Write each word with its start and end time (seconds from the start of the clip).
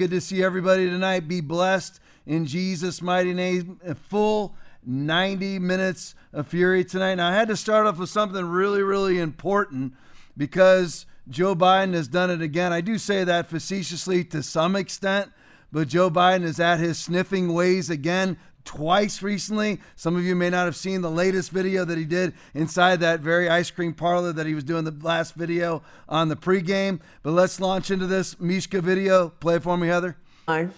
Good 0.00 0.12
to 0.12 0.20
see 0.22 0.42
everybody 0.42 0.88
tonight. 0.88 1.28
Be 1.28 1.42
blessed 1.42 2.00
in 2.26 2.46
Jesus' 2.46 3.02
mighty 3.02 3.34
name. 3.34 3.78
A 3.84 3.94
full 3.94 4.54
90 4.86 5.58
minutes 5.58 6.14
of 6.32 6.48
fury 6.48 6.86
tonight. 6.86 7.16
Now, 7.16 7.28
I 7.28 7.34
had 7.34 7.48
to 7.48 7.56
start 7.58 7.86
off 7.86 7.98
with 7.98 8.08
something 8.08 8.42
really, 8.46 8.82
really 8.82 9.18
important 9.18 9.92
because 10.38 11.04
Joe 11.28 11.54
Biden 11.54 11.92
has 11.92 12.08
done 12.08 12.30
it 12.30 12.40
again. 12.40 12.72
I 12.72 12.80
do 12.80 12.96
say 12.96 13.24
that 13.24 13.50
facetiously 13.50 14.24
to 14.24 14.42
some 14.42 14.74
extent, 14.74 15.32
but 15.70 15.88
Joe 15.88 16.10
Biden 16.10 16.44
is 16.44 16.58
at 16.58 16.80
his 16.80 16.96
sniffing 16.96 17.52
ways 17.52 17.90
again 17.90 18.38
twice 18.64 19.22
recently. 19.22 19.80
Some 19.96 20.16
of 20.16 20.24
you 20.24 20.34
may 20.34 20.50
not 20.50 20.64
have 20.64 20.76
seen 20.76 21.00
the 21.02 21.10
latest 21.10 21.50
video 21.50 21.84
that 21.84 21.98
he 21.98 22.04
did 22.04 22.34
inside 22.54 23.00
that 23.00 23.20
very 23.20 23.48
ice 23.48 23.70
cream 23.70 23.94
parlor 23.94 24.32
that 24.32 24.46
he 24.46 24.54
was 24.54 24.64
doing 24.64 24.84
the 24.84 24.96
last 25.02 25.34
video 25.34 25.82
on 26.08 26.28
the 26.28 26.36
pregame. 26.36 27.00
But 27.22 27.32
let's 27.32 27.60
launch 27.60 27.90
into 27.90 28.06
this 28.06 28.38
Mishka 28.40 28.80
video. 28.80 29.30
Play 29.30 29.56
it 29.56 29.62
for 29.62 29.76
me, 29.76 29.88
Heather. 29.88 30.16
No, 30.48 30.70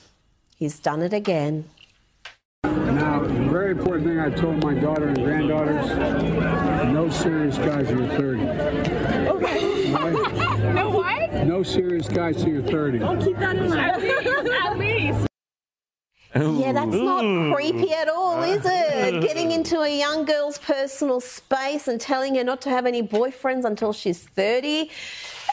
he's 0.57 0.79
done 0.79 1.03
it 1.03 1.13
again. 1.13 1.69
Now, 2.65 3.21
the 3.21 3.29
very 3.29 3.73
important 3.73 4.07
thing 4.07 4.21
I 4.21 4.31
told 4.31 4.63
my 4.63 4.75
daughter 4.75 5.09
and 5.09 5.17
granddaughters, 5.17 5.89
no 6.93 7.09
serious 7.11 7.59
guys 7.59 7.89
till 7.89 8.01
you're 8.01 8.17
30. 8.17 8.45
Right? 9.93 10.49
No 10.73 10.91
what? 10.91 11.33
No 11.45 11.63
serious 11.63 12.09
guys 12.09 12.37
till 12.37 12.49
you're 12.49 12.63
30. 12.63 12.99
Keep 13.25 13.37
that 13.39 13.57
in 13.57 13.69
mind. 13.69 13.81
At 13.81 14.01
least, 14.01 14.53
at 14.53 14.79
least. 14.79 15.27
Yeah, 16.35 16.73
that's 16.73 16.95
not 16.95 17.55
creepy 17.55 17.93
at 17.93 18.09
all, 18.09 18.37
ah. 18.37 18.43
is 18.43 18.63
it? 18.65 19.23
Getting 19.27 19.53
into 19.53 19.81
a 19.81 19.99
young 19.99 20.25
girl's 20.25 20.59
personal 20.59 21.21
space 21.21 21.89
and 21.89 22.01
telling 22.01 22.37
her 22.37 22.45
not 22.45 22.61
to 22.63 22.71
have 22.71 22.87
any 22.87 23.03
boyfriends 23.03 23.65
until 23.65 23.93
she's 23.93 24.21
30. 24.21 24.91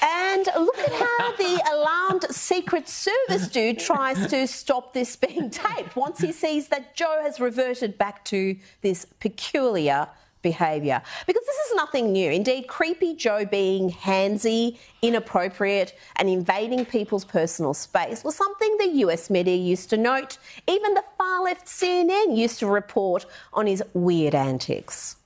And 0.01 0.45
look 0.55 0.77
at 0.77 0.93
how 0.93 1.31
the 1.37 1.61
alarmed 1.73 2.23
Secret 2.33 2.87
Service 2.87 3.49
dude 3.49 3.79
tries 3.79 4.27
to 4.27 4.47
stop 4.47 4.93
this 4.93 5.15
being 5.15 5.49
taped 5.49 5.95
once 5.95 6.19
he 6.19 6.31
sees 6.31 6.69
that 6.69 6.95
Joe 6.95 7.19
has 7.21 7.39
reverted 7.39 7.97
back 7.97 8.23
to 8.25 8.55
this 8.81 9.05
peculiar 9.19 10.07
behaviour. 10.41 11.01
Because 11.27 11.45
this 11.45 11.55
is 11.67 11.75
nothing 11.75 12.11
new. 12.11 12.31
Indeed, 12.31 12.67
creepy 12.67 13.15
Joe 13.15 13.45
being 13.45 13.89
handsy, 13.91 14.77
inappropriate, 15.01 15.97
and 16.15 16.29
invading 16.29 16.85
people's 16.85 17.25
personal 17.25 17.73
space 17.73 18.23
was 18.23 18.35
something 18.35 18.77
the 18.77 18.97
US 19.05 19.29
media 19.29 19.55
used 19.55 19.89
to 19.91 19.97
note. 19.97 20.37
Even 20.67 20.93
the 20.93 21.03
far 21.17 21.43
left 21.43 21.67
CNN 21.67 22.37
used 22.37 22.59
to 22.59 22.67
report 22.67 23.25
on 23.53 23.67
his 23.67 23.83
weird 23.93 24.35
antics. 24.35 25.17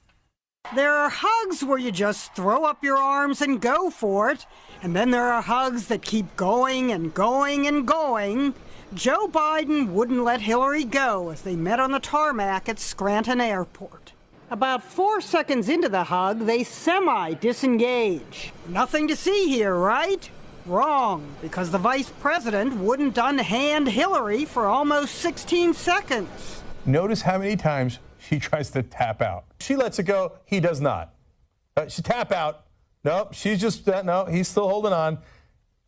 There 0.75 0.93
are 0.93 1.09
hugs 1.11 1.63
where 1.63 1.77
you 1.77 1.91
just 1.91 2.33
throw 2.35 2.63
up 2.63 2.83
your 2.83 2.97
arms 2.97 3.41
and 3.41 3.61
go 3.61 3.89
for 3.89 4.31
it, 4.31 4.45
and 4.81 4.95
then 4.95 5.11
there 5.11 5.31
are 5.31 5.41
hugs 5.41 5.87
that 5.87 6.01
keep 6.01 6.35
going 6.35 6.91
and 6.91 7.13
going 7.13 7.67
and 7.67 7.85
going. 7.85 8.55
Joe 8.93 9.27
Biden 9.27 9.89
wouldn't 9.89 10.23
let 10.23 10.41
Hillary 10.41 10.85
go 10.85 11.29
as 11.29 11.41
they 11.41 11.55
met 11.55 11.79
on 11.79 11.91
the 11.91 11.99
tarmac 11.99 12.69
at 12.69 12.79
Scranton 12.79 13.41
Airport. 13.41 14.12
About 14.53 14.83
four 14.83 15.19
seconds 15.19 15.67
into 15.67 15.89
the 15.89 16.03
hug, 16.03 16.45
they 16.45 16.63
semi 16.63 17.33
disengage. 17.33 18.53
Nothing 18.67 19.07
to 19.07 19.15
see 19.15 19.47
here, 19.47 19.73
right? 19.73 20.29
Wrong, 20.67 21.27
because 21.41 21.71
the 21.71 21.79
vice 21.79 22.11
president 22.19 22.75
wouldn't 22.75 23.17
unhand 23.17 23.87
Hillary 23.87 24.45
for 24.45 24.67
almost 24.67 25.15
16 25.15 25.73
seconds. 25.73 26.61
Notice 26.85 27.23
how 27.23 27.39
many 27.39 27.55
times 27.55 27.97
she 28.19 28.37
tries 28.37 28.69
to 28.69 28.83
tap 28.83 29.23
out. 29.23 29.45
She 29.59 29.75
lets 29.75 29.97
it 29.97 30.03
go. 30.03 30.33
He 30.45 30.59
does 30.59 30.79
not. 30.79 31.15
Uh, 31.75 31.87
she 31.87 32.03
tap 32.03 32.31
out. 32.31 32.67
Nope. 33.03 33.33
She's 33.33 33.59
just 33.59 33.89
uh, 33.89 34.03
no. 34.03 34.25
He's 34.25 34.47
still 34.47 34.69
holding 34.69 34.93
on. 34.93 35.17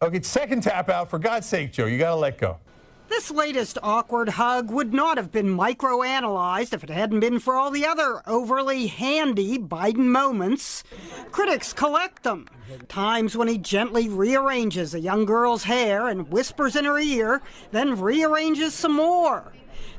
Okay, 0.01 0.23
second 0.23 0.63
tap 0.63 0.89
out. 0.89 1.11
For 1.11 1.19
God's 1.19 1.45
sake, 1.45 1.71
Joe, 1.71 1.85
you 1.85 1.99
got 1.99 2.09
to 2.09 2.15
let 2.15 2.39
go. 2.39 2.57
This 3.07 3.29
latest 3.31 3.77
awkward 3.83 4.29
hug 4.29 4.71
would 4.71 4.93
not 4.93 5.17
have 5.17 5.31
been 5.31 5.55
microanalyzed 5.55 6.73
if 6.73 6.83
it 6.83 6.89
hadn't 6.89 7.19
been 7.19 7.39
for 7.39 7.55
all 7.55 7.71
the 7.71 7.85
other 7.85 8.21
overly 8.27 8.87
handy 8.87 9.57
Biden 9.57 10.07
moments. 10.07 10.83
Critics 11.31 11.71
collect 11.71 12.23
them. 12.23 12.47
Times 12.87 13.37
when 13.37 13.47
he 13.47 13.57
gently 13.57 14.09
rearranges 14.09 14.93
a 14.93 14.99
young 14.99 15.25
girl's 15.25 15.63
hair 15.63 16.07
and 16.07 16.31
whispers 16.31 16.75
in 16.75 16.85
her 16.85 16.97
ear, 16.97 17.41
then 17.71 17.99
rearranges 17.99 18.73
some 18.73 18.93
more. 18.93 19.53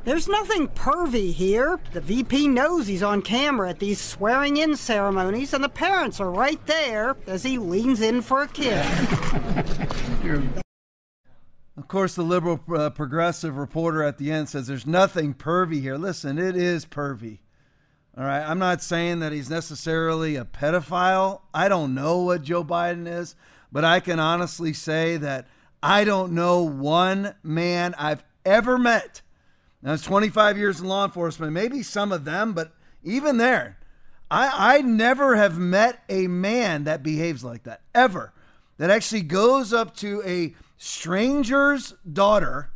There's 0.05 0.29
nothing 0.29 0.69
pervy 0.69 1.33
here. 1.33 1.81
The 1.93 2.01
VP 2.01 2.49
knows 2.49 2.87
he's 2.87 3.03
on 3.03 3.23
camera 3.23 3.71
at 3.71 3.81
these 3.81 4.01
swearing 4.01 4.57
in 4.57 4.77
ceremonies, 4.77 5.53
and 5.53 5.65
the 5.65 5.69
parents 5.69 6.21
are 6.21 6.31
right 6.31 6.65
there 6.67 7.17
as 7.27 7.43
he 7.43 7.59
leans 7.59 8.01
in 8.01 8.23
for 8.23 8.43
a 8.43 8.49
kiss. 8.49 8.87
Of 11.77 11.89
course, 11.89 12.15
the 12.15 12.23
liberal 12.23 12.61
uh, 12.75 12.91
progressive 12.91 13.57
reporter 13.57 14.03
at 14.03 14.17
the 14.17 14.33
end 14.33 14.49
says 14.49 14.67
there's 14.67 14.87
nothing 14.87 15.35
pervy 15.35 15.83
here. 15.83 15.97
Listen, 15.97 16.39
it 16.39 16.57
is 16.57 16.87
pervy. 16.87 17.41
All 18.17 18.25
right. 18.25 18.43
I'm 18.43 18.59
not 18.59 18.83
saying 18.83 19.21
that 19.21 19.33
he's 19.33 19.51
necessarily 19.51 20.37
a 20.37 20.47
pedophile. 20.47 21.43
I 21.53 21.69
don't 21.69 21.95
know 21.95 22.23
what 22.23 22.43
Joe 22.43 22.65
Biden 22.65 23.07
is, 23.07 23.35
but 23.71 23.85
I 23.85 24.01
can 24.01 24.19
honestly 24.19 24.73
say 24.73 25.19
that 25.19 25.49
I 25.83 26.05
don't 26.05 26.33
know 26.33 26.63
one 26.63 27.35
man 27.43 27.95
I've 27.99 28.25
ever 28.47 28.79
met. 28.79 29.21
Now, 29.83 29.93
it's 29.93 30.03
25 30.03 30.57
years 30.57 30.81
in 30.81 30.87
law 30.87 31.05
enforcement, 31.05 31.53
maybe 31.53 31.83
some 31.83 32.11
of 32.11 32.25
them, 32.25 32.55
but 32.55 32.73
even 33.05 33.37
there, 33.37 33.79
I, 34.31 34.77
I 34.77 34.81
never 34.81 35.37
have 35.37 35.59
met 35.59 36.03
a 36.09 36.27
man 36.27 36.85
that 36.85 37.03
behaves 37.03 37.45
like 37.45 37.65
that, 37.65 37.83
ever. 37.95 38.33
That 38.79 38.91
actually 38.91 39.23
goes 39.23 39.73
up 39.73 39.95
to 39.99 40.23
a 40.25 40.55
stranger's 40.77 41.95
daughter 42.11 42.71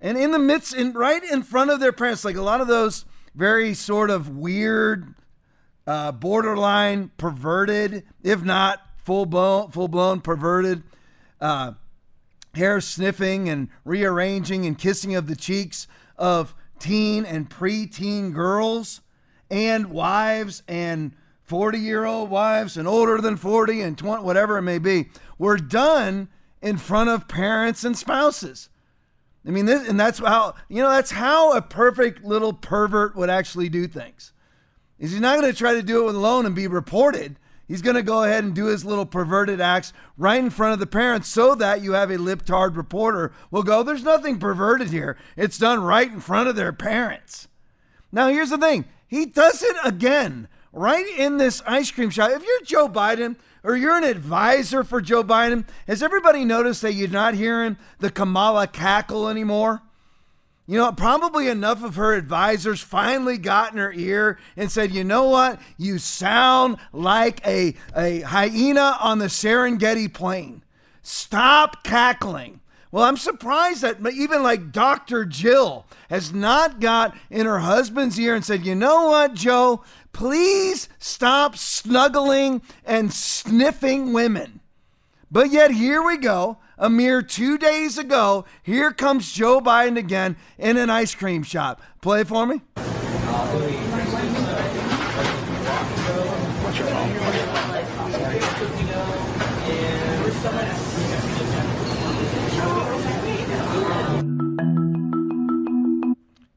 and 0.00 0.18
in 0.18 0.32
the 0.32 0.38
midst 0.38 0.74
in 0.74 0.92
right 0.92 1.22
in 1.24 1.42
front 1.42 1.70
of 1.70 1.80
their 1.80 1.92
parents 1.92 2.24
like 2.24 2.36
a 2.36 2.42
lot 2.42 2.60
of 2.60 2.66
those 2.66 3.04
very 3.34 3.74
sort 3.74 4.10
of 4.10 4.28
weird 4.28 5.14
uh, 5.86 6.12
borderline 6.12 7.10
perverted 7.16 8.04
if 8.22 8.42
not 8.42 8.80
full 8.96 9.26
blown 9.26 9.70
full 9.70 9.88
blown 9.88 10.20
perverted 10.20 10.82
uh, 11.40 11.72
hair 12.54 12.80
sniffing 12.80 13.48
and 13.48 13.68
rearranging 13.84 14.64
and 14.66 14.78
kissing 14.78 15.14
of 15.14 15.26
the 15.26 15.36
cheeks 15.36 15.86
of 16.16 16.54
teen 16.78 17.24
and 17.24 17.50
preteen 17.50 18.32
girls 18.32 19.00
and 19.50 19.86
wives 19.90 20.62
and 20.66 21.12
40 21.44 21.78
year 21.78 22.04
old 22.04 22.30
wives 22.30 22.76
and 22.76 22.88
older 22.88 23.20
than 23.20 23.36
40 23.36 23.82
and 23.82 23.98
20 23.98 24.22
whatever 24.22 24.56
it 24.56 24.62
may 24.62 24.78
be 24.78 25.10
were 25.38 25.56
done 25.56 26.28
in 26.62 26.78
front 26.78 27.10
of 27.10 27.28
parents 27.28 27.84
and 27.84 27.96
spouses. 27.96 28.68
I 29.46 29.50
mean, 29.50 29.66
this, 29.66 29.88
and 29.88 29.98
that's 29.98 30.20
how 30.20 30.54
you 30.68 30.82
know 30.82 30.90
that's 30.90 31.10
how 31.10 31.52
a 31.52 31.62
perfect 31.62 32.24
little 32.24 32.52
pervert 32.52 33.16
would 33.16 33.30
actually 33.30 33.68
do 33.68 33.86
things. 33.86 34.32
Is 34.98 35.10
he's 35.10 35.20
not 35.20 35.40
going 35.40 35.50
to 35.50 35.58
try 35.58 35.74
to 35.74 35.82
do 35.82 36.08
it 36.08 36.14
alone 36.14 36.46
and 36.46 36.54
be 36.54 36.68
reported. 36.68 37.36
He's 37.66 37.82
going 37.82 37.96
to 37.96 38.02
go 38.02 38.22
ahead 38.22 38.44
and 38.44 38.54
do 38.54 38.66
his 38.66 38.84
little 38.84 39.06
perverted 39.06 39.60
acts 39.60 39.92
right 40.16 40.38
in 40.38 40.50
front 40.50 40.74
of 40.74 40.78
the 40.78 40.86
parents 40.86 41.28
so 41.28 41.54
that 41.54 41.80
you 41.80 41.92
have 41.92 42.10
a 42.10 42.18
libtard 42.18 42.76
reporter 42.76 43.32
will 43.50 43.62
go, 43.62 43.82
There's 43.82 44.04
nothing 44.04 44.38
perverted 44.38 44.90
here. 44.90 45.16
It's 45.36 45.58
done 45.58 45.82
right 45.82 46.10
in 46.10 46.20
front 46.20 46.48
of 46.48 46.56
their 46.56 46.72
parents. 46.72 47.48
Now, 48.12 48.28
here's 48.28 48.50
the 48.50 48.58
thing 48.58 48.84
he 49.08 49.26
does 49.26 49.62
it 49.62 49.76
again 49.84 50.48
right 50.72 51.06
in 51.18 51.38
this 51.38 51.62
ice 51.66 51.90
cream 51.90 52.10
shop. 52.10 52.30
If 52.30 52.44
you're 52.44 52.62
Joe 52.64 52.88
Biden, 52.88 53.36
or 53.64 53.76
you're 53.76 53.96
an 53.96 54.04
advisor 54.04 54.84
for 54.84 55.00
Joe 55.00 55.22
Biden, 55.22 55.66
has 55.86 56.02
everybody 56.02 56.44
noticed 56.44 56.82
that 56.82 56.94
you're 56.94 57.08
not 57.08 57.34
hearing 57.34 57.76
the 57.98 58.10
Kamala 58.10 58.66
cackle 58.66 59.28
anymore? 59.28 59.82
You 60.66 60.78
know, 60.78 60.92
probably 60.92 61.48
enough 61.48 61.82
of 61.82 61.96
her 61.96 62.14
advisors 62.14 62.80
finally 62.80 63.36
got 63.36 63.72
in 63.72 63.78
her 63.78 63.92
ear 63.92 64.38
and 64.56 64.70
said, 64.70 64.92
you 64.92 65.02
know 65.02 65.24
what? 65.24 65.60
You 65.76 65.98
sound 65.98 66.76
like 66.92 67.44
a, 67.46 67.74
a 67.96 68.20
hyena 68.20 68.96
on 69.00 69.18
the 69.18 69.26
Serengeti 69.26 70.12
plain. 70.12 70.62
Stop 71.02 71.82
cackling. 71.82 72.60
Well, 72.92 73.04
I'm 73.04 73.16
surprised 73.16 73.82
that 73.82 74.06
even 74.12 74.42
like 74.42 74.70
Dr. 74.70 75.24
Jill 75.24 75.86
has 76.10 76.32
not 76.32 76.78
got 76.78 77.16
in 77.30 77.46
her 77.46 77.60
husband's 77.60 78.20
ear 78.20 78.34
and 78.34 78.44
said, 78.44 78.66
you 78.66 78.74
know 78.74 79.06
what, 79.06 79.34
Joe? 79.34 79.82
Please 80.12 80.88
stop 80.98 81.56
snuggling 81.56 82.62
and 82.84 83.12
sniffing 83.12 84.12
women. 84.12 84.60
But 85.30 85.50
yet, 85.50 85.70
here 85.70 86.02
we 86.02 86.18
go. 86.18 86.58
A 86.76 86.90
mere 86.90 87.22
two 87.22 87.56
days 87.56 87.96
ago, 87.96 88.44
here 88.62 88.92
comes 88.92 89.32
Joe 89.32 89.60
Biden 89.60 89.96
again 89.96 90.36
in 90.58 90.76
an 90.76 90.90
ice 90.90 91.14
cream 91.14 91.42
shop. 91.42 91.80
Play 92.00 92.24
for 92.24 92.46
me. 92.46 92.60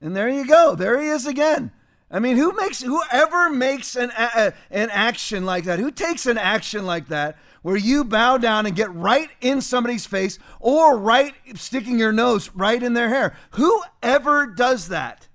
And 0.01 0.15
there 0.15 0.29
you 0.29 0.45
go. 0.45 0.75
There 0.75 1.01
he 1.01 1.07
is 1.07 1.25
again. 1.25 1.71
I 2.15 2.19
mean, 2.19 2.37
who 2.37 2.53
makes 2.53 2.81
whoever 2.81 3.49
makes 3.49 3.97
an 3.97 4.09
a, 4.17 4.53
an 4.71 4.89
action 4.89 5.45
like 5.45 5.65
that? 5.65 5.79
Who 5.79 5.91
takes 5.91 6.25
an 6.25 6.37
action 6.37 6.85
like 6.85 7.09
that 7.09 7.37
where 7.61 7.75
you 7.75 8.05
bow 8.05 8.37
down 8.37 8.65
and 8.65 8.73
get 8.73 8.93
right 8.95 9.29
in 9.41 9.59
somebody's 9.59 10.05
face 10.05 10.39
or 10.61 10.97
right 10.97 11.33
sticking 11.55 11.99
your 11.99 12.13
nose 12.13 12.51
right 12.55 12.81
in 12.81 12.93
their 12.93 13.09
hair? 13.09 13.35
Whoever 13.51 14.47
does 14.47 14.87
that? 14.87 15.27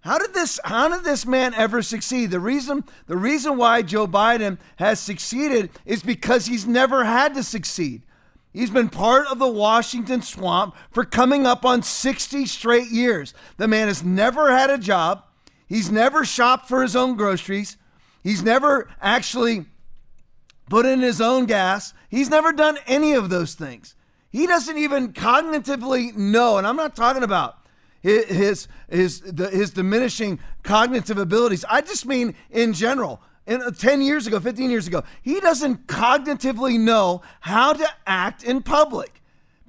How 0.00 0.18
did 0.18 0.32
this 0.32 0.58
how 0.64 0.88
did 0.88 1.04
this 1.04 1.26
man 1.26 1.52
ever 1.52 1.82
succeed? 1.82 2.30
The 2.30 2.40
reason 2.40 2.84
the 3.06 3.18
reason 3.18 3.58
why 3.58 3.82
Joe 3.82 4.06
Biden 4.06 4.56
has 4.76 5.00
succeeded 5.00 5.68
is 5.84 6.02
because 6.02 6.46
he's 6.46 6.66
never 6.66 7.04
had 7.04 7.34
to 7.34 7.42
succeed. 7.42 8.04
He's 8.54 8.70
been 8.70 8.88
part 8.88 9.26
of 9.26 9.38
the 9.38 9.48
Washington 9.48 10.22
swamp 10.22 10.74
for 10.90 11.04
coming 11.04 11.46
up 11.46 11.66
on 11.66 11.82
60 11.82 12.46
straight 12.46 12.88
years. 12.88 13.34
The 13.58 13.68
man 13.68 13.88
has 13.88 14.02
never 14.02 14.50
had 14.50 14.70
a 14.70 14.78
job. 14.78 15.24
He's 15.70 15.88
never 15.88 16.24
shopped 16.24 16.66
for 16.66 16.82
his 16.82 16.96
own 16.96 17.14
groceries. 17.14 17.76
He's 18.24 18.42
never 18.42 18.90
actually 19.00 19.66
put 20.68 20.84
in 20.84 20.98
his 20.98 21.20
own 21.20 21.46
gas. 21.46 21.94
He's 22.08 22.28
never 22.28 22.52
done 22.52 22.76
any 22.88 23.12
of 23.12 23.30
those 23.30 23.54
things. 23.54 23.94
He 24.30 24.48
doesn't 24.48 24.76
even 24.76 25.12
cognitively 25.12 26.16
know, 26.16 26.58
and 26.58 26.66
I'm 26.66 26.74
not 26.74 26.96
talking 26.96 27.22
about 27.22 27.58
his 28.00 28.68
his 28.88 29.20
his, 29.30 29.70
diminishing 29.70 30.40
cognitive 30.64 31.18
abilities. 31.18 31.64
I 31.70 31.82
just 31.82 32.04
mean 32.04 32.34
in 32.50 32.72
general. 32.72 33.22
In, 33.46 33.62
uh, 33.62 33.70
10 33.70 34.02
years 34.02 34.26
ago, 34.26 34.38
15 34.38 34.70
years 34.70 34.86
ago, 34.86 35.02
he 35.22 35.40
doesn't 35.40 35.86
cognitively 35.86 36.78
know 36.78 37.22
how 37.40 37.72
to 37.72 37.88
act 38.06 38.42
in 38.42 38.62
public 38.62 39.19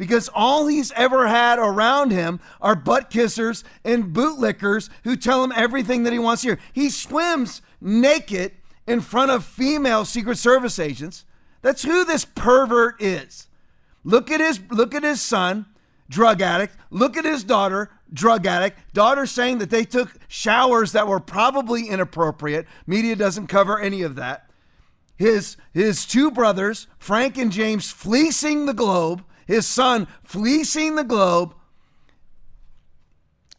because 0.02 0.32
all 0.34 0.66
he's 0.66 0.92
ever 0.94 1.28
had 1.28 1.60
around 1.60 2.10
him 2.10 2.40
are 2.60 2.74
butt 2.74 3.12
kissers 3.12 3.64
and 3.86 4.16
bootlickers 4.16 4.90
who 5.04 5.16
tell 5.16 5.44
him 5.44 5.54
everything 5.56 6.02
that 6.02 6.12
he 6.12 6.18
wants 6.18 6.42
to 6.42 6.48
hear. 6.48 6.60
He 6.74 6.90
swims 6.90 7.62
naked 7.80 8.54
in 8.88 9.02
front 9.02 9.30
of 9.30 9.46
female 9.46 10.04
Secret 10.04 10.40
Service 10.40 10.80
agents. 10.80 11.24
That's 11.62 11.84
who 11.84 12.04
this 12.04 12.26
pervert 12.26 13.00
is. 13.00 13.48
Look 14.04 14.32
at 14.32 14.40
his 14.40 14.60
look 14.72 14.96
at 14.96 15.04
his 15.04 15.22
son, 15.22 15.68
drug 16.10 16.42
addict. 16.42 16.76
Look 16.90 17.16
at 17.16 17.24
his 17.24 17.44
daughter, 17.44 17.92
drug 18.12 18.48
addict. 18.48 18.80
Daughter 18.96 19.28
saying 19.28 19.60
that 19.60 19.70
they 19.70 19.84
took 19.84 20.18
showers 20.28 20.94
that 20.94 21.08
were 21.08 21.20
probably 21.20 21.88
inappropriate. 21.88 22.66
Media 22.88 23.16
doesn't 23.16 23.46
cover 23.46 23.78
any 23.78 24.02
of 24.02 24.16
that. 24.16 24.50
His 25.16 25.58
his 25.76 26.08
two 26.08 26.32
brothers, 26.32 26.88
Frank 26.98 27.38
and 27.38 27.52
James, 27.52 27.92
fleecing 27.92 28.66
the 28.66 28.74
globe. 28.74 29.24
His 29.52 29.68
son 29.68 30.08
fleecing 30.24 30.96
the 30.96 31.04
globe. 31.04 31.54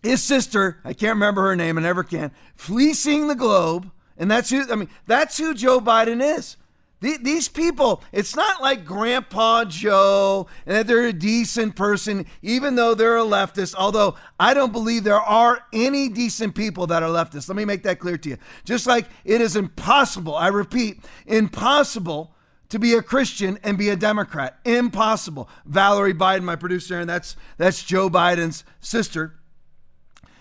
His 0.03 0.25
sister, 0.25 0.79
I 0.85 0.95
can't 0.95 1.17
remember 1.17 1.43
her 1.43 1.55
name, 1.55 1.77
I 1.77 1.83
never 1.83 2.03
can, 2.03 2.33
fleecing 2.57 3.29
the 3.29 3.35
globe. 3.35 3.91
And 4.17 4.31
that's 4.31 4.49
who 4.49 4.65
I 4.73 4.77
mean, 4.77 4.89
that's 5.07 5.37
who 5.37 5.53
Joe 5.53 5.81
Biden 5.81 6.39
is. 6.39 6.57
These 7.01 7.51
people, 7.51 8.03
it's 8.11 8.35
not 8.35 8.63
like 8.63 8.87
Grandpa 8.87 9.67
Joe 9.67 10.47
and 10.65 10.77
that 10.77 10.87
they're 10.87 11.09
a 11.09 11.13
decent 11.13 11.77
person, 11.77 12.25
even 12.41 12.77
though 12.77 12.95
they're 12.95 13.19
a 13.19 13.23
leftist. 13.23 13.75
Although 13.77 14.15
I 14.41 14.55
don't 14.55 14.73
believe 14.73 15.05
there 15.05 15.17
are 15.17 15.63
any 15.75 16.09
decent 16.09 16.55
people 16.55 16.87
that 16.87 17.03
are 17.03 17.11
leftists. 17.11 17.49
Let 17.51 17.57
me 17.57 17.67
make 17.67 17.83
that 17.83 17.99
clear 17.99 18.17
to 18.17 18.31
you. 18.31 18.39
Just 18.65 18.87
like 18.87 19.09
it 19.27 19.43
is 19.43 19.57
impossible, 19.57 20.35
I 20.35 20.49
repeat, 20.49 21.05
impossible 21.27 22.35
to 22.73 22.79
be 22.79 22.95
a 22.95 23.03
Christian 23.03 23.59
and 23.63 23.77
be 23.77 23.91
a 23.91 23.97
Democrat. 23.97 24.59
Impossible. 24.65 25.47
Valerie 25.67 26.15
Biden, 26.15 26.43
my 26.43 26.57
producer, 26.57 26.99
and 26.99 27.09
that's 27.09 27.37
that's 27.59 27.85
Joe 27.85 28.09
Biden's 28.09 28.65
sister. 28.81 29.35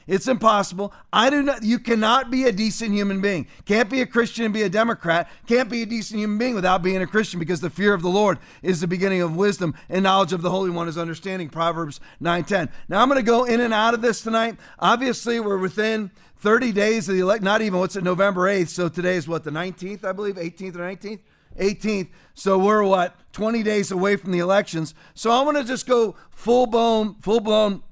It's 0.07 0.29
impossible. 0.29 0.93
I 1.11 1.29
do 1.29 1.41
not 1.41 1.63
you 1.63 1.77
cannot 1.77 2.31
be 2.31 2.45
a 2.45 2.53
decent 2.53 2.93
human 2.93 3.19
being. 3.19 3.47
Can't 3.65 3.89
be 3.89 3.99
a 3.99 4.05
Christian 4.05 4.45
and 4.45 4.53
be 4.53 4.61
a 4.61 4.69
Democrat. 4.69 5.29
Can't 5.45 5.69
be 5.69 5.81
a 5.81 5.85
decent 5.85 6.21
human 6.21 6.37
being 6.37 6.55
without 6.55 6.81
being 6.81 7.01
a 7.01 7.07
Christian 7.07 7.37
because 7.37 7.59
the 7.59 7.69
fear 7.69 7.93
of 7.93 8.01
the 8.01 8.09
Lord 8.09 8.39
is 8.61 8.79
the 8.79 8.87
beginning 8.87 9.21
of 9.21 9.35
wisdom 9.35 9.75
and 9.89 10.03
knowledge 10.03 10.31
of 10.31 10.41
the 10.41 10.51
Holy 10.51 10.69
One 10.69 10.87
is 10.87 10.97
understanding. 10.97 11.49
Proverbs 11.49 11.99
9:10. 12.21 12.69
Now 12.87 13.01
I'm 13.01 13.09
going 13.09 13.19
to 13.19 13.23
go 13.23 13.43
in 13.43 13.59
and 13.59 13.73
out 13.73 13.93
of 13.93 14.01
this 14.01 14.21
tonight. 14.21 14.55
Obviously, 14.79 15.41
we're 15.41 15.57
within 15.57 16.11
30 16.37 16.71
days 16.71 17.09
of 17.09 17.15
the 17.15 17.21
elect 17.21 17.43
not 17.43 17.61
even 17.61 17.77
what's 17.77 17.97
it 17.97 18.05
November 18.05 18.43
8th. 18.43 18.69
So 18.69 18.87
today 18.87 19.17
is 19.17 19.27
what 19.27 19.43
the 19.43 19.51
19th, 19.51 20.05
I 20.05 20.13
believe, 20.13 20.35
18th 20.35 20.77
or 20.77 20.79
19th. 20.79 21.19
18th. 21.59 22.09
So 22.33 22.57
we're 22.57 22.83
what 22.83 23.15
20 23.33 23.63
days 23.63 23.91
away 23.91 24.15
from 24.15 24.31
the 24.31 24.39
elections. 24.39 24.93
So 25.13 25.31
I'm 25.31 25.43
to 25.57 25.63
just 25.63 25.85
go 25.85 26.15
full 26.31 26.67
blown 26.67 27.15
full 27.21 27.39
blown 27.39 27.83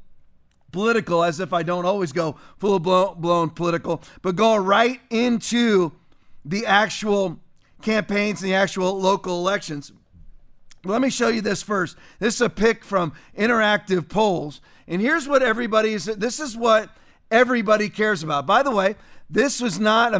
political 0.71 1.23
as 1.23 1.39
if 1.39 1.53
I 1.53 1.63
don't 1.63 1.85
always 1.85 2.11
go 2.11 2.37
full 2.57 2.79
blown 2.79 3.49
political, 3.49 4.01
but 4.21 4.35
going 4.35 4.63
right 4.63 4.99
into 5.09 5.91
the 6.45 6.65
actual 6.65 7.39
campaigns 7.81 8.41
and 8.41 8.51
the 8.51 8.55
actual 8.55 8.99
local 8.99 9.39
elections. 9.39 9.91
Let 10.85 11.01
me 11.01 11.09
show 11.09 11.27
you 11.27 11.41
this 11.41 11.61
first. 11.61 11.97
This 12.19 12.35
is 12.35 12.41
a 12.41 12.49
pick 12.49 12.83
from 12.83 13.13
Interactive 13.37 14.07
Polls. 14.07 14.61
And 14.87 15.01
here's 15.01 15.27
what 15.27 15.43
everybody 15.43 15.93
is 15.93 16.05
this 16.05 16.39
is 16.39 16.55
what 16.55 16.89
everybody 17.29 17.89
cares 17.89 18.23
about. 18.23 18.45
By 18.45 18.63
the 18.63 18.71
way, 18.71 18.95
this 19.29 19.61
was 19.61 19.79
not 19.79 20.13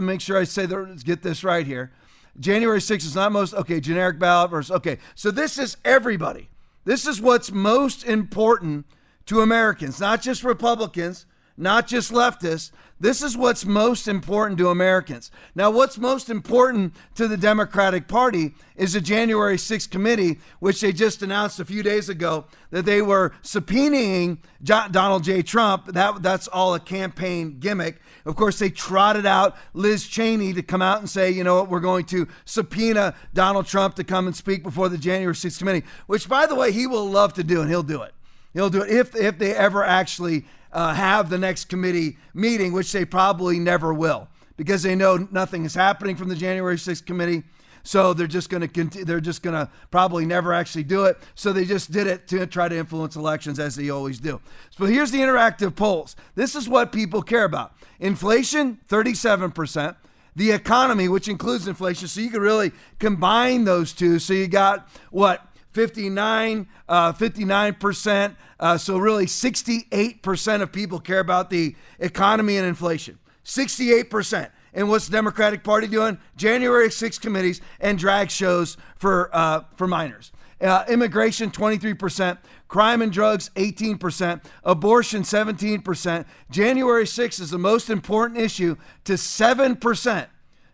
make 0.00 0.20
sure 0.20 0.38
I 0.38 0.44
say 0.44 0.66
that 0.66 0.76
get 1.04 1.22
this 1.22 1.44
right 1.44 1.66
here. 1.66 1.92
January 2.38 2.80
6th 2.80 3.04
is 3.04 3.14
not 3.14 3.32
most 3.32 3.54
okay, 3.54 3.80
generic 3.80 4.18
ballot 4.18 4.50
versus 4.50 4.70
okay. 4.70 4.98
So 5.14 5.30
this 5.30 5.58
is 5.58 5.76
everybody. 5.84 6.48
This 6.84 7.06
is 7.06 7.20
what's 7.20 7.50
most 7.50 8.04
important 8.04 8.86
to 9.26 9.40
Americans, 9.40 10.00
not 10.00 10.20
just 10.20 10.44
Republicans, 10.44 11.26
not 11.56 11.86
just 11.86 12.12
leftists. 12.12 12.72
This 13.00 13.22
is 13.22 13.36
what's 13.36 13.64
most 13.64 14.06
important 14.08 14.58
to 14.58 14.68
Americans. 14.68 15.30
Now, 15.54 15.70
what's 15.70 15.98
most 15.98 16.30
important 16.30 16.94
to 17.16 17.26
the 17.26 17.36
Democratic 17.36 18.08
Party 18.08 18.54
is 18.76 18.92
the 18.92 19.00
January 19.00 19.56
6th 19.56 19.90
committee, 19.90 20.38
which 20.60 20.80
they 20.80 20.92
just 20.92 21.22
announced 21.22 21.60
a 21.60 21.64
few 21.64 21.82
days 21.82 22.08
ago 22.08 22.46
that 22.70 22.84
they 22.84 23.02
were 23.02 23.32
subpoenaing 23.42 24.38
Donald 24.62 25.24
J. 25.24 25.42
Trump. 25.42 25.86
That, 25.86 26.22
that's 26.22 26.48
all 26.48 26.74
a 26.74 26.80
campaign 26.80 27.58
gimmick. 27.58 28.00
Of 28.26 28.36
course, 28.36 28.58
they 28.58 28.70
trotted 28.70 29.26
out 29.26 29.54
Liz 29.74 30.06
Cheney 30.06 30.54
to 30.54 30.62
come 30.62 30.80
out 30.80 30.98
and 30.98 31.10
say, 31.10 31.30
you 31.30 31.44
know 31.44 31.56
what, 31.56 31.68
we're 31.68 31.80
going 31.80 32.06
to 32.06 32.26
subpoena 32.46 33.14
Donald 33.34 33.66
Trump 33.66 33.96
to 33.96 34.04
come 34.04 34.26
and 34.26 34.34
speak 34.34 34.62
before 34.62 34.88
the 34.88 34.96
January 34.96 35.34
6th 35.34 35.58
committee, 35.58 35.84
which, 36.06 36.28
by 36.28 36.46
the 36.46 36.54
way, 36.54 36.72
he 36.72 36.86
will 36.86 37.08
love 37.08 37.34
to 37.34 37.44
do, 37.44 37.60
and 37.60 37.68
he'll 37.68 37.82
do 37.82 38.00
it. 38.02 38.14
He'll 38.54 38.70
do 38.70 38.82
it 38.82 38.90
if 38.90 39.14
if 39.14 39.38
they 39.38 39.54
ever 39.54 39.84
actually 39.84 40.46
uh, 40.72 40.94
have 40.94 41.28
the 41.28 41.38
next 41.38 41.66
committee 41.66 42.16
meeting, 42.32 42.72
which 42.72 42.92
they 42.92 43.04
probably 43.04 43.58
never 43.58 43.92
will, 43.92 44.28
because 44.56 44.82
they 44.82 44.94
know 44.94 45.28
nothing 45.30 45.64
is 45.64 45.74
happening 45.74 46.16
from 46.16 46.28
the 46.28 46.36
January 46.36 46.76
6th 46.76 47.04
committee. 47.04 47.42
So 47.84 48.14
they're 48.14 48.26
just 48.26 48.48
going 48.48 48.62
to 48.62 48.68
continue. 48.68 49.04
They're 49.04 49.20
just 49.20 49.42
going 49.42 49.54
to 49.54 49.70
probably 49.90 50.26
never 50.26 50.52
actually 50.52 50.84
do 50.84 51.04
it. 51.04 51.18
So 51.34 51.52
they 51.52 51.64
just 51.64 51.92
did 51.92 52.06
it 52.06 52.26
to 52.28 52.46
try 52.46 52.68
to 52.68 52.76
influence 52.76 53.14
elections, 53.14 53.60
as 53.60 53.76
they 53.76 53.90
always 53.90 54.18
do. 54.18 54.40
So 54.70 54.86
here's 54.86 55.10
the 55.10 55.18
interactive 55.18 55.76
polls. 55.76 56.16
This 56.34 56.56
is 56.56 56.68
what 56.68 56.90
people 56.90 57.22
care 57.22 57.44
about: 57.44 57.74
inflation, 58.00 58.78
37 58.88 59.52
percent. 59.52 59.96
The 60.36 60.50
economy, 60.50 61.06
which 61.06 61.28
includes 61.28 61.68
inflation, 61.68 62.08
so 62.08 62.20
you 62.20 62.30
can 62.30 62.40
really 62.40 62.72
combine 62.98 63.64
those 63.64 63.92
two. 63.92 64.18
So 64.18 64.32
you 64.32 64.48
got 64.48 64.88
what 65.12 65.46
59, 65.74 66.66
uh, 66.88 67.12
59%. 67.12 68.36
Uh, 68.58 68.78
so, 68.78 68.96
really, 68.96 69.26
68% 69.26 70.62
of 70.62 70.72
people 70.72 71.00
care 71.00 71.18
about 71.20 71.50
the 71.50 71.76
economy 71.98 72.56
and 72.56 72.66
inflation. 72.66 73.18
68%. 73.44 74.50
And 74.74 74.88
what's 74.88 75.06
the 75.06 75.12
Democratic 75.12 75.62
Party 75.62 75.86
doing? 75.86 76.18
January 76.36 76.90
6 76.90 77.18
committees 77.18 77.60
and 77.80 77.98
drag 77.98 78.30
shows 78.30 78.76
for, 78.96 79.30
uh, 79.32 79.62
for 79.76 79.86
minors. 79.86 80.32
Uh, 80.60 80.84
immigration, 80.88 81.50
23%. 81.50 82.38
Crime 82.68 83.00
and 83.00 83.12
drugs, 83.12 83.50
18%. 83.56 84.44
Abortion, 84.64 85.22
17%. 85.22 86.26
January 86.50 87.06
6 87.06 87.40
is 87.40 87.50
the 87.50 87.58
most 87.58 87.88
important 87.88 88.40
issue 88.40 88.76
to 89.04 89.14
7%. 89.14 90.26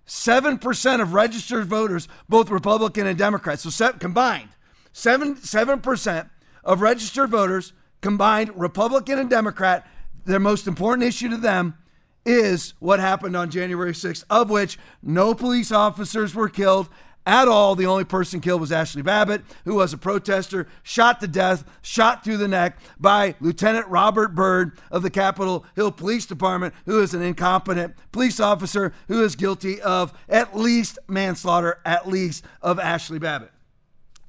7% 0.07 1.01
of 1.01 1.15
registered 1.15 1.67
voters, 1.67 2.09
both 2.29 2.51
Republican 2.51 3.07
and 3.07 3.17
Democrat. 3.17 3.61
So, 3.61 3.93
combined, 3.93 4.49
Seven 4.93 5.37
seven 5.37 5.81
percent 5.81 6.29
of 6.65 6.81
registered 6.81 7.31
voters, 7.31 7.73
combined 8.01 8.51
Republican 8.57 9.19
and 9.19 9.31
Democrat, 9.31 9.87
their 10.25 10.41
most 10.41 10.67
important 10.67 11.07
issue 11.07 11.29
to 11.29 11.37
them 11.37 11.77
is 12.25 12.75
what 12.79 13.01
happened 13.01 13.37
on 13.37 13.51
January 13.51 13.93
6th, 13.93 14.25
of 14.31 14.51
which 14.51 14.79
no 15.03 15.35
police 15.35 15.73
officers 15.73 16.35
were 16.35 16.49
killed 16.49 16.89
at 17.27 17.49
all. 17.49 17.75
The 17.75 17.87
only 17.87 18.05
person 18.05 18.41
killed 18.41 18.61
was 18.61 18.71
Ashli 18.71 19.05
Babbitt, 19.05 19.43
who 19.65 19.77
was 19.77 19.93
a 19.93 19.99
protester, 19.99 20.67
shot 20.83 21.21
to 21.21 21.29
death, 21.29 21.65
shot 21.83 22.25
through 22.25 22.39
the 22.39 22.49
neck 22.49 22.79
by 22.99 23.35
Lieutenant 23.41 23.87
Robert 23.89 24.35
Byrd 24.35 24.79
of 24.91 25.03
the 25.03 25.11
Capitol 25.11 25.65
Hill 25.77 25.93
Police 25.93 26.27
Department, 26.27 26.75
who 26.87 27.01
is 27.01 27.15
an 27.15 27.23
incompetent 27.23 27.95
police 28.13 28.41
officer 28.41 28.93
who 29.09 29.23
is 29.23 29.37
guilty 29.37 29.81
of 29.81 30.13
at 30.29 30.57
least 30.57 30.99
manslaughter, 31.09 31.81
at 31.85 32.09
least 32.09 32.45
of 32.63 32.79
Ashli 32.79 33.21
Babbitt. 33.21 33.53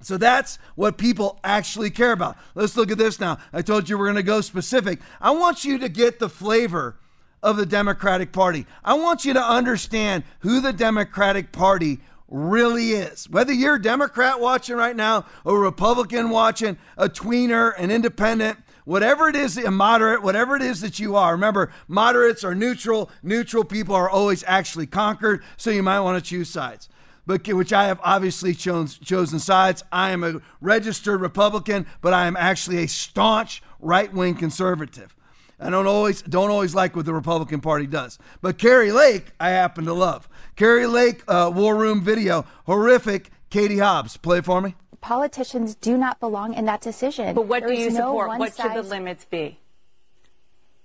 So 0.03 0.17
that's 0.17 0.57
what 0.75 0.97
people 0.97 1.39
actually 1.43 1.91
care 1.91 2.11
about. 2.11 2.35
Let's 2.55 2.75
look 2.75 2.89
at 2.89 2.97
this 2.97 3.19
now. 3.19 3.37
I 3.53 3.61
told 3.61 3.87
you 3.87 3.97
we're 3.97 4.05
going 4.05 4.15
to 4.15 4.23
go 4.23 4.41
specific. 4.41 4.99
I 5.19 5.31
want 5.31 5.63
you 5.63 5.77
to 5.77 5.89
get 5.89 6.17
the 6.17 6.29
flavor 6.29 6.97
of 7.43 7.57
the 7.57 7.65
Democratic 7.65 8.31
Party. 8.31 8.65
I 8.83 8.93
want 8.93 9.25
you 9.25 9.33
to 9.33 9.43
understand 9.43 10.23
who 10.39 10.61
the 10.61 10.73
Democratic 10.73 11.51
Party 11.51 11.99
really 12.27 12.91
is. 12.91 13.29
Whether 13.29 13.53
you're 13.53 13.75
a 13.75 13.81
Democrat 13.81 14.39
watching 14.39 14.75
right 14.77 14.95
now, 14.95 15.25
a 15.45 15.55
Republican 15.55 16.29
watching, 16.29 16.77
a 16.97 17.09
tweener, 17.09 17.73
an 17.77 17.91
independent, 17.91 18.57
whatever 18.85 19.27
it 19.27 19.35
is, 19.35 19.57
a 19.57 19.69
moderate, 19.69 20.23
whatever 20.23 20.55
it 20.55 20.61
is 20.61 20.81
that 20.81 20.99
you 20.99 21.15
are. 21.15 21.33
Remember, 21.33 21.71
moderates 21.87 22.43
are 22.43 22.55
neutral. 22.55 23.09
Neutral 23.21 23.63
people 23.63 23.95
are 23.95 24.09
always 24.09 24.43
actually 24.47 24.87
conquered, 24.87 25.43
so 25.57 25.69
you 25.71 25.83
might 25.83 25.99
want 25.99 26.23
to 26.23 26.29
choose 26.29 26.49
sides. 26.49 26.89
But 27.27 27.45
which 27.47 27.71
I 27.71 27.85
have 27.85 27.99
obviously 28.03 28.53
chosen, 28.53 29.03
chosen 29.03 29.39
sides. 29.39 29.83
I 29.91 30.11
am 30.11 30.23
a 30.23 30.41
registered 30.59 31.21
Republican, 31.21 31.85
but 32.01 32.13
I 32.13 32.25
am 32.25 32.35
actually 32.35 32.77
a 32.83 32.87
staunch 32.87 33.61
right-wing 33.79 34.35
conservative. 34.35 35.15
I 35.61 35.69
don't 35.69 35.85
always 35.85 36.21
don't 36.23 36.49
always 36.49 36.73
like 36.73 36.95
what 36.95 37.05
the 37.05 37.13
Republican 37.13 37.61
Party 37.61 37.85
does. 37.85 38.17
But 38.41 38.57
Kari 38.57 38.91
Lake, 38.91 39.27
I 39.39 39.49
happen 39.49 39.85
to 39.85 39.93
love. 39.93 40.27
Kari 40.55 40.87
Lake, 40.87 41.23
uh, 41.27 41.51
War 41.53 41.75
Room 41.75 42.01
video, 42.03 42.45
horrific. 42.65 43.29
Katie 43.51 43.77
Hobbs, 43.79 44.15
play 44.17 44.39
for 44.41 44.61
me. 44.61 44.75
Politicians 45.01 45.75
do 45.75 45.97
not 45.97 46.19
belong 46.19 46.53
in 46.53 46.65
that 46.65 46.79
decision. 46.81 47.35
But 47.35 47.47
what 47.47 47.61
there 47.63 47.75
do 47.75 47.81
you 47.81 47.91
support? 47.91 48.39
What 48.39 48.55
should 48.55 48.73
the 48.73 48.81
limits 48.81 49.25
be? 49.25 49.59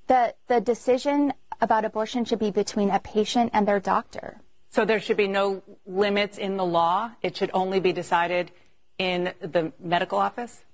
The 0.09 0.35
the 0.49 0.61
decision 0.61 1.33
about 1.61 1.85
abortion 1.85 2.25
should 2.25 2.39
be 2.39 2.51
between 2.51 2.91
a 2.91 2.99
patient 2.99 3.51
and 3.55 3.67
their 3.67 3.81
doctor. 3.81 4.41
So 4.69 4.85
there 4.85 5.01
should 5.01 5.17
be 5.17 5.29
no 5.29 5.63
limits 5.87 6.37
in 6.37 6.59
the 6.59 6.65
law. 6.65 7.13
It 7.23 7.37
should 7.37 7.51
only 7.55 7.81
be 7.81 7.93
decided 7.93 8.51
in 8.99 9.33
the 9.41 9.73
medical 9.81 10.19
office 10.19 10.65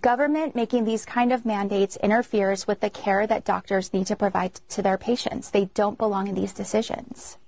government 0.00 0.54
making 0.54 0.84
these 0.84 1.04
kind 1.04 1.32
of 1.32 1.44
mandates 1.44 1.96
interferes 1.96 2.66
with 2.66 2.80
the 2.80 2.90
care 2.90 3.26
that 3.26 3.44
doctors 3.44 3.92
need 3.92 4.06
to 4.06 4.16
provide 4.16 4.54
to 4.68 4.82
their 4.82 4.96
patients. 4.96 5.50
They 5.50 5.66
don't 5.66 5.98
belong 5.98 6.28
in 6.28 6.34
these 6.34 6.52
decisions. 6.52 7.38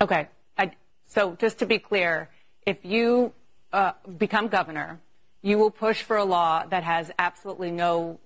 Okay. 0.00 0.28
I, 0.58 0.72
so 1.06 1.36
just 1.36 1.58
to 1.58 1.66
be 1.66 1.78
clear, 1.78 2.30
if 2.66 2.84
you 2.84 3.32
uh, 3.72 3.92
become 4.18 4.48
governor, 4.48 5.00
you 5.42 5.58
will 5.58 5.70
push 5.70 6.02
for 6.02 6.16
a 6.16 6.24
law 6.24 6.64
that 6.66 6.82
has 6.82 7.10
absolutely 7.18 7.70
no 7.70 8.18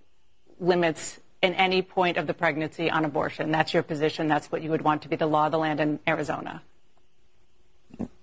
limits 0.61 1.21
in 1.43 1.55
any 1.55 1.83
point 1.83 2.17
of 2.17 2.27
the 2.27 2.35
pregnancy 2.35 2.91
on 2.91 3.05
abortion. 3.05 3.51
That's 3.51 3.75
your 3.75 3.83
position. 3.83 4.29
That's 4.29 4.51
what 4.51 4.63
you 4.63 4.71
would 4.71 4.83
want 4.83 5.03
to 5.03 5.09
be 5.09 5.17
the 5.17 5.27
law 5.27 5.47
of 5.47 5.53
the 5.53 5.59
land 5.59 5.81
in 5.81 6.01
Arizona 6.07 6.63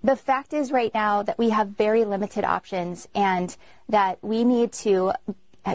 the 0.06 0.16
fact 0.16 0.54
is 0.54 0.72
right 0.72 0.94
now 0.94 1.24
that 1.24 1.38
we 1.38 1.50
have 1.50 1.70
very 1.70 2.06
limited 2.06 2.44
options 2.44 3.08
and 3.16 3.58
that 3.90 4.20
we 4.22 4.44
need 4.44 4.72
to 4.72 5.12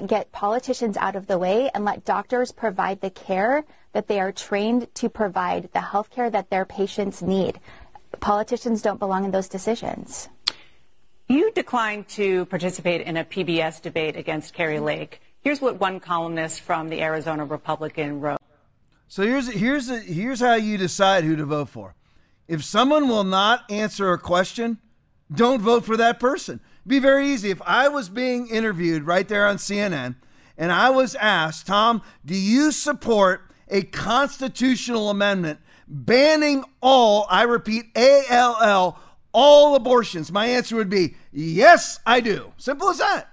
get 0.06 0.30
politicians 0.30 0.96
out 0.96 1.16
of 1.16 1.26
the 1.26 1.36
way 1.36 1.68
and 1.74 1.84
let 1.84 2.04
doctors 2.04 2.52
provide 2.52 3.00
the 3.00 3.10
care 3.10 3.64
that 3.92 4.06
they 4.06 4.20
are 4.20 4.30
trained 4.30 4.86
to 4.94 5.08
provide, 5.08 5.68
the 5.72 5.80
health 5.80 6.10
care 6.10 6.30
that 6.30 6.48
their 6.48 6.64
patients 6.64 7.20
need. 7.20 7.58
Politicians 8.20 8.82
don't 8.82 9.00
belong 9.00 9.24
in 9.24 9.32
those 9.32 9.48
decisions. 9.48 10.28
You 11.26 11.50
declined 11.50 12.06
to 12.10 12.46
participate 12.46 13.00
in 13.00 13.16
a 13.16 13.24
PBS 13.24 13.82
debate 13.82 14.14
against 14.14 14.54
Kari 14.54 14.78
Lake. 14.78 15.20
Here's 15.40 15.60
what 15.60 15.80
one 15.80 15.98
columnist 15.98 16.60
from 16.60 16.88
the 16.88 17.02
Arizona 17.02 17.44
Republican 17.44 18.20
wrote. 18.20 18.38
So 19.08 19.24
here's 19.24 19.48
here's 19.48 19.88
here's 19.88 20.38
how 20.38 20.54
you 20.54 20.78
decide 20.78 21.24
who 21.24 21.34
to 21.34 21.44
vote 21.44 21.68
for. 21.68 21.96
If 22.50 22.64
someone 22.64 23.06
will 23.08 23.22
not 23.22 23.62
answer 23.70 24.12
a 24.12 24.18
question, 24.18 24.78
don't 25.32 25.62
vote 25.62 25.84
for 25.84 25.96
that 25.96 26.18
person. 26.18 26.60
be 26.84 26.98
very 26.98 27.28
easy. 27.28 27.50
If 27.50 27.62
I 27.62 27.86
was 27.86 28.08
being 28.08 28.48
interviewed 28.48 29.04
right 29.04 29.28
there 29.28 29.46
on 29.46 29.56
CNN 29.58 30.16
and 30.58 30.72
I 30.72 30.90
was 30.90 31.14
asked, 31.14 31.68
Tom, 31.68 32.02
do 32.26 32.34
you 32.34 32.72
support 32.72 33.42
a 33.68 33.82
constitutional 33.82 35.10
amendment 35.10 35.60
banning 35.86 36.64
all, 36.80 37.28
I 37.30 37.42
repeat, 37.42 37.86
A 37.94 38.24
L 38.28 38.56
L, 38.60 39.00
all 39.32 39.76
abortions? 39.76 40.32
My 40.32 40.46
answer 40.46 40.74
would 40.74 40.90
be 40.90 41.14
yes, 41.30 42.00
I 42.04 42.18
do. 42.18 42.52
Simple 42.56 42.88
as 42.88 42.98
that. 42.98 43.28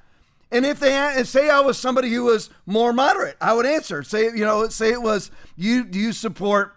And 0.51 0.63
if 0.63 0.79
they 0.79 1.24
say 1.24 1.50
I 1.50 1.62
was 1.62 1.79
somebody 1.79 2.12
who 2.12 2.25
was 2.25 2.51
more 2.67 2.93
moderate, 2.93 3.38
I 3.41 3.53
would 3.53 3.65
answer. 3.65 4.03
Say 4.03 4.25
you 4.25 4.45
know, 4.45 4.67
say 4.69 4.91
it 4.91 5.01
was 5.01 5.31
you. 5.55 5.86
Do 5.86 5.97
you 5.97 6.13
support 6.13 6.75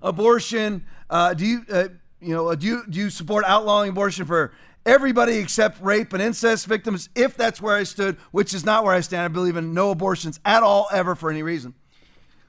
abortion 0.00 0.84
uh, 1.12 1.34
do 1.34 1.44
you, 1.44 1.62
uh, 1.70 1.88
you 2.20 2.34
know, 2.34 2.54
do 2.54 2.66
you, 2.66 2.82
do 2.88 2.98
you 2.98 3.10
support 3.10 3.44
outlawing 3.44 3.90
abortion 3.90 4.24
for 4.24 4.50
everybody 4.86 5.36
except 5.36 5.80
rape 5.82 6.14
and 6.14 6.22
incest 6.22 6.66
victims? 6.66 7.10
If 7.14 7.36
that's 7.36 7.60
where 7.60 7.76
I 7.76 7.82
stood, 7.82 8.16
which 8.30 8.54
is 8.54 8.64
not 8.64 8.82
where 8.82 8.94
I 8.94 9.00
stand, 9.00 9.24
I 9.26 9.28
believe 9.28 9.58
in 9.58 9.74
no 9.74 9.90
abortions 9.90 10.40
at 10.46 10.62
all, 10.62 10.88
ever 10.90 11.14
for 11.14 11.30
any 11.30 11.42
reason, 11.42 11.74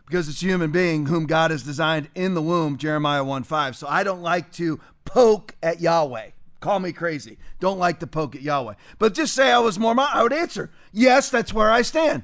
because 0.05 0.29
it's 0.29 0.41
a 0.41 0.45
human 0.45 0.71
being 0.71 1.07
whom 1.07 1.25
God 1.25 1.51
has 1.51 1.61
designed 1.61 2.07
in 2.15 2.35
the 2.35 2.41
womb. 2.41 2.77
Jeremiah 2.77 3.25
1 3.25 3.43
5. 3.43 3.75
So 3.75 3.85
I 3.89 4.05
don't 4.05 4.21
like 4.21 4.49
to 4.53 4.79
poke 5.03 5.55
at 5.61 5.81
Yahweh. 5.81 6.29
Call 6.61 6.79
me 6.79 6.93
crazy. 6.93 7.37
Don't 7.59 7.79
like 7.79 7.99
to 7.99 8.07
poke 8.07 8.33
at 8.33 8.41
Yahweh. 8.41 8.75
But 8.97 9.13
just 9.13 9.35
say 9.35 9.51
I 9.51 9.59
was 9.59 9.77
more, 9.77 9.93
I 9.99 10.23
would 10.23 10.31
answer, 10.31 10.71
yes, 10.93 11.29
that's 11.29 11.53
where 11.53 11.69
I 11.69 11.81
stand. 11.81 12.23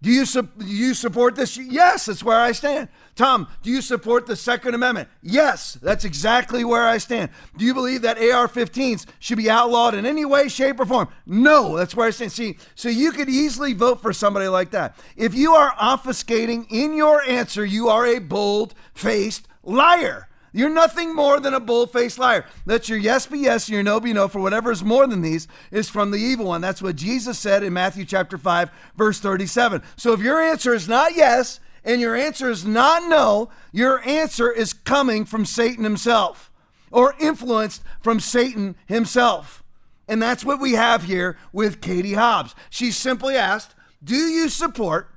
Do 0.00 0.10
you, 0.10 0.24
do 0.24 0.48
you 0.64 0.94
support 0.94 1.34
this? 1.34 1.56
Yes, 1.56 2.06
that's 2.06 2.22
where 2.22 2.40
I 2.40 2.52
stand. 2.52 2.88
Tom, 3.16 3.48
do 3.62 3.70
you 3.70 3.82
support 3.82 4.26
the 4.26 4.36
Second 4.36 4.74
Amendment? 4.74 5.08
Yes, 5.22 5.74
that's 5.82 6.04
exactly 6.04 6.64
where 6.64 6.86
I 6.86 6.98
stand. 6.98 7.30
Do 7.56 7.64
you 7.64 7.74
believe 7.74 8.02
that 8.02 8.18
AR 8.18 8.48
15s 8.48 9.06
should 9.18 9.38
be 9.38 9.50
outlawed 9.50 9.94
in 9.94 10.06
any 10.06 10.24
way, 10.24 10.48
shape, 10.48 10.80
or 10.80 10.86
form? 10.86 11.08
No, 11.26 11.76
that's 11.76 11.94
where 11.94 12.06
I 12.06 12.10
stand. 12.10 12.32
See, 12.32 12.58
so 12.74 12.88
you 12.88 13.12
could 13.12 13.28
easily 13.28 13.72
vote 13.72 14.00
for 14.00 14.12
somebody 14.12 14.48
like 14.48 14.70
that. 14.70 14.96
If 15.16 15.34
you 15.34 15.52
are 15.52 15.72
obfuscating 15.72 16.66
in 16.70 16.94
your 16.94 17.22
answer, 17.22 17.64
you 17.64 17.88
are 17.88 18.06
a 18.06 18.20
bold 18.20 18.74
faced 18.94 19.48
liar. 19.62 20.28
You're 20.52 20.68
nothing 20.68 21.14
more 21.14 21.38
than 21.38 21.54
a 21.54 21.60
bull-faced 21.60 22.18
liar. 22.18 22.44
Let 22.66 22.88
your 22.88 22.98
yes 22.98 23.26
be 23.26 23.40
yes 23.40 23.68
and 23.68 23.74
your 23.74 23.82
no 23.82 24.00
be 24.00 24.12
no, 24.12 24.26
for 24.26 24.40
whatever 24.40 24.72
is 24.72 24.82
more 24.82 25.06
than 25.06 25.22
these 25.22 25.46
is 25.70 25.88
from 25.88 26.10
the 26.10 26.18
evil 26.18 26.46
one. 26.46 26.60
That's 26.60 26.82
what 26.82 26.96
Jesus 26.96 27.38
said 27.38 27.62
in 27.62 27.72
Matthew 27.72 28.04
chapter 28.04 28.36
5, 28.36 28.70
verse 28.96 29.20
37. 29.20 29.82
So 29.96 30.12
if 30.12 30.20
your 30.20 30.40
answer 30.40 30.74
is 30.74 30.88
not 30.88 31.14
yes 31.14 31.60
and 31.84 32.00
your 32.00 32.14
answer 32.14 32.50
is 32.50 32.64
not 32.64 33.08
no, 33.08 33.50
your 33.72 34.00
answer 34.06 34.50
is 34.50 34.72
coming 34.72 35.24
from 35.24 35.44
Satan 35.44 35.84
himself 35.84 36.50
or 36.90 37.14
influenced 37.20 37.82
from 38.00 38.20
Satan 38.20 38.76
himself. 38.86 39.62
And 40.08 40.20
that's 40.20 40.44
what 40.44 40.60
we 40.60 40.72
have 40.72 41.04
here 41.04 41.38
with 41.52 41.80
Katie 41.80 42.14
Hobbs. 42.14 42.54
She 42.68 42.90
simply 42.90 43.36
asked, 43.36 43.74
Do 44.02 44.16
you 44.16 44.48
support 44.48 45.08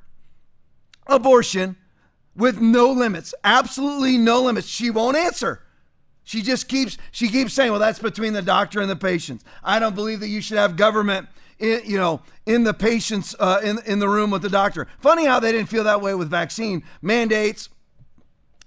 abortion 1.08 1.76
with 2.36 2.60
no 2.60 2.92
limits, 2.92 3.34
absolutely 3.44 4.18
no 4.18 4.42
limits. 4.42 4.68
She 4.68 4.90
won't 4.90 5.18
answer. 5.18 5.62
She 6.24 6.42
just 6.42 6.68
keeps 6.68 6.98
she 7.12 7.28
keeps 7.28 7.54
saying, 7.54 7.72
"Well, 7.72 7.82
that's 7.82 8.00
between 8.00 8.34
the 8.34 8.42
doctor 8.42 8.80
and 8.80 8.90
the 8.90 8.96
patients." 8.96 9.44
I 9.64 9.80
don't 9.80 9.94
believe 9.94 10.22
that 10.22 10.30
you 10.30 10.42
should 10.42 10.58
have 10.58 10.78
government, 10.78 11.28
in, 11.60 11.82
you 11.86 11.98
know, 11.98 12.22
in 12.46 12.64
the 12.64 12.74
patients 12.74 13.36
uh, 13.40 13.62
in 13.64 13.80
in 13.86 14.00
the 14.00 14.10
room 14.10 14.32
with 14.32 14.42
the 14.42 14.50
doctor. 14.50 14.88
Funny 15.00 15.26
how 15.26 15.40
they 15.40 15.52
didn't 15.52 15.70
feel 15.70 15.84
that 15.84 16.02
way 16.02 16.14
with 16.16 16.30
vaccine 16.30 16.84
mandates, 17.02 17.70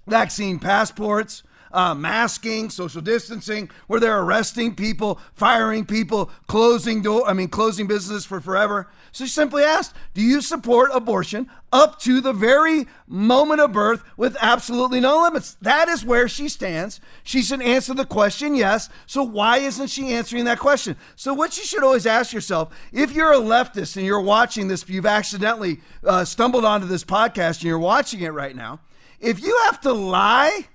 vaccine 0.07 0.59
passports 0.59 1.43
uh, 1.71 1.93
masking, 1.93 2.69
social 2.69 3.01
distancing, 3.01 3.69
where 3.87 3.99
they're 3.99 4.19
arresting 4.21 4.75
people, 4.75 5.19
firing 5.33 5.85
people, 5.85 6.31
closing 6.47 7.01
door, 7.01 7.27
I 7.27 7.33
mean, 7.33 7.49
closing 7.49 7.87
businesses 7.87 8.25
for 8.25 8.39
forever. 8.39 8.89
She 9.17 9.25
simply 9.25 9.63
asked, 9.63 9.95
Do 10.13 10.21
you 10.21 10.41
support 10.41 10.91
abortion 10.93 11.49
up 11.73 11.99
to 12.01 12.21
the 12.21 12.33
very 12.33 12.85
moment 13.07 13.59
of 13.59 13.73
birth 13.73 14.03
with 14.15 14.37
absolutely 14.39 14.99
no 14.99 15.23
limits? 15.23 15.55
That 15.59 15.89
is 15.89 16.05
where 16.05 16.27
she 16.27 16.47
stands. 16.47 17.01
She 17.23 17.41
should 17.41 17.63
answer 17.63 17.95
the 17.95 18.05
question 18.05 18.53
yes. 18.53 18.89
So 19.07 19.23
why 19.23 19.57
isn't 19.57 19.87
she 19.87 20.13
answering 20.13 20.45
that 20.45 20.59
question? 20.59 20.97
So, 21.15 21.33
what 21.33 21.57
you 21.57 21.63
should 21.63 21.83
always 21.83 22.05
ask 22.05 22.31
yourself 22.31 22.71
if 22.93 23.11
you're 23.11 23.33
a 23.33 23.37
leftist 23.37 23.97
and 23.97 24.05
you're 24.05 24.21
watching 24.21 24.67
this, 24.67 24.87
you've 24.87 25.07
accidentally 25.07 25.79
uh, 26.03 26.23
stumbled 26.23 26.63
onto 26.63 26.85
this 26.85 27.03
podcast 27.03 27.55
and 27.55 27.63
you're 27.63 27.79
watching 27.79 28.19
it 28.19 28.29
right 28.29 28.55
now, 28.55 28.81
if 29.19 29.41
you 29.41 29.59
have 29.65 29.81
to 29.81 29.93
lie, 29.93 30.67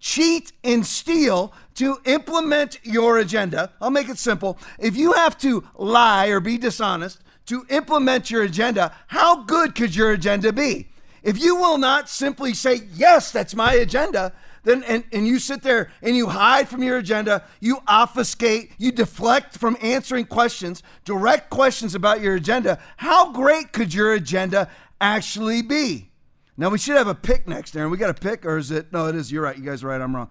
cheat, 0.00 0.52
and 0.62 0.84
steal 0.84 1.54
to 1.76 1.96
implement 2.04 2.78
your 2.82 3.16
agenda. 3.16 3.72
I'll 3.80 3.90
make 3.90 4.10
it 4.10 4.18
simple. 4.18 4.58
If 4.78 4.98
you 4.98 5.14
have 5.14 5.38
to 5.38 5.64
lie 5.76 6.26
or 6.26 6.40
be 6.40 6.58
dishonest 6.58 7.20
to 7.46 7.66
implement 7.68 8.30
your 8.30 8.42
agenda, 8.42 8.94
how 9.08 9.42
good 9.44 9.74
could 9.74 9.94
your 9.94 10.12
agenda 10.12 10.52
be? 10.52 10.88
If 11.22 11.38
you 11.38 11.56
will 11.56 11.78
not 11.78 12.08
simply 12.08 12.54
say, 12.54 12.82
Yes, 12.94 13.30
that's 13.30 13.54
my 13.54 13.74
agenda, 13.74 14.32
then 14.64 14.82
and, 14.84 15.04
and 15.12 15.26
you 15.26 15.38
sit 15.38 15.62
there 15.62 15.90
and 16.02 16.16
you 16.16 16.28
hide 16.28 16.68
from 16.68 16.82
your 16.82 16.98
agenda, 16.98 17.44
you 17.60 17.78
obfuscate, 17.86 18.72
you 18.78 18.92
deflect 18.92 19.56
from 19.58 19.76
answering 19.80 20.24
questions, 20.24 20.82
direct 21.04 21.50
questions 21.50 21.94
about 21.94 22.20
your 22.20 22.34
agenda, 22.34 22.78
how 22.98 23.32
great 23.32 23.72
could 23.72 23.94
your 23.94 24.12
agenda 24.12 24.70
actually 25.00 25.62
be? 25.62 26.10
Now 26.56 26.70
we 26.70 26.78
should 26.78 26.96
have 26.96 27.08
a 27.08 27.14
pick 27.14 27.48
next, 27.48 27.76
Aaron. 27.76 27.90
We 27.90 27.98
got 27.98 28.10
a 28.10 28.14
pick, 28.14 28.46
or 28.46 28.58
is 28.58 28.70
it? 28.70 28.92
No, 28.92 29.06
it 29.06 29.16
is. 29.16 29.32
You're 29.32 29.42
right. 29.42 29.56
You 29.56 29.64
guys 29.64 29.82
are 29.82 29.88
right. 29.88 30.00
I'm 30.00 30.14
wrong. 30.14 30.30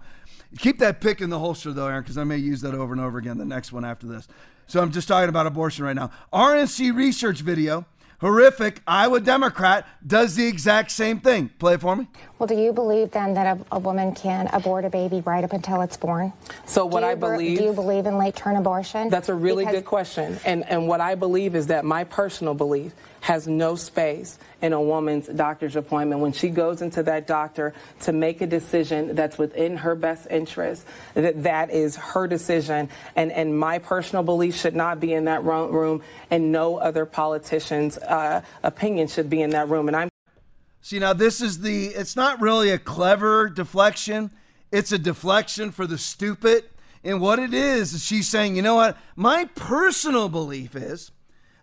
Keep 0.58 0.78
that 0.78 1.00
pick 1.00 1.20
in 1.20 1.30
the 1.30 1.38
holster, 1.38 1.72
though, 1.72 1.86
Aaron, 1.86 2.02
because 2.02 2.16
I 2.16 2.24
may 2.24 2.38
use 2.38 2.60
that 2.62 2.74
over 2.74 2.92
and 2.92 3.00
over 3.00 3.18
again. 3.18 3.36
The 3.36 3.44
next 3.44 3.72
one 3.72 3.84
after 3.84 4.06
this. 4.06 4.26
So 4.66 4.80
I'm 4.80 4.90
just 4.90 5.08
talking 5.08 5.28
about 5.28 5.46
abortion 5.46 5.84
right 5.84 5.96
now. 5.96 6.10
RNC 6.32 6.94
research 6.94 7.40
video. 7.40 7.86
horrific 8.20 8.80
Iowa 8.86 9.20
Democrat 9.20 9.86
does 10.06 10.34
the 10.36 10.46
exact 10.46 10.90
same 10.90 11.20
thing. 11.20 11.50
Play 11.58 11.74
it 11.74 11.80
for 11.80 11.96
me. 11.96 12.08
Well, 12.44 12.54
do 12.58 12.62
you 12.62 12.74
believe 12.74 13.10
then 13.10 13.32
that 13.34 13.56
a, 13.56 13.76
a 13.76 13.78
woman 13.78 14.14
can 14.14 14.50
abort 14.52 14.84
a 14.84 14.90
baby 14.90 15.22
right 15.24 15.42
up 15.42 15.54
until 15.54 15.80
it's 15.80 15.96
born? 15.96 16.34
So 16.66 16.84
what 16.84 17.02
I 17.02 17.14
believe. 17.14 17.56
Do 17.56 17.64
you 17.64 17.72
believe 17.72 18.04
in 18.04 18.18
late 18.18 18.36
term 18.36 18.56
abortion? 18.56 19.08
That's 19.08 19.30
a 19.30 19.34
really 19.34 19.64
Because- 19.64 19.76
good 19.76 19.86
question. 19.86 20.38
And 20.44 20.62
and 20.68 20.86
what 20.86 21.00
I 21.00 21.14
believe 21.14 21.54
is 21.54 21.68
that 21.68 21.86
my 21.86 22.04
personal 22.04 22.52
belief 22.52 22.92
has 23.22 23.48
no 23.48 23.76
space 23.76 24.38
in 24.60 24.74
a 24.74 24.82
woman's 24.82 25.26
doctor's 25.28 25.74
appointment 25.74 26.20
when 26.20 26.32
she 26.34 26.50
goes 26.50 26.82
into 26.82 27.02
that 27.04 27.26
doctor 27.26 27.72
to 28.00 28.12
make 28.12 28.42
a 28.42 28.46
decision 28.46 29.14
that's 29.14 29.38
within 29.38 29.78
her 29.78 29.94
best 29.94 30.26
interest 30.30 30.84
that 31.14 31.44
that 31.44 31.70
is 31.70 31.96
her 31.96 32.26
decision 32.26 32.90
and 33.16 33.32
and 33.32 33.58
my 33.58 33.78
personal 33.78 34.22
belief 34.22 34.54
should 34.54 34.76
not 34.76 35.00
be 35.00 35.14
in 35.14 35.24
that 35.24 35.42
room 35.42 36.02
and 36.30 36.52
no 36.52 36.76
other 36.76 37.06
politician's 37.06 37.96
uh, 37.96 38.42
opinion 38.62 39.08
should 39.08 39.30
be 39.30 39.40
in 39.40 39.48
that 39.48 39.70
room 39.70 39.88
and 39.88 39.96
I'm 39.96 40.10
See, 40.84 40.98
now 40.98 41.14
this 41.14 41.40
is 41.40 41.62
the, 41.62 41.86
it's 41.86 42.14
not 42.14 42.42
really 42.42 42.68
a 42.68 42.78
clever 42.78 43.48
deflection. 43.48 44.30
It's 44.70 44.92
a 44.92 44.98
deflection 44.98 45.70
for 45.70 45.86
the 45.86 45.96
stupid. 45.96 46.64
And 47.02 47.22
what 47.22 47.38
it 47.38 47.54
is, 47.54 47.94
is 47.94 48.04
she's 48.04 48.28
saying, 48.28 48.54
you 48.54 48.60
know 48.60 48.74
what? 48.74 48.98
My 49.16 49.46
personal 49.54 50.28
belief 50.28 50.76
is 50.76 51.10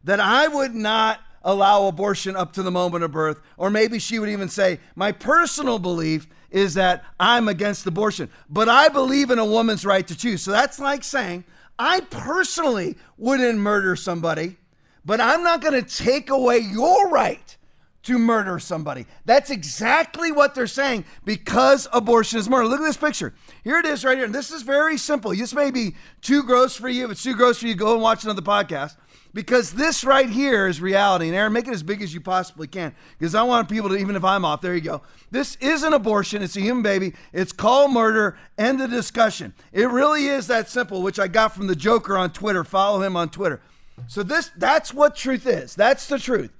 that 0.03 0.19
I 0.19 0.47
would 0.47 0.73
not 0.73 1.19
allow 1.43 1.85
abortion 1.85 2.35
up 2.35 2.53
to 2.53 2.63
the 2.63 2.71
moment 2.71 3.03
of 3.03 3.11
birth. 3.11 3.39
Or 3.57 3.69
maybe 3.69 3.99
she 3.99 4.17
would 4.17 4.29
even 4.29 4.49
say, 4.49 4.79
my 4.95 5.11
personal 5.11 5.77
belief 5.77 6.27
is 6.49 6.73
that 6.73 7.03
I'm 7.19 7.47
against 7.47 7.85
abortion, 7.85 8.27
but 8.49 8.69
I 8.69 8.89
believe 8.89 9.29
in 9.29 9.37
a 9.37 9.45
woman's 9.45 9.85
right 9.85 10.07
to 10.07 10.17
choose. 10.17 10.41
So 10.41 10.49
that's 10.49 10.79
like 10.79 11.03
saying, 11.03 11.43
I 11.77 11.99
personally 11.99 12.97
wouldn't 13.19 13.59
murder 13.59 13.95
somebody, 13.95 14.57
but 15.05 15.21
I'm 15.21 15.43
not 15.43 15.61
going 15.61 15.79
to 15.79 16.03
take 16.03 16.31
away 16.31 16.57
your 16.57 17.09
right 17.09 17.55
to 18.03 18.17
murder 18.17 18.59
somebody. 18.59 19.05
That's 19.25 19.49
exactly 19.49 20.31
what 20.31 20.55
they're 20.55 20.67
saying 20.67 21.05
because 21.23 21.87
abortion 21.93 22.39
is 22.39 22.49
murder. 22.49 22.67
Look 22.67 22.79
at 22.79 22.85
this 22.85 22.97
picture. 22.97 23.33
Here 23.63 23.77
it 23.77 23.85
is 23.85 24.03
right 24.03 24.17
here. 24.17 24.25
And 24.25 24.35
this 24.35 24.51
is 24.51 24.63
very 24.63 24.97
simple. 24.97 25.31
This 25.35 25.53
may 25.53 25.71
be 25.71 25.95
too 26.21 26.43
gross 26.43 26.75
for 26.75 26.89
you. 26.89 27.05
If 27.05 27.11
it's 27.11 27.23
too 27.23 27.35
gross 27.35 27.59
for 27.59 27.67
you, 27.67 27.75
go 27.75 27.93
and 27.93 28.01
watch 28.01 28.23
another 28.23 28.41
podcast 28.41 28.95
because 29.33 29.73
this 29.73 30.03
right 30.03 30.29
here 30.29 30.67
is 30.67 30.81
reality. 30.81 31.27
And 31.27 31.35
Aaron, 31.35 31.53
make 31.53 31.67
it 31.67 31.73
as 31.73 31.83
big 31.83 32.01
as 32.01 32.13
you 32.13 32.21
possibly 32.21 32.67
can 32.67 32.95
because 33.17 33.35
I 33.35 33.43
want 33.43 33.69
people 33.69 33.89
to, 33.89 33.95
even 33.95 34.15
if 34.15 34.23
I'm 34.23 34.45
off, 34.45 34.61
there 34.61 34.75
you 34.75 34.81
go. 34.81 35.01
This 35.29 35.55
is 35.57 35.83
an 35.83 35.93
abortion. 35.93 36.41
It's 36.41 36.57
a 36.57 36.61
human 36.61 36.83
baby. 36.83 37.13
It's 37.33 37.51
called 37.51 37.91
murder. 37.91 38.37
End 38.57 38.79
the 38.79 38.87
discussion. 38.87 39.53
It 39.71 39.89
really 39.89 40.25
is 40.25 40.47
that 40.47 40.69
simple, 40.69 41.01
which 41.01 41.19
I 41.19 41.27
got 41.27 41.53
from 41.53 41.67
the 41.67 41.75
Joker 41.75 42.17
on 42.17 42.31
Twitter. 42.31 42.63
Follow 42.63 43.01
him 43.01 43.15
on 43.15 43.29
Twitter. 43.29 43.61
So 44.07 44.23
this 44.23 44.49
that's 44.57 44.93
what 44.93 45.15
truth 45.15 45.45
is. 45.45 45.75
That's 45.75 46.07
the 46.07 46.17
truth. 46.17 46.51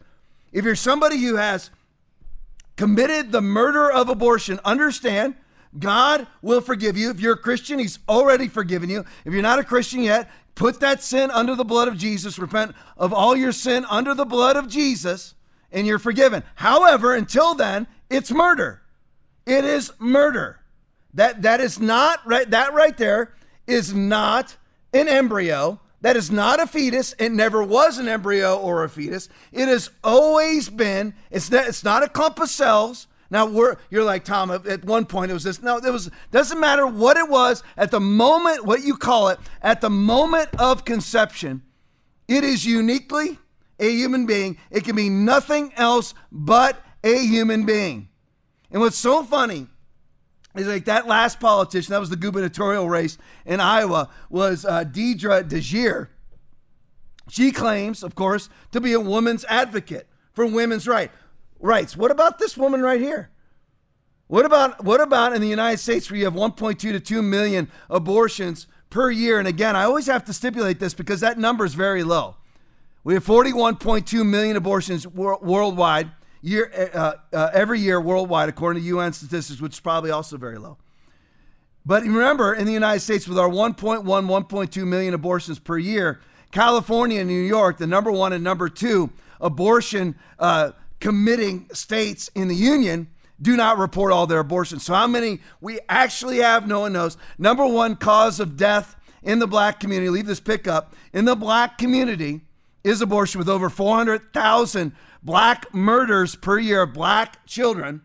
If 0.51 0.65
you're 0.65 0.75
somebody 0.75 1.17
who 1.17 1.35
has 1.35 1.69
committed 2.75 3.31
the 3.31 3.41
murder 3.41 3.91
of 3.91 4.09
abortion, 4.09 4.59
understand 4.65 5.35
God 5.77 6.27
will 6.41 6.61
forgive 6.61 6.97
you. 6.97 7.09
If 7.09 7.19
you're 7.19 7.33
a 7.33 7.37
Christian, 7.37 7.79
He's 7.79 7.99
already 8.09 8.47
forgiven 8.47 8.89
you. 8.89 9.05
If 9.25 9.33
you're 9.33 9.41
not 9.41 9.59
a 9.59 9.63
Christian 9.63 10.03
yet, 10.03 10.29
put 10.55 10.79
that 10.81 11.01
sin 11.01 11.31
under 11.31 11.55
the 11.55 11.63
blood 11.63 11.87
of 11.87 11.97
Jesus. 11.97 12.37
Repent 12.37 12.75
of 12.97 13.13
all 13.13 13.35
your 13.35 13.53
sin 13.53 13.85
under 13.89 14.13
the 14.13 14.25
blood 14.25 14.57
of 14.57 14.67
Jesus, 14.67 15.33
and 15.71 15.87
you're 15.87 15.99
forgiven. 15.99 16.43
However, 16.55 17.15
until 17.15 17.55
then, 17.55 17.87
it's 18.09 18.31
murder. 18.31 18.81
It 19.45 19.63
is 19.63 19.93
murder. 19.99 20.59
That 21.13 21.41
that 21.43 21.61
is 21.61 21.79
not 21.79 22.19
right. 22.25 22.49
That 22.49 22.73
right 22.73 22.97
there 22.97 23.33
is 23.67 23.93
not 23.93 24.57
an 24.93 25.07
embryo. 25.07 25.79
That 26.01 26.15
is 26.15 26.31
not 26.31 26.59
a 26.59 26.67
fetus. 26.67 27.13
It 27.19 27.31
never 27.31 27.63
was 27.63 27.97
an 27.97 28.07
embryo 28.07 28.57
or 28.57 28.83
a 28.83 28.89
fetus. 28.89 29.29
It 29.51 29.67
has 29.67 29.91
always 30.03 30.67
been. 30.69 31.13
It's 31.29 31.51
not, 31.51 31.67
it's 31.67 31.83
not 31.83 32.03
a 32.03 32.09
clump 32.09 32.39
of 32.39 32.49
cells. 32.49 33.07
Now 33.29 33.45
we're 33.45 33.77
you're 33.89 34.03
like 34.03 34.25
Tom. 34.25 34.51
At 34.51 34.83
one 34.83 35.05
point 35.05 35.31
it 35.31 35.33
was 35.33 35.43
this. 35.43 35.61
No, 35.61 35.77
it 35.77 35.91
was 35.91 36.09
doesn't 36.31 36.59
matter 36.59 36.85
what 36.85 37.17
it 37.17 37.29
was 37.29 37.63
at 37.77 37.91
the 37.91 37.99
moment. 37.99 38.65
What 38.65 38.83
you 38.83 38.97
call 38.97 39.29
it 39.29 39.39
at 39.61 39.79
the 39.79 39.89
moment 39.89 40.49
of 40.59 40.85
conception, 40.85 41.61
it 42.27 42.43
is 42.43 42.65
uniquely 42.65 43.39
a 43.79 43.89
human 43.89 44.25
being. 44.25 44.57
It 44.69 44.83
can 44.83 44.95
be 44.95 45.09
nothing 45.09 45.71
else 45.77 46.13
but 46.31 46.83
a 47.03 47.19
human 47.25 47.65
being. 47.65 48.09
And 48.69 48.81
what's 48.81 48.97
so 48.97 49.23
funny 49.23 49.67
is 50.55 50.67
like 50.67 50.85
that 50.85 51.07
last 51.07 51.39
politician, 51.39 51.91
that 51.91 51.99
was 51.99 52.09
the 52.09 52.15
gubernatorial 52.15 52.89
race 52.89 53.17
in 53.45 53.59
Iowa, 53.59 54.09
was 54.29 54.65
uh, 54.65 54.83
Deidre 54.83 55.47
DeJear. 55.47 56.07
She 57.29 57.51
claims, 57.51 58.03
of 58.03 58.15
course, 58.15 58.49
to 58.71 58.81
be 58.81 58.93
a 58.93 58.99
woman's 58.99 59.45
advocate 59.45 60.07
for 60.33 60.45
women's 60.45 60.87
right, 60.87 61.11
rights. 61.59 61.95
What 61.95 62.11
about 62.11 62.39
this 62.39 62.57
woman 62.57 62.81
right 62.81 62.99
here? 62.99 63.29
What 64.27 64.45
about 64.45 64.83
what 64.85 65.01
about 65.01 65.33
in 65.33 65.41
the 65.41 65.47
United 65.47 65.79
States 65.79 66.09
where 66.09 66.17
you 66.17 66.23
have 66.25 66.33
1.2 66.33 66.79
to 66.79 66.99
2 66.99 67.21
million 67.21 67.69
abortions 67.89 68.67
per 68.89 69.11
year? 69.11 69.39
And 69.39 69.47
again, 69.47 69.75
I 69.75 69.83
always 69.83 70.07
have 70.07 70.23
to 70.25 70.33
stipulate 70.33 70.79
this 70.79 70.93
because 70.93 71.19
that 71.19 71.37
number 71.37 71.65
is 71.65 71.73
very 71.73 72.03
low. 72.03 72.37
We 73.03 73.13
have 73.15 73.25
41.2 73.25 74.25
million 74.25 74.55
abortions 74.55 75.05
wor- 75.05 75.39
worldwide 75.41 76.11
year 76.41 76.91
uh, 76.93 77.13
uh, 77.33 77.49
every 77.53 77.79
year 77.79 77.99
worldwide, 78.01 78.49
according 78.49 78.81
to 78.81 78.87
UN 78.89 79.13
statistics, 79.13 79.61
which 79.61 79.73
is 79.73 79.79
probably 79.79 80.11
also 80.11 80.37
very 80.37 80.57
low. 80.57 80.77
But 81.85 82.03
remember, 82.03 82.53
in 82.53 82.65
the 82.65 82.73
United 82.73 82.99
States, 82.99 83.27
with 83.27 83.39
our 83.39 83.49
1.1, 83.49 84.03
1.2 84.03 84.87
million 84.87 85.13
abortions 85.13 85.57
per 85.57 85.77
year, 85.77 86.19
California 86.51 87.19
and 87.19 87.29
New 87.29 87.41
York, 87.41 87.77
the 87.77 87.87
number 87.87 88.11
one 88.11 88.33
and 88.33 88.43
number 88.43 88.69
two 88.69 89.09
abortion 89.39 90.15
uh, 90.37 90.71
committing 90.99 91.67
states 91.73 92.29
in 92.35 92.47
the 92.47 92.55
union, 92.55 93.07
do 93.41 93.57
not 93.57 93.79
report 93.79 94.11
all 94.11 94.27
their 94.27 94.39
abortions. 94.39 94.85
So, 94.85 94.93
how 94.93 95.07
many 95.07 95.39
we 95.59 95.79
actually 95.89 96.37
have, 96.37 96.67
no 96.67 96.81
one 96.81 96.93
knows. 96.93 97.17
Number 97.39 97.65
one 97.65 97.95
cause 97.95 98.39
of 98.39 98.55
death 98.55 98.95
in 99.23 99.39
the 99.39 99.47
black 99.47 99.79
community, 99.79 100.09
leave 100.09 100.27
this 100.27 100.39
pickup, 100.39 100.95
in 101.13 101.25
the 101.25 101.35
black 101.35 101.77
community 101.77 102.41
is 102.83 103.01
abortion 103.01 103.39
with 103.39 103.49
over 103.49 103.69
400,000 103.69 104.93
black 105.23 105.73
murders 105.73 106.35
per 106.35 106.59
year 106.59 106.83
of 106.83 106.93
black 106.93 107.45
children 107.45 108.01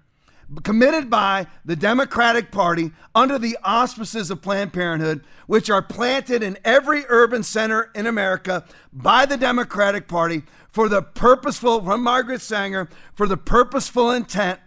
committed 0.63 1.11
by 1.11 1.47
the 1.65 1.77
Democratic 1.77 2.51
Party 2.51 2.93
under 3.15 3.39
the 3.39 3.59
auspices 3.65 4.31
of 4.31 4.43
Planned 4.43 4.73
Parenthood, 4.73 5.25
which 5.47 5.69
are 5.71 5.83
planted 5.83 6.43
in 6.43 6.59
every 6.65 7.05
urban 7.09 7.43
center 7.43 7.91
in 7.95 8.07
America 8.07 8.65
by 8.93 9.27
the 9.27 9.37
Democratic 9.37 10.07
Party 10.07 10.43
for 10.71 10.89
the 10.89 11.03
purposeful, 11.03 11.83
from 11.83 12.03
Margaret 12.03 12.41
Sanger, 12.41 12.89
for 13.15 13.27
the 13.27 13.37
purposeful 13.37 14.11
intent 14.11 14.61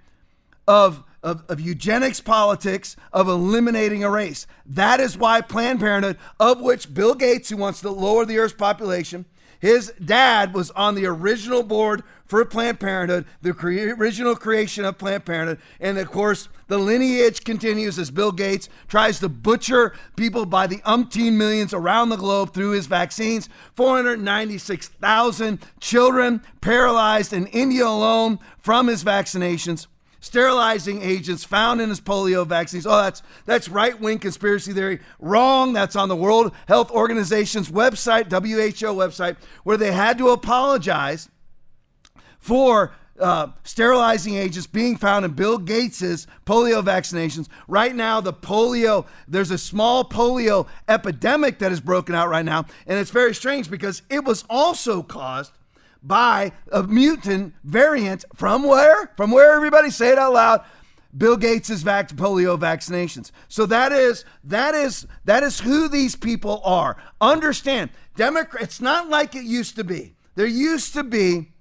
of, 0.68 1.04
of, 1.24 1.44
of 1.48 1.60
eugenics 1.60 2.20
politics, 2.20 2.98
of 3.14 3.28
eliminating 3.28 4.04
a 4.04 4.10
race. 4.10 4.48
That 4.66 5.00
is 5.00 5.18
why 5.18 5.42
Planned 5.42 5.80
Parenthood, 5.80 6.18
of 6.40 6.62
which 6.62 6.94
Bill 6.94 7.16
Gates, 7.16 7.50
who 7.50 7.58
wants 7.58 7.82
to 7.82 7.90
lower 7.90 8.26
the 8.26 8.38
Earth's 8.38 8.54
population, 8.54 9.26
his 9.60 9.93
dad 10.04 10.54
was 10.54 10.72
on 10.72 10.95
the 10.95 11.06
original 11.06 11.63
board 11.63 12.04
for 12.26 12.43
Planned 12.45 12.80
Parenthood, 12.80 13.26
the 13.41 13.54
cre- 13.54 13.93
original 13.98 14.36
creation 14.36 14.86
of 14.86 14.98
Planned 14.98 15.26
Parenthood. 15.26 15.60
And 15.80 15.98
of 15.98 16.12
course, 16.12 16.48
the 16.67 16.78
lineage 16.78 17.43
continues 17.43 17.98
as 17.98 18.12
Bill 18.12 18.32
Gates 18.32 18.69
tries 18.88 19.19
to 19.19 19.30
butcher 19.30 19.93
people 20.15 20.45
by 20.45 20.67
the 20.67 20.78
umpteen 20.80 21.34
millions 21.34 21.74
around 21.74 22.10
the 22.10 22.15
globe 22.15 22.54
through 22.54 22.72
his 22.72 22.86
vaccines. 22.86 23.50
496,000 23.76 25.60
children 25.80 26.41
paralyzed 26.62 27.34
in 27.34 27.48
India 27.48 27.86
alone 27.86 28.39
from 28.60 28.88
his 28.88 29.04
vaccinations 29.04 29.88
sterilizing 30.20 31.02
agents 31.02 31.44
found 31.44 31.82
in 31.82 31.90
his 31.90 32.02
polio 32.02 32.46
vaccines. 32.46 32.86
Oh, 32.86 33.02
that's 33.02 33.24
that's 33.46 33.70
right-wing 33.70 34.20
conspiracy 34.20 34.74
theory. 34.74 35.00
Wrong. 35.20 35.74
That's 35.74 35.96
on 35.96 36.10
the 36.10 36.16
World 36.16 36.54
Health 36.68 36.92
Organization's 36.92 37.70
website, 37.70 38.32
WHO 38.32 38.94
website, 38.94 39.38
where 39.64 39.78
they 39.78 39.92
had 39.92 40.18
to 40.18 40.30
apologize 40.30 41.30
for 42.40 42.94
uh, 43.20 43.48
sterilizing 43.64 44.36
agents 44.36 44.68
being 44.68 44.96
found 44.96 45.26
in 45.26 45.32
Bill 45.32 45.58
Gates's 45.58 46.26
polio 46.46 46.84
vaccinations. 46.84 47.48
Right 47.68 47.96
now, 47.96 48.22
the 48.22 48.34
polio, 48.34 49.06
there's 49.28 49.52
a 49.52 49.58
small 49.58 50.06
polio 50.06 50.68
epidemic 50.88 51.60
that 51.60 51.72
is 51.72 51.82
broken 51.82 52.16
out 52.16 52.30
right 52.30 52.46
now. 52.46 52.66
And 52.88 52.98
it's 52.98 53.12
very 53.12 53.36
strange 53.36 53.70
because 53.70 54.02
it 54.10 54.24
was 54.24 54.46
also 54.50 55.04
caused 55.04 55.52
by 56.02 56.52
a 56.72 56.84
mutant 56.84 57.54
variant 57.64 58.26
from 58.36 58.64
where? 58.64 59.12
From 59.18 59.32
where 59.32 59.54
everybody 59.54 59.90
say 59.90 60.10
it 60.10 60.18
out 60.18 60.34
loud. 60.34 60.64
Bill 61.18 61.38
Gates's 61.38 61.82
vac- 61.82 62.10
polio 62.10 62.58
vaccinations. 62.60 63.32
So 63.48 63.66
that 63.66 63.92
is 63.92 64.26
that 64.44 64.76
is 64.76 65.08
that 65.26 65.44
is 65.44 65.60
who 65.60 65.88
these 65.90 66.16
people 66.16 66.62
are. 66.64 66.98
Understand, 67.20 67.90
Democrat. 68.16 68.64
It's 68.64 68.82
not 68.82 69.10
like 69.10 69.36
it 69.36 69.44
used 69.44 69.76
to 69.78 69.84
be. 69.84 70.16
There 70.36 70.46
used 70.46 70.94
to 70.94 71.04
be 71.04 71.52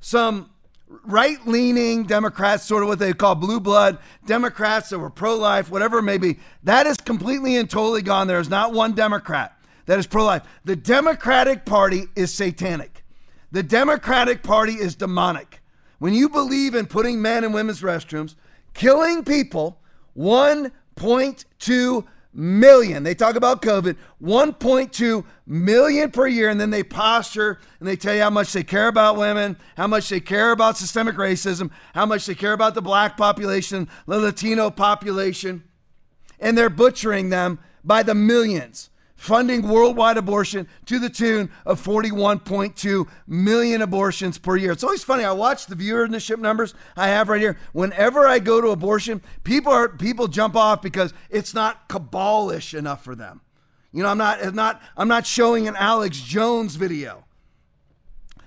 some 0.00 0.50
right-leaning 1.04 2.04
Democrats, 2.04 2.64
sort 2.64 2.82
of 2.82 2.88
what 2.88 2.98
they 2.98 3.12
call 3.12 3.34
blue 3.34 3.60
blood 3.60 3.98
Democrats 4.26 4.90
that 4.90 4.98
were 4.98 5.10
pro-life, 5.10 5.70
whatever 5.70 5.98
it 5.98 6.02
may 6.02 6.18
be. 6.18 6.38
That 6.62 6.86
is 6.86 6.96
completely 6.96 7.56
and 7.56 7.68
totally 7.68 8.02
gone. 8.02 8.26
There 8.26 8.40
is 8.40 8.48
not 8.48 8.72
one 8.72 8.92
Democrat 8.92 9.58
that 9.86 9.98
is 9.98 10.06
pro-life. 10.06 10.42
The 10.64 10.76
Democratic 10.76 11.64
Party 11.64 12.06
is 12.16 12.32
satanic. 12.32 13.03
The 13.54 13.62
Democratic 13.62 14.42
Party 14.42 14.72
is 14.72 14.96
demonic. 14.96 15.62
When 16.00 16.12
you 16.12 16.28
believe 16.28 16.74
in 16.74 16.86
putting 16.86 17.22
men 17.22 17.44
in 17.44 17.52
women's 17.52 17.82
restrooms, 17.82 18.34
killing 18.74 19.22
people, 19.22 19.78
1.2 20.18 22.06
million. 22.32 23.04
They 23.04 23.14
talk 23.14 23.36
about 23.36 23.62
COVID, 23.62 23.96
1.2 24.20 25.24
million 25.46 26.10
per 26.10 26.26
year, 26.26 26.48
and 26.48 26.60
then 26.60 26.70
they 26.70 26.82
posture 26.82 27.60
and 27.78 27.88
they 27.88 27.94
tell 27.94 28.16
you 28.16 28.22
how 28.22 28.30
much 28.30 28.52
they 28.52 28.64
care 28.64 28.88
about 28.88 29.16
women, 29.16 29.56
how 29.76 29.86
much 29.86 30.08
they 30.08 30.18
care 30.18 30.50
about 30.50 30.76
systemic 30.76 31.14
racism, 31.14 31.70
how 31.94 32.06
much 32.06 32.26
they 32.26 32.34
care 32.34 32.54
about 32.54 32.74
the 32.74 32.82
black 32.82 33.16
population, 33.16 33.88
the 34.08 34.18
Latino 34.18 34.68
population, 34.68 35.62
and 36.40 36.58
they're 36.58 36.68
butchering 36.68 37.28
them 37.28 37.60
by 37.84 38.02
the 38.02 38.16
millions 38.16 38.90
funding 39.24 39.66
worldwide 39.66 40.18
abortion 40.18 40.68
to 40.84 40.98
the 40.98 41.08
tune 41.08 41.50
of 41.64 41.82
41.2 41.82 43.08
million 43.26 43.80
abortions 43.80 44.36
per 44.36 44.56
year. 44.56 44.70
It's 44.70 44.84
always 44.84 45.02
funny. 45.02 45.24
I 45.24 45.32
watch 45.32 45.64
the 45.64 45.74
viewership 45.74 46.38
numbers 46.38 46.74
I 46.94 47.08
have 47.08 47.30
right 47.30 47.40
here. 47.40 47.56
Whenever 47.72 48.28
I 48.28 48.38
go 48.38 48.60
to 48.60 48.68
abortion, 48.68 49.22
people 49.42 49.72
are 49.72 49.88
people 49.88 50.28
jump 50.28 50.56
off 50.56 50.82
because 50.82 51.14
it's 51.30 51.54
not 51.54 51.88
cabalish 51.88 52.76
enough 52.76 53.02
for 53.02 53.14
them. 53.14 53.40
You 53.92 54.02
know, 54.02 54.10
I'm 54.10 54.18
not 54.18 54.44
I'm 54.44 54.54
not 54.54 54.82
I'm 54.94 55.08
not 55.08 55.26
showing 55.26 55.66
an 55.68 55.76
Alex 55.76 56.20
Jones 56.20 56.76
video. 56.76 57.24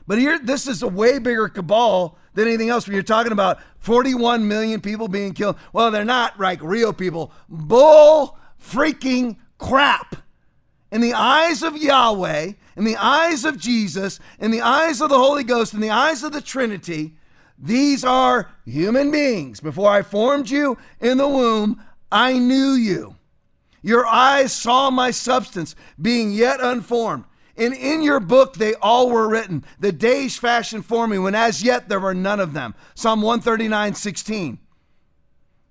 But 0.05 0.19
here 0.19 0.37
this 0.37 0.67
is 0.67 0.83
a 0.83 0.87
way 0.87 1.17
bigger 1.17 1.49
cabal 1.49 2.19
than 2.35 2.47
anything 2.47 2.69
else 2.69 2.85
when 2.85 2.93
you're 2.93 3.01
talking 3.01 3.31
about 3.31 3.59
41 3.79 4.47
million 4.47 4.79
people 4.79 5.07
being 5.07 5.33
killed. 5.33 5.57
Well, 5.73 5.89
they're 5.89 6.05
not 6.05 6.39
like 6.39 6.61
real 6.61 6.93
people. 6.93 7.31
Bull 7.49 8.37
freaking 8.61 9.37
crap 9.57 10.17
in 10.91 11.01
the 11.01 11.13
eyes 11.13 11.63
of 11.63 11.77
Yahweh, 11.77 12.53
in 12.75 12.83
the 12.83 12.95
eyes 12.95 13.43
of 13.45 13.57
Jesus, 13.57 14.19
in 14.39 14.51
the 14.51 14.61
eyes 14.61 15.01
of 15.01 15.09
the 15.09 15.17
Holy 15.17 15.43
Ghost, 15.43 15.73
in 15.73 15.79
the 15.81 15.89
eyes 15.89 16.23
of 16.23 16.31
the 16.31 16.41
Trinity, 16.41 17.15
these 17.57 18.03
are 18.03 18.51
human 18.65 19.11
beings. 19.11 19.59
Before 19.59 19.89
I 19.89 20.03
formed 20.03 20.49
you 20.49 20.77
in 20.99 21.17
the 21.17 21.27
womb, 21.27 21.81
I 22.11 22.37
knew 22.37 22.71
you. 22.71 23.15
Your 23.81 24.05
eyes 24.05 24.53
saw 24.53 24.89
my 24.89 25.11
substance 25.11 25.75
being 26.01 26.31
yet 26.31 26.59
unformed. 26.61 27.25
And 27.55 27.73
in 27.73 28.03
your 28.03 28.19
book, 28.19 28.53
they 28.53 28.75
all 28.75 29.09
were 29.09 29.27
written. 29.27 29.65
The 29.79 29.91
days 29.91 30.37
fashioned 30.37 30.85
for 30.85 31.07
me, 31.07 31.17
when 31.17 31.33
as 31.33 31.63
yet 31.63 31.89
there 31.89 31.99
were 31.99 32.13
none 32.13 32.39
of 32.39 32.53
them. 32.53 32.75
Psalm 32.93 33.21
139, 33.21 33.95
16. 33.95 34.59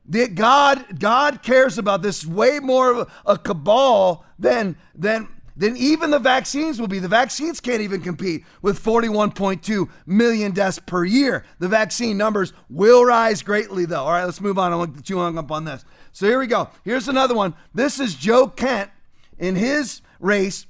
That 0.08 0.34
God, 0.34 1.00
God 1.00 1.42
cares 1.42 1.78
about 1.78 2.02
this 2.02 2.24
way 2.24 2.60
more 2.60 2.92
of 2.92 3.12
a, 3.26 3.36
cabal 3.36 4.24
than, 4.38 4.76
than, 4.94 5.28
than 5.56 5.76
even 5.76 6.10
the 6.10 6.18
vaccines 6.18 6.80
will 6.80 6.86
be. 6.86 7.00
The 7.00 7.08
vaccines 7.08 7.60
can't 7.60 7.80
even 7.80 8.00
compete 8.00 8.44
with 8.62 8.82
41.2 8.82 9.88
million 10.06 10.52
deaths 10.52 10.78
per 10.78 11.04
year. 11.04 11.44
The 11.58 11.68
vaccine 11.68 12.16
numbers 12.16 12.52
will 12.70 13.04
rise 13.04 13.42
greatly, 13.42 13.84
though. 13.84 14.04
All 14.04 14.12
right, 14.12 14.24
let's 14.24 14.40
move 14.40 14.58
on. 14.58 14.72
I 14.72 14.76
won't 14.76 14.94
get 14.94 15.06
too 15.06 15.18
hung 15.18 15.38
up 15.38 15.50
on 15.50 15.64
this. 15.64 15.84
So 16.12 16.26
here 16.26 16.38
we 16.38 16.46
go. 16.46 16.70
Here's 16.84 17.08
another 17.08 17.34
one. 17.34 17.54
This 17.74 17.98
is 17.98 18.14
Joe 18.14 18.46
Kent 18.46 18.90
in 19.38 19.56
his 19.56 20.02
race 20.20 20.66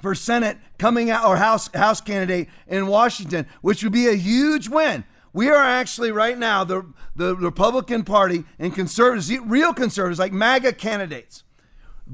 for 0.00 0.14
Senate 0.14 0.58
coming 0.78 1.10
out 1.10 1.24
or 1.24 1.36
House 1.36 1.68
House 1.74 2.00
candidate 2.00 2.48
in 2.66 2.86
Washington, 2.86 3.46
which 3.62 3.82
would 3.82 3.92
be 3.92 4.08
a 4.08 4.14
huge 4.14 4.68
win. 4.68 5.04
We 5.36 5.50
are 5.50 5.62
actually 5.62 6.12
right 6.12 6.38
now 6.38 6.64
the 6.64 6.86
the 7.14 7.36
Republican 7.36 8.04
Party 8.04 8.44
and 8.58 8.74
conservatives, 8.74 9.30
real 9.40 9.74
conservatives 9.74 10.18
like 10.18 10.32
MAGA 10.32 10.72
candidates, 10.72 11.44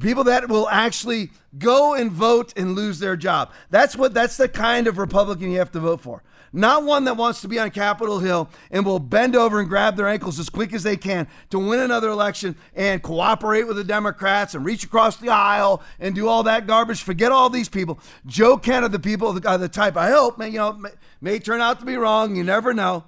people 0.01 0.25
that 0.25 0.49
will 0.49 0.69
actually 0.69 1.31
go 1.57 1.95
and 1.95 2.11
vote 2.11 2.53
and 2.57 2.75
lose 2.75 2.99
their 2.99 3.15
job. 3.15 3.53
That's 3.71 3.95
what 3.95 4.13
that's 4.13 4.37
the 4.39 4.49
kind 4.49 4.89
of 4.89 4.99
Republican 4.99 5.53
you 5.53 5.59
have 5.61 5.71
to 5.71 5.79
vote 5.79 6.01
for. 6.01 6.25
Not 6.53 6.83
one 6.83 7.05
that 7.05 7.17
wants 7.17 7.41
to 7.43 7.49
be 7.49 7.61
on 7.61 7.71
Capitol 7.71 8.19
Hill 8.19 8.51
and 8.73 8.85
will 8.85 8.99
bend 8.99 9.37
over 9.37 9.61
and 9.61 9.69
grab 9.69 9.97
their 9.97 10.09
ankles 10.09 10.41
as 10.41 10.51
quick 10.51 10.73
as 10.73 10.83
they 10.83 10.97
can 10.97 11.29
to 11.51 11.61
win 11.61 11.79
another 11.79 12.09
election 12.09 12.57
and 12.75 13.01
cooperate 13.05 13.69
with 13.69 13.77
the 13.77 13.85
Democrats 13.85 14.57
and 14.57 14.65
reach 14.65 14.83
across 14.83 15.17
the 15.17 15.31
aisle 15.31 15.81
and 16.01 16.15
do 16.15 16.29
all 16.29 16.43
that 16.43 16.67
garbage. 16.67 17.03
Forget 17.03 17.31
all 17.31 17.49
these 17.49 17.69
people. 17.69 18.01
Joe 18.27 18.59
Kent 18.59 18.91
the 18.91 18.99
people, 18.99 19.33
the, 19.33 19.57
the 19.57 19.69
type 19.69 19.97
I 19.97 20.11
hope, 20.11 20.39
may, 20.39 20.49
you 20.49 20.59
know, 20.59 20.73
may, 20.73 20.91
may 21.21 21.39
turn 21.39 21.61
out 21.61 21.79
to 21.79 21.87
be 21.87 21.97
wrong. 21.97 22.35
You 22.35 22.43
never 22.43 22.75
know. 22.75 23.05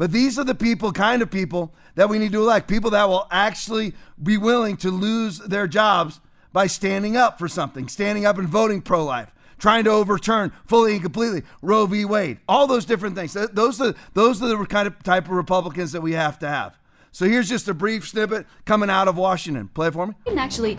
But 0.00 0.12
these 0.12 0.38
are 0.38 0.44
the 0.44 0.54
people, 0.54 0.92
kind 0.92 1.20
of 1.20 1.30
people, 1.30 1.74
that 1.94 2.08
we 2.08 2.18
need 2.18 2.32
to 2.32 2.40
elect. 2.40 2.68
People 2.68 2.92
that 2.92 3.06
will 3.06 3.26
actually 3.30 3.92
be 4.22 4.38
willing 4.38 4.78
to 4.78 4.90
lose 4.90 5.40
their 5.40 5.66
jobs 5.66 6.20
by 6.54 6.68
standing 6.68 7.18
up 7.18 7.38
for 7.38 7.48
something, 7.48 7.86
standing 7.86 8.24
up 8.24 8.38
and 8.38 8.48
voting 8.48 8.80
pro 8.80 9.04
life, 9.04 9.30
trying 9.58 9.84
to 9.84 9.90
overturn 9.90 10.52
fully 10.64 10.94
and 10.94 11.02
completely 11.02 11.42
Roe 11.60 11.84
v. 11.84 12.06
Wade, 12.06 12.38
all 12.48 12.66
those 12.66 12.86
different 12.86 13.14
things. 13.14 13.34
Those 13.52 13.78
are, 13.78 13.94
those 14.14 14.42
are 14.42 14.48
the 14.48 14.64
kind 14.64 14.86
of 14.86 15.02
type 15.02 15.26
of 15.26 15.32
Republicans 15.32 15.92
that 15.92 16.00
we 16.00 16.12
have 16.12 16.38
to 16.38 16.48
have. 16.48 16.78
So 17.12 17.26
here's 17.26 17.48
just 17.48 17.68
a 17.68 17.74
brief 17.74 18.06
snippet 18.08 18.46
coming 18.64 18.88
out 18.88 19.08
of 19.08 19.16
Washington. 19.16 19.68
Play 19.68 19.88
it 19.88 19.92
for 19.94 20.06
me. 20.06 20.14
Biden 20.26 20.36
actually 20.36 20.78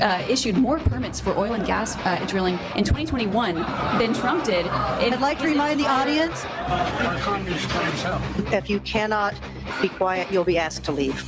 uh, 0.00 0.24
issued 0.28 0.56
more 0.56 0.78
permits 0.78 1.20
for 1.20 1.30
oil 1.38 1.54
and 1.54 1.66
gas 1.66 1.96
uh, 2.04 2.22
drilling 2.26 2.58
in 2.76 2.84
2021 2.84 3.54
than 3.54 4.12
Trump 4.12 4.44
did. 4.44 4.66
In- 4.66 5.14
I'd 5.14 5.20
like 5.20 5.38
to 5.38 5.46
remind 5.46 5.80
the 5.80 5.86
audience 5.86 6.44
if 8.52 8.68
you 8.68 8.80
cannot 8.80 9.34
be 9.80 9.88
quiet, 9.88 10.30
you'll 10.30 10.44
be 10.44 10.58
asked 10.58 10.84
to 10.84 10.92
leave. 10.92 11.24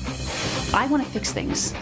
I 0.74 0.86
want 0.86 1.02
to 1.02 1.08
fix 1.10 1.32
things. 1.32 1.72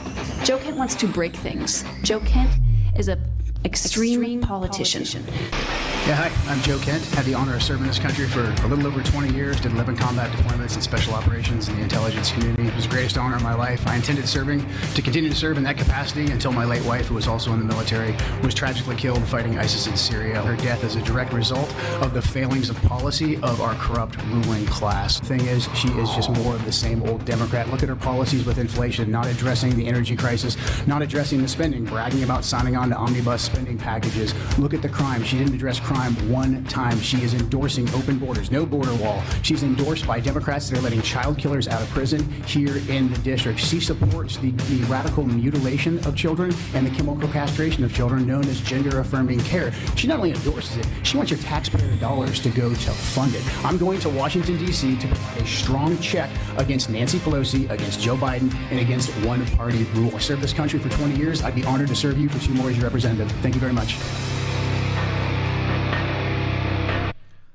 Joe 0.45 0.59
Kent 0.59 0.77
wants 0.77 0.95
to 0.97 1.07
break 1.09 1.35
things. 1.35 1.85
Joe 2.03 2.21
Kent 2.21 2.51
is 2.97 3.09
an 3.09 3.21
extreme, 3.65 4.21
extreme 4.21 4.41
politician. 4.41 5.05
politician. 5.05 6.00
Yeah, 6.07 6.17
hi, 6.17 6.51
I'm 6.51 6.61
Joe 6.63 6.79
Kent. 6.79 7.05
Had 7.15 7.25
the 7.25 7.35
honor 7.35 7.55
of 7.55 7.63
serving 7.63 7.87
this 7.87 7.99
country 7.99 8.27
for 8.27 8.43
a 8.43 8.67
little 8.67 8.87
over 8.87 9.01
20 9.01 9.33
years. 9.33 9.61
Did 9.61 9.73
11 9.73 9.97
combat 9.97 10.33
deployments 10.33 10.75
and 10.75 10.83
special 10.83 11.15
operations 11.15 11.69
in 11.69 11.77
the 11.77 11.83
intelligence 11.83 12.33
community. 12.33 12.67
It 12.67 12.75
was 12.75 12.85
the 12.87 12.91
greatest 12.91 13.17
honor 13.17 13.37
of 13.37 13.43
my 13.43 13.55
life. 13.55 13.87
I 13.87 13.95
intended 13.95 14.27
serving 14.27 14.67
to 14.95 15.03
continue 15.03 15.31
to 15.31 15.37
serve 15.37 15.57
in 15.57 15.63
that 15.65 15.77
capacity 15.77 16.33
until 16.33 16.53
my 16.53 16.65
late 16.65 16.85
wife, 16.85 17.07
who 17.07 17.15
was 17.15 17.29
also 17.29 17.53
in 17.53 17.61
the 17.61 17.65
military, 17.67 18.17
was 18.43 18.55
tragically 18.55 18.97
killed 18.97 19.23
fighting 19.29 19.59
ISIS 19.59 19.87
in 19.87 19.97
Syria. 19.97 20.43
Her 20.43 20.57
death 20.57 20.83
is 20.83 20.97
a 20.97 21.03
direct 21.03 21.33
result 21.33 21.73
of 22.03 22.13
the 22.13 22.23
failings 22.23 22.71
of 22.71 22.83
policy 22.83 23.37
of 23.43 23.61
our 23.61 23.75
corrupt 23.75 24.21
ruling 24.25 24.67
class. 24.67 25.21
The 25.21 25.27
thing 25.27 25.43
is, 25.43 25.69
she 25.77 25.89
is 25.91 26.11
just 26.11 26.31
more 26.31 26.57
of 26.57 26.65
the 26.65 26.73
same 26.73 27.05
old 27.05 27.25
Democrat. 27.25 27.69
Look 27.69 27.85
at 27.85 27.89
her 27.89 27.95
policies 27.95 28.45
with 28.45 28.59
inflation, 28.59 29.13
not 29.13 29.27
addressing 29.27 29.77
the 29.77 29.87
energy 29.87 30.17
crisis, 30.17 30.57
not 30.89 31.03
addressing 31.03 31.41
the 31.43 31.49
spending, 31.49 31.85
bragging 31.85 32.25
about 32.25 32.45
signing 32.45 32.75
on 32.75 32.89
to 32.89 32.97
omnibus 32.97 33.43
spending 33.43 33.79
packages. 33.79 34.35
Look 34.59 34.75
at 34.75 34.83
the 34.83 34.89
crime. 34.89 35.23
She 35.23 35.39
didn't 35.39 35.55
address 35.55 35.79
crime 35.79 35.90
one 35.91 36.63
time. 36.65 36.99
She 37.01 37.23
is 37.23 37.35
endorsing 37.35 37.89
open 37.91 38.19
borders, 38.19 38.51
no 38.51 38.65
border 38.65 38.95
wall. 38.95 39.23
She's 39.43 39.63
endorsed 39.63 40.07
by 40.07 40.21
Democrats 40.21 40.71
that 40.71 40.79
are 40.79 40.83
letting 40.83 41.03
child 41.03 41.37
killers 41.37 41.67
out 41.67 41.83
of 41.83 41.89
prison 41.91 42.31
here 42.45 42.77
in 42.89 43.13
the 43.13 43.19
district. 43.19 43.59
She 43.59 43.81
supports 43.81 44.37
the, 44.37 44.53
the 44.53 44.85
radical 44.85 45.25
mutilation 45.25 45.99
of 46.07 46.15
children 46.15 46.55
and 46.75 46.87
the 46.87 46.91
chemical 46.91 47.29
castration 47.31 47.83
of 47.83 47.93
children 47.95 48.27
known 48.27 48.45
as 48.47 48.61
gender 48.61 49.01
affirming 49.01 49.41
care. 49.41 49.73
She 49.97 50.07
not 50.07 50.19
only 50.19 50.31
endorses 50.31 50.77
it, 50.77 50.87
she 51.03 51.17
wants 51.17 51.33
your 51.33 51.41
taxpayer 51.41 51.97
dollars 51.97 52.41
to 52.41 52.51
go 52.51 52.71
to 52.71 52.91
fund 52.91 53.35
it. 53.35 53.43
I'm 53.65 53.77
going 53.77 53.99
to 54.01 54.09
Washington, 54.09 54.59
D.C. 54.59 54.97
to 54.97 55.07
provide 55.09 55.43
a 55.43 55.47
strong 55.47 55.99
check 55.99 56.31
against 56.57 56.89
Nancy 56.89 57.19
Pelosi, 57.19 57.69
against 57.69 58.01
Joe 58.01 58.17
Biden, 58.17 58.55
and 58.71 58.79
against 58.79 59.11
one 59.27 59.45
party 59.57 59.85
rule. 59.95 60.15
I 60.15 60.19
served 60.19 60.43
this 60.43 60.53
country 60.53 60.79
for 60.79 60.89
20 60.89 61.17
years. 61.17 61.43
I'd 61.43 61.55
be 61.55 61.65
honored 61.65 61.89
to 61.89 61.97
serve 61.97 62.19
you 62.19 62.29
for 62.29 62.39
two 62.39 62.55
more 62.55 62.71
as 62.71 62.77
your 62.77 62.85
representative. 62.85 63.31
Thank 63.43 63.55
you 63.55 63.61
very 63.61 63.73
much. 63.73 63.97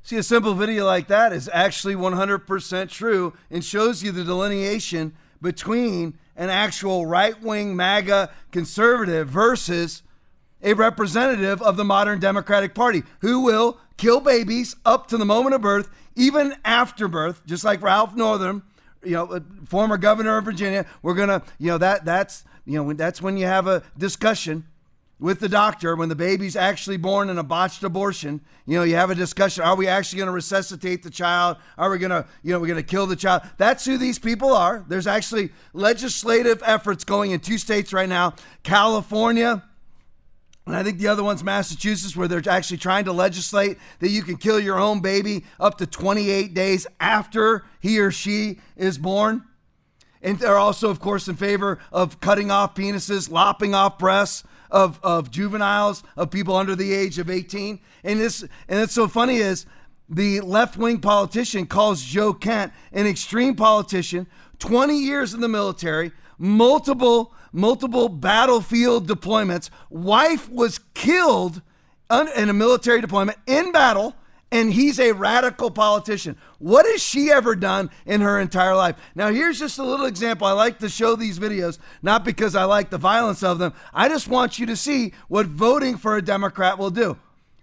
See, 0.06 0.18
a 0.18 0.22
simple 0.22 0.54
video 0.54 0.86
like 0.86 1.08
that 1.08 1.34
is 1.34 1.50
actually 1.52 1.96
100% 1.96 2.90
true 2.90 3.34
and 3.50 3.66
shows 3.66 4.04
you 4.04 4.12
the 4.12 4.24
delineation 4.24 5.16
between 5.42 6.20
an 6.36 6.52
actual 6.52 7.08
right 7.08 7.42
wing 7.42 7.76
MAGA 7.76 8.30
conservative 8.52 9.28
versus 9.28 10.04
a 10.62 10.74
representative 10.74 11.60
of 11.60 11.76
the 11.76 11.84
modern 11.84 12.20
Democratic 12.20 12.76
Party 12.76 13.02
who 13.22 13.40
will 13.40 13.80
kill 13.98 14.20
babies 14.20 14.76
up 14.86 15.08
to 15.08 15.18
the 15.18 15.26
moment 15.26 15.56
of 15.56 15.62
birth, 15.62 15.90
even 16.16 16.56
after 16.64 17.08
birth, 17.08 17.42
just 17.48 17.64
like 17.64 17.82
Ralph 17.82 18.16
Northam, 18.16 18.62
you 19.04 19.14
know, 19.14 19.26
uh, 19.26 19.40
former 19.66 19.98
governor 19.98 20.38
of 20.38 20.46
Virginia. 20.46 20.86
We're 21.02 21.16
gonna, 21.16 21.42
you 21.58 21.70
know, 21.70 21.80
that 21.80 22.06
that's 22.06 22.44
you 22.64 22.78
know 22.78 22.94
that's 22.94 23.24
when 23.24 23.38
you 23.38 23.48
have 23.48 23.66
a 23.66 23.82
discussion 23.98 24.68
with 25.20 25.40
the 25.40 25.48
doctor 25.48 25.96
when 25.96 26.10
the 26.10 26.16
baby's 26.16 26.56
actually 26.56 26.98
born 26.98 27.30
in 27.30 27.38
a 27.38 27.44
botched 27.44 27.84
abortion. 27.84 28.42
You 28.66 28.78
know, 28.78 28.84
you 28.84 28.96
have 28.96 29.10
a 29.10 29.16
discussion. 29.16 29.64
Are 29.64 29.76
we 29.76 29.88
actually 29.88 30.18
going 30.18 30.28
to 30.28 30.34
resuscitate 30.34 31.04
the 31.04 31.10
child? 31.10 31.58
Are 31.78 31.90
we 31.90 31.98
going 31.98 32.12
to, 32.12 32.26
you 32.44 32.52
know, 32.52 32.60
we're 32.60 32.68
going 32.68 32.84
to 32.84 32.84
kill 32.84 33.08
the 33.08 33.16
child? 33.16 33.44
That's 33.58 33.86
who 33.86 33.98
these 33.98 34.20
people 34.20 34.54
are. 34.54 34.84
There's 34.88 35.08
actually 35.08 35.52
legislative 35.74 36.62
efforts 36.66 37.04
going 37.04 37.32
in 37.32 37.40
two 37.40 37.58
states 37.58 37.94
right 37.94 38.10
now 38.10 38.34
California. 38.64 39.64
And 40.66 40.76
I 40.76 40.82
think 40.82 40.98
the 40.98 41.08
other 41.08 41.24
one's 41.24 41.44
Massachusetts, 41.44 42.16
where 42.16 42.28
they're 42.28 42.42
actually 42.50 42.78
trying 42.78 43.06
to 43.06 43.14
legislate 43.14 43.78
that 44.00 44.10
you 44.10 44.24
can 44.24 44.36
kill 44.36 44.60
your 44.60 44.80
own 44.80 45.00
baby 45.00 45.46
up 45.60 45.78
to 45.78 45.86
28 45.86 46.56
days 46.56 46.88
after 47.00 47.64
he 47.80 48.00
or 48.00 48.10
she 48.10 48.60
is 48.76 48.98
born. 48.98 49.44
And 50.24 50.40
they're 50.40 50.58
also, 50.58 50.90
of 50.90 51.00
course, 51.00 51.28
in 51.28 51.36
favor 51.36 51.78
of 51.92 52.20
cutting 52.20 52.50
off 52.50 52.74
penises, 52.74 53.30
lopping 53.30 53.76
off 53.76 54.00
breasts, 54.00 54.44
of, 54.76 55.00
of 55.02 55.32
juveniles, 55.32 56.04
of 56.18 56.30
people 56.30 56.54
under 56.54 56.76
the 56.76 56.94
age 56.94 57.18
of 57.18 57.30
18. 57.30 57.80
And 58.04 58.20
this 58.20 58.42
and 58.42 58.80
it's 58.82 58.94
so 58.94 59.08
funny 59.08 59.38
is 59.38 59.66
the 60.10 60.42
left 60.42 60.76
wing 60.76 61.00
politician 61.00 61.66
calls 61.66 62.04
Joe 62.04 62.34
Kent 62.34 62.74
an 62.92 63.08
extreme 63.08 63.56
politician, 63.56 64.28
20 64.60 64.98
years 64.98 65.34
in 65.34 65.40
the 65.40 65.48
military, 65.48 66.12
multiple 66.38 67.34
multiple 67.54 68.10
battlefield 68.10 69.08
deployments. 69.08 69.70
Wife 69.90 70.50
was 70.50 70.82
killed 70.94 71.62
in 72.12 72.50
a 72.50 72.54
military 72.54 73.00
deployment 73.00 73.38
in 73.48 73.72
battle 73.72 74.14
and 74.56 74.72
he's 74.72 75.02
a 75.02 75.12
radical 75.12 75.70
politician. 75.70 76.38
What 76.60 76.86
has 76.86 77.04
she 77.04 77.30
ever 77.30 77.58
done 77.58 77.90
in 78.06 78.22
her 78.22 78.40
entire 78.40 78.74
life? 78.74 78.96
Now, 79.14 79.30
here's 79.30 79.60
just 79.60 79.80
a 79.80 79.84
little 79.84 80.06
example. 80.06 80.48
I 80.48 80.54
like 80.54 80.80
to 80.80 80.88
show 80.88 81.18
these 81.18 81.40
videos, 81.40 81.78
not 82.02 82.24
because 82.24 82.56
I 82.56 82.64
like 82.64 82.90
the 82.90 82.98
violence 82.98 83.44
of 83.44 83.60
them. 83.60 83.74
I 83.94 84.08
just 84.08 84.30
want 84.30 84.58
you 84.58 84.66
to 84.68 84.78
see 84.78 85.14
what 85.28 85.48
voting 85.48 85.98
for 85.98 86.16
a 86.16 86.22
Democrat 86.22 86.78
will 86.78 86.90
do. 86.90 87.18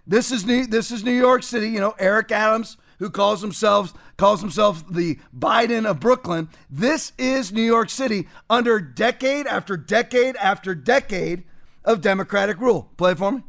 This 0.06 0.30
is 0.30 0.44
New, 0.44 0.66
this 0.66 0.90
is 0.90 1.02
New 1.02 1.12
York 1.12 1.42
City. 1.44 1.68
You 1.68 1.80
know, 1.80 1.94
Eric 1.98 2.30
Adams, 2.30 2.76
who 2.98 3.08
calls 3.08 3.40
himself 3.40 3.94
calls 4.18 4.42
himself 4.42 4.84
the 4.90 5.18
Biden 5.36 5.86
of 5.86 5.98
Brooklyn. 5.98 6.50
This 6.68 7.12
is 7.16 7.52
New 7.52 7.62
York 7.62 7.88
City 7.88 8.28
under 8.50 8.80
decade 8.80 9.46
after 9.46 9.78
decade 9.78 10.36
after 10.36 10.74
decade 10.74 11.44
of 11.86 12.02
Democratic 12.02 12.60
rule. 12.60 12.90
Play 12.98 13.12
it 13.12 13.18
for 13.18 13.32
me. 13.32 13.42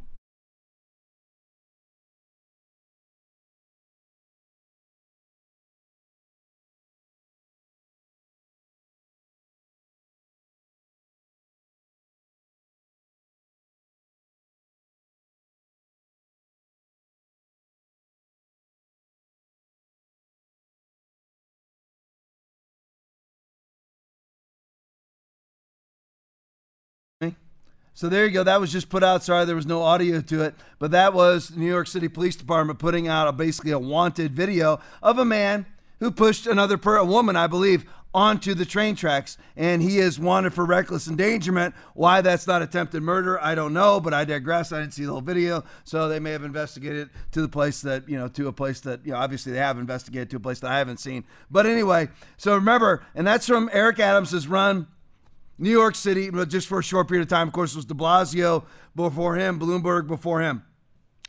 So 27.93 28.10
there 28.10 28.25
you 28.25 28.32
go. 28.32 28.43
That 28.43 28.60
was 28.60 28.71
just 28.71 28.89
put 28.89 29.03
out. 29.03 29.23
Sorry, 29.23 29.45
there 29.45 29.56
was 29.56 29.67
no 29.67 29.84
audio 29.84 30.19
to 30.21 30.43
it, 30.43 30.56
but 30.79 30.91
that 30.91 31.13
was 31.13 31.56
New 31.56 31.67
York 31.67 31.88
City 31.88 32.08
Police 32.08 32.36
Department 32.36 32.79
putting 32.79 33.08
out 33.08 33.27
a, 33.27 33.32
basically 33.32 33.71
a 33.71 33.79
wanted 33.79 34.34
video 34.34 34.79
of 35.01 35.19
a 35.19 35.25
man 35.25 35.65
who 35.99 36.10
pushed 36.10 36.47
another 36.47 36.77
per, 36.77 36.97
a 36.97 37.06
woman, 37.06 37.36
I 37.36 37.47
believe, 37.47 37.86
onto 38.13 38.53
the 38.53 38.65
train 38.65 38.95
tracks, 38.95 39.38
and 39.56 39.82
he 39.82 39.97
is 39.97 40.19
wanted 40.19 40.53
for 40.53 40.65
reckless 40.65 41.08
endangerment. 41.08 41.73
Why 41.93 42.21
that's 42.21 42.45
not 42.45 42.62
attempted 42.62 43.01
murder, 43.01 43.41
I 43.41 43.56
don't 43.56 43.73
know, 43.73 43.99
but 43.99 44.13
I 44.13 44.23
digress. 44.25 44.71
I 44.71 44.82
didn't 44.82 44.93
see 44.93 45.06
the 45.06 45.12
whole 45.12 45.21
video, 45.21 45.63
so 45.84 46.08
they 46.08 46.19
may 46.19 46.32
have 46.32 46.43
investigated 46.43 47.10
to 47.32 47.41
the 47.41 47.49
place 47.49 47.82
that 47.82 48.08
you 48.08 48.17
know 48.17 48.27
to 48.29 48.47
a 48.47 48.53
place 48.53 48.82
that 48.82 49.06
you 49.06 49.12
know 49.12 49.17
obviously 49.17 49.51
they 49.51 49.60
have 49.60 49.79
investigated 49.79 50.29
to 50.32 50.38
a 50.38 50.39
place 50.39 50.60
that 50.60 50.71
I 50.71 50.77
haven't 50.77 50.99
seen. 50.99 51.25
But 51.49 51.65
anyway, 51.65 52.10
so 52.38 52.56
remember, 52.56 53.03
and 53.15 53.25
that's 53.25 53.47
from 53.47 53.69
Eric 53.73 53.99
Adams's 53.99 54.47
run 54.47 54.88
New 55.57 55.69
York 55.69 55.95
City, 55.95 56.29
just 56.47 56.67
for 56.67 56.79
a 56.79 56.83
short 56.83 57.07
period 57.07 57.23
of 57.23 57.29
time, 57.29 57.47
of 57.47 57.53
course, 57.53 57.73
it 57.73 57.77
was 57.77 57.85
de 57.85 57.93
Blasio 57.93 58.65
before 58.95 59.35
him, 59.35 59.59
Bloomberg 59.59 60.07
before 60.07 60.41
him. 60.41 60.63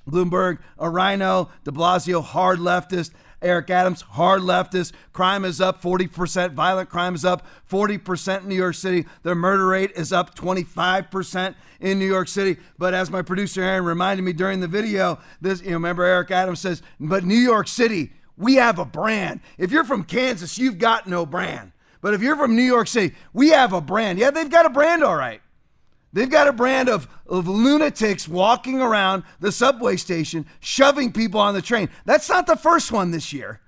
Bloomberg, 0.08 0.58
a 0.78 0.88
RINO, 0.88 1.50
de 1.64 1.70
Blasio, 1.70 2.22
hard 2.22 2.58
leftist. 2.58 3.10
Eric 3.42 3.68
Adams, 3.68 4.00
hard 4.00 4.40
leftist. 4.40 4.92
Crime 5.12 5.44
is 5.44 5.60
up 5.60 5.82
40%. 5.82 6.52
Violent 6.54 6.88
crime 6.88 7.14
is 7.14 7.26
up 7.26 7.46
40% 7.70 8.40
in 8.40 8.48
New 8.48 8.54
York 8.54 8.74
City. 8.74 9.04
The 9.22 9.34
murder 9.34 9.66
rate 9.66 9.92
is 9.94 10.12
up 10.12 10.34
25% 10.34 11.54
in 11.80 11.98
New 11.98 12.06
York 12.06 12.28
City. 12.28 12.56
But 12.78 12.94
as 12.94 13.10
my 13.10 13.20
producer 13.20 13.62
Aaron 13.62 13.84
reminded 13.84 14.22
me 14.22 14.32
during 14.32 14.60
the 14.60 14.68
video, 14.68 15.18
this, 15.42 15.60
you 15.60 15.68
know, 15.68 15.74
remember 15.74 16.04
Eric 16.04 16.30
Adams 16.30 16.60
says, 16.60 16.80
but 16.98 17.24
New 17.24 17.34
York 17.34 17.68
City, 17.68 18.14
we 18.38 18.54
have 18.54 18.78
a 18.78 18.86
brand. 18.86 19.40
If 19.58 19.70
you're 19.70 19.84
from 19.84 20.04
Kansas, 20.04 20.56
you've 20.58 20.78
got 20.78 21.06
no 21.06 21.26
brand. 21.26 21.72
But 22.04 22.12
if 22.12 22.20
you're 22.20 22.36
from 22.36 22.54
New 22.54 22.62
York 22.62 22.86
City, 22.86 23.14
we 23.32 23.48
have 23.48 23.72
a 23.72 23.80
brand. 23.80 24.18
Yeah, 24.18 24.30
they've 24.30 24.50
got 24.50 24.66
a 24.66 24.68
brand, 24.68 25.02
all 25.02 25.16
right. 25.16 25.40
They've 26.12 26.28
got 26.28 26.46
a 26.46 26.52
brand 26.52 26.90
of, 26.90 27.08
of 27.26 27.48
lunatics 27.48 28.28
walking 28.28 28.82
around 28.82 29.22
the 29.40 29.50
subway 29.50 29.96
station, 29.96 30.44
shoving 30.60 31.12
people 31.12 31.40
on 31.40 31.54
the 31.54 31.62
train. 31.62 31.88
That's 32.04 32.28
not 32.28 32.46
the 32.46 32.56
first 32.56 32.92
one 32.92 33.10
this 33.10 33.32
year. 33.32 33.62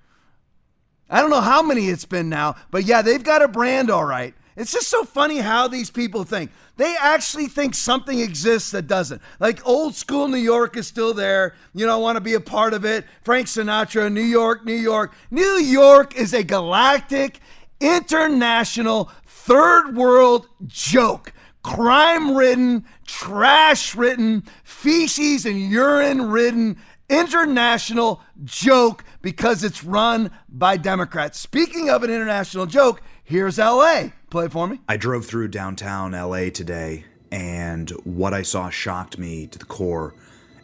I 1.09 1.23
don't 1.23 1.31
know 1.31 1.41
how 1.41 1.63
many 1.63 1.89
it's 1.89 2.05
been 2.05 2.29
now, 2.29 2.57
but 2.71 2.85
yeah, 2.85 3.01
they've 3.01 3.25
got 3.25 3.41
a 3.41 3.49
brand, 3.49 3.89
all 3.89 4.05
right. 4.05 4.35
It's 4.55 4.73
just 4.73 4.89
so 4.89 5.05
funny 5.05 5.39
how 5.39 5.67
these 5.67 5.91
people 5.91 6.25
think. 6.25 6.51
They 6.77 6.95
actually 6.95 7.47
think 7.47 7.75
something 7.75 8.21
exists 8.21 8.71
that 8.73 8.87
doesn't. 8.87 9.23
Like 9.41 9.67
old 9.67 9.95
school 9.95 10.29
New 10.29 10.37
York 10.37 10.77
is 10.77 10.87
still 10.87 11.15
there. 11.15 11.55
You 11.75 11.87
know, 11.87 11.99
want 11.99 12.17
to 12.17 12.23
be 12.23 12.35
a 12.35 12.41
part 12.41 12.75
of 12.75 12.85
it. 12.85 13.07
Frank 13.23 13.47
Sinatra, 13.47 14.13
New 14.13 14.21
York, 14.21 14.67
New 14.67 14.75
York. 14.75 15.15
New 15.31 15.59
York 15.59 16.17
is 16.17 16.35
a 16.35 16.43
galactic 16.43 17.41
international 17.81 19.11
third 19.25 19.97
world 19.97 20.49
joke. 20.67 21.33
Crime 21.63 22.37
ridden, 22.37 22.85
trash 23.07 23.95
ridden, 23.95 24.45
feces 24.65 25.47
and 25.47 25.59
urine 25.59 26.31
ridden 26.31 26.77
international 27.09 28.21
joke 28.45 29.05
because 29.23 29.65
it's 29.65 29.85
run 29.85 30.31
by 30.49 30.77
Democrats. 30.77 31.39
Speaking 31.39 31.89
of 31.89 32.03
an 32.03 32.11
international 32.11 32.67
joke, 32.67 33.03
here's 33.25 33.59
LA. 33.59 34.09
Play 34.31 34.47
it 34.47 34.53
for 34.53 34.67
me. 34.67 34.81
I 34.89 34.97
drove 34.97 35.27
through 35.27 35.49
downtown 35.49 36.13
LA 36.13 36.51
today, 36.51 37.05
and 37.31 37.91
what 38.05 38.35
I 38.35 38.43
saw 38.43 38.71
shocked 38.71 39.19
me 39.19 39.47
to 39.47 39.59
the 39.59 39.65
core. 39.65 40.15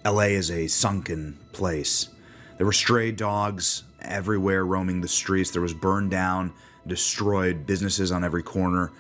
LA 0.04 0.22
is 0.22 0.50
a 0.50 0.66
sunken 0.66 1.38
place. 1.52 2.08
There 2.56 2.66
were 2.66 2.72
stray 2.72 3.12
dogs 3.12 3.84
everywhere 4.00 4.66
roaming 4.66 5.00
the 5.00 5.08
streets. 5.08 5.50
There 5.50 5.62
was 5.62 5.74
burned 5.74 6.10
down 6.10 6.52
destroyed 6.86 7.66
businesses 7.66 8.12
on 8.12 8.24
every 8.24 8.42
corner. 8.42 8.92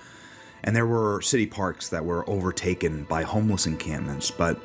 And 0.64 0.76
there 0.76 0.86
were 0.86 1.20
city 1.20 1.46
parks 1.46 1.88
that 1.88 2.04
were 2.04 2.28
overtaken 2.28 3.04
by 3.04 3.22
homeless 3.22 3.66
encampments. 3.66 4.30
But 4.30 4.56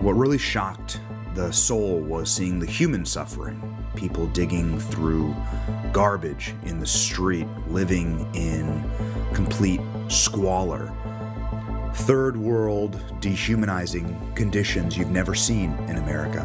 what 0.00 0.12
really 0.12 0.38
shocked 0.38 1.00
the 1.34 1.52
soul 1.52 2.00
was 2.00 2.32
seeing 2.32 2.58
the 2.58 2.66
human 2.66 3.04
suffering. 3.04 3.60
People 3.94 4.26
digging 4.28 4.78
through 4.78 5.34
garbage 5.92 6.54
in 6.64 6.80
the 6.80 6.86
street, 6.86 7.46
living 7.68 8.28
in 8.34 8.82
complete 9.34 9.80
squalor. 10.08 10.92
Third 11.94 12.36
world, 12.36 13.00
dehumanizing 13.20 14.32
conditions 14.34 14.96
you've 14.96 15.10
never 15.10 15.34
seen 15.34 15.72
in 15.88 15.96
America. 15.96 16.44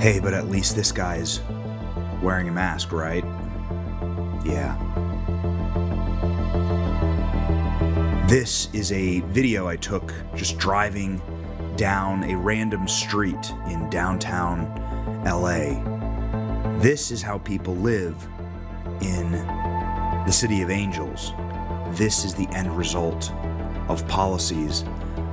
Hey, 0.00 0.20
but 0.20 0.32
at 0.32 0.48
least 0.48 0.76
this 0.76 0.92
guy's 0.92 1.40
wearing 2.22 2.48
a 2.48 2.52
mask, 2.52 2.92
right? 2.92 3.24
Yeah. 4.44 4.76
This 8.28 8.68
is 8.74 8.92
a 8.92 9.20
video 9.20 9.68
I 9.68 9.76
took 9.76 10.12
just 10.34 10.58
driving 10.58 11.20
down 11.76 12.24
a 12.24 12.36
random 12.36 12.86
street 12.86 13.52
in 13.70 13.88
downtown 13.88 14.66
LA. 15.24 15.82
This 16.78 17.10
is 17.10 17.22
how 17.22 17.38
people 17.38 17.74
live 17.76 18.14
in 19.00 19.32
the 19.32 20.30
City 20.30 20.62
of 20.62 20.70
Angels. 20.70 21.32
This 21.92 22.24
is 22.24 22.34
the 22.34 22.46
end 22.52 22.76
result 22.76 23.32
of 23.88 24.06
policies 24.08 24.84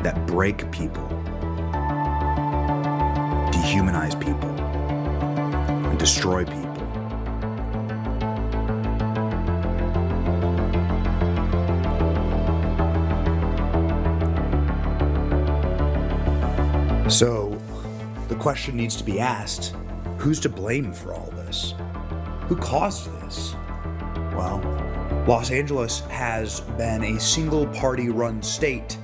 that 0.01 0.25
break 0.25 0.71
people, 0.71 1.03
dehumanize 3.51 4.17
people, 4.19 4.49
and 4.49 5.99
destroy 5.99 6.45
people. 6.45 6.64
Question 18.45 18.77
needs 18.77 18.95
to 18.95 19.03
be 19.03 19.19
asked 19.19 19.75
who's 20.19 20.39
to 20.39 20.47
blame 20.47 20.93
for 20.93 21.15
all 21.15 21.31
this? 21.31 21.73
Who 22.41 22.55
caused 22.55 23.11
this? 23.19 23.55
Well, 24.35 24.61
Los 25.27 25.49
Angeles 25.49 26.01
has 26.11 26.61
been 26.77 27.03
a 27.03 27.19
single 27.19 27.65
party 27.65 28.09
run 28.09 28.43
state 28.43 28.99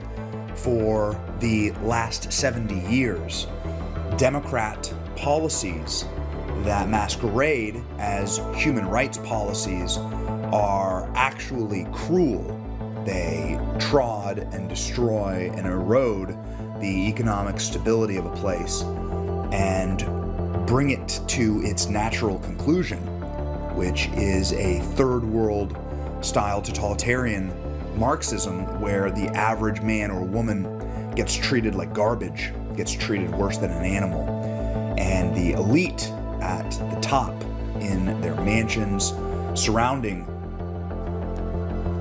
for 0.53 1.19
the 1.39 1.71
last 1.81 2.31
70 2.31 2.81
years. 2.87 3.47
Democrat 4.15 4.93
policies 5.15 6.05
that 6.57 6.87
masquerade 6.87 7.83
as 7.97 8.41
human 8.53 8.87
rights 8.87 9.17
policies 9.17 9.97
are 10.53 11.11
actually 11.15 11.87
cruel. 11.91 12.43
They 13.07 13.59
trod 13.79 14.37
and 14.53 14.69
destroy 14.69 15.51
and 15.55 15.65
erode 15.65 16.37
the 16.79 17.07
economic 17.07 17.59
stability 17.59 18.17
of 18.17 18.27
a 18.27 18.35
place 18.35 18.83
and 19.51 20.05
bring 20.67 20.91
it 20.91 21.19
to 21.27 21.61
its 21.63 21.87
natural 21.87 22.39
conclusion, 22.39 22.99
which 23.75 24.07
is 24.09 24.53
a 24.53 24.79
third 24.95 25.23
world 25.23 25.77
style 26.21 26.61
totalitarian 26.61 27.53
Marxism 27.97 28.79
where 28.79 29.11
the 29.11 29.27
average 29.29 29.81
man 29.81 30.11
or 30.11 30.23
woman 30.23 31.13
gets 31.15 31.35
treated 31.35 31.75
like 31.75 31.93
garbage, 31.93 32.53
gets 32.75 32.91
treated 32.91 33.29
worse 33.35 33.57
than 33.57 33.71
an 33.71 33.83
animal. 33.83 34.27
And 34.97 35.35
the 35.35 35.53
elite 35.53 36.09
at 36.41 36.69
the 36.93 36.99
top 37.01 37.33
in 37.81 38.19
their 38.21 38.35
mansions 38.35 39.13
surrounding 39.59 40.25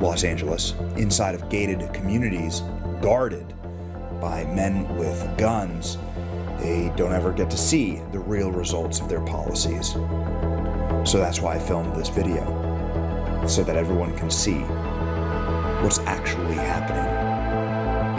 Los 0.01 0.25
Angeles, 0.25 0.75
inside 0.97 1.35
of 1.35 1.49
gated 1.51 1.93
communities, 1.93 2.63
guarded 3.03 3.55
by 4.21 4.45
men 4.45 4.97
with 4.97 5.37
guns, 5.37 5.99
they 6.61 6.92
don't 6.96 7.12
ever 7.12 7.33
get 7.33 7.51
to 7.51 7.57
see 7.57 8.01
the 8.12 8.18
real 8.18 8.53
results 8.53 9.01
of 9.01 9.09
their 9.09 9.20
policies. 9.23 9.92
So 11.05 11.18
that's 11.18 11.40
why 11.40 11.57
I 11.57 11.59
filmed 11.59 11.96
this 11.96 12.09
video, 12.09 12.44
so 13.46 13.62
that 13.64 13.77
everyone 13.77 14.16
can 14.16 14.31
see 14.31 14.61
what's 15.83 15.99
actually 16.01 16.55
happening 16.55 17.07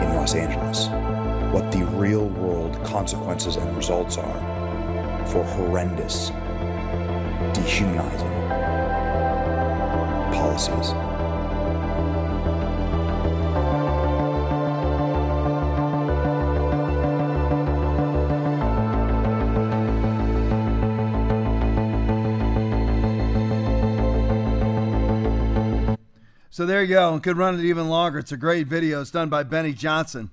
in 0.04 0.16
Los 0.16 0.34
Angeles, 0.34 0.88
what 1.52 1.70
the 1.70 1.84
real 1.96 2.26
world 2.28 2.82
consequences 2.84 3.56
and 3.56 3.76
results 3.76 4.18
are 4.18 5.26
for 5.26 5.44
horrendous, 5.44 6.30
dehumanizing 7.54 8.32
policies. 10.34 11.11
So 26.62 26.66
there 26.66 26.82
you 26.82 26.94
go. 26.94 27.12
And 27.12 27.20
could 27.20 27.36
run 27.36 27.58
it 27.58 27.64
even 27.64 27.88
longer. 27.88 28.20
It's 28.20 28.30
a 28.30 28.36
great 28.36 28.68
video. 28.68 29.00
It's 29.00 29.10
done 29.10 29.28
by 29.28 29.42
Benny 29.42 29.72
Johnson. 29.72 30.30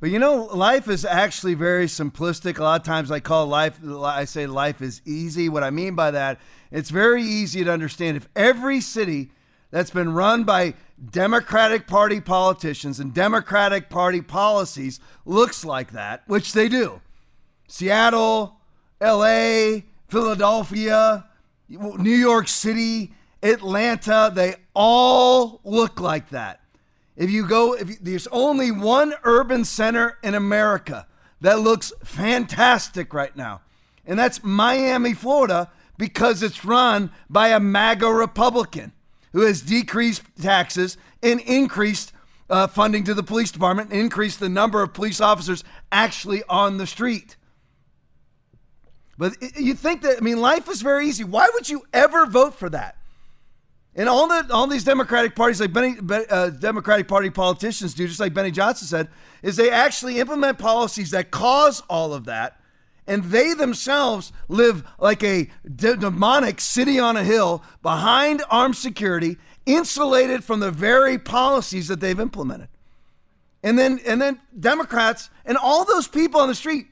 But 0.00 0.10
you 0.10 0.18
know, 0.18 0.44
life 0.52 0.86
is 0.86 1.02
actually 1.02 1.54
very 1.54 1.86
simplistic. 1.86 2.58
A 2.58 2.62
lot 2.62 2.82
of 2.82 2.86
times 2.86 3.10
I 3.10 3.20
call 3.20 3.46
life, 3.46 3.80
I 3.82 4.26
say 4.26 4.46
life 4.46 4.82
is 4.82 5.00
easy. 5.06 5.48
What 5.48 5.64
I 5.64 5.70
mean 5.70 5.94
by 5.94 6.10
that, 6.10 6.38
it's 6.70 6.90
very 6.90 7.22
easy 7.22 7.64
to 7.64 7.72
understand. 7.72 8.18
If 8.18 8.28
every 8.36 8.82
city 8.82 9.30
that's 9.70 9.90
been 9.90 10.12
run 10.12 10.44
by 10.44 10.74
Democratic 11.10 11.86
Party 11.86 12.20
politicians 12.20 13.00
and 13.00 13.14
Democratic 13.14 13.88
Party 13.88 14.20
policies 14.20 15.00
looks 15.24 15.64
like 15.64 15.92
that, 15.92 16.22
which 16.26 16.52
they 16.52 16.68
do 16.68 17.00
Seattle, 17.66 18.60
LA, 19.00 19.84
Philadelphia, 20.06 21.24
New 21.70 22.14
York 22.14 22.46
City, 22.48 23.14
Atlanta, 23.42 24.30
they 24.34 24.54
all 24.74 25.60
look 25.64 26.00
like 26.00 26.30
that. 26.30 26.60
If 27.16 27.30
you 27.30 27.46
go, 27.46 27.74
if 27.74 27.88
you, 27.88 27.96
there's 28.00 28.26
only 28.28 28.70
one 28.70 29.14
urban 29.24 29.64
center 29.64 30.18
in 30.22 30.34
America 30.34 31.06
that 31.40 31.60
looks 31.60 31.92
fantastic 32.04 33.12
right 33.12 33.36
now, 33.36 33.60
and 34.06 34.18
that's 34.18 34.42
Miami, 34.42 35.12
Florida, 35.12 35.70
because 35.98 36.42
it's 36.42 36.64
run 36.64 37.10
by 37.28 37.48
a 37.48 37.60
MAGA 37.60 38.08
Republican 38.08 38.92
who 39.32 39.42
has 39.42 39.60
decreased 39.60 40.22
taxes 40.40 40.96
and 41.22 41.40
increased 41.40 42.12
uh, 42.50 42.66
funding 42.66 43.04
to 43.04 43.14
the 43.14 43.22
police 43.22 43.50
department, 43.50 43.90
and 43.90 44.00
increased 44.00 44.38
the 44.38 44.48
number 44.48 44.82
of 44.82 44.92
police 44.92 45.20
officers 45.20 45.64
actually 45.90 46.42
on 46.48 46.76
the 46.76 46.86
street. 46.86 47.36
But 49.16 49.36
you 49.58 49.74
think 49.74 50.02
that, 50.02 50.18
I 50.18 50.20
mean, 50.20 50.40
life 50.40 50.68
is 50.68 50.82
very 50.82 51.06
easy. 51.06 51.24
Why 51.24 51.48
would 51.54 51.68
you 51.68 51.82
ever 51.92 52.26
vote 52.26 52.54
for 52.54 52.68
that? 52.70 52.96
And 53.94 54.08
all 54.08 54.26
the 54.26 54.46
all 54.50 54.66
these 54.66 54.84
Democratic 54.84 55.36
parties, 55.36 55.60
like 55.60 55.72
Benny, 55.72 55.96
uh, 56.30 56.48
Democratic 56.50 57.08
Party 57.08 57.28
politicians 57.28 57.92
do, 57.92 58.06
just 58.06 58.20
like 58.20 58.32
Benny 58.32 58.50
Johnson 58.50 58.88
said, 58.88 59.08
is 59.42 59.56
they 59.56 59.70
actually 59.70 60.18
implement 60.18 60.58
policies 60.58 61.10
that 61.10 61.30
cause 61.30 61.82
all 61.90 62.14
of 62.14 62.24
that, 62.24 62.58
and 63.06 63.24
they 63.24 63.52
themselves 63.52 64.32
live 64.48 64.82
like 64.98 65.22
a 65.22 65.50
de- 65.76 65.96
demonic 65.98 66.60
city 66.60 66.98
on 66.98 67.18
a 67.18 67.24
hill 67.24 67.62
behind 67.82 68.42
armed 68.50 68.76
security, 68.76 69.36
insulated 69.66 70.42
from 70.42 70.60
the 70.60 70.70
very 70.70 71.18
policies 71.18 71.88
that 71.88 72.00
they've 72.00 72.18
implemented. 72.18 72.68
And 73.62 73.78
then 73.78 74.00
and 74.06 74.22
then 74.22 74.40
Democrats 74.58 75.28
and 75.44 75.58
all 75.58 75.84
those 75.84 76.08
people 76.08 76.40
on 76.40 76.48
the 76.48 76.54
street 76.54 76.86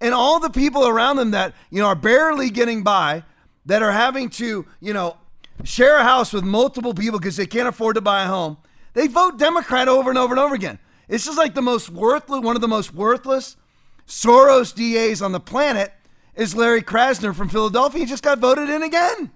and 0.00 0.14
all 0.14 0.38
the 0.38 0.50
people 0.50 0.86
around 0.86 1.16
them 1.16 1.32
that 1.32 1.52
you 1.70 1.82
know 1.82 1.88
are 1.88 1.96
barely 1.96 2.48
getting 2.48 2.84
by, 2.84 3.24
that 3.66 3.82
are 3.82 3.90
having 3.90 4.30
to 4.30 4.66
you 4.80 4.92
know 4.92 5.16
share 5.62 5.98
a 5.98 6.02
house 6.02 6.32
with 6.32 6.44
multiple 6.44 6.94
people 6.94 7.18
because 7.18 7.36
they 7.36 7.46
can't 7.46 7.68
afford 7.68 7.94
to 7.94 8.00
buy 8.00 8.24
a 8.24 8.28
home, 8.28 8.56
they 8.94 9.06
vote 9.06 9.38
Democrat 9.38 9.88
over 9.88 10.10
and 10.10 10.18
over 10.18 10.34
and 10.34 10.40
over 10.40 10.54
again. 10.54 10.78
This 11.08 11.26
is 11.26 11.36
like 11.36 11.54
the 11.54 11.62
most 11.62 11.90
worthless, 11.90 12.42
one 12.42 12.56
of 12.56 12.62
the 12.62 12.68
most 12.68 12.94
worthless 12.94 13.56
Soros 14.06 14.74
DAs 14.74 15.22
on 15.22 15.32
the 15.32 15.40
planet 15.40 15.92
is 16.34 16.54
Larry 16.54 16.82
Krasner 16.82 17.34
from 17.34 17.48
Philadelphia. 17.48 18.00
He 18.00 18.06
just 18.06 18.22
got 18.22 18.38
voted 18.38 18.68
in 18.68 18.82
again. 18.82 19.30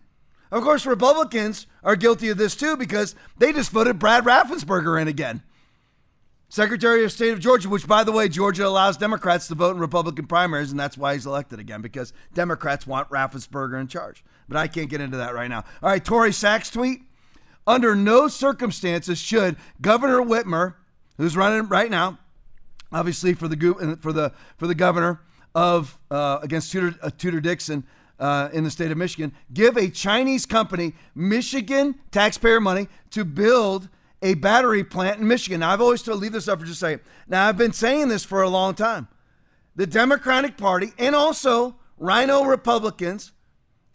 Of 0.51 0.63
course, 0.63 0.87
Republicans 0.87 1.67
are 1.83 1.97
guilty 1.97 2.29
of 2.29 2.39
this 2.39 2.57
too 2.57 2.77
because 2.77 3.15
they 3.39 3.53
just 3.53 3.71
voted 3.71 3.99
Brad 3.99 4.25
Raffensperger 4.25 5.01
in 5.01 5.09
again. 5.09 5.43
Secretary 6.51 7.05
of 7.05 7.13
State 7.13 7.33
of 7.35 7.41
Georgia, 7.41 7.69
which, 7.69 7.87
by 7.87 8.03
the 8.03 8.13
way, 8.13 8.27
Georgia 8.27 8.67
allows 8.67 8.97
Democrats 8.97 9.49
to 9.49 9.55
vote 9.55 9.73
in 9.73 9.79
Republican 9.79 10.27
primaries, 10.27 10.71
and 10.71 10.81
that's 10.81 10.97
why 10.97 11.13
he's 11.13 11.27
elected 11.27 11.59
again, 11.61 11.83
because 11.83 12.15
Democrats 12.33 12.87
want 12.87 13.11
Raffensperger 13.11 13.79
in 13.79 13.87
charge. 13.87 14.25
But 14.49 14.57
I 14.57 14.67
can't 14.67 14.89
get 14.89 15.01
into 15.01 15.19
that 15.19 15.35
right 15.35 15.49
now. 15.49 15.65
All 15.83 15.91
right, 15.91 16.05
Tori 16.05 16.33
Sachs 16.33 16.71
tweet. 16.71 17.01
Under 17.67 17.95
no 17.95 18.29
circumstances 18.29 19.19
should 19.19 19.57
Governor 19.83 20.21
Whitmer, 20.23 20.75
who's 21.19 21.37
running 21.37 21.69
right 21.69 21.91
now, 21.91 22.19
obviously 22.91 23.35
for 23.35 23.47
the 23.47 23.99
for 24.01 24.13
the 24.13 24.33
for 24.57 24.67
the 24.67 24.75
governor 24.75 25.21
of 25.55 25.99
uh, 26.11 26.39
against 26.43 26.73
Tudor, 26.73 26.99
uh, 27.03 27.11
Tudor 27.11 27.41
Dixon 27.41 27.85
uh, 28.19 28.49
in 28.53 28.65
the 28.65 28.71
state 28.71 28.91
of 28.91 28.97
Michigan, 28.97 29.33
give 29.53 29.77
a 29.77 29.89
Chinese 29.91 30.47
company 30.47 30.95
Michigan 31.15 31.97
taxpayer 32.11 32.61
money 32.61 32.89
to 33.11 33.25
build 33.25 33.89
a 34.23 34.35
battery 34.35 34.83
plant 34.83 35.21
in 35.21 35.29
Michigan. 35.29 35.61
Now, 35.61 35.71
I've 35.71 35.81
always 35.81 36.03
told, 36.03 36.21
leave 36.21 36.33
this 36.33 36.49
up 36.49 36.59
for 36.59 36.67
just 36.67 36.79
a 36.79 36.87
second. 36.87 37.01
Now, 37.29 37.49
I've 37.49 37.57
been 37.57 37.73
saying 37.73 38.09
this 38.09 38.25
for 38.25 38.43
a 38.43 38.49
long 38.49 38.75
time. 38.75 39.09
The 39.77 39.87
Democratic 39.87 40.57
Party 40.57 40.93
and 40.99 41.15
also 41.15 41.77
RINO 41.99 42.45
Republicans 42.45 43.33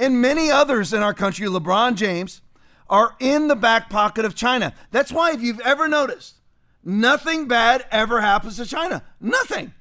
and 0.04 0.22
many 0.22 0.52
others 0.52 0.94
in 0.94 1.02
our 1.02 1.13
country, 1.13 1.48
LeBron 1.48 1.96
James, 1.96 2.42
are 2.89 3.16
in 3.20 3.48
the 3.48 3.56
back 3.56 3.89
pocket 3.89 4.26
of 4.26 4.36
China. 4.36 4.74
That's 4.92 5.12
why, 5.12 5.32
if 5.32 5.42
you've 5.42 5.62
ever 5.62 5.88
noticed, 5.88 6.36
nothing 6.84 7.48
bad 7.48 7.86
ever 7.92 8.22
happens 8.22 8.58
to 8.58 8.66
China. 8.66 9.04
Nothing. 9.20 9.74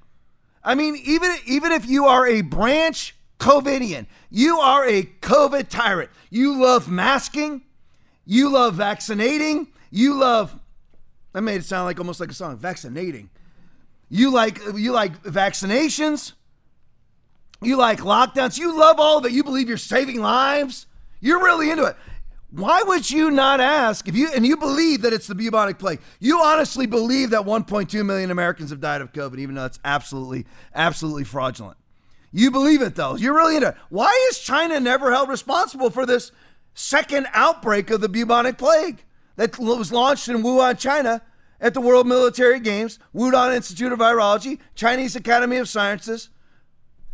I 0.64 0.74
mean, 0.74 0.96
even, 1.04 1.32
even 1.46 1.72
if 1.72 1.86
you 1.86 2.06
are 2.06 2.26
a 2.26 2.42
branch 2.42 3.16
COVIDian, 3.38 4.06
you 4.30 4.58
are 4.58 4.86
a 4.86 5.02
COVID 5.02 5.68
tyrant. 5.68 6.10
You 6.30 6.62
love 6.62 6.88
masking, 6.88 7.62
you 8.24 8.50
love 8.50 8.74
vaccinating, 8.74 9.68
you 9.90 10.14
love, 10.14 10.58
that 11.32 11.42
made 11.42 11.56
it 11.56 11.64
sound 11.64 11.86
like 11.86 11.98
almost 11.98 12.20
like 12.20 12.30
a 12.30 12.34
song, 12.34 12.56
vaccinating. 12.56 13.30
You 14.08 14.30
like 14.30 14.60
you 14.76 14.92
like 14.92 15.22
vaccinations. 15.22 16.32
You 17.62 17.76
like 17.76 18.00
lockdowns. 18.00 18.58
You 18.58 18.76
love 18.78 18.98
all 18.98 19.18
of 19.18 19.24
it. 19.24 19.32
You 19.32 19.44
believe 19.44 19.68
you're 19.68 19.78
saving 19.78 20.20
lives. 20.20 20.86
You're 21.20 21.42
really 21.42 21.70
into 21.70 21.84
it. 21.84 21.96
Why 22.50 22.82
would 22.82 23.10
you 23.10 23.30
not 23.30 23.60
ask 23.60 24.08
if 24.08 24.14
you 24.14 24.30
and 24.34 24.46
you 24.46 24.56
believe 24.56 25.02
that 25.02 25.12
it's 25.12 25.26
the 25.26 25.34
bubonic 25.34 25.78
plague? 25.78 26.00
You 26.20 26.40
honestly 26.40 26.86
believe 26.86 27.30
that 27.30 27.42
1.2 27.42 28.04
million 28.04 28.30
Americans 28.30 28.70
have 28.70 28.80
died 28.80 29.00
of 29.00 29.12
COVID, 29.12 29.38
even 29.38 29.54
though 29.54 29.64
it's 29.64 29.78
absolutely, 29.84 30.44
absolutely 30.74 31.24
fraudulent. 31.24 31.78
You 32.30 32.50
believe 32.50 32.82
it 32.82 32.94
though. 32.94 33.16
You're 33.16 33.34
really 33.34 33.56
into 33.56 33.68
it. 33.68 33.76
Why 33.88 34.28
is 34.30 34.38
China 34.38 34.80
never 34.80 35.12
held 35.12 35.30
responsible 35.30 35.88
for 35.88 36.04
this 36.04 36.32
second 36.74 37.26
outbreak 37.32 37.90
of 37.90 38.02
the 38.02 38.08
bubonic 38.08 38.58
plague? 38.58 39.04
that 39.36 39.58
was 39.58 39.92
launched 39.92 40.28
in 40.28 40.42
Wuhan, 40.42 40.78
China 40.78 41.22
at 41.60 41.74
the 41.74 41.80
World 41.80 42.06
Military 42.06 42.60
Games, 42.60 42.98
Wuhan 43.14 43.54
Institute 43.54 43.92
of 43.92 43.98
Virology, 43.98 44.58
Chinese 44.74 45.16
Academy 45.16 45.56
of 45.56 45.68
Sciences, 45.68 46.28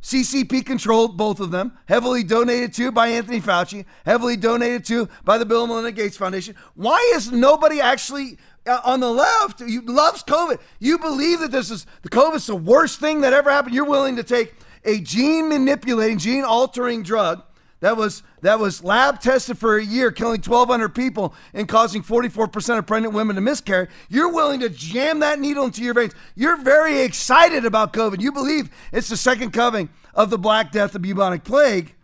CCP 0.02 0.64
controlled 0.64 1.16
both 1.16 1.40
of 1.40 1.50
them, 1.50 1.72
heavily 1.86 2.22
donated 2.22 2.72
to 2.74 2.92
by 2.92 3.08
Anthony 3.08 3.40
Fauci, 3.40 3.84
heavily 4.06 4.36
donated 4.36 4.84
to 4.86 5.08
by 5.24 5.38
the 5.38 5.46
Bill 5.46 5.62
and 5.62 5.68
Melinda 5.70 5.92
Gates 5.92 6.16
Foundation. 6.16 6.54
Why 6.74 7.12
is 7.14 7.32
nobody 7.32 7.80
actually 7.80 8.38
uh, 8.66 8.80
on 8.84 9.00
the 9.00 9.10
left 9.10 9.60
loves 9.60 10.22
COVID? 10.22 10.60
You 10.78 10.98
believe 10.98 11.40
that 11.40 11.50
this 11.50 11.70
is 11.70 11.86
the 12.02 12.08
COVID's 12.10 12.46
the 12.46 12.56
worst 12.56 13.00
thing 13.00 13.22
that 13.22 13.32
ever 13.32 13.50
happened. 13.50 13.74
You're 13.74 13.84
willing 13.84 14.16
to 14.16 14.22
take 14.22 14.54
a 14.84 15.00
gene 15.00 15.48
manipulating, 15.48 16.18
gene 16.18 16.44
altering 16.44 17.02
drug 17.02 17.42
that 17.80 17.96
was 17.96 18.22
that 18.40 18.58
was 18.58 18.82
lab 18.82 19.20
tested 19.20 19.56
for 19.56 19.76
a 19.76 19.84
year, 19.84 20.10
killing 20.10 20.40
1,200 20.40 20.94
people 20.94 21.34
and 21.54 21.68
causing 21.68 22.02
44% 22.02 22.78
of 22.78 22.86
pregnant 22.86 23.14
women 23.14 23.36
to 23.36 23.42
miscarry. 23.42 23.88
You're 24.08 24.32
willing 24.32 24.60
to 24.60 24.68
jam 24.68 25.20
that 25.20 25.38
needle 25.38 25.64
into 25.64 25.82
your 25.82 25.94
veins. 25.94 26.14
You're 26.34 26.56
very 26.56 27.00
excited 27.02 27.64
about 27.64 27.92
COVID. 27.92 28.20
You 28.20 28.32
believe 28.32 28.70
it's 28.92 29.08
the 29.08 29.16
second 29.16 29.52
coming 29.52 29.88
of 30.14 30.30
the 30.30 30.38
Black 30.38 30.72
Death, 30.72 30.92
the 30.92 30.98
bubonic 30.98 31.44
plague. 31.44 31.94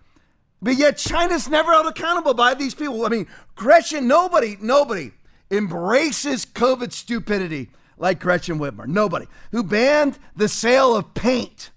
But 0.62 0.76
yet 0.76 0.96
China's 0.96 1.48
never 1.48 1.72
held 1.72 1.86
accountable 1.86 2.34
by 2.34 2.54
these 2.54 2.74
people. 2.74 3.04
I 3.04 3.08
mean, 3.08 3.26
Gretchen, 3.54 4.06
nobody, 4.06 4.56
nobody 4.60 5.12
embraces 5.50 6.46
COVID 6.46 6.92
stupidity 6.92 7.70
like 7.98 8.20
Gretchen 8.20 8.58
Whitmer. 8.58 8.86
Nobody. 8.86 9.26
Who 9.50 9.62
banned 9.62 10.18
the 10.34 10.48
sale 10.48 10.96
of 10.96 11.14
paint 11.14 11.70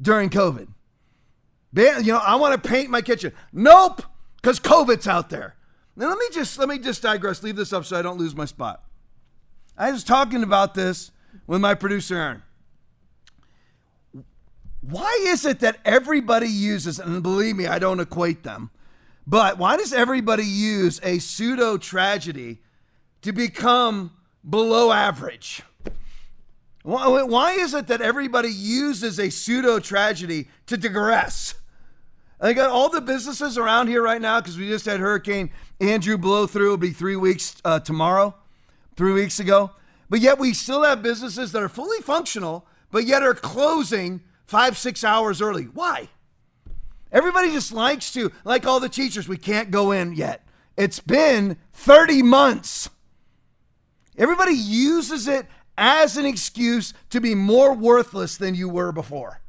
during 0.00 0.30
COVID. 0.30 0.68
Ban, 1.72 2.04
you 2.04 2.12
know, 2.12 2.18
I 2.18 2.36
want 2.36 2.60
to 2.60 2.68
paint 2.68 2.90
my 2.90 3.02
kitchen. 3.02 3.32
Nope, 3.52 4.02
because 4.36 4.58
COVID's 4.58 5.06
out 5.06 5.30
there. 5.30 5.54
Now 5.96 6.08
let 6.08 6.18
me 6.18 6.26
just 6.32 6.58
let 6.58 6.68
me 6.68 6.78
just 6.78 7.02
digress. 7.02 7.42
Leave 7.42 7.56
this 7.56 7.72
up 7.72 7.84
so 7.84 7.98
I 7.98 8.02
don't 8.02 8.18
lose 8.18 8.34
my 8.34 8.44
spot. 8.44 8.84
I 9.76 9.90
was 9.90 10.04
talking 10.04 10.42
about 10.42 10.74
this 10.74 11.10
with 11.46 11.60
my 11.60 11.74
producer 11.74 12.16
Aaron. 12.16 12.42
Why 14.80 15.24
is 15.26 15.44
it 15.44 15.60
that 15.60 15.78
everybody 15.84 16.48
uses, 16.48 16.98
and 16.98 17.22
believe 17.22 17.56
me, 17.56 17.66
I 17.66 17.78
don't 17.78 18.00
equate 18.00 18.44
them, 18.44 18.70
but 19.26 19.58
why 19.58 19.76
does 19.76 19.92
everybody 19.92 20.44
use 20.44 21.00
a 21.02 21.18
pseudo 21.18 21.76
tragedy 21.76 22.62
to 23.22 23.32
become 23.32 24.12
below 24.48 24.92
average? 24.92 25.62
Why, 26.84 27.22
why 27.24 27.52
is 27.52 27.74
it 27.74 27.88
that 27.88 28.00
everybody 28.00 28.48
uses 28.48 29.18
a 29.18 29.30
pseudo 29.30 29.80
tragedy 29.80 30.48
to 30.66 30.76
digress? 30.76 31.54
I 32.40 32.52
got 32.52 32.70
all 32.70 32.88
the 32.88 33.00
businesses 33.00 33.58
around 33.58 33.88
here 33.88 34.02
right 34.02 34.20
now 34.20 34.40
because 34.40 34.56
we 34.56 34.68
just 34.68 34.86
had 34.86 35.00
Hurricane 35.00 35.50
Andrew 35.80 36.16
blow 36.16 36.46
through. 36.46 36.66
It'll 36.66 36.76
be 36.76 36.90
three 36.90 37.16
weeks 37.16 37.56
uh, 37.64 37.80
tomorrow, 37.80 38.34
three 38.96 39.12
weeks 39.12 39.40
ago. 39.40 39.72
But 40.08 40.20
yet 40.20 40.38
we 40.38 40.54
still 40.54 40.84
have 40.84 41.02
businesses 41.02 41.50
that 41.52 41.62
are 41.62 41.68
fully 41.68 42.00
functional, 42.00 42.64
but 42.90 43.06
yet 43.06 43.22
are 43.22 43.34
closing 43.34 44.22
five, 44.46 44.78
six 44.78 45.02
hours 45.02 45.42
early. 45.42 45.64
Why? 45.64 46.08
Everybody 47.10 47.50
just 47.50 47.72
likes 47.72 48.12
to, 48.12 48.30
like 48.44 48.66
all 48.66 48.80
the 48.80 48.88
teachers, 48.88 49.28
we 49.28 49.36
can't 49.36 49.70
go 49.70 49.90
in 49.90 50.12
yet. 50.12 50.46
It's 50.76 51.00
been 51.00 51.56
30 51.72 52.22
months. 52.22 52.88
Everybody 54.16 54.54
uses 54.54 55.26
it 55.26 55.46
as 55.76 56.16
an 56.16 56.24
excuse 56.24 56.94
to 57.10 57.20
be 57.20 57.34
more 57.34 57.74
worthless 57.74 58.36
than 58.36 58.54
you 58.54 58.68
were 58.68 58.92
before. 58.92 59.40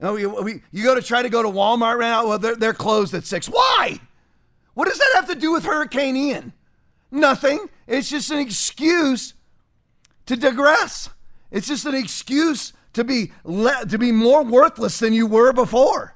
Oh, 0.00 0.16
you, 0.16 0.28
know, 0.28 0.42
we, 0.42 0.54
we, 0.54 0.62
you 0.70 0.84
go 0.84 0.94
to 0.94 1.02
try 1.02 1.22
to 1.22 1.28
go 1.28 1.42
to 1.42 1.48
Walmart 1.48 1.98
right 1.98 2.08
now, 2.08 2.28
well, 2.28 2.38
they're, 2.38 2.56
they're 2.56 2.74
closed 2.74 3.14
at 3.14 3.24
6. 3.24 3.48
Why? 3.48 3.98
What 4.74 4.86
does 4.86 4.98
that 4.98 5.10
have 5.16 5.28
to 5.28 5.34
do 5.34 5.52
with 5.52 5.64
Hurricane 5.64 6.16
Ian? 6.16 6.52
Nothing. 7.10 7.68
It's 7.86 8.08
just 8.08 8.30
an 8.30 8.38
excuse 8.38 9.34
to 10.26 10.36
digress. 10.36 11.08
It's 11.50 11.66
just 11.66 11.86
an 11.86 11.94
excuse 11.94 12.72
to 12.92 13.02
be 13.02 13.32
le- 13.44 13.86
to 13.86 13.98
be 13.98 14.12
more 14.12 14.44
worthless 14.44 14.98
than 14.98 15.12
you 15.12 15.26
were 15.26 15.52
before. 15.52 16.14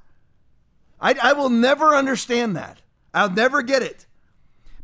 I, 1.01 1.17
I 1.21 1.33
will 1.33 1.49
never 1.49 1.95
understand 1.95 2.57
that. 2.57 2.79
I'll 3.13 3.31
never 3.31 3.63
get 3.63 3.83
it. 3.83 4.07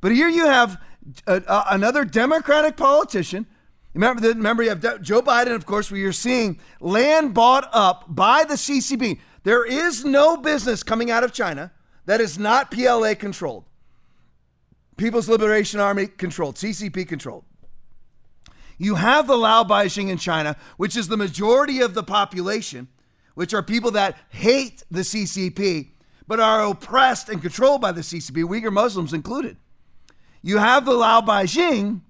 But 0.00 0.12
here 0.12 0.28
you 0.28 0.46
have 0.46 0.80
a, 1.26 1.42
a, 1.46 1.64
another 1.70 2.04
Democratic 2.04 2.76
politician. 2.76 3.46
Remember, 3.98 4.28
remember 4.28 4.62
you 4.62 4.68
have 4.68 5.02
Joe 5.02 5.20
Biden, 5.20 5.56
of 5.56 5.66
course, 5.66 5.90
where 5.90 5.98
you're 5.98 6.12
seeing 6.12 6.60
land 6.78 7.34
bought 7.34 7.68
up 7.72 8.04
by 8.06 8.44
the 8.44 8.54
CCP. 8.54 9.18
There 9.42 9.64
is 9.64 10.04
no 10.04 10.36
business 10.36 10.84
coming 10.84 11.10
out 11.10 11.24
of 11.24 11.32
China 11.32 11.72
that 12.06 12.20
is 12.20 12.38
not 12.38 12.70
PLA 12.70 13.16
controlled. 13.16 13.64
People's 14.96 15.28
Liberation 15.28 15.80
Army 15.80 16.06
controlled, 16.06 16.54
CCP 16.54 17.08
controlled. 17.08 17.44
You 18.78 18.94
have 18.94 19.26
the 19.26 19.36
Lao 19.36 19.64
Baixing 19.64 20.10
in 20.10 20.18
China, 20.18 20.56
which 20.76 20.96
is 20.96 21.08
the 21.08 21.16
majority 21.16 21.80
of 21.80 21.94
the 21.94 22.04
population, 22.04 22.86
which 23.34 23.52
are 23.52 23.64
people 23.64 23.90
that 23.90 24.16
hate 24.28 24.84
the 24.92 25.00
CCP, 25.00 25.88
but 26.28 26.38
are 26.38 26.68
oppressed 26.68 27.28
and 27.28 27.42
controlled 27.42 27.80
by 27.80 27.90
the 27.90 28.02
CCP, 28.02 28.44
Uyghur 28.44 28.72
Muslims 28.72 29.12
included. 29.12 29.56
You 30.40 30.58
have 30.58 30.84
the 30.84 30.92
Lao 30.92 31.20
Baixing, 31.20 32.02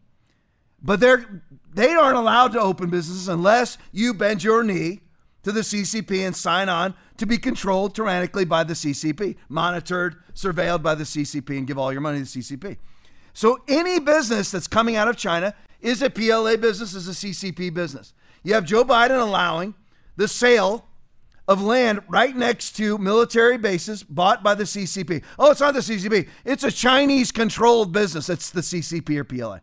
but 0.82 1.00
they're 1.00 1.42
they 1.72 1.92
aren't 1.92 2.16
allowed 2.16 2.52
to 2.52 2.60
open 2.60 2.90
businesses 2.90 3.28
unless 3.28 3.78
you 3.92 4.14
bend 4.14 4.42
your 4.42 4.62
knee 4.62 5.00
to 5.42 5.52
the 5.52 5.60
CCP 5.60 6.26
and 6.26 6.34
sign 6.34 6.68
on 6.68 6.94
to 7.16 7.26
be 7.26 7.38
controlled 7.38 7.94
tyrannically 7.94 8.44
by 8.44 8.64
the 8.64 8.74
CCP, 8.74 9.36
monitored, 9.48 10.16
surveilled 10.34 10.82
by 10.82 10.94
the 10.94 11.04
CCP, 11.04 11.58
and 11.58 11.66
give 11.66 11.78
all 11.78 11.92
your 11.92 12.00
money 12.00 12.18
to 12.18 12.24
the 12.24 12.40
CCP. 12.40 12.76
So 13.32 13.60
any 13.68 14.00
business 14.00 14.50
that's 14.50 14.66
coming 14.66 14.96
out 14.96 15.08
of 15.08 15.16
China 15.16 15.54
is 15.80 16.02
a 16.02 16.10
PLA 16.10 16.56
business, 16.56 16.94
is 16.94 17.08
a 17.08 17.12
CCP 17.12 17.72
business. 17.72 18.12
You 18.42 18.54
have 18.54 18.64
Joe 18.64 18.84
Biden 18.84 19.20
allowing 19.20 19.74
the 20.16 20.28
sale 20.28 20.86
of 21.46 21.62
land 21.62 22.00
right 22.08 22.36
next 22.36 22.76
to 22.76 22.98
military 22.98 23.56
bases 23.56 24.02
bought 24.02 24.42
by 24.42 24.54
the 24.54 24.64
CCP. 24.64 25.22
Oh, 25.38 25.50
it's 25.50 25.60
not 25.60 25.74
the 25.74 25.80
CCP. 25.80 26.28
It's 26.44 26.62
a 26.62 26.70
Chinese 26.70 27.32
controlled 27.32 27.92
business. 27.92 28.28
It's 28.28 28.50
the 28.50 28.60
CCP 28.60 29.16
or 29.16 29.24
PLA. 29.24 29.60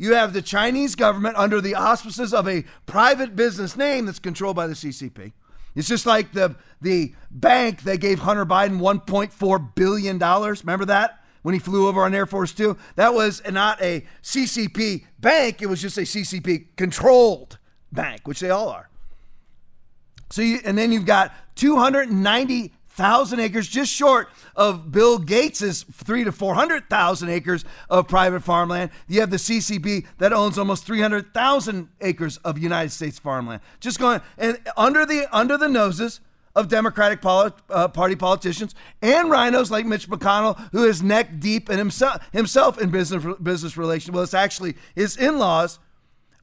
You 0.00 0.14
have 0.14 0.32
the 0.32 0.40
Chinese 0.40 0.94
government 0.94 1.36
under 1.36 1.60
the 1.60 1.74
auspices 1.74 2.32
of 2.32 2.48
a 2.48 2.64
private 2.86 3.36
business 3.36 3.76
name 3.76 4.06
that's 4.06 4.18
controlled 4.18 4.56
by 4.56 4.66
the 4.66 4.72
CCP. 4.72 5.32
It's 5.76 5.86
just 5.86 6.06
like 6.06 6.32
the 6.32 6.56
the 6.80 7.14
bank 7.30 7.82
that 7.82 7.98
gave 7.98 8.20
Hunter 8.20 8.46
Biden 8.46 8.80
1.4 8.80 9.74
billion 9.74 10.16
dollars. 10.16 10.64
Remember 10.64 10.86
that 10.86 11.22
when 11.42 11.52
he 11.52 11.58
flew 11.58 11.86
over 11.86 12.02
on 12.02 12.14
Air 12.14 12.24
Force 12.24 12.52
Two? 12.52 12.78
That 12.96 13.12
was 13.12 13.42
not 13.50 13.78
a 13.82 14.06
CCP 14.22 15.04
bank. 15.18 15.60
It 15.60 15.66
was 15.66 15.82
just 15.82 15.98
a 15.98 16.02
CCP 16.02 16.68
controlled 16.78 17.58
bank, 17.92 18.22
which 18.26 18.40
they 18.40 18.48
all 18.48 18.70
are. 18.70 18.88
So 20.30 20.40
you, 20.40 20.60
and 20.64 20.78
then 20.78 20.92
you've 20.92 21.04
got 21.04 21.30
290,000 23.00 23.40
acres, 23.40 23.66
just 23.66 23.92
short 23.92 24.28
of 24.54 24.92
Bill 24.92 25.18
Gates's 25.18 25.84
three 25.90 26.22
to 26.24 26.32
400,000 26.32 27.28
acres 27.30 27.64
of 27.88 28.06
private 28.08 28.42
farmland. 28.42 28.90
You 29.08 29.20
have 29.20 29.30
the 29.30 29.38
CCP 29.38 30.06
that 30.18 30.34
owns 30.34 30.58
almost 30.58 30.84
300,000 30.84 31.88
acres 32.02 32.36
of 32.38 32.58
United 32.58 32.90
States 32.90 33.18
farmland. 33.18 33.62
Just 33.80 33.98
going 33.98 34.20
and 34.36 34.58
under 34.76 35.06
the 35.06 35.26
under 35.34 35.56
the 35.56 35.68
noses 35.68 36.20
of 36.54 36.68
Democratic 36.68 37.22
poli- 37.22 37.52
uh, 37.70 37.88
Party 37.88 38.16
politicians 38.16 38.74
and 39.00 39.30
RINOs 39.30 39.70
like 39.70 39.86
Mitch 39.86 40.08
McConnell, 40.08 40.58
who 40.72 40.84
is 40.84 41.02
neck 41.02 41.40
deep 41.40 41.70
in 41.70 41.78
himself 41.78 42.22
himself 42.32 42.78
in 42.78 42.90
business 42.90 43.24
business 43.42 43.78
relations. 43.78 44.12
Well, 44.14 44.24
it's 44.24 44.34
actually 44.34 44.76
his 44.94 45.16
in-laws 45.16 45.78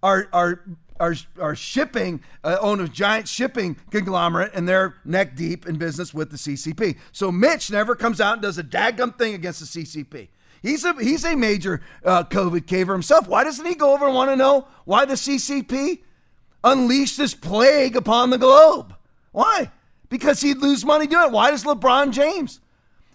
are 0.02 0.28
are 0.34 0.64
are, 1.00 1.16
are 1.40 1.56
shipping, 1.56 2.22
uh, 2.44 2.58
own 2.60 2.80
a 2.80 2.88
giant 2.88 3.28
shipping 3.28 3.78
conglomerate, 3.92 4.52
and 4.54 4.68
they're 4.68 4.96
neck 5.06 5.36
deep 5.36 5.68
in 5.68 5.78
business 5.78 6.14
with 6.14 6.32
the 6.32 6.38
CCP. 6.38 6.98
So 7.12 7.32
Mitch 7.32 7.72
never 7.72 7.96
comes 7.96 8.22
out 8.22 8.34
and 8.34 8.42
does 8.42 8.58
a 8.58 8.64
daggum 8.64 9.18
thing 9.18 9.34
against 9.34 9.60
the 9.60 9.84
CCP. 9.84 10.30
He's 10.62 10.84
a 10.84 10.94
he's 10.94 11.24
a 11.24 11.36
major 11.36 11.82
uh, 12.04 12.24
COVID 12.24 12.62
caver 12.62 12.94
himself. 12.94 13.28
Why 13.28 13.44
doesn't 13.44 13.66
he 13.66 13.76
go 13.76 13.94
over 13.94 14.06
and 14.06 14.16
want 14.16 14.32
to 14.32 14.36
know 14.36 14.68
why 14.86 15.06
the 15.06 15.14
CCP 15.14 16.00
unleashed 16.64 17.18
this 17.18 17.34
plague 17.34 17.96
upon 17.96 18.32
the 18.32 18.38
globe? 18.38 18.96
Why? 19.32 19.72
Because 20.10 20.42
he'd 20.42 20.58
lose 20.58 20.84
money 20.84 21.06
doing 21.06 21.28
it. 21.28 21.32
Why 21.32 21.52
does 21.52 21.64
LeBron 21.64 22.12
James? 22.12 22.60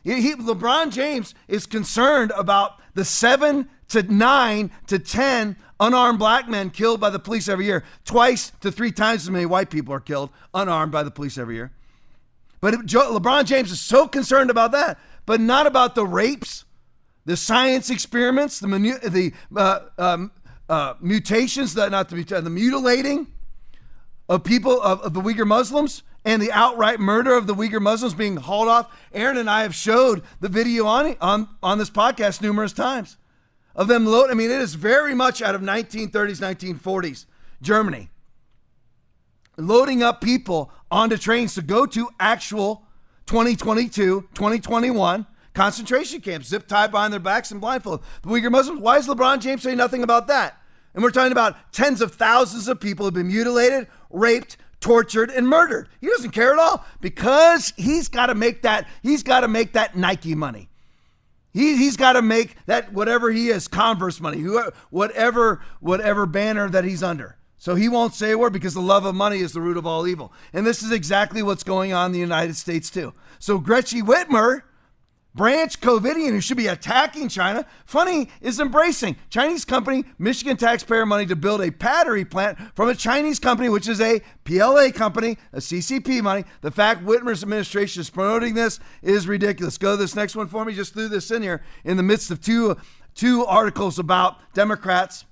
He, 0.05 0.35
LeBron 0.35 0.93
James 0.93 1.35
is 1.49 1.67
concerned 1.67 2.33
about 2.37 2.81
the 2.95 3.05
seven 3.05 3.69
to 3.89 4.03
nine 4.03 4.71
to 4.87 4.99
ten 4.99 5.57
unarmed 5.83 6.19
black 6.19 6.49
men 6.49 6.71
killed 6.71 7.01
by 7.01 7.11
the 7.11 7.19
police 7.19 7.49
every 7.49 7.67
year. 7.67 7.85
Twice 8.05 8.53
to 8.61 8.71
three 8.71 8.93
times 8.93 9.23
as 9.23 9.31
many 9.31 9.47
white 9.47 9.69
people 9.69 9.93
are 9.93 10.01
killed 10.01 10.31
unarmed 10.55 10.93
by 10.93 11.03
the 11.03 11.11
police 11.11 11.37
every 11.37 11.57
year. 11.57 11.73
But 12.61 12.75
LeBron 12.75 13.45
James 13.45 13.73
is 13.73 13.81
so 13.81 14.07
concerned 14.07 14.49
about 14.49 14.71
that, 14.73 14.99
but 15.27 15.41
not 15.41 15.67
about 15.67 15.97
the 15.97 16.07
rapes, 16.07 16.65
the 17.25 17.37
science 17.37 17.91
experiments, 17.91 18.61
the 18.61 18.69
the 18.69 19.33
uh, 19.57 19.81
um, 19.99 20.31
uh, 20.69 20.95
mutations, 21.01 21.75
that 21.75 21.91
not 21.91 22.09
the, 22.09 22.23
the 22.23 22.51
mutilating 22.51 23.27
of 24.29 24.45
people 24.45 24.81
of, 24.81 25.01
of 25.01 25.13
the 25.13 25.21
Uyghur 25.21 25.47
Muslims 25.47 26.05
and 26.25 26.41
the 26.41 26.53
outright 26.53 27.01
murder 27.01 27.35
of 27.35 27.49
the 27.49 27.55
Uyghur 27.55 27.83
Muslims 27.83 28.15
being 28.15 28.37
hauled 28.37 28.69
off. 28.69 28.97
Aaron 29.13 29.37
and 29.37 29.51
I 29.51 29.63
have 29.63 29.75
showed 29.75 30.23
the 30.39 30.49
video 30.49 30.87
on 30.87 31.17
on 31.21 31.49
on 31.65 31.79
this 31.79 31.91
podcast 31.91 32.41
numerous 32.41 32.73
times 32.73 33.17
of 33.75 33.89
them 33.89 34.07
load. 34.07 34.31
I 34.31 34.35
mean, 34.35 34.51
it 34.51 34.61
is 34.61 34.75
very 34.75 35.15
much 35.15 35.43
out 35.43 35.55
of 35.55 35.61
1930s, 35.61 36.41
1940s 36.41 37.27
Germany. 37.61 38.11
Loading 39.57 40.03
up 40.03 40.21
people 40.21 40.71
onto 40.91 41.17
trains 41.17 41.55
to 41.55 41.63
go 41.63 41.87
to 41.87 42.09
actual 42.19 42.85
2022, 43.27 44.29
2021 44.35 45.27
concentration 45.55 46.21
camps, 46.21 46.49
zip 46.49 46.67
tied 46.67 46.91
behind 46.91 47.13
their 47.13 47.21
backs 47.21 47.51
and 47.51 47.61
blindfolded. 47.61 48.05
The 48.23 48.29
Uyghur 48.29 48.51
Muslims, 48.51 48.81
why 48.81 48.99
is 48.99 49.07
LeBron 49.07 49.41
James 49.41 49.63
saying 49.63 49.77
nothing 49.77 50.03
about 50.03 50.27
that? 50.29 50.59
And 50.95 51.03
we're 51.03 51.11
talking 51.11 51.33
about 51.33 51.57
tens 51.73 52.01
of 52.01 52.15
thousands 52.15 52.69
of 52.69 52.81
people 52.81 53.07
have 53.07 53.15
been 53.15 53.29
mutilated, 53.29 53.89
raped, 54.11 54.57
tortured, 54.81 55.31
and 55.31 55.49
murdered. 55.49 55.89
He 56.01 56.09
doesn't 56.09 56.33
care 56.33 56.53
at 56.53 56.59
all 56.59 56.85
because 57.01 57.73
he's 57.77 58.09
got 58.09 58.27
to 58.27 58.35
make 58.35 58.63
that, 58.63 58.87
he's 59.03 59.23
got 59.23 59.41
to 59.41 59.49
make 59.49 59.73
that 59.73 59.97
Nike 59.97 60.35
money. 60.35 60.69
He, 61.53 61.77
he's 61.77 61.97
got 61.97 62.15
to 62.15 62.23
make 62.23 62.57
that 62.67 62.93
whatever 62.93 63.31
he 63.31 63.49
is, 63.49 63.69
Converse 63.69 64.21
money, 64.21 64.39
whoever, 64.39 64.73
whatever, 64.91 65.61
whatever 65.81 66.27
banner 66.27 66.69
that 66.71 66.85
he's 66.85 67.03
under. 67.03 67.37
So 67.59 67.75
he 67.77 67.89
won't 67.89 68.15
say 68.15 68.33
a 68.33 68.39
word 68.39 68.53
because 68.53 68.75
the 68.75 68.81
love 68.81 69.05
of 69.05 69.15
money 69.15 69.39
is 69.39 69.53
the 69.53 69.61
root 69.61 69.77
of 69.77 69.87
all 69.87 70.07
evil. 70.09 70.33
And 70.53 70.67
this 70.67 70.83
is 70.83 70.91
exactly 70.91 71.43
what's 71.43 71.63
going 71.63 71.93
on 71.93 72.07
in 72.07 72.13
the 72.13 72.19
United 72.19 72.57
States 72.57 72.91
too. 72.91 73.15
So 73.39 73.59
Gretchen 73.59 74.05
Whitmer 74.05 74.63
branch 75.35 75.81
COVIDian 75.81 76.31
who 76.31 76.41
should 76.41 76.57
be 76.57 76.67
attacking 76.67 77.29
China, 77.29 77.67
funny 77.85 78.29
is 78.41 78.61
embracing 78.61 79.17
Chinese 79.31 79.65
company 79.65 80.05
Michigan 80.19 80.57
taxpayer 80.57 81.07
money 81.07 81.27
to 81.27 81.37
build 81.37 81.61
a 81.61 81.71
battery 81.71 82.25
plant 82.25 82.59
from 82.75 82.89
a 82.89 82.95
Chinese 82.95 83.39
company, 83.39 83.69
which 83.69 83.89
is 83.89 84.01
a 84.01 84.21
PLA 84.45 84.91
company, 84.91 85.39
a 85.53 85.59
CCP 85.59 86.23
money. 86.23 86.45
The 86.61 86.71
fact 86.71 87.05
Whitmer's 87.05 87.43
administration 87.43 88.01
is 88.01 88.11
promoting 88.11 88.55
this 88.55 88.81
is 89.03 89.27
ridiculous. 89.27 89.79
Go 89.79 89.93
to 89.93 89.97
this 89.97 90.15
next 90.15 90.37
one 90.37 90.49
for 90.49 90.65
me. 90.65 90.75
Just 90.75 90.93
threw 90.93 91.09
this 91.09 91.31
in 91.31 91.43
here 91.43 91.63
in 91.85 91.97
the 91.97 92.03
midst 92.03 92.31
of 92.31 92.41
two 92.41 92.77
two 93.15 93.45
articles 93.45 93.99
about 93.99 94.37
Democrats 94.55 95.27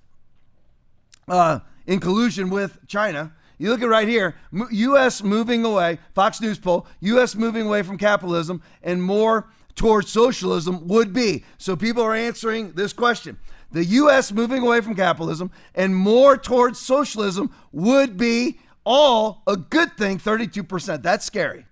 uh, 1.28 1.60
in 1.86 2.00
collusion 2.00 2.50
with 2.50 2.78
China. 2.86 3.32
You 3.58 3.68
look 3.70 3.82
at 3.82 3.88
right 3.88 4.08
here, 4.08 4.36
U.S. 4.70 5.22
moving 5.22 5.64
away, 5.66 5.98
Fox 6.14 6.40
News 6.40 6.58
poll, 6.58 6.86
U.S. 7.00 7.34
moving 7.34 7.66
away 7.66 7.82
from 7.82 7.98
capitalism 7.98 8.62
and 8.82 9.02
more 9.02 9.50
towards 9.80 10.10
socialism 10.10 10.86
would 10.88 11.14
be. 11.14 11.42
So 11.56 11.74
people 11.74 12.02
are 12.02 12.14
answering 12.14 12.72
this 12.72 12.92
question. 12.92 13.38
The 13.72 13.82
U.S. 13.86 14.30
moving 14.30 14.62
away 14.62 14.82
from 14.82 14.94
capitalism 14.94 15.50
and 15.74 15.96
more 15.96 16.36
towards 16.36 16.78
socialism 16.78 17.50
would 17.72 18.18
be 18.18 18.60
all 18.84 19.42
a 19.46 19.56
good 19.56 19.96
thing, 19.96 20.18
32%. 20.18 21.02
That's 21.02 21.24
scary. 21.24 21.64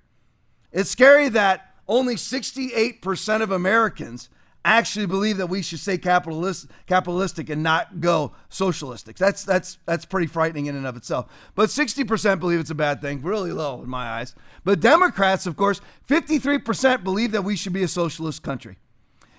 It's 0.73 0.89
scary 0.89 1.29
that 1.29 1.75
only 1.87 2.15
68% 2.15 3.43
of 3.43 3.51
Americans 3.51 4.31
actually 4.69 5.07
believe 5.07 5.39
that 5.39 5.49
we 5.49 5.63
should 5.63 5.81
stay 5.81 5.99
capitalist, 5.99 6.67
capitalistic 6.87 7.49
and 7.51 7.63
not 7.63 8.01
go 8.01 8.33
socialistic. 8.49 9.17
That's 9.17 9.45
that's 9.45 9.79
that's 9.87 10.05
pretty 10.05 10.27
frightening 10.27 10.67
in 10.67 10.77
and 10.77 10.87
of 10.87 10.97
itself. 10.97 11.27
But 11.55 11.71
60% 11.71 12.41
believe 12.41 12.61
it's 12.61 12.71
a 12.71 12.75
bad 12.75 13.01
thing, 13.01 13.23
really 13.23 13.53
low 13.53 13.83
in 13.83 13.89
my 13.89 14.07
eyes. 14.07 14.35
But 14.65 14.81
Democrats, 14.81 15.47
of 15.47 15.57
course, 15.57 15.81
53% 16.09 17.03
believe 17.05 17.33
that 17.33 17.43
we 17.43 17.57
should 17.57 17.73
be 17.73 17.83
a 17.83 17.89
socialist 17.89 18.43
country 18.43 18.79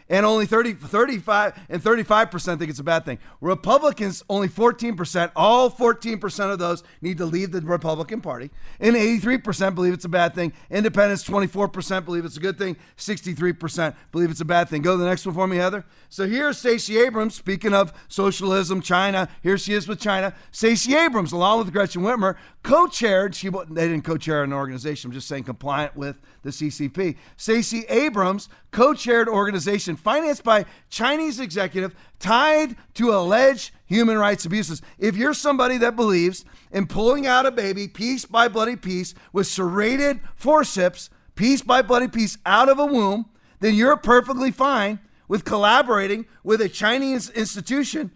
and 0.10 0.26
only 0.26 0.46
30, 0.46 0.74
35 0.74 1.60
and 1.70 1.82
35% 1.82 2.58
think 2.58 2.70
it's 2.70 2.80
a 2.80 2.84
bad 2.84 3.06
thing. 3.06 3.20
Republicans, 3.42 4.24
only 4.30 4.48
14%, 4.48 5.32
all 5.36 5.70
14% 5.70 6.52
of 6.52 6.60
those 6.60 6.84
need 7.02 7.18
to 7.20 7.26
leave 7.26 7.52
the 7.52 7.62
Republican 7.62 8.22
Party, 8.22 8.50
and 8.80 8.96
83% 8.96 9.76
believe 9.76 9.94
it's 9.94 10.06
a 10.06 10.10
bad 10.10 10.34
thing. 10.34 10.52
Independents, 10.70 11.24
24% 11.24 12.06
believe 12.06 12.26
it's 12.26 12.38
a 12.38 12.42
good 12.42 12.58
thing, 12.58 12.76
63% 12.98 13.96
believe 14.12 14.32
it's 14.32 14.42
a 14.42 14.46
bad 14.46 14.68
thing. 14.70 14.82
Go 14.82 14.94
to 14.94 14.98
the 14.98 15.08
next 15.08 15.26
one 15.26 15.36
for 15.36 15.48
me, 15.48 15.58
Heather. 15.58 15.86
So 16.10 16.28
here's 16.28 16.58
Stacey 16.58 16.98
Abrams, 16.98 17.36
speaking 17.36 17.74
of 17.74 17.94
socialism, 18.08 18.82
China. 18.82 19.30
Here 19.44 19.58
she 19.58 19.74
is 19.74 19.88
with 19.88 20.00
China. 20.00 20.34
Stacey 20.52 20.96
Abrams, 20.96 21.32
along 21.32 21.60
with 21.60 21.72
Gretchen 21.72 22.02
Whitmer, 22.02 22.36
co-chaired. 22.64 23.36
She 23.36 23.50
they 23.50 23.88
didn't 23.88 24.04
co-chair 24.04 24.44
an 24.44 24.54
organization. 24.54 25.10
I'm 25.10 25.14
just 25.14 25.28
saying 25.28 25.44
compliant 25.44 25.96
with 25.96 26.18
the 26.42 26.50
CCP. 26.50 27.18
Stacey 27.38 27.86
Abrams 27.90 28.50
co-chaired 28.72 29.28
organization 29.28 29.96
financed 30.00 30.44
by 30.44 30.66
Chinese 30.90 31.40
executive 31.40 31.94
tied 32.20 32.76
to 32.96 33.12
alleged 33.14 33.72
human 33.86 34.18
rights 34.18 34.46
abuses. 34.46 34.82
If 34.98 35.16
you're 35.16 35.34
somebody 35.34 35.78
that 35.78 35.96
believes 35.96 36.46
in 36.72 36.88
pulling 36.88 37.28
out 37.28 37.46
a 37.46 37.52
baby 37.52 37.88
piece 37.88 38.26
by 38.26 38.48
bloody 38.48 38.76
piece 38.76 39.14
with 39.34 39.48
serrated 39.48 40.20
forceps, 40.36 41.10
piece 41.36 41.62
by 41.62 41.82
bloody 41.82 42.08
piece 42.08 42.38
out 42.46 42.70
of 42.70 42.80
a 42.80 42.86
womb, 42.86 43.30
then 43.60 43.76
you're 43.76 43.98
perfectly 43.98 44.52
fine 44.52 45.00
with 45.28 45.46
collaborating 45.46 46.26
with 46.44 46.62
a 46.62 46.70
Chinese 46.70 47.30
institution 47.30 48.12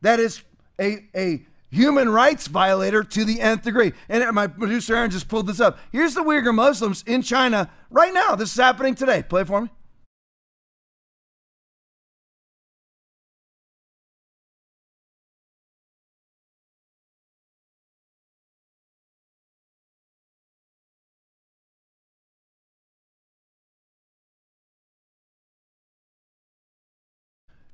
that 0.00 0.18
is 0.18 0.42
a, 0.80 1.06
a 1.14 1.46
human 1.70 2.08
rights 2.08 2.46
violator 2.46 3.02
to 3.02 3.24
the 3.24 3.40
nth 3.40 3.62
degree. 3.62 3.92
And 4.08 4.32
my 4.34 4.46
producer 4.46 4.94
Aaron 4.94 5.10
just 5.10 5.28
pulled 5.28 5.46
this 5.46 5.60
up. 5.60 5.78
Here's 5.92 6.14
the 6.14 6.22
Uyghur 6.22 6.54
Muslims 6.54 7.02
in 7.06 7.22
China 7.22 7.70
right 7.90 8.14
now. 8.14 8.34
This 8.34 8.52
is 8.52 8.56
happening 8.56 8.94
today. 8.94 9.22
Play 9.22 9.44
for 9.44 9.62
me. 9.62 9.70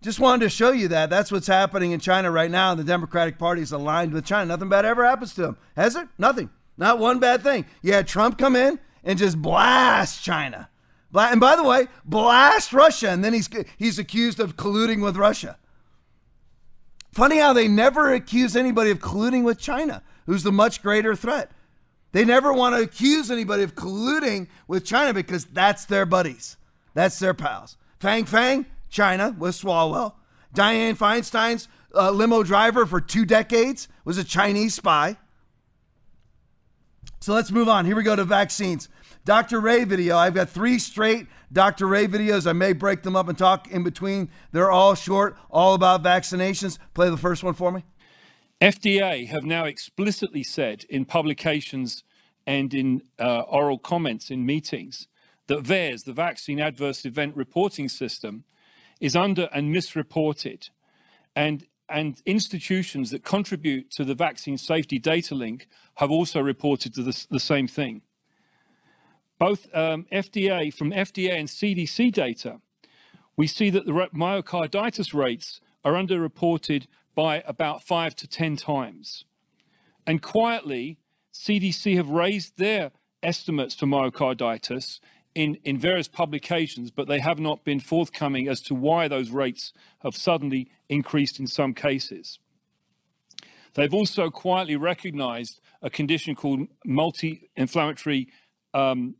Just 0.02 0.18
wanted 0.18 0.44
to 0.44 0.48
show 0.48 0.72
you 0.72 0.88
that. 0.88 1.10
That's 1.10 1.30
what's 1.30 1.46
happening 1.46 1.92
in 1.92 2.00
China 2.00 2.30
right 2.30 2.50
now. 2.50 2.74
The 2.74 2.84
Democratic 2.84 3.38
Party 3.38 3.60
is 3.60 3.72
aligned 3.72 4.12
with 4.12 4.24
China. 4.24 4.46
Nothing 4.46 4.70
bad 4.70 4.86
ever 4.86 5.04
happens 5.04 5.34
to 5.34 5.42
them. 5.42 5.58
Has 5.76 5.94
it? 5.94 6.08
Nothing. 6.16 6.48
Not 6.78 6.98
one 6.98 7.18
bad 7.18 7.42
thing. 7.42 7.66
You 7.82 7.92
had 7.92 8.08
Trump 8.08 8.38
come 8.38 8.56
in 8.56 8.78
and 9.04 9.18
just 9.18 9.40
blast 9.40 10.24
China. 10.24 10.70
And 11.12 11.40
by 11.40 11.56
the 11.56 11.64
way, 11.64 11.88
blast 12.04 12.72
Russia. 12.72 13.10
And 13.10 13.22
then 13.22 13.34
he's, 13.34 13.48
he's 13.76 13.98
accused 13.98 14.40
of 14.40 14.56
colluding 14.56 15.02
with 15.02 15.16
Russia. 15.16 15.58
Funny 17.12 17.38
how 17.38 17.52
they 17.52 17.68
never 17.68 18.14
accuse 18.14 18.56
anybody 18.56 18.90
of 18.90 19.00
colluding 19.00 19.42
with 19.44 19.58
China, 19.58 20.02
who's 20.26 20.44
the 20.44 20.52
much 20.52 20.82
greater 20.82 21.14
threat. 21.14 21.50
They 22.12 22.24
never 22.24 22.52
want 22.52 22.74
to 22.74 22.82
accuse 22.82 23.30
anybody 23.30 23.64
of 23.64 23.74
colluding 23.74 24.48
with 24.66 24.84
China 24.84 25.12
because 25.12 25.44
that's 25.44 25.84
their 25.84 26.06
buddies. 26.06 26.56
That's 26.94 27.18
their 27.18 27.34
pals. 27.34 27.76
Fang 27.98 28.24
Fang, 28.24 28.64
China 28.90 29.34
with 29.38 29.54
Swalwell. 29.54 30.14
Dianne 30.54 30.96
Feinstein's 30.96 31.68
uh, 31.94 32.10
limo 32.10 32.42
driver 32.42 32.86
for 32.86 33.00
two 33.00 33.24
decades 33.24 33.88
was 34.04 34.18
a 34.18 34.24
Chinese 34.24 34.74
spy. 34.74 35.16
So 37.20 37.34
let's 37.34 37.50
move 37.50 37.68
on. 37.68 37.84
Here 37.84 37.96
we 37.96 38.02
go 38.02 38.16
to 38.16 38.24
vaccines. 38.24 38.88
Dr. 39.24 39.60
Ray 39.60 39.84
video. 39.84 40.16
I've 40.16 40.34
got 40.34 40.48
three 40.48 40.78
straight 40.78 41.26
Dr. 41.52 41.86
Ray 41.86 42.06
videos. 42.06 42.46
I 42.46 42.52
may 42.52 42.72
break 42.72 43.02
them 43.02 43.16
up 43.16 43.28
and 43.28 43.36
talk 43.36 43.70
in 43.70 43.82
between. 43.82 44.30
They're 44.52 44.70
all 44.70 44.94
short, 44.94 45.36
all 45.50 45.74
about 45.74 46.02
vaccinations. 46.02 46.78
Play 46.94 47.10
the 47.10 47.16
first 47.16 47.42
one 47.42 47.54
for 47.54 47.70
me. 47.70 47.84
FDA 48.60 49.26
have 49.28 49.44
now 49.44 49.64
explicitly 49.64 50.42
said 50.42 50.84
in 50.88 51.04
publications 51.04 52.04
and 52.46 52.72
in 52.72 53.02
uh, 53.18 53.40
oral 53.40 53.78
comments 53.78 54.30
in 54.30 54.44
meetings 54.44 55.08
that 55.46 55.62
VAERS, 55.62 56.04
the 56.04 56.12
Vaccine 56.12 56.60
Adverse 56.60 57.04
Event 57.04 57.36
Reporting 57.36 57.88
System, 57.88 58.44
is 59.00 59.16
under 59.16 59.48
and 59.52 59.72
misreported. 59.72 60.68
And, 61.34 61.66
and 61.88 62.20
institutions 62.26 63.10
that 63.10 63.24
contribute 63.24 63.90
to 63.92 64.04
the 64.04 64.14
vaccine 64.14 64.58
safety 64.58 64.98
data 64.98 65.34
link 65.34 65.66
have 65.96 66.10
also 66.10 66.40
reported 66.40 66.94
the, 66.94 67.26
the 67.30 67.40
same 67.40 67.66
thing. 67.66 68.02
Both 69.38 69.74
um, 69.74 70.06
FDA, 70.12 70.72
from 70.72 70.90
FDA 70.90 71.32
and 71.32 71.48
CDC 71.48 72.12
data, 72.12 72.60
we 73.36 73.46
see 73.46 73.70
that 73.70 73.86
the 73.86 73.92
myocarditis 73.92 75.14
rates 75.14 75.60
are 75.82 75.94
underreported 75.94 76.86
by 77.14 77.42
about 77.46 77.82
five 77.82 78.14
to 78.16 78.28
10 78.28 78.56
times. 78.56 79.24
And 80.06 80.20
quietly, 80.20 80.98
CDC 81.32 81.96
have 81.96 82.10
raised 82.10 82.58
their 82.58 82.90
estimates 83.22 83.74
for 83.74 83.86
myocarditis 83.86 85.00
in, 85.34 85.56
in 85.64 85.78
various 85.78 86.08
publications, 86.08 86.90
but 86.90 87.06
they 87.06 87.20
have 87.20 87.38
not 87.38 87.64
been 87.64 87.80
forthcoming 87.80 88.48
as 88.48 88.60
to 88.62 88.74
why 88.74 89.08
those 89.08 89.30
rates 89.30 89.72
have 90.00 90.16
suddenly 90.16 90.68
increased 90.88 91.38
in 91.38 91.46
some 91.46 91.74
cases. 91.74 92.38
They've 93.74 93.94
also 93.94 94.30
quietly 94.30 94.76
recognized 94.76 95.60
a 95.82 95.90
condition 95.90 96.34
called 96.34 96.66
multi-inflammatory 96.84 98.28
um, 98.74 99.16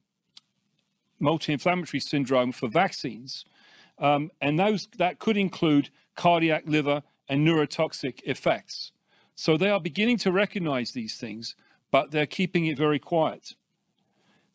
multi-inflammatory 1.21 2.01
syndrome 2.01 2.51
for 2.51 2.69
vaccines, 2.69 3.45
um, 3.99 4.31
and 4.41 4.59
those 4.59 4.89
that 4.97 5.19
could 5.19 5.37
include 5.37 5.91
cardiac, 6.17 6.63
liver, 6.67 7.03
and 7.29 7.47
neurotoxic 7.47 8.21
effects. 8.25 8.93
So 9.35 9.57
they 9.57 9.71
are 9.71 9.81
beginning 9.81 10.19
to 10.19 10.33
recognize 10.33 10.93
these 10.93 11.17
things, 11.17 11.55
but 11.91 12.11
they're 12.11 12.27
keeping 12.27 12.67
it 12.67 12.79
very 12.79 12.99
quiet. 12.99 13.55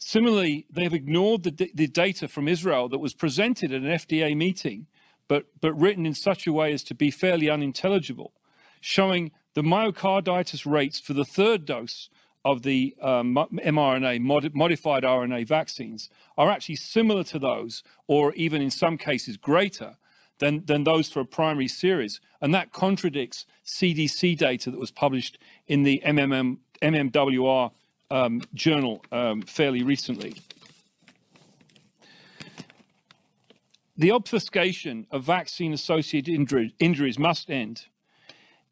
Similarly, 0.08 0.68
they've 0.70 0.94
ignored 0.94 1.42
the, 1.42 1.72
the 1.74 1.88
data 1.88 2.28
from 2.28 2.48
Israel 2.48 2.88
that 2.90 3.00
was 3.00 3.16
presented 3.16 3.74
at 3.74 3.82
an 3.82 3.88
FDA 3.88 4.38
meeting, 4.38 4.86
but, 5.28 5.48
but 5.60 5.74
written 5.74 6.06
in 6.06 6.14
such 6.14 6.46
a 6.46 6.54
way 6.54 6.72
as 6.74 6.84
to 6.84 6.94
be 6.94 7.10
fairly 7.10 7.50
unintelligible, 7.50 8.32
showing 8.80 9.32
the 9.56 9.64
myocarditis 9.64 10.64
rates 10.64 11.00
for 11.00 11.14
the 11.14 11.26
third 11.26 11.66
dose 11.66 12.12
of 12.46 12.62
the 12.62 12.96
um, 13.02 13.34
mRNA, 13.34 14.22
mod 14.22 14.54
modified 14.54 15.02
RNA 15.02 15.48
vaccines, 15.48 16.12
are 16.38 16.52
actually 16.52 16.76
similar 16.76 17.24
to 17.24 17.40
those, 17.40 17.82
or 18.06 18.32
even 18.36 18.62
in 18.62 18.70
some 18.70 19.00
cases 19.00 19.38
greater 19.38 19.98
than, 20.38 20.64
than 20.68 20.84
those 20.84 21.10
for 21.10 21.22
a 21.22 21.26
primary 21.26 21.68
series. 21.68 22.22
And 22.40 22.54
that 22.54 22.72
contradicts 22.72 23.48
CDC 23.66 24.38
data 24.38 24.70
that 24.70 24.80
was 24.80 24.92
published 24.92 25.40
in 25.66 25.82
the 25.82 26.04
MMM, 26.06 26.60
MMWR 26.80 27.72
um, 28.12 28.42
journal 28.54 29.04
um, 29.12 29.42
fairly 29.42 29.84
recently. 29.84 30.36
The 33.98 34.12
obfuscation 34.12 35.08
of 35.10 35.24
vaccine 35.24 35.74
associated 35.74 36.34
injury, 36.34 36.76
injuries 36.80 37.18
must 37.18 37.50
end. 37.50 37.86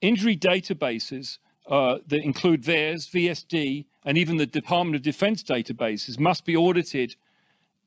Injury 0.01 0.35
databases 0.35 1.37
uh, 1.67 1.99
that 2.07 2.23
include 2.23 2.61
VAERS, 2.61 3.09
VSD, 3.09 3.85
and 4.03 4.17
even 4.17 4.35
the 4.35 4.45
Department 4.45 4.97
of 4.97 5.01
Defense 5.01 5.41
databases 5.41 6.19
must 6.19 6.43
be 6.43 6.57
audited, 6.57 7.15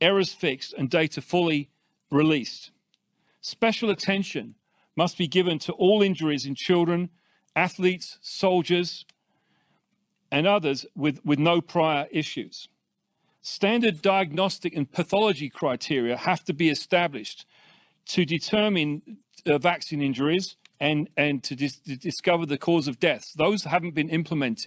errors 0.00 0.32
fixed, 0.32 0.72
and 0.72 0.88
data 0.88 1.20
fully 1.20 1.68
released. 2.10 2.70
Special 3.42 3.90
attention 3.90 4.54
must 4.96 5.18
be 5.18 5.28
given 5.28 5.58
to 5.58 5.72
all 5.74 6.00
injuries 6.00 6.46
in 6.46 6.54
children, 6.54 7.10
athletes, 7.54 8.18
soldiers, 8.22 9.04
and 10.36 10.46
others 10.46 10.84
with, 10.94 11.24
with 11.24 11.38
no 11.38 11.62
prior 11.62 12.06
issues. 12.10 12.68
Standard 13.40 14.02
diagnostic 14.02 14.76
and 14.76 14.92
pathology 14.92 15.48
criteria 15.48 16.14
have 16.14 16.44
to 16.44 16.52
be 16.52 16.68
established 16.68 17.46
to 18.04 18.26
determine 18.26 19.00
uh, 19.46 19.56
vaccine 19.56 20.02
injuries 20.02 20.56
and, 20.78 21.08
and 21.16 21.42
to, 21.42 21.56
dis- 21.56 21.78
to 21.78 21.96
discover 21.96 22.44
the 22.44 22.58
cause 22.58 22.86
of 22.86 23.00
deaths. 23.00 23.32
Those 23.32 23.64
haven't 23.64 23.94
been 23.94 24.10
implemented. 24.10 24.66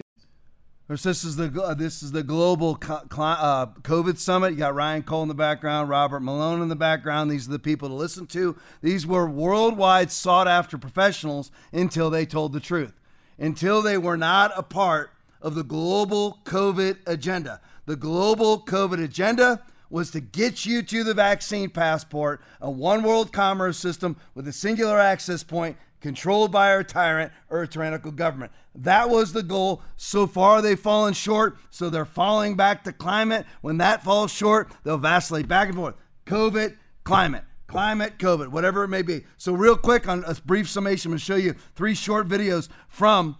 This 0.88 1.22
is 1.22 1.36
the 1.36 1.62
uh, 1.62 1.74
this 1.74 2.02
is 2.02 2.10
the 2.10 2.24
global 2.24 2.76
uh, 2.82 3.66
COVID 3.66 4.18
summit. 4.18 4.50
You 4.50 4.58
got 4.58 4.74
Ryan 4.74 5.04
Cole 5.04 5.22
in 5.22 5.28
the 5.28 5.34
background, 5.34 5.88
Robert 5.88 6.18
Malone 6.18 6.62
in 6.62 6.68
the 6.68 6.74
background. 6.74 7.30
These 7.30 7.46
are 7.46 7.52
the 7.52 7.60
people 7.60 7.88
to 7.90 7.94
listen 7.94 8.26
to. 8.26 8.56
These 8.82 9.06
were 9.06 9.30
worldwide 9.30 10.10
sought 10.10 10.48
after 10.48 10.76
professionals 10.76 11.52
until 11.72 12.10
they 12.10 12.26
told 12.26 12.52
the 12.52 12.58
truth, 12.58 12.94
until 13.38 13.82
they 13.82 13.98
were 13.98 14.16
not 14.16 14.50
a 14.56 14.64
part 14.64 15.12
of 15.42 15.54
the 15.54 15.64
global 15.64 16.38
COVID 16.44 16.98
agenda. 17.06 17.60
The 17.86 17.96
global 17.96 18.60
COVID 18.62 19.02
agenda 19.02 19.62
was 19.88 20.10
to 20.12 20.20
get 20.20 20.64
you 20.64 20.82
to 20.82 21.02
the 21.02 21.14
vaccine 21.14 21.68
passport, 21.68 22.40
a 22.60 22.70
one 22.70 23.02
world 23.02 23.32
commerce 23.32 23.76
system 23.76 24.16
with 24.34 24.46
a 24.46 24.52
singular 24.52 24.98
access 24.98 25.42
point 25.42 25.76
controlled 26.00 26.50
by 26.50 26.70
a 26.70 26.84
tyrant 26.84 27.32
or 27.50 27.62
a 27.62 27.68
tyrannical 27.68 28.12
government. 28.12 28.52
That 28.74 29.10
was 29.10 29.32
the 29.32 29.42
goal. 29.42 29.82
So 29.96 30.26
far, 30.26 30.62
they've 30.62 30.78
fallen 30.78 31.12
short. 31.12 31.58
So 31.70 31.90
they're 31.90 32.04
falling 32.04 32.56
back 32.56 32.84
to 32.84 32.92
climate. 32.92 33.46
When 33.60 33.78
that 33.78 34.02
falls 34.02 34.32
short, 34.32 34.72
they'll 34.84 34.96
vacillate 34.98 35.48
back 35.48 35.68
and 35.68 35.76
forth. 35.76 35.96
COVID, 36.26 36.76
climate, 37.04 37.44
climate, 37.66 38.18
COVID, 38.18 38.48
whatever 38.48 38.84
it 38.84 38.88
may 38.88 39.02
be. 39.02 39.24
So, 39.36 39.52
real 39.52 39.76
quick, 39.76 40.08
on 40.08 40.24
a 40.26 40.34
brief 40.44 40.68
summation, 40.68 41.08
I'm 41.08 41.12
going 41.12 41.18
to 41.18 41.24
show 41.24 41.36
you 41.36 41.54
three 41.74 41.94
short 41.94 42.28
videos 42.28 42.68
from 42.88 43.36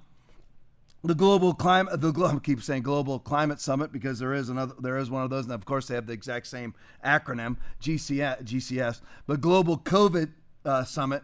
the 1.03 1.15
global 1.15 1.55
climate 1.55 2.01
the 2.01 2.13
I 2.25 2.39
keep 2.39 2.63
saying 2.63 2.83
global 2.83 3.19
climate 3.19 3.61
summit 3.61 3.93
because 3.93 4.19
there 4.19 4.35
is 4.35 4.49
another 4.49 4.75
there 4.79 4.99
is 4.99 5.11
one 5.11 5.23
of 5.23 5.31
those 5.31 5.45
and 5.45 5.55
of 5.55 5.65
course 5.65 5.89
they 5.89 5.95
have 5.95 6.07
the 6.07 6.13
exact 6.13 6.47
same 6.47 6.75
acronym 7.05 7.57
GCS, 7.81 8.45
GCS 8.45 9.01
but 9.27 9.41
global 9.41 9.79
COVID 9.79 10.31
uh, 10.65 10.85
summit 10.85 11.23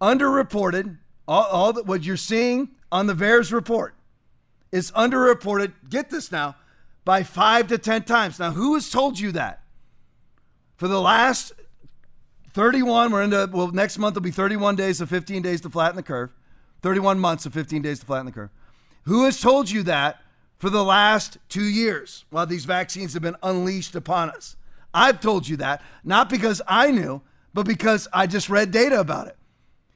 underreported. 0.00 0.98
All, 1.28 1.44
all 1.44 1.72
that 1.74 1.86
what 1.86 2.02
you're 2.02 2.16
seeing 2.16 2.70
on 2.90 3.06
the 3.06 3.14
VAERS 3.14 3.52
report 3.52 3.94
is 4.72 4.90
underreported. 4.92 5.72
Get 5.88 6.10
this 6.10 6.32
now, 6.32 6.56
by 7.04 7.22
five 7.22 7.68
to 7.68 7.78
ten 7.78 8.02
times. 8.02 8.38
Now, 8.38 8.50
who 8.50 8.74
has 8.74 8.90
told 8.90 9.20
you 9.20 9.32
that? 9.32 9.62
For 10.76 10.88
the 10.88 11.00
last 11.00 11.52
31, 12.54 13.12
we're 13.12 13.22
into 13.22 13.48
well, 13.52 13.68
next 13.68 13.98
month 13.98 14.16
will 14.16 14.22
be 14.22 14.30
31 14.30 14.74
days 14.74 15.00
of 15.00 15.08
15 15.08 15.42
days 15.42 15.60
to 15.60 15.70
flatten 15.70 15.96
the 15.96 16.02
curve. 16.02 16.30
31 16.82 17.20
months 17.20 17.46
of 17.46 17.54
15 17.54 17.82
days 17.82 18.00
to 18.00 18.06
flatten 18.06 18.26
the 18.26 18.32
curve. 18.32 18.50
Who 19.04 19.24
has 19.24 19.40
told 19.40 19.70
you 19.70 19.82
that 19.84 20.20
for 20.58 20.70
the 20.70 20.84
last 20.84 21.38
two 21.48 21.64
years 21.64 22.24
while 22.30 22.46
these 22.46 22.64
vaccines 22.64 23.14
have 23.14 23.22
been 23.22 23.36
unleashed 23.42 23.94
upon 23.94 24.30
us? 24.30 24.56
I've 24.94 25.20
told 25.20 25.48
you 25.48 25.56
that, 25.56 25.82
not 26.04 26.28
because 26.28 26.60
I 26.68 26.90
knew, 26.90 27.22
but 27.54 27.66
because 27.66 28.08
I 28.12 28.26
just 28.26 28.48
read 28.48 28.70
data 28.70 29.00
about 29.00 29.26
it. 29.26 29.36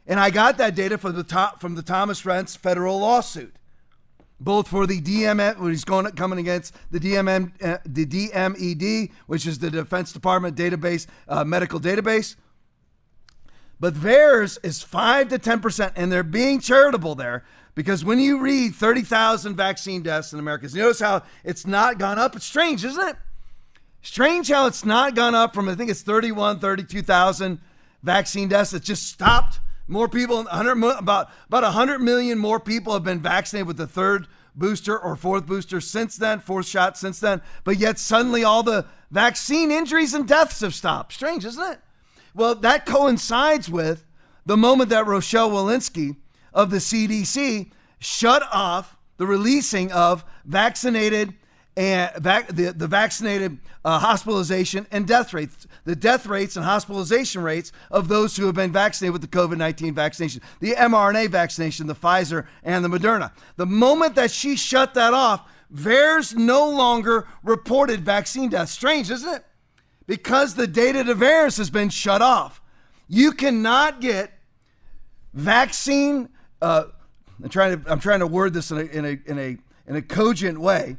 And 0.07 0.21
I 0.21 0.31
got 0.31 0.59
that 0.59 0.75
data 0.75 0.99
from 0.99 1.15
the 1.15 1.25
top, 1.25 1.61
from 1.61 1.75
the 1.75 1.83
Thomas 1.83 2.23
Renz 2.23 2.57
federal 2.57 3.01
lawsuit, 3.01 3.55
both 4.39 4.69
for 4.69 4.87
the 4.87 5.01
DMM, 5.01 5.59
when 5.59 5.71
he's 5.71 5.85
going 5.85 6.07
coming 6.13 6.39
against 6.39 6.75
the 6.91 7.01
DMM, 7.01 7.53
uh, 7.63 7.79
the 7.85 8.07
DMED, 8.07 9.11
which 9.27 9.47
is 9.47 9.59
the 9.59 9.71
Defense 9.71 10.13
Department 10.13 10.57
database, 10.57 11.07
uh, 11.29 11.45
medical 11.45 11.81
database. 11.81 12.37
But 13.81 14.01
theirs 14.03 14.59
is 14.63 14.83
five 14.83 15.29
to 15.29 15.39
ten 15.39 15.61
percent, 15.61 15.95
and 15.97 16.11
they're 16.11 16.23
being 16.23 16.61
charitable 16.61 17.15
there 17.15 17.45
because 17.77 18.05
when 18.05 18.19
you 18.19 18.41
read 18.41 18.75
thirty 18.75 19.03
thousand 19.03 19.55
vaccine 19.55 20.03
deaths 20.03 20.33
in 20.33 20.41
America, 20.41 20.67
notice 20.75 20.99
how 20.99 21.23
it's 21.45 21.65
not 21.65 21.99
gone 21.99 22.19
up. 22.19 22.35
It's 22.35 22.47
strange, 22.47 22.85
isn't 22.85 23.09
it? 23.09 23.17
Strange 24.03 24.49
how 24.49 24.67
it's 24.67 24.85
not 24.85 25.15
gone 25.15 25.35
up 25.35 25.55
from 25.55 25.69
I 25.69 25.75
think 25.75 25.91
it's 25.91 26.03
31, 26.03 26.59
32,000 26.59 27.61
vaccine 28.03 28.49
deaths. 28.49 28.73
It 28.73 28.83
just 28.83 29.07
stopped 29.09 29.61
more 29.89 30.09
people, 30.09 30.37
100, 30.37 30.83
about 30.99 31.31
about 31.47 31.63
100 31.65 32.01
million 32.01 32.39
more 32.39 32.59
people 32.59 32.93
have 32.95 33.05
been 33.05 33.21
vaccinated 33.21 33.67
with 33.67 33.77
the 33.77 33.87
third 33.87 34.27
booster 34.55 34.99
or 34.99 35.15
fourth 35.15 35.45
booster 35.47 35.81
since 35.81 36.17
then, 36.17 36.41
fourth 36.41 36.67
shot 36.67 36.97
since 36.97 37.21
then. 37.21 37.43
But 37.63 37.77
yet 37.77 37.99
suddenly 37.99 38.43
all 38.43 38.63
the 38.63 38.87
vaccine 39.11 39.71
injuries 39.71 40.15
and 40.15 40.27
deaths 40.27 40.61
have 40.61 40.75
stopped. 40.75 41.13
Strange, 41.13 41.45
isn't 41.45 41.73
it? 41.73 41.81
Well, 42.35 42.55
that 42.55 42.87
coincides 42.87 43.69
with 43.69 44.05
the 44.47 44.57
moment 44.57 44.89
that 44.91 45.07
Rochelle 45.07 45.51
Walensky 45.51 46.17
of 46.57 46.71
the 46.71 46.79
CDC 46.79 47.71
shut 48.01 48.43
off 48.53 48.97
the 49.19 49.27
releasing 49.27 49.93
of 49.93 50.25
vaccinated 50.45 51.35
and 51.77 52.11
vac- 52.17 52.49
the, 52.49 52.73
the 52.73 52.87
vaccinated 52.87 53.59
uh, 53.85 53.99
hospitalization 53.99 54.87
and 54.91 55.07
death 55.07 55.35
rates, 55.35 55.67
the 55.85 55.95
death 55.95 56.27
rates 56.27 56.57
and 56.57 56.65
hospitalization 56.65 57.43
rates 57.43 57.71
of 57.91 58.09
those 58.09 58.37
who 58.37 58.47
have 58.47 58.55
been 58.55 58.73
vaccinated 58.73 59.13
with 59.13 59.21
the 59.21 59.29
COVID 59.29 59.59
19 59.59 59.95
vaccination, 59.95 60.41
the 60.61 60.73
mRNA 60.73 61.29
vaccination, 61.29 61.87
the 61.87 61.95
Pfizer 61.95 62.47
and 62.65 62.83
the 62.83 62.89
Moderna. 62.89 63.31
The 63.57 63.67
moment 63.67 64.15
that 64.15 64.31
she 64.31 64.57
shut 64.57 64.95
that 64.95 65.13
off, 65.13 65.47
VAERS 65.73 66.35
no 66.35 66.71
longer 66.71 67.29
reported 67.43 68.01
vaccine 68.01 68.49
deaths. 68.49 68.73
Strange, 68.73 69.11
isn't 69.11 69.35
it? 69.35 69.45
Because 70.07 70.55
the 70.55 70.67
data 70.67 71.05
to 71.05 71.15
VAERS 71.15 71.59
has 71.59 71.69
been 71.69 71.91
shut 71.91 72.23
off. 72.23 72.63
You 73.09 73.33
cannot 73.33 74.01
get 74.01 74.33
vaccine. 75.35 76.31
Uh, 76.61 76.85
I'm 77.43 77.49
trying 77.49 77.83
to 77.83 77.91
I'm 77.91 78.01
trying 78.01 78.21
to 78.21 78.27
word 78.27 78.55
this 78.55 78.71
in 78.71 78.79
a 78.79 78.83
in 78.83 79.05
a 79.05 79.19
in 79.27 79.39
a 79.39 79.59
in 79.87 79.97
a 79.97 80.03
cogent 80.03 80.59
way 80.59 80.97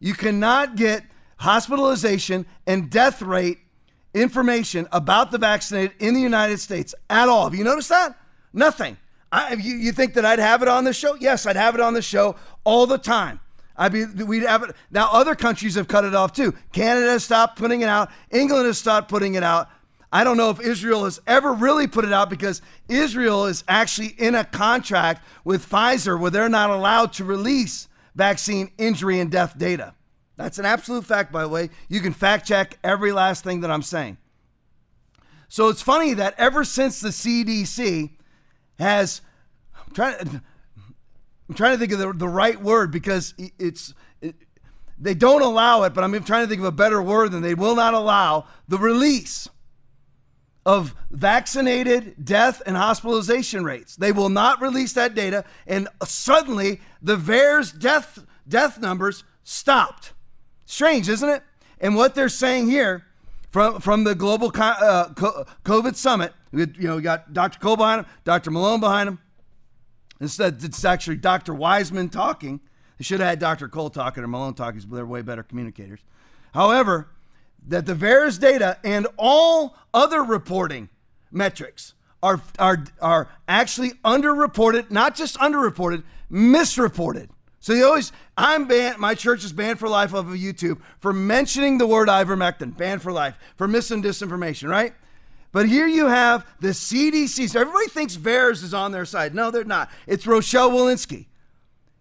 you 0.00 0.12
cannot 0.12 0.76
get 0.76 1.02
hospitalization 1.38 2.44
and 2.66 2.90
death 2.90 3.22
rate 3.22 3.58
information 4.12 4.86
about 4.92 5.30
the 5.30 5.38
vaccinated 5.38 5.92
in 5.98 6.12
the 6.12 6.20
United 6.20 6.60
States 6.60 6.94
at 7.08 7.28
all. 7.28 7.44
Have 7.44 7.54
you 7.54 7.64
noticed 7.64 7.88
that? 7.88 8.16
Nothing. 8.52 8.98
I, 9.32 9.54
you, 9.54 9.74
you 9.74 9.92
think 9.92 10.12
that 10.14 10.24
I'd 10.26 10.38
have 10.38 10.60
it 10.60 10.68
on 10.68 10.84
the 10.84 10.92
show? 10.92 11.14
Yes, 11.14 11.46
I'd 11.46 11.56
have 11.56 11.74
it 11.74 11.80
on 11.80 11.94
the 11.94 12.02
show 12.02 12.36
all 12.64 12.86
the 12.86 12.98
time. 12.98 13.40
I'd 13.76 13.92
be, 13.92 14.04
we'd 14.04 14.44
have 14.44 14.62
it. 14.62 14.76
Now, 14.90 15.08
other 15.10 15.34
countries 15.34 15.74
have 15.74 15.88
cut 15.88 16.04
it 16.04 16.14
off 16.14 16.32
too. 16.32 16.54
Canada 16.72 17.06
has 17.06 17.24
stopped 17.24 17.58
putting 17.58 17.80
it 17.80 17.88
out. 17.88 18.10
England 18.30 18.66
has 18.66 18.78
stopped 18.78 19.08
putting 19.08 19.34
it 19.34 19.42
out. 19.42 19.68
I 20.14 20.22
don't 20.22 20.36
know 20.36 20.50
if 20.50 20.60
Israel 20.60 21.06
has 21.06 21.20
ever 21.26 21.52
really 21.52 21.88
put 21.88 22.04
it 22.04 22.12
out 22.12 22.30
because 22.30 22.62
Israel 22.88 23.46
is 23.46 23.64
actually 23.66 24.14
in 24.16 24.36
a 24.36 24.44
contract 24.44 25.26
with 25.42 25.68
Pfizer 25.68 26.18
where 26.18 26.30
they're 26.30 26.48
not 26.48 26.70
allowed 26.70 27.14
to 27.14 27.24
release 27.24 27.88
vaccine 28.14 28.70
injury 28.78 29.18
and 29.18 29.28
death 29.28 29.58
data. 29.58 29.92
That's 30.36 30.60
an 30.60 30.66
absolute 30.66 31.04
fact, 31.04 31.32
by 31.32 31.42
the 31.42 31.48
way. 31.48 31.68
You 31.88 31.98
can 31.98 32.12
fact 32.12 32.46
check 32.46 32.78
every 32.84 33.10
last 33.10 33.42
thing 33.42 33.62
that 33.62 33.72
I'm 33.72 33.82
saying. 33.82 34.18
So 35.48 35.68
it's 35.68 35.82
funny 35.82 36.14
that 36.14 36.34
ever 36.38 36.62
since 36.62 37.00
the 37.00 37.08
CDC 37.08 38.10
has, 38.78 39.20
I'm 39.74 39.92
trying, 39.94 40.42
I'm 41.48 41.54
trying 41.56 41.72
to 41.72 41.78
think 41.78 41.90
of 41.90 41.98
the, 41.98 42.12
the 42.12 42.28
right 42.28 42.60
word 42.62 42.92
because 42.92 43.34
it's, 43.58 43.92
it, 44.20 44.36
they 44.96 45.14
don't 45.14 45.42
allow 45.42 45.82
it, 45.82 45.92
but 45.92 46.04
I'm 46.04 46.12
trying 46.22 46.44
to 46.44 46.48
think 46.48 46.60
of 46.60 46.66
a 46.66 46.72
better 46.72 47.02
word 47.02 47.32
than 47.32 47.42
they 47.42 47.54
will 47.54 47.74
not 47.74 47.94
allow 47.94 48.46
the 48.68 48.78
release 48.78 49.48
of 50.66 50.94
vaccinated 51.10 52.14
death 52.24 52.62
and 52.64 52.76
hospitalization 52.76 53.64
rates. 53.64 53.96
They 53.96 54.12
will 54.12 54.30
not 54.30 54.60
release 54.60 54.92
that 54.94 55.14
data, 55.14 55.44
and 55.66 55.88
suddenly 56.04 56.80
the 57.02 57.16
VAERS 57.16 57.78
death 57.78 58.24
death 58.48 58.80
numbers 58.80 59.24
stopped. 59.42 60.12
Strange, 60.64 61.08
isn't 61.08 61.28
it? 61.28 61.42
And 61.80 61.94
what 61.96 62.14
they're 62.14 62.28
saying 62.28 62.70
here 62.70 63.04
from 63.50 63.80
from 63.80 64.04
the 64.04 64.14
global 64.14 64.48
uh, 64.48 65.08
COVID 65.10 65.96
summit, 65.96 66.32
you 66.52 66.66
know, 66.78 66.96
we 66.96 67.02
got 67.02 67.32
Dr. 67.32 67.58
Cole 67.58 67.76
behind 67.76 68.00
him, 68.00 68.06
Dr. 68.24 68.50
Malone 68.50 68.80
behind 68.80 69.08
him. 69.08 69.18
Instead, 70.20 70.62
it's 70.62 70.84
actually 70.84 71.16
Dr. 71.16 71.52
Wiseman 71.52 72.08
talking. 72.08 72.60
They 72.98 73.04
should 73.04 73.20
have 73.20 73.28
had 73.28 73.38
Dr. 73.40 73.68
Cole 73.68 73.90
talking 73.90 74.22
or 74.22 74.28
Malone 74.28 74.54
talking, 74.54 74.80
but 74.88 74.96
they're 74.96 75.04
way 75.04 75.22
better 75.22 75.42
communicators. 75.42 76.00
However, 76.54 77.08
that 77.68 77.86
the 77.86 77.94
VAERS 77.94 78.38
data 78.38 78.78
and 78.84 79.06
all 79.16 79.76
other 79.92 80.22
reporting 80.22 80.88
metrics 81.30 81.94
are, 82.22 82.40
are, 82.58 82.84
are 83.00 83.28
actually 83.48 83.90
underreported, 84.04 84.90
not 84.90 85.14
just 85.14 85.36
underreported, 85.36 86.02
misreported. 86.30 87.28
So 87.60 87.72
you 87.72 87.86
always, 87.86 88.12
I'm 88.36 88.66
banned, 88.66 88.98
my 88.98 89.14
church 89.14 89.44
is 89.44 89.52
banned 89.52 89.78
for 89.78 89.88
life 89.88 90.14
off 90.14 90.26
of 90.26 90.34
YouTube 90.34 90.80
for 91.00 91.12
mentioning 91.12 91.78
the 91.78 91.86
word 91.86 92.08
ivermectin, 92.08 92.76
banned 92.76 93.02
for 93.02 93.12
life, 93.12 93.38
for 93.56 93.66
mis 93.66 93.90
and 93.90 94.04
disinformation, 94.04 94.68
right? 94.68 94.92
But 95.52 95.68
here 95.68 95.86
you 95.86 96.06
have 96.06 96.46
the 96.60 96.68
CDC. 96.68 97.50
So 97.50 97.60
everybody 97.60 97.88
thinks 97.88 98.16
VAERS 98.16 98.64
is 98.64 98.74
on 98.74 98.92
their 98.92 99.04
side. 99.04 99.34
No, 99.34 99.50
they're 99.50 99.64
not. 99.64 99.90
It's 100.06 100.26
Rochelle 100.26 100.70
Walensky. 100.70 101.26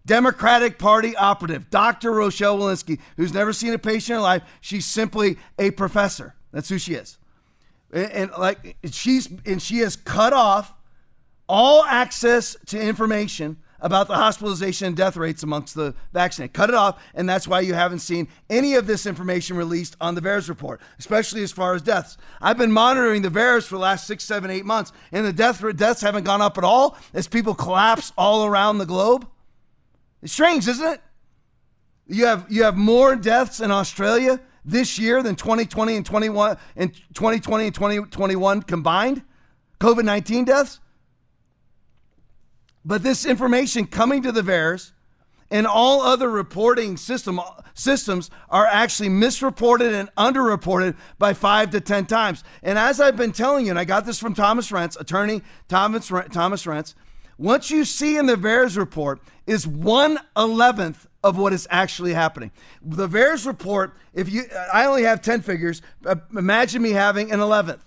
Democratic 0.06 0.78
Party 0.78 1.16
operative, 1.16 1.70
Dr. 1.70 2.12
Rochelle 2.12 2.58
Walensky, 2.58 3.00
who's 3.16 3.34
never 3.34 3.54
seen 3.54 3.74
a 3.74 3.80
patient 3.80 4.12
in 4.12 4.16
her 4.16 4.22
life. 4.22 4.44
She's 4.60 4.86
simply 4.86 5.38
a 5.58 5.72
professor. 5.72 6.36
That's 6.52 6.70
who 6.70 6.78
she 6.78 6.96
is. 6.96 7.18
and, 7.92 8.12
and 8.12 8.32
like 8.38 8.76
she's 8.92 9.30
and 9.46 9.62
she 9.62 9.78
has 9.80 9.96
cut 9.96 10.34
off 10.34 10.74
all 11.48 11.84
access 11.86 12.56
to 12.68 12.82
information 12.82 13.58
about 13.84 14.08
the 14.08 14.16
hospitalization 14.16 14.88
and 14.88 14.96
death 14.96 15.18
rates 15.18 15.44
amongst 15.44 15.76
the 15.76 15.94
vaccinated. 16.14 16.54
Cut 16.54 16.70
it 16.70 16.76
off, 16.76 17.04
and 17.14 17.28
that's 17.28 17.48
why 17.48 17.60
you 17.60 17.74
haven't 17.74 18.00
seen 18.00 18.30
any 18.50 18.76
of 18.76 18.88
this 18.88 19.06
information 19.06 19.58
released 19.58 19.98
on 20.00 20.16
the 20.16 20.22
VAERS 20.22 20.48
report, 20.48 20.80
especially 20.98 21.44
as 21.44 21.52
far 21.52 21.76
as 21.76 21.82
deaths. 21.82 22.18
I've 22.42 22.58
been 22.58 22.72
monitoring 22.72 23.22
the 23.22 23.30
VAERS 23.30 23.68
for 23.68 23.76
the 23.76 23.82
last 23.82 24.08
six, 24.08 24.24
seven, 24.24 24.50
eight 24.50 24.66
months, 24.66 24.94
and 25.12 25.26
the 25.26 25.34
death 25.34 25.64
deaths 25.76 26.02
haven't 26.02 26.24
gone 26.24 26.42
up 26.42 26.58
at 26.58 26.64
all 26.64 26.98
as 27.14 27.28
people 27.28 27.54
collapse 27.54 28.14
all 28.18 28.46
around 28.46 28.78
the 28.78 28.86
globe. 28.86 29.28
It's 30.24 30.32
strange, 30.32 30.68
isn't 30.68 30.88
it? 30.88 31.02
You 32.08 32.26
have 32.26 32.46
you 32.50 32.64
have 32.64 32.78
more 32.78 33.16
deaths 33.16 33.60
in 33.60 33.72
Australia 33.72 34.40
this 34.66 34.98
year 34.98 35.22
than 35.22 35.36
2020 35.36 35.98
and 35.98 36.06
21 36.06 36.58
and 36.78 36.94
2020 37.14 37.66
and 37.66 37.76
2021 37.76 38.64
combined. 38.64 39.22
COVID 39.80 40.06
19 40.06 40.46
deaths. 40.46 40.80
But 42.86 43.04
this 43.04 43.26
information 43.26 43.86
coming 43.86 44.22
to 44.24 44.32
the 44.32 44.42
VAERS 44.42 44.94
and 45.52 45.68
all 45.68 46.02
other 46.02 46.30
reporting 46.30 46.96
system 46.96 47.40
systems 47.74 48.30
are 48.50 48.66
actually 48.66 49.10
misreported 49.10 49.94
and 49.94 50.10
underreported 50.16 50.96
by 51.18 51.34
five 51.34 51.70
to 51.72 51.82
ten 51.82 52.06
times. 52.06 52.46
And 52.62 52.78
as 52.80 53.02
I've 53.02 53.18
been 53.18 53.34
telling 53.34 53.66
you, 53.66 53.72
and 53.72 53.80
I 53.80 53.84
got 53.84 54.06
this 54.06 54.20
from 54.20 54.34
Thomas 54.34 54.72
Renz, 54.72 54.98
attorney 55.00 55.42
Thomas 55.68 56.08
Thomas 56.08 56.66
Renz, 56.66 56.96
what 57.38 57.70
you 57.70 57.86
see 57.86 58.18
in 58.18 58.26
the 58.26 58.36
VAERS 58.36 58.78
report 58.78 59.22
is 59.48 59.68
one 59.68 60.20
eleventh 60.38 61.08
of 61.24 61.38
what 61.38 61.54
is 61.54 61.68
actually 61.70 62.14
happening. 62.14 62.52
The 62.82 63.08
VAERS 63.08 63.46
report, 63.48 63.96
if 64.14 64.30
you, 64.30 64.44
I 64.72 64.86
only 64.86 65.04
have 65.04 65.22
ten 65.22 65.42
figures. 65.42 65.82
Imagine 66.36 66.82
me 66.82 66.92
having 66.92 67.32
an 67.32 67.40
eleventh. 67.40 67.84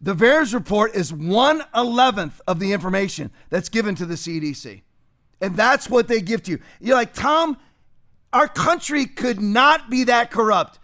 The 0.00 0.14
VAERS 0.14 0.54
report 0.54 0.94
is 0.94 1.12
one 1.12 1.62
eleventh 1.74 2.40
of 2.46 2.58
the 2.58 2.72
information 2.72 3.30
that's 3.50 3.68
given 3.68 3.94
to 3.96 4.06
the 4.06 4.14
CDC. 4.14 4.82
And 5.40 5.56
that's 5.56 5.88
what 5.88 6.08
they 6.08 6.20
give 6.20 6.42
to 6.44 6.52
you. 6.52 6.60
You're 6.80 6.96
like, 6.96 7.12
Tom, 7.14 7.56
our 8.32 8.48
country 8.48 9.06
could 9.06 9.40
not 9.40 9.90
be 9.90 10.04
that 10.04 10.30
corrupt. 10.30 10.78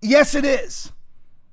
Yes, 0.00 0.34
it 0.34 0.44
is. 0.44 0.92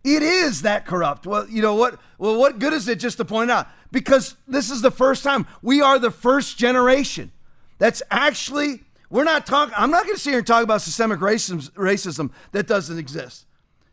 It 0.03 0.21
is 0.21 0.63
that 0.63 0.85
corrupt. 0.85 1.25
Well, 1.25 1.47
you 1.47 1.61
know 1.61 1.75
what? 1.75 1.99
Well, 2.17 2.37
what 2.37 2.59
good 2.59 2.73
is 2.73 2.87
it 2.87 2.99
just 2.99 3.17
to 3.17 3.25
point 3.25 3.49
out? 3.49 3.67
Because 3.93 4.35
this 4.47 4.71
is 4.71 4.81
the 4.81 4.89
first 4.89 5.23
time. 5.23 5.45
We 5.61 5.79
are 5.79 5.99
the 5.99 6.09
first 6.09 6.57
generation. 6.57 7.31
That's 7.77 8.01
actually, 8.09 8.81
we're 9.11 9.23
not 9.23 9.45
talking, 9.45 9.75
I'm 9.77 9.91
not 9.91 10.05
going 10.05 10.15
to 10.15 10.19
sit 10.19 10.31
here 10.31 10.39
and 10.39 10.47
talk 10.47 10.63
about 10.63 10.81
systemic 10.81 11.19
racism, 11.19 11.69
racism 11.73 12.31
that 12.53 12.65
doesn't 12.65 12.97
exist, 12.97 13.45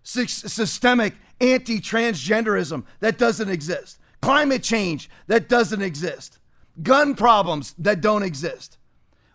systemic 0.03 1.15
anti 1.39 1.81
transgenderism 1.81 2.85
that 3.01 3.19
doesn't 3.19 3.51
exist, 3.51 3.99
climate 4.23 4.63
change 4.63 5.11
that 5.27 5.51
doesn't 5.51 5.83
exist, 5.83 6.39
gun 6.83 7.15
problems 7.15 7.75
that 7.79 8.01
don't 8.01 8.23
exist. 8.23 8.79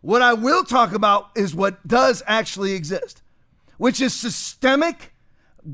What 0.01 0.23
I 0.23 0.33
will 0.33 0.63
talk 0.63 0.93
about 0.93 1.29
is 1.35 1.53
what 1.53 1.87
does 1.87 2.23
actually 2.25 2.71
exist, 2.71 3.21
which 3.77 4.01
is 4.01 4.15
systemic, 4.15 5.13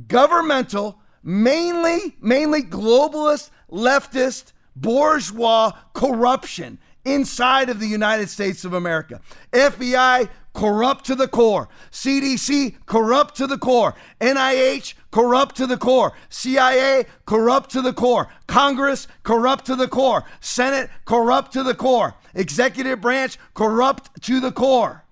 governmental, 0.09 0.99
mainly, 1.23 2.17
mainly 2.19 2.61
globalist, 2.61 3.51
leftist, 3.71 4.51
bourgeois 4.75 5.71
corruption 5.93 6.79
inside 7.03 7.69
of 7.69 7.79
the 7.79 7.87
United 7.87 8.29
States 8.29 8.63
of 8.65 8.73
America. 8.73 9.21
FBI 9.51 10.29
corrupt 10.53 11.05
to 11.05 11.15
the 11.15 11.27
core. 11.27 11.69
CDC, 11.91 12.75
corrupt 12.85 13.35
to 13.37 13.47
the 13.47 13.57
core. 13.57 13.95
NIH, 14.19 14.93
corrupt 15.11 15.55
to 15.57 15.67
the 15.67 15.77
core. 15.77 16.13
CIA, 16.29 17.05
corrupt 17.25 17.71
to 17.71 17.81
the 17.81 17.93
core. 17.93 18.27
Congress, 18.47 19.07
corrupt 19.23 19.65
to 19.65 19.75
the 19.75 19.87
core. 19.87 20.25
Senate, 20.39 20.89
corrupt 21.05 21.53
to 21.53 21.63
the 21.63 21.75
core. 21.75 22.15
Executive 22.33 23.01
branch, 23.01 23.37
corrupt 23.53 24.21
to 24.23 24.39
the 24.39 24.51
core. 24.51 25.05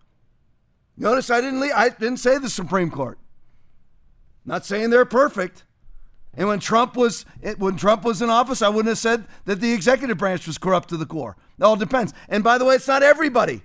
Notice 0.97 1.29
I 1.29 1.41
didn't 1.41 1.61
leave, 1.61 1.71
I 1.73 1.89
didn't 1.89 2.17
say 2.17 2.37
the 2.37 2.49
Supreme 2.49 2.91
Court. 2.91 3.17
Not 4.45 4.65
saying 4.65 4.89
they're 4.89 5.05
perfect. 5.05 5.63
And 6.39 6.47
when 6.47 6.61
Trump 6.61 6.95
was 6.95 7.25
eh, 7.43 7.53
when 7.57 7.75
Trump 7.75 8.05
was 8.05 8.21
in 8.21 8.29
office, 8.29 8.61
I 8.61 8.69
wouldn't 8.69 8.87
have 8.87 8.97
said 8.97 9.25
that 9.43 9.59
the 9.59 9.73
executive 9.73 10.17
branch 10.17 10.47
was 10.47 10.57
corrupt 10.57 10.87
to 10.89 10.97
the 10.97 11.05
core. 11.05 11.35
It 11.59 11.63
all 11.63 11.75
depends. 11.75 12.13
And 12.29 12.45
by 12.45 12.57
the 12.57 12.63
way, 12.63 12.75
it's 12.75 12.87
not 12.87 13.03
everybody. 13.03 13.61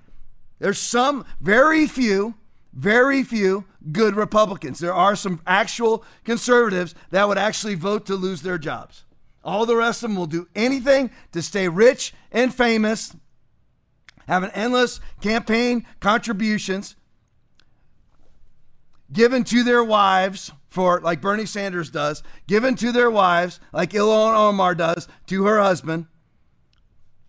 There's 0.58 0.78
some, 0.78 1.24
very 1.40 1.86
few, 1.86 2.34
very 2.72 3.22
few 3.22 3.64
good 3.92 4.16
Republicans. 4.16 4.80
There 4.80 4.92
are 4.92 5.14
some 5.14 5.40
actual 5.46 6.04
conservatives 6.24 6.96
that 7.10 7.28
would 7.28 7.38
actually 7.38 7.76
vote 7.76 8.06
to 8.06 8.16
lose 8.16 8.42
their 8.42 8.58
jobs. 8.58 9.04
All 9.44 9.66
the 9.66 9.76
rest 9.76 10.02
of 10.02 10.10
them 10.10 10.16
will 10.16 10.26
do 10.26 10.48
anything 10.56 11.12
to 11.30 11.42
stay 11.42 11.68
rich 11.68 12.12
and 12.32 12.52
famous, 12.52 13.14
have 14.26 14.42
an 14.42 14.50
endless 14.50 14.98
campaign 15.20 15.86
contributions 16.00 16.96
given 19.14 19.44
to 19.44 19.64
their 19.64 19.82
wives 19.82 20.52
for 20.68 21.00
like 21.00 21.22
Bernie 21.22 21.46
Sanders 21.46 21.88
does, 21.88 22.22
given 22.46 22.74
to 22.76 22.92
their 22.92 23.10
wives 23.10 23.58
like 23.72 23.90
Ilhan 23.90 24.36
Omar 24.36 24.74
does 24.74 25.08
to 25.28 25.44
her 25.44 25.62
husband 25.62 26.06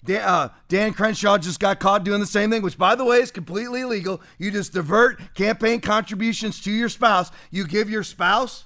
Dan, 0.05 0.21
uh, 0.21 0.49
Dan, 0.67 0.93
Crenshaw 0.93 1.37
just 1.37 1.59
got 1.59 1.79
caught 1.79 2.03
doing 2.03 2.19
the 2.19 2.27
same 2.27 2.51
thing, 2.51 2.61
which, 2.61 2.77
by 2.77 2.95
the 2.95 3.03
way, 3.03 3.17
is 3.17 3.31
completely 3.31 3.81
illegal. 3.81 4.21
You 4.37 4.51
just 4.51 4.71
divert 4.71 5.33
campaign 5.33 5.81
contributions 5.81 6.61
to 6.61 6.71
your 6.71 6.89
spouse. 6.89 7.31
You 7.49 7.65
give 7.65 7.89
your 7.89 8.03
spouse, 8.03 8.65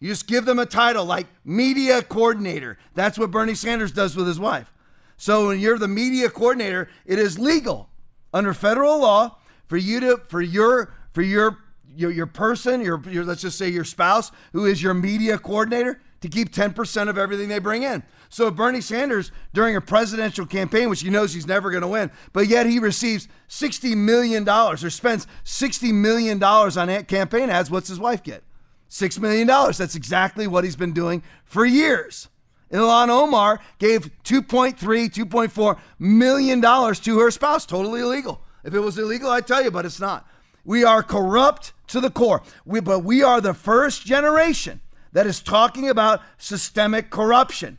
you 0.00 0.08
just 0.08 0.26
give 0.26 0.44
them 0.44 0.58
a 0.58 0.66
title 0.66 1.04
like 1.04 1.28
media 1.44 2.02
coordinator. 2.02 2.78
That's 2.94 3.18
what 3.18 3.30
Bernie 3.30 3.54
Sanders 3.54 3.92
does 3.92 4.16
with 4.16 4.26
his 4.26 4.40
wife. 4.40 4.72
So 5.16 5.48
when 5.48 5.60
you're 5.60 5.78
the 5.78 5.88
media 5.88 6.30
coordinator, 6.30 6.88
it 7.06 7.18
is 7.18 7.38
legal 7.38 7.88
under 8.32 8.54
federal 8.54 8.98
law 9.00 9.36
for 9.66 9.76
you 9.76 10.00
to 10.00 10.20
for 10.28 10.40
your 10.40 10.94
for 11.12 11.22
your 11.22 11.58
your, 11.96 12.10
your 12.10 12.26
person, 12.26 12.80
your, 12.80 13.02
your 13.08 13.24
let's 13.24 13.42
just 13.42 13.58
say 13.58 13.68
your 13.68 13.84
spouse, 13.84 14.30
who 14.52 14.66
is 14.66 14.82
your 14.82 14.94
media 14.94 15.38
coordinator, 15.38 16.00
to 16.20 16.28
keep 16.28 16.52
10% 16.52 17.08
of 17.08 17.16
everything 17.16 17.48
they 17.48 17.58
bring 17.58 17.82
in. 17.82 18.02
So 18.28 18.50
Bernie 18.50 18.80
Sanders, 18.80 19.32
during 19.52 19.74
a 19.74 19.80
presidential 19.80 20.46
campaign, 20.46 20.88
which 20.88 21.00
he 21.00 21.10
knows 21.10 21.32
he's 21.32 21.46
never 21.46 21.70
going 21.70 21.82
to 21.82 21.88
win, 21.88 22.10
but 22.32 22.46
yet 22.46 22.66
he 22.66 22.78
receives 22.78 23.26
$60 23.48 23.96
million 23.96 24.48
or 24.48 24.76
spends 24.76 25.26
$60 25.44 25.92
million 25.92 26.42
on 26.42 27.04
campaign 27.04 27.50
ads, 27.50 27.70
what's 27.70 27.88
his 27.88 27.98
wife 27.98 28.22
get? 28.22 28.42
$6 28.90 29.18
million. 29.18 29.46
That's 29.46 29.94
exactly 29.94 30.46
what 30.46 30.64
he's 30.64 30.76
been 30.76 30.92
doing 30.92 31.22
for 31.44 31.64
years. 31.64 32.28
Ilhan 32.70 33.08
Omar 33.08 33.60
gave 33.78 34.10
2.3, 34.22 34.76
2.4 34.78 35.78
million 35.98 36.60
dollars 36.60 37.00
to 37.00 37.18
her 37.18 37.30
spouse. 37.30 37.66
Totally 37.66 38.00
illegal. 38.00 38.40
If 38.62 38.74
it 38.74 38.80
was 38.80 38.98
illegal, 38.98 39.30
I'd 39.30 39.46
tell 39.46 39.62
you, 39.62 39.70
but 39.70 39.84
it's 39.84 40.00
not. 40.00 40.28
We 40.64 40.84
are 40.84 41.02
corrupt 41.02 41.72
to 41.88 42.00
the 42.00 42.10
core. 42.10 42.42
We, 42.64 42.80
but 42.80 43.00
we 43.00 43.22
are 43.22 43.40
the 43.40 43.54
first 43.54 44.04
generation 44.04 44.80
that 45.12 45.26
is 45.26 45.40
talking 45.40 45.88
about 45.88 46.20
systemic 46.38 47.10
corruption. 47.10 47.78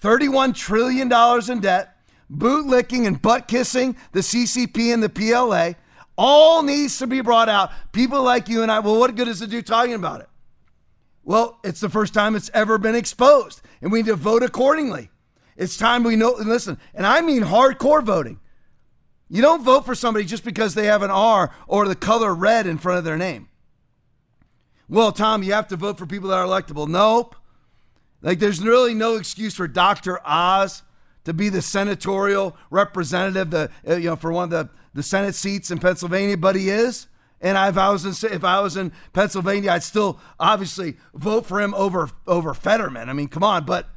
$31 0.00 0.54
trillion 0.54 1.10
in 1.50 1.60
debt, 1.60 1.96
bootlicking 2.30 3.06
and 3.06 3.20
butt 3.20 3.48
kissing 3.48 3.96
the 4.12 4.20
CCP 4.20 4.92
and 4.92 5.02
the 5.02 5.08
PLA, 5.08 5.72
all 6.16 6.62
needs 6.62 6.98
to 6.98 7.06
be 7.06 7.20
brought 7.20 7.48
out. 7.48 7.70
People 7.92 8.22
like 8.22 8.48
you 8.48 8.62
and 8.62 8.70
I, 8.70 8.80
well, 8.80 8.98
what 8.98 9.14
good 9.14 9.26
does 9.26 9.42
it 9.42 9.50
do 9.50 9.62
talking 9.62 9.94
about 9.94 10.20
it? 10.20 10.28
Well, 11.22 11.58
it's 11.64 11.80
the 11.80 11.88
first 11.88 12.14
time 12.14 12.34
it's 12.34 12.50
ever 12.54 12.78
been 12.78 12.94
exposed, 12.94 13.62
and 13.80 13.92
we 13.92 14.00
need 14.00 14.06
to 14.06 14.16
vote 14.16 14.42
accordingly. 14.42 15.10
It's 15.56 15.76
time 15.76 16.02
we 16.02 16.16
know, 16.16 16.34
listen, 16.38 16.78
and 16.94 17.06
I 17.06 17.20
mean 17.20 17.42
hardcore 17.42 18.02
voting. 18.02 18.40
You 19.30 19.40
don't 19.42 19.62
vote 19.62 19.86
for 19.86 19.94
somebody 19.94 20.24
just 20.24 20.44
because 20.44 20.74
they 20.74 20.86
have 20.86 21.02
an 21.02 21.10
R 21.10 21.54
or 21.68 21.86
the 21.86 21.94
color 21.94 22.34
red 22.34 22.66
in 22.66 22.78
front 22.78 22.98
of 22.98 23.04
their 23.04 23.16
name. 23.16 23.48
Well, 24.88 25.12
Tom, 25.12 25.44
you 25.44 25.52
have 25.52 25.68
to 25.68 25.76
vote 25.76 25.98
for 25.98 26.04
people 26.04 26.30
that 26.30 26.38
are 26.38 26.46
electable. 26.46 26.88
Nope. 26.88 27.36
Like, 28.22 28.40
there's 28.40 28.60
really 28.60 28.92
no 28.92 29.14
excuse 29.14 29.54
for 29.54 29.68
Dr. 29.68 30.20
Oz 30.26 30.82
to 31.24 31.32
be 31.32 31.48
the 31.48 31.62
senatorial 31.62 32.56
representative, 32.70 33.50
the 33.50 33.70
uh, 33.88 33.94
you 33.94 34.10
know, 34.10 34.16
for 34.16 34.32
one 34.32 34.44
of 34.44 34.50
the, 34.50 34.68
the 34.94 35.02
Senate 35.02 35.36
seats 35.36 35.70
in 35.70 35.78
Pennsylvania, 35.78 36.36
but 36.36 36.56
he 36.56 36.68
is. 36.68 37.06
And 37.40 37.56
if 37.56 37.78
I 37.78 37.90
was 37.90 38.04
in 38.04 38.30
if 38.30 38.44
I 38.44 38.60
was 38.60 38.76
in 38.76 38.92
Pennsylvania, 39.14 39.70
I'd 39.70 39.82
still 39.82 40.18
obviously 40.38 40.96
vote 41.14 41.46
for 41.46 41.60
him 41.60 41.72
over 41.74 42.10
over 42.26 42.52
Fetterman. 42.52 43.08
I 43.08 43.14
mean, 43.14 43.28
come 43.28 43.42
on, 43.42 43.64
but 43.64 43.88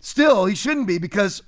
still, 0.00 0.46
he 0.46 0.56
shouldn't 0.56 0.88
be 0.88 0.98
because 0.98 1.42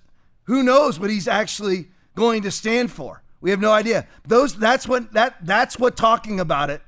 who 0.45 0.62
knows 0.62 1.01
what 1.01 1.11
he's 1.11 1.26
actually 1.26 1.89
going 2.14 2.43
to 2.43 2.53
stand 2.53 2.93
for? 2.93 3.22
We 3.43 3.51
have 3.51 3.61
no 3.61 3.72
idea. 3.72 4.07
Those 4.26 4.55
that's 4.55 4.88
what 4.88 5.12
that 5.12 5.45
that's 5.45 5.78
what 5.78 5.97
talking 5.97 6.40
about 6.40 6.70
it 6.70 6.80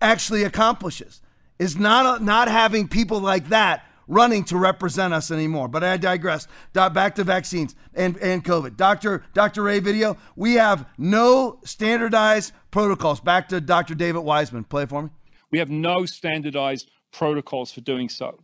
actually 0.00 0.44
accomplishes 0.44 1.20
is 1.58 1.76
not 1.76 2.22
not 2.22 2.48
having 2.48 2.86
people 2.86 3.18
like 3.18 3.48
that 3.48 3.84
running 4.06 4.44
to 4.44 4.56
represent 4.56 5.12
us 5.14 5.30
anymore. 5.30 5.68
But 5.68 5.84
I 5.84 5.96
digress. 5.96 6.46
Back 6.72 7.14
to 7.16 7.24
vaccines 7.24 7.74
and, 7.94 8.16
and 8.18 8.44
COVID. 8.44 8.76
Dr. 8.76 9.24
Dr. 9.34 9.62
Ray 9.62 9.80
video, 9.80 10.16
we 10.34 10.54
have 10.54 10.86
no 10.96 11.60
standardized 11.64 12.52
protocols. 12.70 13.20
Back 13.20 13.48
to 13.48 13.60
Dr. 13.60 13.94
David 13.94 14.20
Wiseman. 14.20 14.64
Play 14.64 14.86
for 14.86 15.02
me. 15.02 15.10
We 15.50 15.58
have 15.58 15.70
no 15.70 16.04
standardized 16.04 16.90
protocols 17.12 17.72
for 17.72 17.80
doing 17.80 18.08
so. 18.08 18.40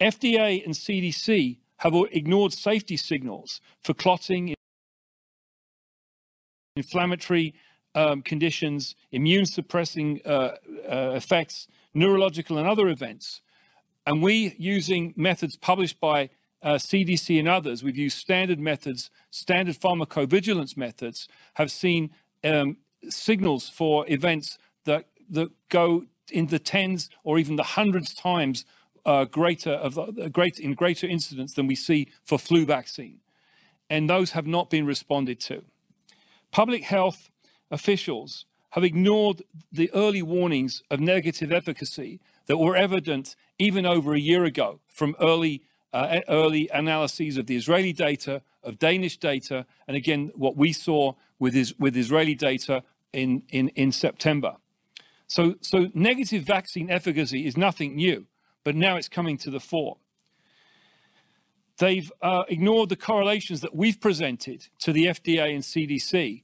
FDA 0.00 0.64
and 0.64 0.74
CDC 0.74 1.58
have 1.78 1.94
ignored 2.12 2.52
safety 2.52 2.96
signals 2.96 3.60
for 3.82 3.94
clotting, 3.94 4.54
inflammatory 6.76 7.54
um, 7.94 8.22
conditions, 8.22 8.94
immune 9.10 9.46
suppressing 9.46 10.20
uh, 10.24 10.56
uh, 10.90 11.12
effects, 11.14 11.66
neurological 11.94 12.58
and 12.58 12.66
other 12.66 12.88
events. 12.88 13.42
And 14.06 14.22
we, 14.22 14.54
using 14.58 15.12
methods 15.16 15.56
published 15.56 16.00
by 16.00 16.30
uh, 16.62 16.74
CDC 16.74 17.38
and 17.38 17.48
others, 17.48 17.82
we've 17.82 17.98
used 17.98 18.18
standard 18.18 18.58
methods, 18.58 19.10
standard 19.30 19.76
pharmacovigilance 19.76 20.76
methods, 20.76 21.28
have 21.54 21.70
seen 21.70 22.10
um, 22.44 22.78
signals 23.08 23.68
for 23.68 24.08
events 24.08 24.58
that, 24.84 25.06
that 25.30 25.50
go 25.68 26.04
in 26.30 26.46
the 26.46 26.58
tens 26.58 27.10
or 27.24 27.38
even 27.38 27.56
the 27.56 27.62
hundreds 27.62 28.14
times 28.14 28.64
uh, 29.04 29.24
greater 29.24 29.72
of 29.72 29.98
great 30.32 30.60
in 30.60 30.74
greater 30.74 31.08
incidence 31.08 31.54
than 31.54 31.66
we 31.66 31.74
see 31.74 32.08
for 32.22 32.38
flu 32.38 32.64
vaccine, 32.64 33.18
and 33.90 34.08
those 34.08 34.30
have 34.30 34.46
not 34.46 34.70
been 34.70 34.86
responded 34.86 35.40
to. 35.40 35.64
Public 36.52 36.84
health 36.84 37.30
officials 37.70 38.46
have 38.70 38.84
ignored 38.84 39.42
the 39.72 39.90
early 39.92 40.22
warnings 40.22 40.82
of 40.90 41.00
negative 41.00 41.50
efficacy 41.50 42.20
that 42.46 42.58
were 42.58 42.76
evident 42.76 43.34
even 43.58 43.84
over 43.84 44.14
a 44.14 44.20
year 44.20 44.44
ago 44.44 44.80
from 44.88 45.16
early 45.20 45.62
uh, 45.92 46.20
early 46.28 46.70
analyses 46.72 47.36
of 47.36 47.46
the 47.46 47.54
Israeli 47.54 47.92
data, 47.92 48.40
of 48.62 48.78
Danish 48.78 49.18
data, 49.18 49.66
and 49.86 49.94
again 49.94 50.30
what 50.34 50.56
we 50.56 50.72
saw 50.72 51.12
with 51.38 51.54
is, 51.54 51.78
with 51.78 51.96
Israeli 51.96 52.34
data 52.34 52.82
in 53.12 53.42
in 53.50 53.68
in 53.70 53.92
September. 53.92 54.56
So 55.26 55.56
so 55.60 55.90
negative 55.92 56.44
vaccine 56.44 56.88
efficacy 56.90 57.46
is 57.46 57.56
nothing 57.56 57.96
new 57.96 58.26
but 58.64 58.76
now 58.76 58.96
it's 58.96 59.08
coming 59.08 59.36
to 59.38 59.50
the 59.50 59.60
fore. 59.60 59.96
They've 61.78 62.12
uh, 62.20 62.44
ignored 62.48 62.88
the 62.90 62.96
correlations 62.96 63.60
that 63.62 63.74
we've 63.74 64.00
presented 64.00 64.68
to 64.80 64.92
the 64.92 65.06
FDA 65.06 65.54
and 65.54 65.62
CDC, 65.62 66.42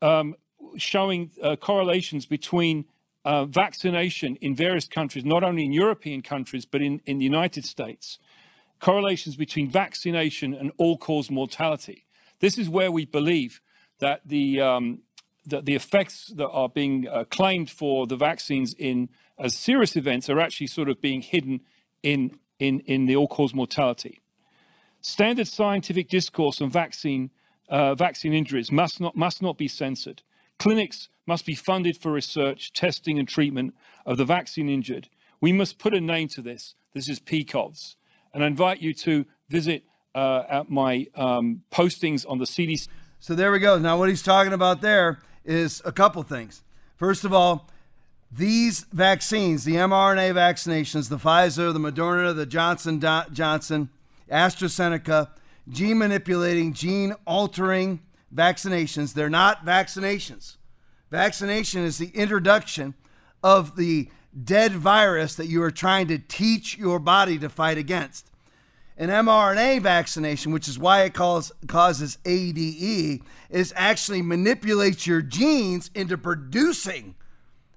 um, 0.00 0.34
showing 0.76 1.30
uh, 1.42 1.56
correlations 1.56 2.26
between 2.26 2.86
uh, 3.24 3.44
vaccination 3.44 4.36
in 4.36 4.54
various 4.54 4.88
countries, 4.88 5.24
not 5.24 5.44
only 5.44 5.64
in 5.64 5.72
European 5.72 6.22
countries, 6.22 6.64
but 6.64 6.82
in, 6.82 7.00
in 7.06 7.18
the 7.18 7.24
United 7.24 7.64
States, 7.64 8.18
correlations 8.80 9.36
between 9.36 9.70
vaccination 9.70 10.54
and 10.54 10.72
all-cause 10.76 11.30
mortality. 11.30 12.04
This 12.40 12.58
is 12.58 12.68
where 12.68 12.90
we 12.90 13.04
believe 13.04 13.60
that 14.00 14.22
the, 14.26 14.60
um, 14.60 15.02
that 15.46 15.66
the 15.66 15.74
effects 15.74 16.32
that 16.36 16.48
are 16.48 16.68
being 16.68 17.06
uh, 17.06 17.24
claimed 17.24 17.70
for 17.70 18.06
the 18.06 18.16
vaccines 18.16 18.74
in 18.76 19.08
as 19.38 19.54
serious 19.54 19.96
events 19.96 20.28
are 20.28 20.40
actually 20.40 20.66
sort 20.66 20.88
of 20.88 21.00
being 21.00 21.20
hidden 21.20 21.60
in, 22.02 22.38
in, 22.58 22.80
in 22.80 23.06
the 23.06 23.16
all-cause 23.16 23.54
mortality. 23.54 24.21
Standard 25.02 25.48
scientific 25.48 26.08
discourse 26.08 26.60
on 26.60 26.70
vaccine, 26.70 27.30
uh, 27.68 27.94
vaccine 27.94 28.32
injuries 28.32 28.70
must 28.70 29.00
not, 29.00 29.16
must 29.16 29.42
not 29.42 29.58
be 29.58 29.66
censored. 29.66 30.22
Clinics 30.58 31.08
must 31.26 31.44
be 31.44 31.56
funded 31.56 31.96
for 31.96 32.12
research, 32.12 32.72
testing, 32.72 33.18
and 33.18 33.28
treatment 33.28 33.74
of 34.06 34.16
the 34.16 34.24
vaccine 34.24 34.68
injured. 34.68 35.08
We 35.40 35.52
must 35.52 35.78
put 35.78 35.92
a 35.92 36.00
name 36.00 36.28
to 36.28 36.40
this. 36.40 36.76
This 36.94 37.08
is 37.08 37.18
PCOVs. 37.18 37.96
And 38.32 38.44
I 38.44 38.46
invite 38.46 38.80
you 38.80 38.94
to 38.94 39.26
visit 39.48 39.82
uh, 40.14 40.44
at 40.48 40.70
my 40.70 41.08
um, 41.16 41.62
postings 41.72 42.24
on 42.28 42.38
the 42.38 42.44
CDC. 42.44 42.86
So 43.18 43.34
there 43.34 43.50
we 43.50 43.58
go. 43.58 43.78
Now, 43.78 43.98
what 43.98 44.08
he's 44.08 44.22
talking 44.22 44.52
about 44.52 44.82
there 44.82 45.20
is 45.44 45.82
a 45.84 45.92
couple 45.92 46.22
things. 46.22 46.62
First 46.96 47.24
of 47.24 47.32
all, 47.32 47.68
these 48.30 48.86
vaccines, 48.92 49.64
the 49.64 49.74
mRNA 49.74 50.34
vaccinations, 50.34 51.08
the 51.08 51.18
Pfizer, 51.18 51.72
the 51.72 51.80
Moderna, 51.80 52.34
the 52.34 52.46
Johnson 52.46 53.00
Johnson, 53.00 53.90
AstraZeneca, 54.32 55.30
gene 55.68 55.98
manipulating, 55.98 56.72
gene 56.72 57.14
altering 57.26 58.00
vaccinations, 58.34 59.14
they're 59.14 59.30
not 59.30 59.64
vaccinations. 59.64 60.56
Vaccination 61.10 61.82
is 61.82 61.98
the 61.98 62.08
introduction 62.14 62.94
of 63.42 63.76
the 63.76 64.08
dead 64.44 64.72
virus 64.72 65.34
that 65.34 65.46
you 65.46 65.62
are 65.62 65.70
trying 65.70 66.08
to 66.08 66.18
teach 66.18 66.78
your 66.78 66.98
body 66.98 67.38
to 67.38 67.48
fight 67.48 67.76
against. 67.76 68.30
An 68.96 69.08
mRNA 69.08 69.82
vaccination, 69.82 70.52
which 70.52 70.68
is 70.68 70.78
why 70.78 71.02
it 71.02 71.14
calls, 71.14 71.52
causes 71.66 72.18
ADE, 72.24 73.22
is 73.50 73.72
actually 73.76 74.22
manipulates 74.22 75.06
your 75.06 75.22
genes 75.22 75.90
into 75.94 76.16
producing 76.16 77.14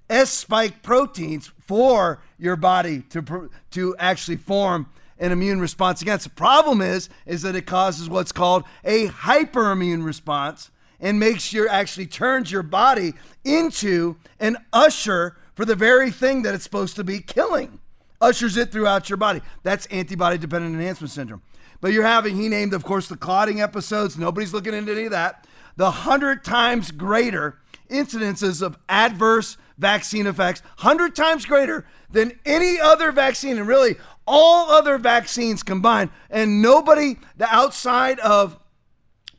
S 0.10 0.30
spike 0.30 0.84
proteins 0.84 1.52
for 1.60 2.22
your 2.38 2.56
body 2.56 3.02
to, 3.10 3.50
to 3.72 3.96
actually 3.98 4.38
form 4.38 4.88
an 5.20 5.32
immune 5.32 5.60
response 5.60 6.02
against. 6.02 6.26
The 6.26 6.32
problem 6.32 6.82
is, 6.82 7.10
is 7.26 7.42
that 7.44 7.56
it 7.56 7.66
causes 7.66 8.10
what's 8.10 8.32
called 8.32 8.64
a 8.84 9.08
hyperimmune 9.08 10.04
response 10.04 10.72
and 11.00 11.20
makes 11.20 11.54
your 11.54 11.68
actually 11.70 12.08
turns 12.08 12.52
your 12.52 12.64
body 12.64 13.14
into 13.44 14.16
an 14.40 14.58
usher 14.74 15.38
for 15.54 15.66
the 15.66 15.76
very 15.76 16.12
thing 16.12 16.42
that 16.44 16.56
it's 16.56 16.64
supposed 16.64 16.96
to 16.96 17.04
be 17.04 17.20
killing. 17.20 17.80
Ushers 18.22 18.58
it 18.58 18.72
throughout 18.72 19.10
your 19.10 19.18
body. 19.18 19.42
That's 19.64 19.86
antibody 19.88 20.38
dependent 20.38 20.76
enhancement 20.76 21.12
syndrome. 21.12 21.42
But 21.82 21.92
you're 21.92 22.06
having, 22.06 22.38
he 22.38 22.48
named, 22.48 22.74
of 22.74 22.84
course, 22.84 23.08
the 23.08 23.18
clotting 23.18 23.62
episodes. 23.62 24.18
Nobody's 24.18 24.54
looking 24.54 24.74
into 24.74 24.94
any 24.94 25.06
of 25.06 25.12
that. 25.12 25.46
The 25.76 25.92
hundred 25.92 26.44
times 26.44 26.92
greater 26.92 27.60
incidences 27.90 28.62
of 28.62 28.78
adverse 28.90 29.58
vaccine 29.78 30.26
effects, 30.26 30.62
100 30.80 31.16
times 31.16 31.46
greater 31.46 31.86
than 32.10 32.40
any 32.46 32.80
other 32.80 33.12
vaccine, 33.12 33.58
and 33.58 33.68
really 33.68 33.98
all 34.28 34.70
other 34.72 34.98
vaccines 34.98 35.64
combined. 35.64 36.10
And 36.30 36.62
nobody 36.62 37.18
the 37.38 37.48
outside 37.54 38.20
of 38.20 38.60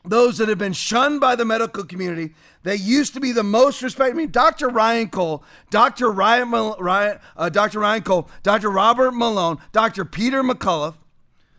those 0.05 0.39
that 0.39 0.49
have 0.49 0.59
been 0.59 0.72
shunned 0.72 1.20
by 1.20 1.34
the 1.34 1.45
medical 1.45 1.84
community, 1.84 2.34
they 2.62 2.76
used 2.76 3.14
to 3.14 3.20
be 3.20 3.32
the 3.32 3.43
most 3.43 3.82
respected. 3.82 4.14
I 4.14 4.16
mean, 4.16 4.30
Dr. 4.30 4.68
Ryan 4.68 5.09
Cole, 5.09 5.43
Dr. 5.70 6.11
Ryan, 6.11 6.51
Ryan 6.51 7.18
uh, 7.37 7.49
Dr. 7.49 7.80
Ryan 7.80 8.03
Cole, 8.03 8.30
Dr. 8.43 8.70
Robert 8.70 9.12
Malone, 9.12 9.59
Dr. 9.72 10.05
Peter 10.05 10.43
McCullough, 10.43 10.95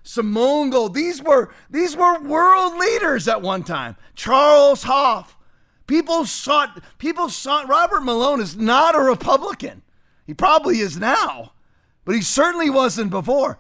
Simone 0.03 0.69
Gold. 0.69 0.93
These 0.93 1.21
were 1.21 1.51
these 1.69 1.95
were 1.95 2.21
world 2.21 2.78
leaders 2.78 3.28
at 3.28 3.41
one 3.41 3.63
time. 3.63 3.97
Charles 4.15 4.84
Hoffe, 4.84 5.38
People 5.88 6.25
sought, 6.25 6.84
people 6.97 7.30
sought, 7.30 7.69
Robert 7.69 8.01
Malone 8.01 8.41
is 8.41 8.57
not 8.57 8.93
a 8.93 8.99
Republican. 8.99 9.82
He 10.25 10.34
probably 10.34 10.80
is 10.80 10.97
now, 10.97 11.53
but 12.08 12.16
he 12.16 12.22
certainly 12.22 12.70
wasn't 12.70 13.10
before. 13.10 13.60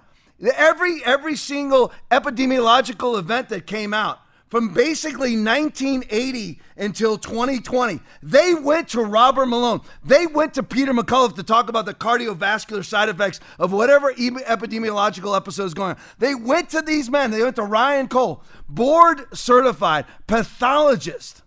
Every, 0.55 1.03
every 1.03 1.35
single 1.35 1.91
epidemiological 2.09 3.19
event 3.19 3.49
that 3.49 3.67
came 3.67 3.93
out 3.93 4.19
from 4.47 4.73
basically 4.73 5.35
1980 5.35 6.61
until 6.77 7.17
2020, 7.17 7.99
they 8.23 8.53
went 8.55 8.87
to 8.87 9.01
Robert 9.01 9.47
Malone. 9.47 9.81
They 10.01 10.27
went 10.27 10.53
to 10.53 10.63
Peter 10.63 10.93
McCullough 10.93 11.35
to 11.35 11.43
talk 11.43 11.67
about 11.67 11.85
the 11.85 11.93
cardiovascular 11.93 12.85
side 12.85 13.09
effects 13.09 13.41
of 13.59 13.73
whatever 13.73 14.13
epidemiological 14.13 15.35
episode 15.35 15.65
is 15.65 15.73
going 15.73 15.95
on. 15.95 15.97
They 16.17 16.33
went 16.33 16.69
to 16.69 16.81
these 16.81 17.09
men. 17.09 17.31
They 17.31 17.43
went 17.43 17.57
to 17.57 17.63
Ryan 17.63 18.07
Cole, 18.07 18.45
board 18.69 19.25
certified 19.37 20.05
pathologist 20.25 21.41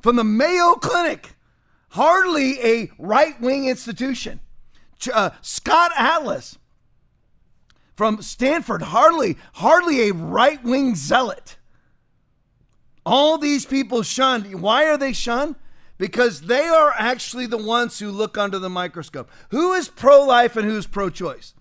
from 0.00 0.16
the 0.16 0.24
Mayo 0.24 0.76
Clinic, 0.76 1.34
hardly 1.90 2.58
a 2.64 2.90
right 2.98 3.38
wing 3.38 3.68
institution. 3.68 4.40
Uh, 5.12 5.30
Scott 5.42 5.92
Atlas 5.96 6.58
from 7.96 8.20
Stanford, 8.22 8.82
hardly, 8.82 9.38
hardly 9.54 10.08
a 10.08 10.12
right 10.12 10.62
wing 10.62 10.94
zealot. 10.94 11.56
All 13.04 13.38
these 13.38 13.64
people 13.64 14.02
shunned. 14.02 14.60
Why 14.60 14.84
are 14.86 14.98
they 14.98 15.12
shunned? 15.12 15.56
Because 15.96 16.42
they 16.42 16.66
are 16.66 16.92
actually 16.98 17.46
the 17.46 17.56
ones 17.56 17.98
who 17.98 18.10
look 18.10 18.36
under 18.36 18.58
the 18.58 18.68
microscope. 18.68 19.30
Who 19.50 19.72
is 19.72 19.88
pro 19.88 20.24
life 20.24 20.56
and 20.56 20.68
who's 20.68 20.86
pro 20.86 21.08
choice? 21.08 21.54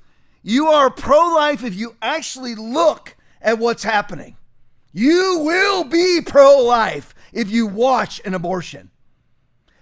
You 0.44 0.68
are 0.68 0.90
pro 0.90 1.34
life 1.34 1.64
if 1.64 1.74
you 1.76 1.96
actually 2.02 2.56
look 2.56 3.16
at 3.42 3.60
what's 3.60 3.84
happening. 3.84 4.36
You 4.92 5.42
will 5.44 5.84
be 5.84 6.22
pro 6.26 6.60
life 6.60 7.16
if 7.32 7.50
you 7.50 7.68
watch 7.68 8.22
an 8.26 8.34
abortion. 8.34 8.92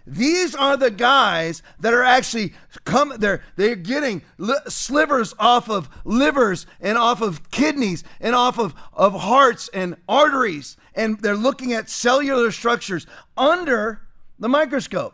These 0.06 0.54
are 0.54 0.76
the 0.76 0.92
guys 0.92 1.64
that 1.80 1.94
are 1.94 2.04
actually 2.04 2.54
come 2.84 3.14
they're 3.20 3.42
they're 3.56 3.76
getting 3.76 4.22
li- 4.38 4.56
slivers 4.68 5.34
off 5.40 5.70
of 5.70 5.88
livers 6.04 6.66
and 6.82 6.98
off 6.98 7.22
of 7.22 7.50
kidneys 7.52 8.04
and 8.20 8.36
off 8.36 8.60
of, 8.60 8.76
of 8.92 9.14
hearts 9.14 9.70
and 9.74 9.96
arteries 10.10 10.76
and 10.94 11.20
they're 11.22 11.38
looking 11.38 11.74
at 11.74 11.90
cellular 11.90 12.52
structures 12.52 13.08
under 13.38 14.02
the 14.40 14.50
microscope. 14.50 15.14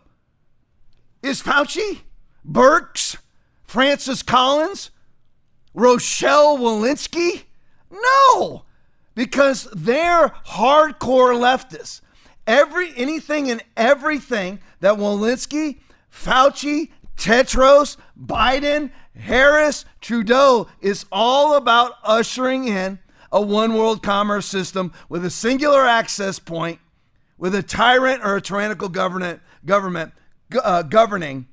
Is 1.21 1.41
Fauci, 1.41 2.01
Birx, 2.47 3.17
Francis 3.63 4.23
Collins, 4.23 4.89
Rochelle 5.73 6.57
Walensky? 6.57 7.43
No, 7.91 8.63
because 9.15 9.67
they're 9.73 10.29
hardcore 10.47 11.35
leftists. 11.35 12.01
Every 12.47 12.91
anything 12.95 13.51
and 13.51 13.61
everything 13.77 14.59
that 14.79 14.95
Walensky, 14.95 15.79
Fauci, 16.11 16.89
Tedros, 17.17 17.97
Biden, 18.19 18.91
Harris 19.15 19.85
Trudeau 20.01 20.69
is 20.81 21.05
all 21.11 21.55
about 21.55 21.93
ushering 22.03 22.67
in 22.67 22.99
a 23.31 23.41
one 23.41 23.73
world 23.73 24.01
commerce 24.01 24.45
system 24.45 24.93
with 25.09 25.25
a 25.25 25.29
singular 25.29 25.85
access 25.85 26.39
point, 26.39 26.79
with 27.37 27.53
a 27.53 27.61
tyrant 27.61 28.23
or 28.23 28.37
a 28.37 28.41
tyrannical 28.41 28.89
government, 28.89 29.41
government 29.65 30.13
uh, 30.63 30.81
governing 30.83 31.47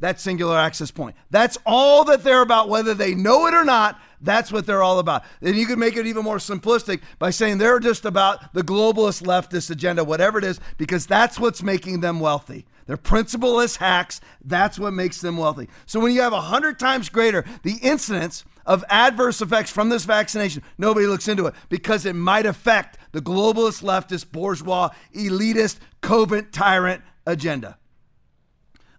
that 0.00 0.20
singular 0.20 0.56
access 0.56 0.90
point. 0.90 1.16
That's 1.30 1.58
all 1.66 2.04
that 2.04 2.22
they're 2.22 2.42
about, 2.42 2.68
whether 2.68 2.94
they 2.94 3.14
know 3.14 3.46
it 3.46 3.54
or 3.54 3.64
not. 3.64 4.00
That's 4.20 4.50
what 4.50 4.66
they're 4.66 4.82
all 4.82 4.98
about. 4.98 5.24
And 5.40 5.56
you 5.56 5.66
could 5.66 5.78
make 5.78 5.96
it 5.96 6.06
even 6.06 6.24
more 6.24 6.38
simplistic 6.38 7.00
by 7.18 7.30
saying 7.30 7.58
they're 7.58 7.80
just 7.80 8.04
about 8.04 8.52
the 8.52 8.62
globalist 8.62 9.22
leftist 9.22 9.70
agenda, 9.70 10.04
whatever 10.04 10.38
it 10.38 10.44
is, 10.44 10.60
because 10.76 11.06
that's 11.06 11.38
what's 11.38 11.62
making 11.62 12.00
them 12.00 12.20
wealthy. 12.20 12.66
They're 12.86 12.96
principleless 12.96 13.76
hacks. 13.76 14.20
That's 14.44 14.78
what 14.78 14.92
makes 14.92 15.20
them 15.20 15.36
wealthy. 15.36 15.68
So 15.86 16.00
when 16.00 16.12
you 16.12 16.22
have 16.22 16.32
100 16.32 16.78
times 16.78 17.08
greater 17.08 17.44
the 17.62 17.76
incidence 17.82 18.44
of 18.64 18.84
adverse 18.88 19.40
effects 19.40 19.70
from 19.70 19.88
this 19.88 20.04
vaccination, 20.04 20.62
nobody 20.78 21.06
looks 21.06 21.28
into 21.28 21.46
it 21.46 21.54
because 21.68 22.06
it 22.06 22.14
might 22.14 22.46
affect 22.46 22.98
the 23.12 23.20
globalist, 23.20 23.82
leftist, 23.82 24.32
bourgeois, 24.32 24.90
elitist, 25.14 25.78
covert 26.00 26.52
tyrant 26.52 27.02
agenda. 27.26 27.78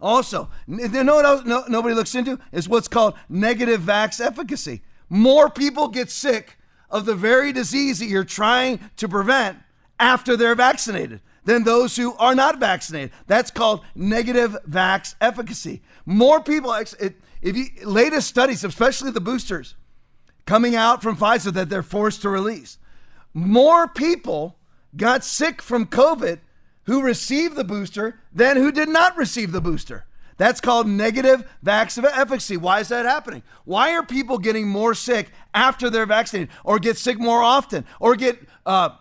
Also, 0.02 0.50
you 0.68 0.88
know 1.04 1.16
what 1.16 1.26
else 1.26 1.46
no, 1.46 1.64
nobody 1.68 1.94
looks 1.94 2.16
into 2.16 2.40
is 2.52 2.70
what's 2.70 2.88
called 2.88 3.16
negative 3.28 3.82
vax 3.82 4.24
efficacy. 4.24 4.82
More 5.10 5.50
people 5.50 5.88
get 5.88 6.10
sick 6.10 6.58
of 6.90 7.06
the 7.06 7.16
very 7.16 7.52
disease 7.52 8.00
that 8.00 8.08
you're 8.08 8.24
trying 8.24 8.80
to 8.98 9.08
prevent 9.08 9.58
after 10.00 10.38
they're 10.38 10.56
vaccinated 10.56 11.22
than 11.46 11.64
those 11.64 11.96
who 11.96 12.14
are 12.16 12.36
not 12.36 12.60
vaccinated. 12.60 13.12
That's 13.28 13.52
called 13.52 13.84
negative 13.96 14.56
vax 14.70 15.16
efficacy. 15.20 15.82
More 16.06 16.42
people, 16.42 16.74
if 16.74 17.14
you 17.42 17.66
latest 17.84 18.28
studies, 18.28 18.64
especially 18.64 19.12
the 19.12 19.22
boosters 19.22 19.76
coming 20.46 20.76
out 20.76 21.02
from 21.02 21.18
Pfizer 21.18 21.54
that 21.54 21.70
they're 21.70 21.84
forced 21.84 22.22
to 22.24 22.30
release, 22.30 22.78
more 23.34 23.88
people 23.88 24.58
got 24.96 25.24
sick 25.24 25.62
from 25.62 25.86
COVID 25.86 26.40
who 26.84 27.02
received 27.02 27.56
the 27.56 27.64
booster 27.64 28.20
than 28.34 28.58
who 28.58 28.72
did 28.72 28.90
not 28.90 29.16
receive 29.16 29.52
the 29.52 29.62
booster. 29.62 30.06
That's 30.40 30.62
called 30.62 30.88
negative 30.88 31.44
vaccine 31.62 32.06
efficacy. 32.06 32.56
Why 32.56 32.80
is 32.80 32.88
that 32.88 33.06
happening? 33.06 33.44
Why 33.66 33.92
are 33.92 34.06
people 34.06 34.38
getting 34.38 34.70
more 34.70 34.96
sick 34.96 35.32
after 35.54 35.90
they're 35.90 36.06
vaccinated, 36.06 36.50
or 36.64 36.80
get 36.80 36.98
sick 36.98 37.20
more 37.20 37.44
often, 37.44 37.86
or 38.00 38.16
get 38.16 38.40
uh, 38.66 38.92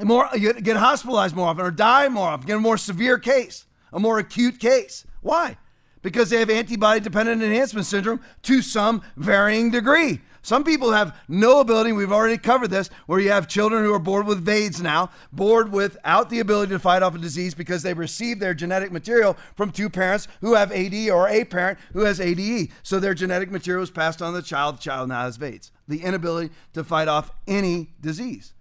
more 0.00 0.28
get 0.38 0.76
hospitalized 0.76 1.34
more 1.34 1.48
often, 1.48 1.66
or 1.66 1.72
die 1.72 2.08
more 2.08 2.28
often, 2.28 2.46
get 2.46 2.56
a 2.56 2.60
more 2.60 2.78
severe 2.78 3.18
case, 3.18 3.66
a 3.92 3.98
more 3.98 4.20
acute 4.20 4.60
case? 4.60 5.04
Why? 5.20 5.58
Because 6.00 6.30
they 6.30 6.38
have 6.38 6.48
antibody 6.48 7.00
dependent 7.00 7.42
enhancement 7.42 7.84
syndrome 7.84 8.20
to 8.42 8.62
some 8.62 9.02
varying 9.16 9.72
degree. 9.72 10.20
Some 10.42 10.64
people 10.64 10.92
have 10.92 11.16
no 11.28 11.60
ability. 11.60 11.92
We've 11.92 12.12
already 12.12 12.38
covered 12.38 12.70
this, 12.70 12.90
where 13.06 13.20
you 13.20 13.30
have 13.30 13.48
children 13.48 13.84
who 13.84 13.92
are 13.94 13.98
born 13.98 14.26
with 14.26 14.44
VAIDS 14.44 14.80
now, 14.80 15.10
born 15.32 15.70
without 15.70 16.30
the 16.30 16.40
ability 16.40 16.72
to 16.72 16.78
fight 16.78 17.02
off 17.02 17.14
a 17.14 17.18
disease 17.18 17.54
because 17.54 17.82
they 17.82 17.94
received 17.94 18.40
their 18.40 18.54
genetic 18.54 18.92
material 18.92 19.36
from 19.54 19.70
two 19.70 19.90
parents 19.90 20.28
who 20.40 20.54
have 20.54 20.72
AD 20.72 20.94
or 21.10 21.28
a 21.28 21.44
parent 21.44 21.78
who 21.92 22.00
has 22.00 22.20
ADE. 22.20 22.70
So 22.82 23.00
their 23.00 23.14
genetic 23.14 23.50
material 23.50 23.82
is 23.82 23.90
passed 23.90 24.22
on 24.22 24.32
to 24.32 24.40
the 24.40 24.46
child. 24.46 24.76
The 24.76 24.82
child 24.82 25.08
now 25.08 25.22
has 25.22 25.36
VAIDS. 25.36 25.70
The 25.86 26.02
inability 26.02 26.52
to 26.74 26.84
fight 26.84 27.08
off 27.08 27.30
any 27.46 27.90
disease 28.00 28.52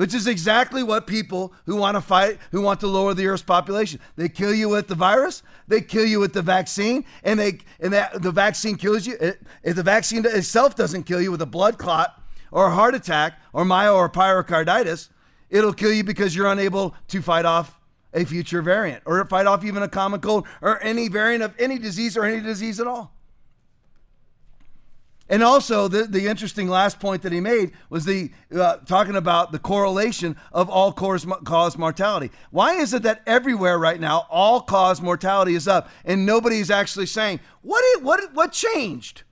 which 0.00 0.14
is 0.14 0.26
exactly 0.26 0.82
what 0.82 1.06
people 1.06 1.52
who 1.66 1.76
want 1.76 1.94
to 1.94 2.00
fight, 2.00 2.38
who 2.52 2.62
want 2.62 2.80
to 2.80 2.86
lower 2.86 3.12
the 3.12 3.26
Earth's 3.26 3.42
population. 3.42 4.00
They 4.16 4.30
kill 4.30 4.54
you 4.54 4.70
with 4.70 4.88
the 4.88 4.94
virus, 4.94 5.42
they 5.68 5.82
kill 5.82 6.06
you 6.06 6.20
with 6.20 6.32
the 6.32 6.40
vaccine, 6.40 7.04
and 7.22 7.38
they 7.38 7.58
and 7.80 7.92
that 7.92 8.22
the 8.22 8.32
vaccine 8.32 8.76
kills 8.76 9.06
you. 9.06 9.18
If 9.62 9.76
the 9.76 9.82
vaccine 9.82 10.24
itself 10.24 10.74
doesn't 10.74 11.02
kill 11.02 11.20
you 11.20 11.30
with 11.30 11.42
a 11.42 11.46
blood 11.46 11.76
clot 11.76 12.18
or 12.50 12.68
a 12.68 12.70
heart 12.70 12.94
attack 12.94 13.38
or 13.52 13.66
myo 13.66 13.94
or 13.94 14.08
pericarditis, 14.08 15.10
it'll 15.50 15.74
kill 15.74 15.92
you 15.92 16.02
because 16.02 16.34
you're 16.34 16.50
unable 16.50 16.94
to 17.08 17.20
fight 17.20 17.44
off 17.44 17.78
a 18.14 18.24
future 18.24 18.62
variant 18.62 19.02
or 19.04 19.22
fight 19.26 19.44
off 19.44 19.66
even 19.66 19.82
a 19.82 19.88
common 19.88 20.20
cold 20.20 20.46
or 20.62 20.82
any 20.82 21.08
variant 21.08 21.42
of 21.42 21.52
any 21.58 21.78
disease 21.78 22.16
or 22.16 22.24
any 22.24 22.40
disease 22.40 22.80
at 22.80 22.86
all. 22.86 23.19
And 25.30 25.44
also, 25.44 25.86
the, 25.86 26.02
the 26.02 26.26
interesting 26.26 26.66
last 26.66 26.98
point 26.98 27.22
that 27.22 27.30
he 27.32 27.38
made 27.38 27.70
was 27.88 28.04
the 28.04 28.32
uh, 28.52 28.78
talking 28.78 29.14
about 29.14 29.52
the 29.52 29.60
correlation 29.60 30.36
of 30.50 30.68
all 30.68 30.90
cause, 30.90 31.24
cause 31.44 31.78
mortality. 31.78 32.32
Why 32.50 32.74
is 32.74 32.92
it 32.92 33.04
that 33.04 33.22
everywhere 33.28 33.78
right 33.78 34.00
now 34.00 34.26
all 34.28 34.60
cause 34.60 35.00
mortality 35.00 35.54
is 35.54 35.68
up, 35.68 35.88
and 36.04 36.26
nobody's 36.26 36.68
actually 36.68 37.06
saying 37.06 37.38
what 37.62 38.02
what 38.02 38.34
what 38.34 38.50
changed? 38.50 39.22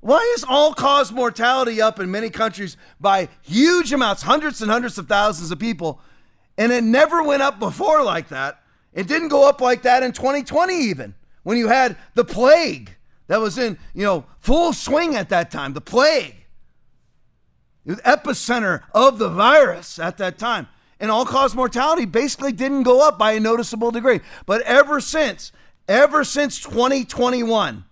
Why 0.00 0.18
is 0.36 0.42
all 0.42 0.74
cause 0.74 1.12
mortality 1.12 1.80
up 1.80 2.00
in 2.00 2.10
many 2.10 2.30
countries 2.30 2.76
by 3.00 3.28
huge 3.40 3.92
amounts, 3.92 4.22
hundreds 4.22 4.60
and 4.60 4.72
hundreds 4.72 4.98
of 4.98 5.06
thousands 5.06 5.52
of 5.52 5.60
people, 5.60 6.00
and 6.56 6.72
it 6.72 6.82
never 6.82 7.22
went 7.22 7.42
up 7.42 7.60
before 7.60 8.02
like 8.02 8.28
that? 8.30 8.60
It 8.92 9.06
didn't 9.06 9.28
go 9.28 9.48
up 9.48 9.60
like 9.60 9.82
that 9.82 10.02
in 10.02 10.10
2020 10.10 10.74
even 10.74 11.14
when 11.44 11.56
you 11.56 11.68
had 11.68 11.96
the 12.14 12.24
plague 12.24 12.96
that 13.28 13.40
was 13.40 13.56
in, 13.56 13.78
you 13.94 14.04
know, 14.04 14.24
full 14.40 14.72
swing 14.72 15.14
at 15.14 15.28
that 15.28 15.50
time, 15.50 15.74
the 15.74 15.80
plague. 15.80 16.34
The 17.86 17.96
epicenter 17.96 18.82
of 18.92 19.18
the 19.18 19.28
virus 19.28 19.98
at 19.98 20.18
that 20.18 20.38
time. 20.38 20.66
And 21.00 21.10
all 21.10 21.24
cause 21.24 21.54
mortality 21.54 22.04
basically 22.04 22.52
didn't 22.52 22.82
go 22.82 23.06
up 23.06 23.18
by 23.18 23.32
a 23.32 23.40
noticeable 23.40 23.90
degree. 23.90 24.20
But 24.46 24.62
ever 24.62 25.00
since, 25.00 25.52
ever 25.86 26.24
since 26.24 26.60
2021, 26.60 27.84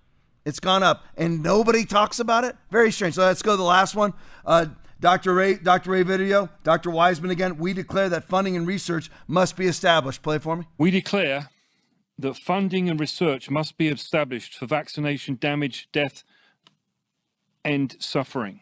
it's 0.44 0.60
gone 0.60 0.82
up 0.82 1.04
and 1.16 1.42
nobody 1.42 1.84
talks 1.84 2.18
about 2.18 2.44
it. 2.44 2.56
Very 2.70 2.90
strange. 2.90 3.14
So 3.14 3.22
let's 3.22 3.42
go 3.42 3.52
to 3.52 3.56
the 3.56 3.62
last 3.62 3.94
one. 3.94 4.12
Uh, 4.44 4.66
Dr. 5.00 5.34
Ray, 5.34 5.54
Dr. 5.54 5.90
Ray 5.90 6.02
Video, 6.02 6.48
Dr. 6.64 6.90
Wiseman 6.90 7.30
again. 7.30 7.58
We 7.58 7.72
declare 7.72 8.08
that 8.08 8.24
funding 8.24 8.56
and 8.56 8.66
research 8.66 9.10
must 9.28 9.56
be 9.56 9.66
established. 9.66 10.22
Play 10.22 10.38
for 10.38 10.56
me. 10.56 10.64
We 10.78 10.90
declare 10.90 11.50
that 12.18 12.36
funding 12.36 12.88
and 12.88 12.98
research 12.98 13.50
must 13.50 13.76
be 13.76 13.88
established 13.88 14.54
for 14.54 14.66
vaccination 14.66 15.36
damage, 15.36 15.88
death, 15.92 16.24
and 17.64 17.96
suffering. 17.98 18.60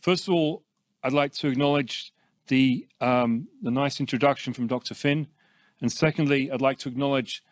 First 0.00 0.28
of 0.28 0.34
all, 0.34 0.64
I'd 1.02 1.12
like 1.12 1.32
to 1.34 1.48
acknowledge 1.48 2.12
the, 2.48 2.86
um, 3.00 3.48
the 3.60 3.70
nice 3.70 4.00
introduction 4.00 4.52
from 4.52 4.66
Dr. 4.66 4.94
Finn. 4.94 5.28
And 5.80 5.90
secondly, 5.90 6.50
I'd 6.50 6.60
like 6.60 6.78
to 6.78 6.88
acknowledge 6.88 7.42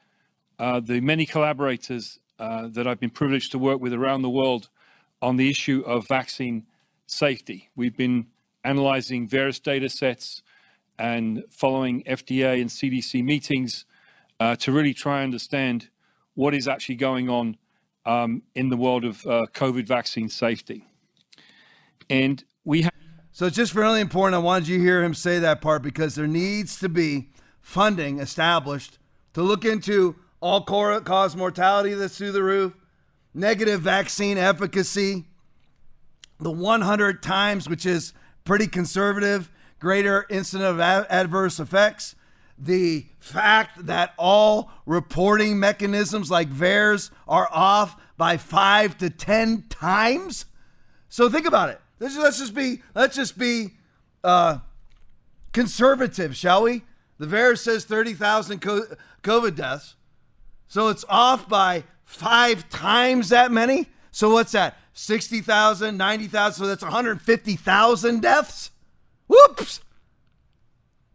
uh, 0.58 0.80
the 0.80 1.00
many 1.00 1.26
collaborators 1.26 2.18
uh, 2.38 2.68
that 2.68 2.86
I've 2.86 3.00
been 3.00 3.10
privileged 3.10 3.52
to 3.52 3.58
work 3.58 3.80
with 3.80 3.92
around 3.92 4.22
the 4.22 4.30
world 4.30 4.68
on 5.20 5.36
the 5.36 5.50
issue 5.50 5.82
of 5.86 6.06
vaccine 6.08 6.66
safety. 7.06 7.70
We've 7.76 7.96
been 7.96 8.26
analyzing 8.64 9.28
various 9.28 9.58
data 9.58 9.88
sets 9.88 10.42
and 10.98 11.44
following 11.50 12.04
FDA 12.04 12.60
and 12.60 12.70
CDC 12.70 13.22
meetings 13.24 13.84
uh, 14.40 14.56
to 14.56 14.72
really 14.72 14.94
try 14.94 15.18
and 15.18 15.24
understand 15.24 15.90
what 16.34 16.54
is 16.54 16.66
actually 16.66 16.96
going 16.96 17.28
on 17.28 17.56
um, 18.06 18.42
in 18.54 18.70
the 18.70 18.76
world 18.76 19.04
of 19.04 19.24
uh, 19.26 19.46
COVID 19.52 19.86
vaccine 19.86 20.28
safety. 20.28 20.86
And 22.08 22.42
we 22.64 22.82
have. 22.82 22.92
So 23.32 23.46
it's 23.46 23.56
just 23.56 23.74
really 23.74 24.00
important. 24.00 24.34
I 24.34 24.38
wanted 24.38 24.66
you 24.66 24.78
to 24.78 24.82
hear 24.82 25.04
him 25.04 25.14
say 25.14 25.38
that 25.38 25.60
part 25.60 25.82
because 25.82 26.14
there 26.14 26.26
needs 26.26 26.78
to 26.80 26.88
be 26.88 27.28
funding 27.60 28.18
established 28.18 28.98
to 29.34 29.42
look 29.42 29.64
into 29.64 30.16
all 30.40 30.62
cause 30.62 31.36
mortality 31.36 31.94
that's 31.94 32.18
through 32.18 32.32
the 32.32 32.42
roof, 32.42 32.74
negative 33.34 33.82
vaccine 33.82 34.38
efficacy, 34.38 35.26
the 36.40 36.50
100 36.50 37.22
times, 37.22 37.68
which 37.68 37.86
is 37.86 38.14
pretty 38.44 38.66
conservative, 38.66 39.50
greater 39.78 40.26
incident 40.30 40.68
of 40.68 40.80
adverse 40.80 41.60
effects 41.60 42.16
the 42.60 43.06
fact 43.18 43.86
that 43.86 44.12
all 44.18 44.70
reporting 44.84 45.58
mechanisms 45.58 46.30
like 46.30 46.50
VAERS 46.50 47.10
are 47.26 47.48
off 47.50 47.96
by 48.16 48.36
five 48.36 48.98
to 48.98 49.08
ten 49.10 49.64
times. 49.68 50.44
So 51.08 51.28
think 51.28 51.46
about 51.46 51.70
it. 51.70 51.80
Let's, 51.98 52.16
let's 52.16 52.38
just 52.38 52.54
be 52.54 52.82
let's 52.94 53.16
just 53.16 53.38
be 53.38 53.70
uh, 54.22 54.58
conservative, 55.52 56.36
shall 56.36 56.62
we? 56.62 56.82
The 57.18 57.26
VAERS 57.26 57.58
says 57.58 57.84
thirty 57.84 58.14
thousand 58.14 58.60
COVID 58.60 59.56
deaths, 59.56 59.96
so 60.68 60.88
it's 60.88 61.04
off 61.08 61.48
by 61.48 61.84
five 62.04 62.68
times 62.68 63.30
that 63.30 63.50
many. 63.50 63.88
So 64.12 64.30
what's 64.30 64.52
that? 64.52 64.76
60,000, 64.92 65.96
90,000. 65.96 66.64
So 66.64 66.68
that's 66.68 66.82
150,000 66.82 68.20
deaths. 68.20 68.70
Whoops. 69.28 69.80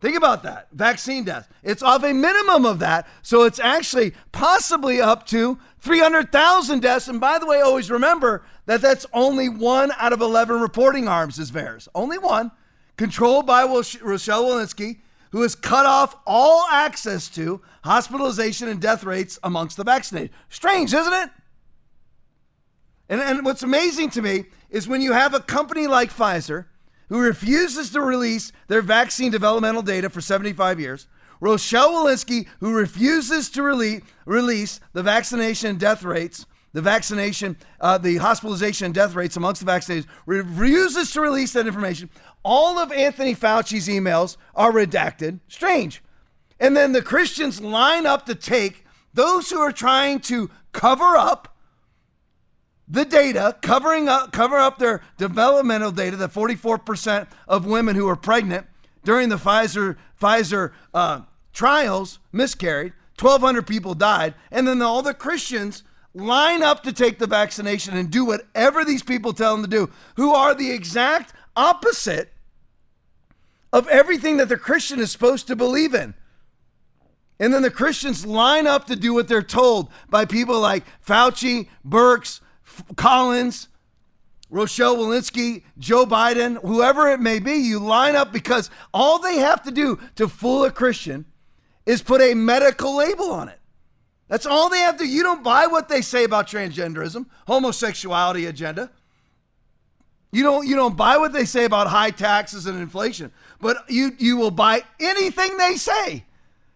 Think 0.06 0.18
about 0.18 0.44
that. 0.44 0.68
Vaccine 0.72 1.24
deaths. 1.24 1.48
It's 1.64 1.82
off 1.82 2.04
a 2.04 2.14
minimum 2.14 2.64
of 2.64 2.78
that. 2.78 3.08
So 3.24 3.42
it's 3.42 3.60
actually 3.60 4.14
possibly 4.32 5.02
up 5.02 5.26
to 5.30 5.58
300,000 5.80 6.80
deaths. 6.80 7.08
And 7.08 7.20
by 7.20 7.40
the 7.40 7.48
way, 7.48 7.60
always 7.62 7.90
remember 7.90 8.44
that 8.68 8.84
that's 8.84 9.08
only 9.14 9.50
one 9.50 9.92
out 9.98 10.14
of 10.14 10.22
11 10.22 10.62
reporting 10.62 11.08
arms 11.08 11.40
is 11.40 11.50
VAERS. 11.50 11.88
Only 11.96 12.20
one, 12.20 12.52
controlled 12.98 13.48
by 13.48 13.64
Rochelle 13.64 14.44
Walensky, 14.44 15.00
who 15.32 15.42
has 15.42 15.56
cut 15.56 15.88
off 15.88 16.16
all 16.28 16.68
access 16.70 17.28
to 17.30 17.62
hospitalization 17.84 18.68
and 18.68 18.80
death 18.80 19.04
rates 19.04 19.40
amongst 19.42 19.76
the 19.76 19.84
vaccinated. 19.84 20.30
Strange, 20.50 20.94
isn't 20.94 21.14
it? 21.14 21.32
And, 23.10 23.22
and 23.22 23.44
what's 23.44 23.64
amazing 23.64 24.12
to 24.12 24.22
me 24.22 24.46
is 24.70 24.88
when 24.88 25.02
you 25.02 25.14
have 25.14 25.34
a 25.34 25.40
company 25.40 25.88
like 25.88 26.14
Pfizer 26.14 26.66
who 27.10 27.20
refuses 27.20 27.90
to 27.92 28.02
release 28.02 28.52
their 28.68 28.82
vaccine 28.82 29.32
developmental 29.32 29.82
data 29.82 30.10
for 30.10 30.22
75 30.22 30.80
years, 30.80 31.08
Rochelle 31.40 31.92
Walensky, 31.92 32.48
who 32.60 32.74
refuses 32.74 33.50
to 33.50 33.62
release, 33.62 34.80
the 34.94 35.04
vaccination 35.04 35.72
and 35.72 35.80
death 35.80 36.04
rates, 36.04 36.46
the 36.74 36.82
vaccination, 36.82 37.58
uh, 37.80 37.98
the 37.98 38.18
hospitalization 38.18 38.86
and 38.86 38.94
death 38.94 39.16
rates 39.16 39.38
amongst 39.38 39.62
the 39.62 39.66
vaccinated, 39.66 40.10
refuses 40.26 41.12
to 41.12 41.22
release 41.22 41.54
that 41.54 41.68
information. 41.68 42.10
All 42.44 42.78
of 42.78 42.92
Anthony 42.92 43.34
Fauci's 43.34 43.88
emails 43.88 44.38
are 44.56 44.72
redacted. 44.72 45.40
Strange. 45.48 46.04
And 46.60 46.76
then 46.76 46.92
the 46.92 47.02
Christians 47.02 47.62
line 47.62 48.06
up 48.06 48.26
to 48.26 48.36
take 48.36 48.86
those 49.14 49.50
who 49.50 49.60
are 49.60 49.72
trying 49.72 50.20
to 50.22 50.50
cover 50.72 51.16
up 51.16 51.55
the 52.88 53.06
data, 53.06 53.58
covering 53.62 54.08
up, 54.08 54.32
cover 54.32 54.58
up 54.58 54.78
their 54.78 55.02
developmental 55.18 55.92
data, 55.92 56.18
that 56.18 56.32
44% 56.32 57.28
of 57.48 57.66
women 57.66 57.96
who 57.96 58.06
were 58.06 58.16
pregnant 58.16 58.68
during 59.04 59.30
the 59.30 59.38
Pfizer 59.38 59.98
Pfizer 60.20 60.72
uh, 60.94 61.22
trials 61.54 62.20
miscarried. 62.32 62.94
1,200 63.20 63.66
people 63.66 63.94
died, 63.94 64.34
and 64.52 64.68
then 64.68 64.82
all 64.82 65.02
the 65.02 65.14
Christians 65.14 65.84
line 66.14 66.62
up 66.62 66.84
to 66.84 66.92
take 66.92 67.18
the 67.18 67.28
vaccination 67.28 67.96
and 67.96 68.12
do 68.12 68.26
whatever 68.26 68.84
these 68.84 69.04
people 69.04 69.34
tell 69.34 69.56
them 69.56 69.64
to 69.64 69.70
do, 69.70 69.90
who 70.16 70.34
are 70.34 70.54
the 70.54 70.72
exact 70.72 71.34
opposite 71.56 72.34
of 73.72 73.88
everything 73.88 74.38
that 74.38 74.50
the 74.50 74.58
Christian 74.58 75.00
is 75.00 75.12
supposed 75.12 75.48
to 75.48 75.56
believe 75.56 75.94
in. 75.94 76.14
And 77.40 77.54
then 77.54 77.62
the 77.62 77.72
Christians 77.72 78.26
line 78.26 78.68
up 78.68 78.86
to 78.88 78.96
do 78.96 79.14
what 79.14 79.28
they're 79.28 79.42
told 79.42 79.90
by 80.10 80.26
people 80.26 80.60
like 80.60 80.84
Fauci, 81.06 81.68
Birx, 81.86 82.40
Collins, 82.96 83.68
Rochelle 84.50 84.98
Walensky, 84.98 85.64
Joe 85.78 86.06
Biden, 86.06 86.62
whoever 86.62 87.08
it 87.08 87.20
may 87.20 87.40
be, 87.40 87.54
you 87.54 87.80
line 87.80 88.16
up 88.16 88.32
because 88.32 88.70
all 88.94 89.20
they 89.20 89.38
have 89.38 89.64
to 89.64 89.72
do 89.72 90.00
to 90.16 90.28
fool 90.28 90.66
a 90.66 90.72
Christian 90.72 91.26
is 91.86 92.02
put 92.02 92.22
a 92.22 92.34
medical 92.34 92.96
label 92.96 93.32
on 93.32 93.50
it. 93.50 93.60
That's 94.28 94.46
all 94.46 94.70
they 94.70 94.80
have 94.80 94.98
to. 94.98 95.08
You 95.08 95.24
don't 95.24 95.44
buy 95.44 95.68
what 95.68 95.88
they 95.88 96.02
say 96.02 96.24
about 96.24 96.48
transgenderism, 96.48 97.28
homosexuality 97.48 98.48
agenda. 98.48 98.92
You 100.32 100.44
don't 100.44 100.68
you 100.68 100.76
don't 100.76 100.98
buy 100.98 101.18
what 101.18 101.32
they 101.32 101.46
say 101.46 101.66
about 101.66 101.88
high 101.88 102.10
taxes 102.10 102.66
and 102.66 102.80
inflation, 102.80 103.32
but 103.62 103.78
you 103.90 104.12
you 104.18 104.36
will 104.36 104.52
buy 104.52 104.84
anything 105.00 105.58
they 105.58 105.76
say 105.76 106.26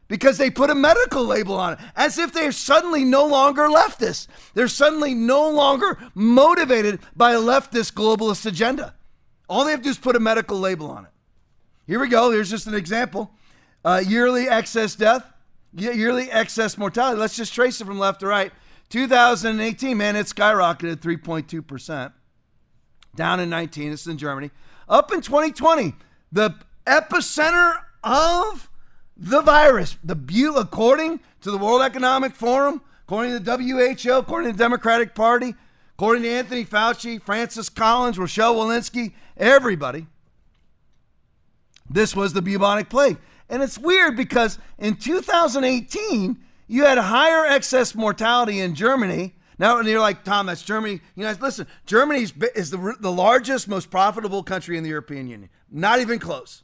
because 0.10 0.38
they 0.38 0.50
put 0.50 0.70
a 0.70 0.76
medical 0.76 1.24
label 1.24 1.56
on 1.56 1.74
it, 1.74 1.80
as 1.96 2.18
if 2.18 2.34
they're 2.34 2.52
suddenly 2.52 3.06
no 3.06 3.26
longer 3.26 3.70
leftists. 3.70 4.28
They're 4.56 4.68
suddenly 4.68 5.14
no 5.14 5.50
longer 5.50 5.98
motivated 6.14 7.00
by 7.16 7.32
a 7.32 7.40
leftist 7.40 7.94
globalist 7.94 8.46
agenda. 8.46 8.96
All 9.48 9.64
they 9.64 9.72
have 9.72 9.80
to 9.80 9.84
do 9.86 9.90
is 9.92 9.98
put 9.98 10.18
a 10.18 10.20
medical 10.20 10.60
label 10.60 10.92
on 10.92 11.06
it. 11.06 11.12
Here 11.88 12.00
we 12.00 12.10
go. 12.10 12.32
Here's 12.32 12.50
just 12.50 12.68
an 12.68 12.76
example 12.76 13.32
uh, 13.86 14.04
yearly 14.06 14.50
excess 14.50 14.96
death, 14.96 15.32
yearly 15.74 16.30
excess 16.30 16.78
mortality. 16.78 17.20
Let's 17.20 17.38
just 17.38 17.54
trace 17.54 17.80
it 17.80 17.86
from 17.86 18.00
left 18.00 18.20
to 18.20 18.28
right. 18.28 18.52
2018, 18.90 19.96
man, 19.96 20.16
it 20.16 20.26
skyrocketed 20.26 20.98
3.2%. 20.98 22.12
Down 23.16 23.40
in 23.40 23.50
19, 23.50 23.92
this 23.92 24.02
is 24.02 24.08
in 24.08 24.18
Germany. 24.18 24.50
Up 24.88 25.14
in 25.14 25.22
2020, 25.22 25.94
the 26.32 26.56
epicenter 26.88 27.76
of 28.04 28.69
the 29.20 29.42
virus. 29.42 29.98
The 30.04 30.16
but 30.16 30.58
according 30.58 31.20
to 31.42 31.52
the 31.52 31.58
World 31.58 31.82
Economic 31.82 32.34
Forum, 32.36 32.82
according 33.06 33.34
to 33.34 33.40
the 33.40 33.58
WHO, 33.58 34.14
according 34.14 34.52
to 34.52 34.58
the 34.58 34.64
Democratic 34.64 35.14
Party, 35.14 35.54
according 35.96 36.24
to 36.24 36.30
Anthony 36.30 36.66
Fauci, 36.66 37.22
Francis 37.22 37.70
Collins, 37.70 38.18
Rochelle 38.18 38.56
Walensky, 38.56 39.14
everybody, 39.36 40.08
this 41.90 42.16
was 42.16 42.34
the 42.34 42.42
bubonic 42.42 42.90
plague. 42.90 43.18
And 43.50 43.64
it's 43.64 43.78
weird 43.78 44.16
because 44.16 44.60
in 44.78 44.96
2018, 44.96 46.38
you 46.68 46.86
had 46.86 47.00
higher 47.00 47.46
excess 47.46 47.96
mortality 47.96 48.60
in 48.60 48.76
Germany. 48.76 49.34
Now, 49.58 49.80
and 49.80 49.88
you're 49.88 50.00
like, 50.00 50.24
Tom, 50.24 50.46
that's 50.46 50.62
Germany. 50.62 51.02
You 51.16 51.24
know, 51.24 51.36
listen, 51.42 51.68
Germany 51.86 52.22
is 52.22 52.70
the, 52.70 52.96
the 53.00 53.12
largest, 53.12 53.68
most 53.68 53.90
profitable 53.90 54.44
country 54.44 54.78
in 54.78 54.84
the 54.84 54.90
European 54.90 55.28
Union. 55.28 55.50
Not 55.72 56.00
even 56.00 56.20
close. 56.20 56.64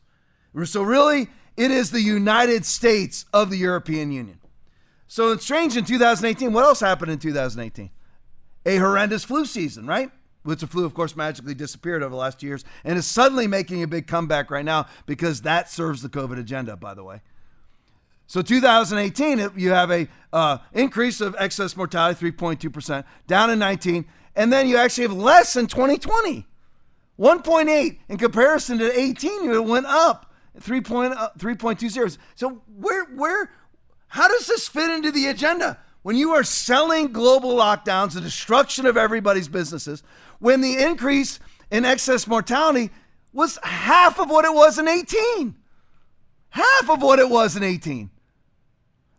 So, 0.65 0.83
really, 0.83 1.27
it 1.57 1.71
is 1.71 1.91
the 1.91 2.01
United 2.01 2.65
States 2.65 3.25
of 3.33 3.49
the 3.49 3.57
European 3.57 4.11
Union. 4.11 4.39
So 5.07 5.31
it's 5.31 5.43
strange 5.43 5.77
in 5.77 5.85
2018. 5.85 6.51
What 6.51 6.65
else 6.65 6.79
happened 6.79 7.11
in 7.11 7.19
2018? 7.19 7.89
A 8.65 8.77
horrendous 8.77 9.23
flu 9.23 9.45
season, 9.45 9.85
right? 9.85 10.11
Which 10.43 10.59
the 10.59 10.67
flu, 10.67 10.85
of 10.85 10.93
course, 10.93 11.15
magically 11.15 11.53
disappeared 11.53 12.03
over 12.03 12.11
the 12.11 12.17
last 12.17 12.43
years 12.43 12.65
and 12.83 12.97
is 12.97 13.05
suddenly 13.05 13.47
making 13.47 13.83
a 13.83 13.87
big 13.87 14.07
comeback 14.07 14.51
right 14.51 14.65
now 14.65 14.87
because 15.05 15.41
that 15.41 15.69
serves 15.69 16.01
the 16.01 16.09
COVID 16.09 16.39
agenda, 16.39 16.75
by 16.75 16.93
the 16.93 17.03
way. 17.03 17.21
So 18.27 18.41
2018, 18.41 19.51
you 19.55 19.71
have 19.71 19.91
a 19.91 20.07
uh, 20.33 20.57
increase 20.73 21.21
of 21.21 21.35
excess 21.37 21.77
mortality, 21.77 22.31
3.2%, 22.31 23.03
down 23.27 23.51
in 23.51 23.59
19, 23.59 24.05
and 24.35 24.51
then 24.51 24.67
you 24.67 24.77
actually 24.77 25.03
have 25.03 25.13
less 25.13 25.55
in 25.55 25.67
2020, 25.67 26.47
1.8 27.19 27.97
in 28.09 28.17
comparison 28.17 28.79
to 28.79 28.99
18. 28.99 29.51
It 29.51 29.63
went 29.63 29.85
up. 29.85 30.33
3.20. 30.59 32.05
Uh, 32.05 32.09
so 32.35 32.61
where 32.77 33.05
where 33.05 33.51
how 34.07 34.27
does 34.27 34.47
this 34.47 34.67
fit 34.67 34.89
into 34.89 35.11
the 35.11 35.27
agenda? 35.27 35.77
When 36.03 36.15
you 36.15 36.31
are 36.31 36.43
selling 36.43 37.11
global 37.11 37.55
lockdowns, 37.55 38.13
the 38.13 38.21
destruction 38.21 38.85
of 38.85 38.95
everybody's 38.95 39.47
businesses, 39.47 40.03
when 40.39 40.61
the 40.61 40.77
increase 40.77 41.39
in 41.71 41.83
excess 41.83 42.27
mortality 42.27 42.91
was 43.33 43.57
half 43.63 44.19
of 44.19 44.29
what 44.29 44.45
it 44.45 44.53
was 44.53 44.79
in 44.79 44.87
18. 44.87 45.55
Half 46.49 46.89
of 46.89 47.01
what 47.01 47.19
it 47.19 47.29
was 47.29 47.57
in 47.57 47.63
18. 47.63 48.09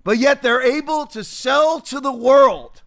But 0.05 0.18
yet 0.18 0.43
they're 0.43 0.62
able 0.62 1.07
to 1.09 1.24
sell 1.24 1.80
to 1.80 2.01
the 2.01 2.12
world 2.12 2.82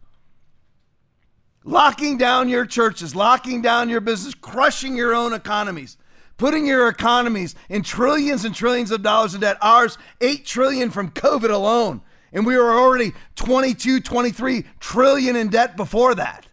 locking 1.63 2.17
down 2.17 2.49
your 2.49 2.65
churches, 2.65 3.15
locking 3.15 3.61
down 3.61 3.89
your 3.89 4.01
business, 4.01 4.33
crushing 4.33 4.95
your 4.95 5.13
own 5.13 5.33
economies 5.33 5.97
putting 6.39 6.65
your 6.65 6.87
economies 6.87 7.53
in 7.67 7.83
trillions 7.83 8.45
and 8.45 8.55
trillions 8.55 8.89
of 8.89 9.03
dollars 9.03 9.35
in 9.35 9.41
debt. 9.41 9.57
Ours, 9.61 9.99
8 10.21 10.43
trillion 10.45 10.89
from 10.89 11.11
COVID 11.11 11.51
alone. 11.51 12.01
And 12.33 12.45
we 12.45 12.57
were 12.57 12.71
already 12.71 13.13
22, 13.35 13.99
23 13.99 14.65
trillion 14.79 15.35
in 15.35 15.49
debt 15.49 15.77
before 15.77 16.15
that. 16.15 16.47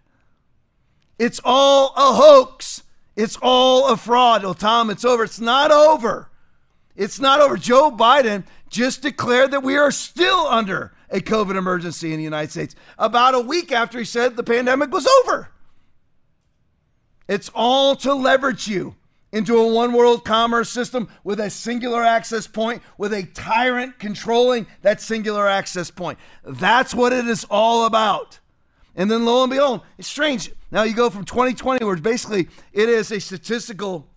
It's 1.18 1.40
all 1.44 1.94
a 1.96 2.12
hoax. 2.14 2.82
It's 3.14 3.38
all 3.40 3.88
a 3.88 3.96
fraud. 3.96 4.44
Oh, 4.44 4.52
Tom, 4.52 4.90
it's 4.90 5.04
over. 5.04 5.24
It's 5.24 5.40
not 5.40 5.70
over. 5.70 6.30
It's 6.96 7.20
not 7.20 7.40
over. 7.40 7.56
Joe 7.56 7.90
Biden 7.90 8.44
just 8.68 9.00
declared 9.00 9.52
that 9.52 9.62
we 9.62 9.76
are 9.76 9.90
still 9.90 10.46
under 10.48 10.92
a 11.10 11.20
COVID 11.20 11.56
emergency 11.56 12.12
in 12.12 12.18
the 12.18 12.24
United 12.24 12.50
States 12.50 12.74
about 12.98 13.34
a 13.34 13.40
week 13.40 13.70
after 13.70 13.98
he 13.98 14.04
said 14.04 14.36
the 14.36 14.42
pandemic 14.42 14.90
was 14.90 15.06
over. 15.22 15.50
It's 17.28 17.50
all 17.54 17.94
to 17.96 18.12
leverage 18.14 18.66
you 18.66 18.96
into 19.36 19.58
a 19.58 19.66
one 19.66 19.92
world 19.92 20.24
commerce 20.24 20.70
system 20.70 21.08
with 21.22 21.38
a 21.40 21.50
singular 21.50 22.02
access 22.02 22.46
point, 22.46 22.82
with 22.96 23.12
a 23.12 23.24
tyrant 23.24 23.98
controlling 23.98 24.66
that 24.80 25.00
singular 25.00 25.46
access 25.46 25.90
point. 25.90 26.18
That's 26.42 26.94
what 26.94 27.12
it 27.12 27.26
is 27.26 27.44
all 27.50 27.84
about. 27.84 28.40
And 28.94 29.10
then 29.10 29.26
lo 29.26 29.42
and 29.42 29.50
behold, 29.50 29.82
it's 29.98 30.08
strange. 30.08 30.50
Now 30.70 30.84
you 30.84 30.94
go 30.94 31.10
from 31.10 31.26
2020, 31.26 31.84
where 31.84 31.96
basically 31.96 32.48
it 32.72 32.88
is 32.88 33.12
a 33.12 33.20
statistical 33.20 34.08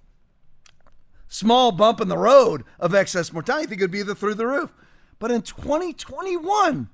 small 1.27 1.73
bump 1.73 1.99
in 1.99 2.07
the 2.07 2.17
road 2.17 2.63
of 2.79 2.95
excess 2.95 3.33
mortality. 3.33 3.65
I 3.65 3.69
think 3.69 3.81
it 3.81 3.83
would 3.83 3.91
be 3.91 4.03
the 4.03 4.15
through 4.15 4.35
the 4.35 4.47
roof. 4.47 4.73
But 5.19 5.31
in 5.31 5.41
2021, 5.41 6.89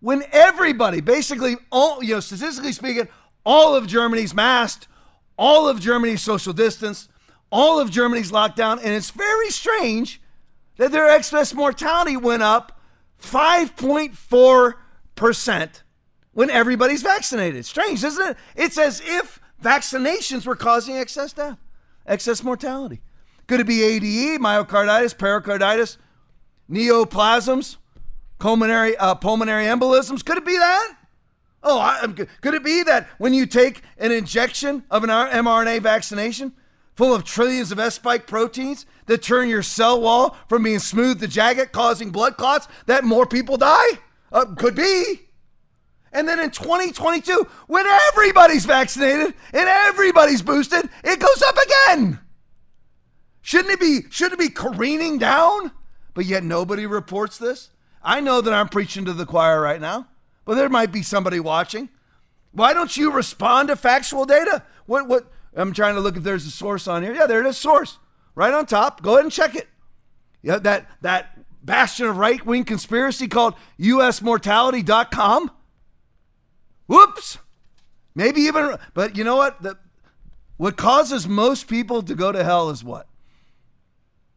when 0.00 0.24
everybody, 0.32 1.00
basically, 1.00 1.56
all, 1.70 2.02
you 2.02 2.14
know, 2.14 2.20
statistically 2.20 2.72
speaking, 2.72 3.06
all 3.44 3.76
of 3.76 3.86
Germany's 3.86 4.34
masked, 4.34 4.88
all 5.38 5.68
of 5.68 5.78
Germany's 5.78 6.22
social 6.22 6.52
distance, 6.52 7.08
all 7.50 7.80
of 7.80 7.90
Germany's 7.90 8.32
locked 8.32 8.56
down, 8.56 8.78
and 8.78 8.88
it's 8.88 9.10
very 9.10 9.50
strange 9.50 10.20
that 10.76 10.92
their 10.92 11.08
excess 11.08 11.54
mortality 11.54 12.16
went 12.16 12.42
up 12.42 12.80
5.4% 13.22 15.82
when 16.32 16.50
everybody's 16.50 17.02
vaccinated. 17.02 17.64
Strange, 17.64 18.02
isn't 18.04 18.30
it? 18.30 18.36
It's 18.54 18.76
as 18.76 19.00
if 19.04 19.40
vaccinations 19.62 20.44
were 20.46 20.56
causing 20.56 20.96
excess 20.96 21.32
death, 21.32 21.58
excess 22.06 22.42
mortality. 22.42 23.00
Could 23.46 23.60
it 23.60 23.66
be 23.66 23.82
ADE, 23.82 24.40
myocarditis, 24.40 25.16
pericarditis, 25.16 25.98
neoplasms, 26.70 27.76
pulmonary, 28.38 28.96
uh, 28.96 29.14
pulmonary 29.14 29.64
embolisms? 29.64 30.24
Could 30.24 30.38
it 30.38 30.44
be 30.44 30.58
that? 30.58 30.96
Oh, 31.62 31.80
I, 31.80 32.06
could 32.40 32.54
it 32.54 32.64
be 32.64 32.82
that 32.82 33.08
when 33.18 33.34
you 33.34 33.46
take 33.46 33.82
an 33.98 34.12
injection 34.12 34.84
of 34.90 35.04
an 35.04 35.10
mRNA 35.10 35.80
vaccination, 35.80 36.52
full 36.96 37.14
of 37.14 37.24
trillions 37.24 37.70
of 37.70 37.78
S 37.78 37.94
spike 37.94 38.26
proteins 38.26 38.86
that 39.06 39.22
turn 39.22 39.48
your 39.48 39.62
cell 39.62 40.00
wall 40.00 40.36
from 40.48 40.64
being 40.64 40.78
smooth 40.78 41.20
to 41.20 41.28
jagged, 41.28 41.72
causing 41.72 42.10
blood 42.10 42.36
clots, 42.36 42.66
that 42.86 43.04
more 43.04 43.26
people 43.26 43.56
die? 43.56 43.98
Uh, 44.32 44.46
could 44.56 44.74
be. 44.74 45.20
And 46.12 46.26
then 46.26 46.40
in 46.40 46.50
2022, 46.50 47.46
when 47.66 47.86
everybody's 47.86 48.64
vaccinated 48.64 49.34
and 49.52 49.68
everybody's 49.68 50.42
boosted, 50.42 50.88
it 51.04 51.20
goes 51.20 51.42
up 51.42 51.56
again. 51.56 52.20
Shouldn't 53.42 53.74
it 53.74 53.80
be 53.80 54.00
shouldn't 54.10 54.40
it 54.40 54.48
be 54.48 54.52
careening 54.52 55.18
down? 55.18 55.72
But 56.14 56.24
yet 56.24 56.42
nobody 56.42 56.86
reports 56.86 57.38
this. 57.38 57.70
I 58.02 58.20
know 58.20 58.40
that 58.40 58.54
I'm 58.54 58.68
preaching 58.68 59.04
to 59.04 59.12
the 59.12 59.26
choir 59.26 59.60
right 59.60 59.80
now, 59.80 60.08
but 60.44 60.54
there 60.54 60.68
might 60.68 60.90
be 60.90 61.02
somebody 61.02 61.38
watching. 61.38 61.90
Why 62.52 62.72
don't 62.72 62.96
you 62.96 63.12
respond 63.12 63.68
to 63.68 63.76
factual 63.76 64.24
data? 64.24 64.64
What 64.86 65.06
what 65.06 65.30
I'm 65.56 65.72
trying 65.72 65.94
to 65.94 66.00
look 66.00 66.16
if 66.16 66.22
there's 66.22 66.46
a 66.46 66.50
source 66.50 66.86
on 66.86 67.02
here. 67.02 67.14
Yeah, 67.14 67.26
there 67.26 67.40
it 67.40 67.46
is, 67.46 67.56
source. 67.56 67.98
Right 68.34 68.52
on 68.52 68.66
top. 68.66 69.02
Go 69.02 69.14
ahead 69.14 69.24
and 69.24 69.32
check 69.32 69.54
it. 69.54 69.68
Yeah, 70.42 70.58
that 70.58 70.88
that 71.00 71.38
bastion 71.64 72.06
of 72.06 72.18
right-wing 72.18 72.64
conspiracy 72.64 73.26
called 73.26 73.54
usmortality.com. 73.80 75.50
Whoops. 76.86 77.38
Maybe 78.14 78.42
even 78.42 78.76
but 78.94 79.16
you 79.16 79.24
know 79.24 79.36
what? 79.36 79.60
The, 79.62 79.76
what 80.56 80.76
causes 80.76 81.26
most 81.26 81.68
people 81.68 82.02
to 82.02 82.14
go 82.14 82.32
to 82.32 82.44
hell 82.44 82.70
is 82.70 82.84
what? 82.84 83.08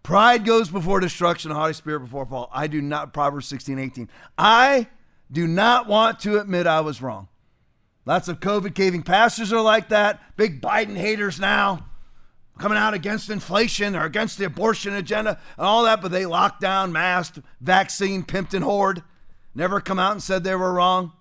Pride 0.04 0.46
goes 0.46 0.70
before 0.70 1.00
destruction, 1.00 1.52
haughty 1.52 1.74
spirit 1.74 2.00
before 2.00 2.26
fall. 2.26 2.50
I 2.52 2.68
do 2.68 2.82
not, 2.82 3.14
Proverbs 3.14 3.48
16, 3.48 3.78
18. 3.78 4.10
I 4.38 4.88
do 5.32 5.48
not 5.48 5.88
want 5.88 6.20
to 6.22 6.40
admit 6.40 6.66
I 6.66 6.82
was 6.82 7.02
wrong. 7.02 7.28
Lots 8.10 8.28
of 8.28 8.40
COVID 8.40 8.74
caving 8.74 9.04
pastors 9.04 9.54
are 9.54 9.62
like 9.62 9.90
that. 9.90 10.20
Big 10.36 10.64
Biden 10.64 10.98
haters 10.98 11.40
now 11.40 11.86
coming 12.58 12.76
out 12.76 12.96
against 12.96 13.30
inflation 13.30 13.96
or 13.96 14.04
against 14.04 14.40
the 14.40 14.46
abortion 14.46 14.96
agenda 14.96 15.40
and 15.60 15.68
all 15.68 15.84
that, 15.84 16.02
but 16.02 16.10
they 16.10 16.26
locked 16.26 16.60
down, 16.60 16.92
masked, 16.92 17.38
vaccine, 17.62 18.24
pimped, 18.24 18.56
and 18.56 18.64
hoard. 18.64 19.04
Never 19.54 19.80
come 19.80 20.00
out 20.00 20.14
and 20.14 20.24
said 20.24 20.44
they 20.44 20.56
were 20.56 20.74
wrong. 20.74 21.12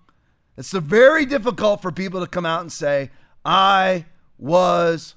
It's 0.56 0.70
very 0.72 1.26
difficult 1.26 1.82
for 1.82 1.92
people 1.92 2.20
to 2.20 2.26
come 2.26 2.46
out 2.46 2.62
and 2.62 2.72
say, 2.72 3.10
I 3.44 4.06
was 4.38 5.14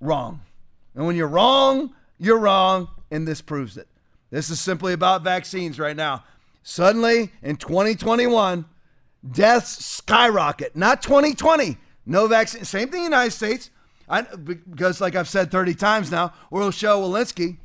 wrong. 0.00 0.40
And 0.96 1.06
when 1.06 1.14
you're 1.14 1.28
wrong, 1.28 1.94
you're 2.18 2.40
wrong, 2.40 2.88
and 3.12 3.26
this 3.28 3.40
proves 3.40 3.76
it. 3.76 3.86
This 4.30 4.50
is 4.50 4.58
simply 4.58 4.92
about 4.92 5.22
vaccines 5.22 5.78
right 5.78 5.94
now. 5.94 6.24
Suddenly, 6.64 7.30
in 7.40 7.54
2021, 7.54 8.64
deaths 9.30 9.84
skyrocket. 9.84 10.76
Not 10.76 11.02
2020. 11.02 11.78
No 12.06 12.26
vaccine. 12.26 12.64
Same 12.64 12.88
thing 12.88 13.04
in 13.04 13.10
the 13.10 13.16
United 13.16 13.32
States. 13.32 13.70
I, 14.08 14.22
because, 14.22 15.00
like 15.00 15.14
I've 15.14 15.28
said 15.28 15.50
30 15.50 15.74
times 15.74 16.10
now, 16.10 16.34
Rochelle 16.50 17.02
Walensky 17.02 17.56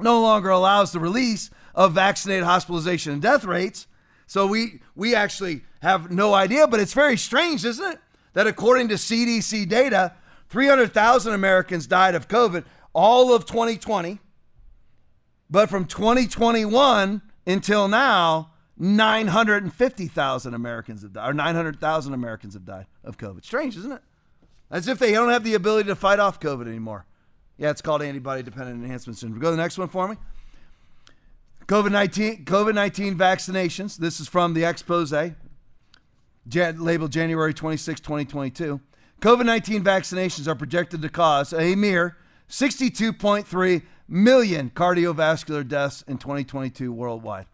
no 0.00 0.20
longer 0.20 0.50
allows 0.50 0.92
the 0.92 0.98
release 0.98 1.50
of 1.74 1.92
vaccinated 1.92 2.44
hospitalization 2.44 3.12
and 3.12 3.22
death 3.22 3.44
rates. 3.44 3.86
So 4.26 4.46
we 4.46 4.80
we 4.96 5.14
actually 5.14 5.62
have 5.82 6.10
no 6.10 6.34
idea, 6.34 6.66
but 6.66 6.80
it's 6.80 6.94
very 6.94 7.16
strange, 7.16 7.64
isn't 7.64 7.92
it? 7.92 7.98
That 8.32 8.46
according 8.46 8.88
to 8.88 8.94
CDC 8.94 9.68
data, 9.68 10.14
300,000 10.48 11.32
Americans 11.32 11.86
died 11.86 12.14
of 12.14 12.26
COVID 12.26 12.64
all 12.92 13.34
of 13.34 13.44
2020. 13.44 14.18
But 15.50 15.68
from 15.68 15.84
2021 15.84 17.22
until 17.46 17.88
now, 17.88 18.53
950,000 18.76 20.54
Americans 20.54 21.02
have 21.02 21.12
died, 21.12 21.30
or 21.30 21.32
900,000 21.32 22.14
Americans 22.14 22.54
have 22.54 22.64
died 22.64 22.86
of 23.04 23.16
COVID. 23.16 23.44
Strange, 23.44 23.76
isn't 23.76 23.92
it? 23.92 24.02
As 24.70 24.88
if 24.88 24.98
they 24.98 25.12
don't 25.12 25.30
have 25.30 25.44
the 25.44 25.54
ability 25.54 25.88
to 25.88 25.94
fight 25.94 26.18
off 26.18 26.40
COVID 26.40 26.66
anymore. 26.66 27.06
Yeah, 27.56 27.70
it's 27.70 27.82
called 27.82 28.02
antibody 28.02 28.42
dependent 28.42 28.82
enhancement 28.82 29.18
syndrome. 29.18 29.40
Go 29.40 29.50
to 29.50 29.56
the 29.56 29.62
next 29.62 29.78
one 29.78 29.88
for 29.88 30.08
me. 30.08 30.16
COVID 31.66 31.92
19 31.92 32.44
COVID 32.44 32.74
19 32.74 33.16
vaccinations. 33.16 33.96
This 33.96 34.20
is 34.20 34.28
from 34.28 34.54
the 34.54 34.64
expose, 34.64 35.12
labeled 36.52 37.12
January 37.12 37.54
26, 37.54 38.00
2022. 38.00 38.80
COVID 39.20 39.46
19 39.46 39.84
vaccinations 39.84 40.48
are 40.48 40.54
projected 40.54 41.00
to 41.02 41.08
cause 41.08 41.52
a 41.52 41.74
mere 41.74 42.16
62.3 42.48 43.82
million 44.08 44.70
cardiovascular 44.70 45.66
deaths 45.66 46.02
in 46.06 46.18
2022 46.18 46.92
worldwide. 46.92 47.46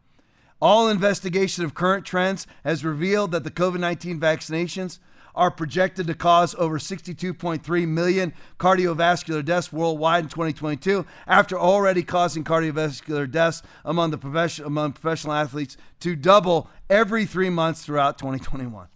All 0.60 0.88
investigation 0.88 1.64
of 1.64 1.74
current 1.74 2.04
trends 2.04 2.46
has 2.64 2.84
revealed 2.84 3.32
that 3.32 3.44
the 3.44 3.50
COVID 3.50 3.80
19 3.80 4.20
vaccinations 4.20 4.98
are 5.34 5.50
projected 5.50 6.06
to 6.06 6.14
cause 6.14 6.54
over 6.56 6.78
62.3 6.78 7.88
million 7.88 8.34
cardiovascular 8.58 9.44
deaths 9.44 9.72
worldwide 9.72 10.24
in 10.24 10.28
2022, 10.28 11.06
after 11.26 11.58
already 11.58 12.02
causing 12.02 12.44
cardiovascular 12.44 13.30
deaths 13.30 13.62
among 13.84 14.10
the 14.10 14.18
profession, 14.18 14.64
among 14.64 14.92
professional 14.92 15.32
athletes 15.32 15.76
to 16.00 16.16
double 16.16 16.68
every 16.88 17.24
three 17.24 17.50
months 17.50 17.84
throughout 17.84 18.18
2021. 18.18 18.88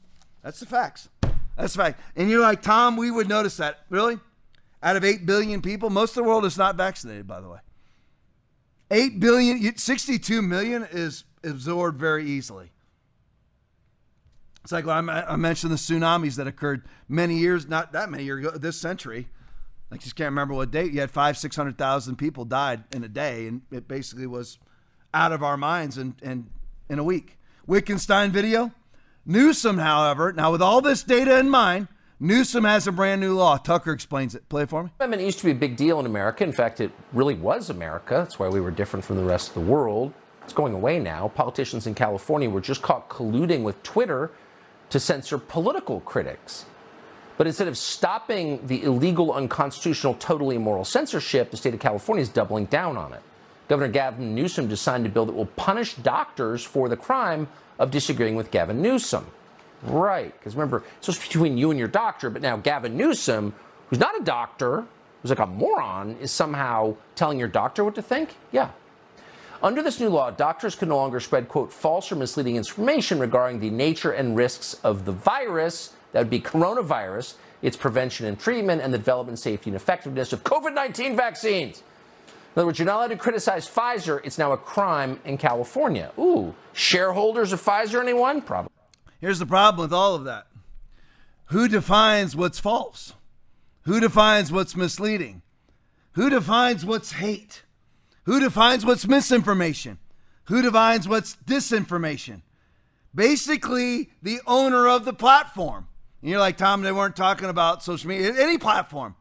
That's 0.43 0.61
the 0.61 0.67
facts. 0.67 1.09
That's 1.57 1.73
the 1.73 1.83
fact. 1.83 2.01
And 2.17 2.29
you're 2.29 2.41
like, 2.41 2.63
Tom, 2.63 2.97
we 2.97 3.11
would 3.11 3.29
notice 3.29 3.57
that. 3.59 3.81
Really? 3.89 4.19
Out 4.83 4.97
of 4.97 5.05
8 5.05 5.25
billion 5.25 5.63
people, 5.63 5.89
most 5.89 6.11
of 6.11 6.17
the 6.17 6.25
world 6.25 6.45
is 6.45 6.59
not 6.59 6.77
vaccinated, 6.77 7.27
by 7.27 7.41
the 7.41 7.49
way. 7.49 7.59
8 8.91 9.19
billion, 9.19 9.79
62 9.79 10.43
million 10.43 10.87
is 10.91 11.25
absorbed 11.45 11.99
very 11.99 12.25
easily. 12.25 12.71
It's 14.63 14.73
like 14.73 14.87
well, 14.87 15.11
I 15.11 15.37
mentioned 15.37 15.73
the 15.73 15.77
tsunamis 15.77 16.37
that 16.37 16.47
occurred 16.47 16.85
many 17.09 17.37
years, 17.37 17.69
not 17.69 17.93
that 17.93 18.11
many 18.11 18.25
years 18.25 18.47
ago, 18.47 18.57
this 18.57 18.81
century. 18.81 19.29
I 19.93 19.97
just 19.99 20.17
can't 20.17 20.29
remember 20.29 20.55
what 20.55 20.71
date. 20.71 20.93
You 20.93 21.01
had 21.01 21.11
five, 21.11 21.37
six 21.37 21.55
hundred 21.55 21.77
thousand 21.77 22.17
people 22.17 22.47
died 22.47 22.85
in 22.93 23.05
a 23.05 23.09
day, 23.09 23.47
and 23.47 23.63
it 23.71 23.87
basically 23.87 24.27
was 24.27 24.59
out 25.13 25.33
of 25.33 25.43
our 25.43 25.59
minds 25.59 25.99
and 25.99 26.15
and 26.23 26.49
in 26.89 26.99
a 26.99 27.05
week. 27.05 27.39
Wittgenstein 27.67 28.31
video. 28.31 28.73
Newsom, 29.27 29.79
however, 29.79 30.33
now 30.33 30.53
with 30.53 30.61
all 30.61 30.81
this 30.81 31.03
data 31.03 31.39
in 31.39 31.49
mind, 31.49 31.89
Newsom 32.21 32.65
has 32.65 32.87
a 32.87 32.93
brand 32.93 33.21
new 33.21 33.35
law. 33.35 33.57
Tucker 33.57 33.93
explains 33.93 34.35
it. 34.35 34.49
Play 34.49 34.63
it 34.63 34.71
for 34.71 34.85
me. 34.85 34.91
I 35.01 35.07
mean, 35.07 35.21
it 35.21 35.25
used 35.25 35.39
to 35.41 35.45
be 35.45 35.51
a 35.51 35.55
big 35.55 35.77
deal 35.77 36.01
in 36.01 36.07
America. 36.07 36.45
In 36.45 36.53
fact, 36.53 36.81
it 36.81 36.91
really 37.13 37.35
was 37.35 37.71
America. 37.71 38.15
That's 38.15 38.39
why 38.39 38.49
we 38.49 38.61
were 38.61 38.71
different 38.71 39.05
from 39.05 39.17
the 39.17 39.25
rest 39.25 39.49
of 39.49 39.55
the 39.55 39.61
world. 39.73 40.13
It's 40.45 40.53
going 40.53 40.75
away 40.75 40.99
now. 40.99 41.29
Politicians 41.29 41.87
in 41.87 41.95
California 41.95 42.49
were 42.49 42.61
just 42.61 42.83
caught 42.83 43.09
colluding 43.09 43.63
with 43.63 43.83
Twitter 43.83 44.31
to 44.91 45.01
censor 45.01 45.39
political 45.39 46.01
critics. 46.01 46.67
But 47.37 47.47
instead 47.47 47.67
of 47.67 47.77
stopping 47.77 48.65
the 48.67 48.85
illegal, 48.85 49.33
unconstitutional, 49.33 50.15
totally 50.15 50.57
immoral 50.57 50.85
censorship, 50.85 51.51
the 51.51 51.57
state 51.57 51.75
of 51.75 51.81
California 51.81 52.23
is 52.23 52.29
doubling 52.29 52.67
down 52.67 52.97
on 52.97 53.13
it. 53.13 53.23
Governor 53.69 53.91
Gavin 53.91 54.35
Newsom 54.35 54.69
just 54.69 54.83
signed 54.83 55.07
a 55.07 55.09
bill 55.09 55.27
that 55.27 55.35
will 55.35 55.47
punish 55.47 55.95
doctors 55.95 56.63
for 56.63 56.89
the 56.89 56.97
crime 56.97 57.49
of 57.79 57.91
disagreeing 57.91 58.37
with 58.37 58.51
Gavin 58.51 58.81
Newsom. 58.83 59.27
Right, 59.83 60.33
because 60.39 60.55
remember, 60.55 60.85
it's 60.99 61.07
just 61.07 61.23
between 61.23 61.59
you 61.59 61.71
and 61.71 61.79
your 61.79 61.89
doctor, 61.89 62.31
but 62.31 62.41
now 62.41 62.57
Gavin 62.57 62.97
Newsom, 62.97 63.55
who's 63.89 63.99
not 63.99 64.19
a 64.21 64.25
doctor, 64.25 64.85
who's 65.21 65.31
like 65.31 65.41
a 65.41 65.47
moron, 65.47 66.17
is 66.21 66.31
somehow 66.31 66.95
telling 67.17 67.39
your 67.39 67.49
doctor 67.49 67.85
what 67.85 67.95
to 67.97 68.03
think? 68.03 68.37
Yeah, 68.53 68.71
under 69.65 69.83
this 69.83 69.99
new 69.99 70.11
law, 70.11 70.31
doctors 70.31 70.75
can 70.75 70.91
no 70.91 70.97
longer 70.97 71.19
spread, 71.19 71.49
quote, 71.49 71.73
false 71.73 72.13
or 72.13 72.17
misleading 72.17 72.57
information 72.57 73.19
regarding 73.19 73.61
the 73.61 73.71
nature 73.71 74.13
and 74.13 74.37
risks 74.37 74.75
of 74.85 75.07
the 75.07 75.13
virus, 75.13 75.95
that 76.13 76.19
would 76.19 76.31
be 76.31 76.39
coronavirus, 76.39 77.35
its 77.63 77.75
prevention 77.75 78.27
and 78.27 78.39
treatment, 78.39 78.83
and 78.83 78.93
the 78.93 78.99
development, 78.99 79.39
safety, 79.39 79.71
and 79.71 79.77
effectiveness 79.77 80.35
of 80.35 80.45
COVID 80.45 80.75
19 80.75 81.17
vaccines. 81.17 81.83
In 82.55 82.61
other 82.61 82.67
words, 82.67 82.79
you're 82.79 82.87
not 82.87 82.97
allowed 82.97 83.09
to 83.09 83.17
criticize 83.17 83.67
Pfizer. 83.67 84.21
It's 84.23 84.37
now 84.37 84.53
a 84.53 84.57
crime 84.57 85.19
in 85.25 85.39
California. 85.39 86.13
Ooh, 86.19 86.55
shareholders 86.75 87.53
of 87.53 87.61
Pfizer, 87.61 88.01
anyone? 88.01 88.43
Probably. 88.43 88.71
Here's 89.19 89.39
the 89.39 89.47
problem 89.47 89.83
with 89.83 89.95
all 89.95 90.15
of 90.15 90.25
that 90.25 90.47
who 91.47 91.69
defines 91.69 92.37
what's 92.37 92.61
false? 92.61 93.15
Who 93.83 93.99
defines 93.99 94.53
what's 94.53 94.77
misleading? 94.77 95.43
Who 96.13 96.29
defines 96.31 96.85
what's 96.85 97.13
hate? 97.13 97.64
Who 98.25 98.41
defines 98.41 98.85
what's 98.85 99.07
misinformation? 99.07 99.99
Who 100.45 100.63
defines 100.63 101.09
what's 101.09 101.37
disinformation? 101.47 102.43
Basically, 103.15 104.11
the 104.23 104.41
owner 104.47 104.89
of 104.89 105.05
the 105.05 105.13
platform. 105.13 105.89
And 106.21 106.31
you're 106.31 106.41
like, 106.41 106.57
Tom, 106.57 106.83
they 106.83 106.93
weren't 106.93 107.17
talking 107.17 107.49
about 107.49 107.83
social 107.83 108.09
media, 108.09 108.35
any 108.37 108.59
platform. 108.59 109.15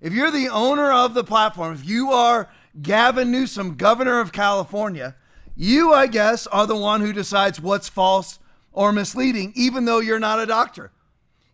If 0.00 0.12
you're 0.12 0.30
the 0.30 0.48
owner 0.48 0.90
of 0.90 1.14
the 1.14 1.24
platform, 1.24 1.74
if 1.74 1.86
you 1.86 2.10
are 2.10 2.50
Gavin 2.80 3.30
Newsom, 3.30 3.76
governor 3.76 4.20
of 4.20 4.32
California, 4.32 5.14
you, 5.54 5.92
I 5.92 6.06
guess, 6.06 6.46
are 6.48 6.66
the 6.66 6.76
one 6.76 7.00
who 7.00 7.12
decides 7.12 7.60
what's 7.60 7.88
false 7.88 8.38
or 8.72 8.92
misleading, 8.92 9.52
even 9.56 9.86
though 9.86 10.00
you're 10.00 10.18
not 10.18 10.40
a 10.40 10.46
doctor. 10.46 10.92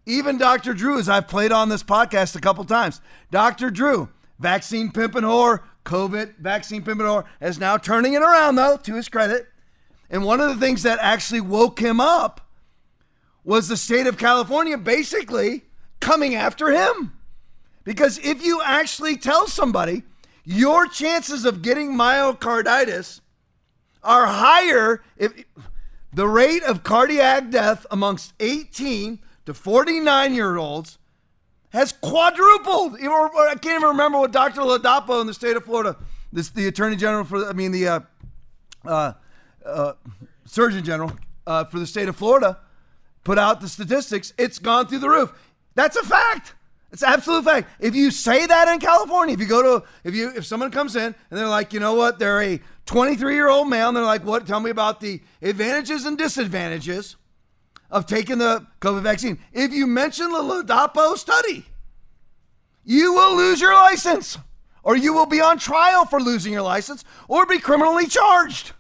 Even 0.07 0.39
Dr. 0.39 0.75
Drew, 0.75 0.99
as 0.99 1.09
I've 1.09 1.29
played 1.29 1.53
on 1.53 1.69
this 1.69 1.85
podcast 1.85 2.35
a 2.35 2.41
couple 2.41 2.65
times, 2.65 3.01
Dr. 3.31 3.71
Drew, 3.71 4.09
vaccine 4.41 4.91
pimp 4.91 5.15
and 5.15 5.25
whore, 5.25 5.61
COVID 5.85 6.37
vaccine 6.39 6.83
pimping 6.83 7.23
is 7.41 7.59
now 7.59 7.77
turning 7.77 8.15
it 8.15 8.23
around, 8.23 8.57
though, 8.57 8.77
to 8.77 8.95
his 8.95 9.09
credit. 9.09 9.47
And 10.11 10.25
one 10.25 10.41
of 10.41 10.49
the 10.49 10.65
things 10.65 10.83
that 10.83 10.99
actually 11.01 11.41
woke 11.41 11.81
him 11.81 12.01
up 12.01 12.49
was 13.45 13.69
the 13.69 13.77
state 13.77 14.07
of 14.07 14.19
California 14.19 14.79
basically 14.79 15.65
coming 16.01 16.35
after 16.35 16.71
him. 16.71 17.13
Because 17.85 18.19
if 18.19 18.45
you 18.45 18.61
actually 18.63 19.17
tell 19.17 19.49
somebody 19.49 20.05
your 20.45 20.87
chances 20.87 21.45
of 21.45 21.63
getting 21.63 21.93
myocarditis 21.93 23.21
are 24.03 24.27
higher 24.27 25.03
if 25.17 25.45
the 26.13 26.29
rate 26.29 26.63
of 26.65 26.83
cardiac 26.83 27.51
death 27.51 27.87
amongst 27.91 28.35
18 28.41 29.21
to 29.47 29.55
49 29.55 30.35
year 30.35 30.57
olds 30.57 30.99
has 31.73 31.93
quadrupled. 31.93 32.97
I 32.97 33.55
can't 33.61 33.77
even 33.77 33.89
remember 33.89 34.19
what 34.19 34.31
Dr. 34.31 34.61
Ladapo 34.61 35.21
in 35.21 35.27
the 35.27 35.35
state 35.35 35.57
of 35.57 35.65
Florida, 35.65 35.97
this 36.33 36.51
the 36.51 36.67
Attorney 36.67 36.97
General 36.97 37.25
for, 37.25 37.49
I 37.49 37.53
mean 37.53 37.73
the 37.73 37.89
uh, 37.89 38.01
uh, 38.85 39.13
uh, 39.65 39.93
Surgeon 40.45 40.85
General 40.85 41.13
uh, 41.47 41.65
for 41.65 41.79
the 41.79 41.87
state 41.87 42.09
of 42.09 42.17
Florida, 42.17 42.59
put 43.25 43.39
out 43.39 43.61
the 43.61 43.69
statistics. 43.69 44.33
It's 44.39 44.59
gone 44.59 44.87
through 44.87 44.99
the 45.01 45.09
roof. 45.09 45.33
That's 45.75 45.97
a 45.97 46.03
fact. 46.03 46.55
It's 46.93 47.03
absolute 47.03 47.45
fact. 47.45 47.71
If 47.81 47.95
you 47.95 48.11
say 48.11 48.45
that 48.45 48.69
in 48.69 48.79
California, 48.79 49.33
if 49.33 49.41
you 49.41 49.47
go 49.47 49.63
to, 49.81 49.87
if 50.05 50.15
you, 50.15 50.31
if 50.37 50.45
someone 50.45 50.71
comes 50.71 50.95
in 50.95 51.07
and 51.07 51.15
they're 51.31 51.49
like, 51.49 51.73
you 51.73 51.81
know 51.81 51.95
what, 51.95 52.19
they're 52.19 52.43
a 52.43 52.61
23 52.85 53.35
year 53.35 53.49
old 53.49 53.71
male, 53.71 53.89
and 53.89 53.97
they're 53.97 54.05
like, 54.05 54.27
what? 54.27 54.47
Tell 54.47 54.61
me 54.61 54.69
about 54.69 55.01
the 55.01 55.23
advantages 55.41 56.05
and 56.05 56.19
disadvantages 56.19 57.17
of 57.93 58.07
taking 58.07 58.39
the 58.39 58.67
COVID 58.81 59.03
vaccine. 59.03 59.39
If 59.53 59.73
you 59.73 59.87
mention 59.87 60.33
the 60.33 60.39
Ladapo 60.39 61.17
study, 61.17 61.67
you 62.83 63.13
will 63.13 63.37
lose 63.37 63.61
your 63.61 63.75
license, 63.75 64.39
or 64.83 64.97
you 64.97 65.13
will 65.13 65.27
be 65.27 65.41
on 65.41 65.59
trial 65.59 66.07
for 66.07 66.19
losing 66.19 66.53
your 66.53 66.63
license, 66.63 67.05
or 67.29 67.47
be 67.47 67.59
criminally 67.59 68.07
charged 68.07 68.73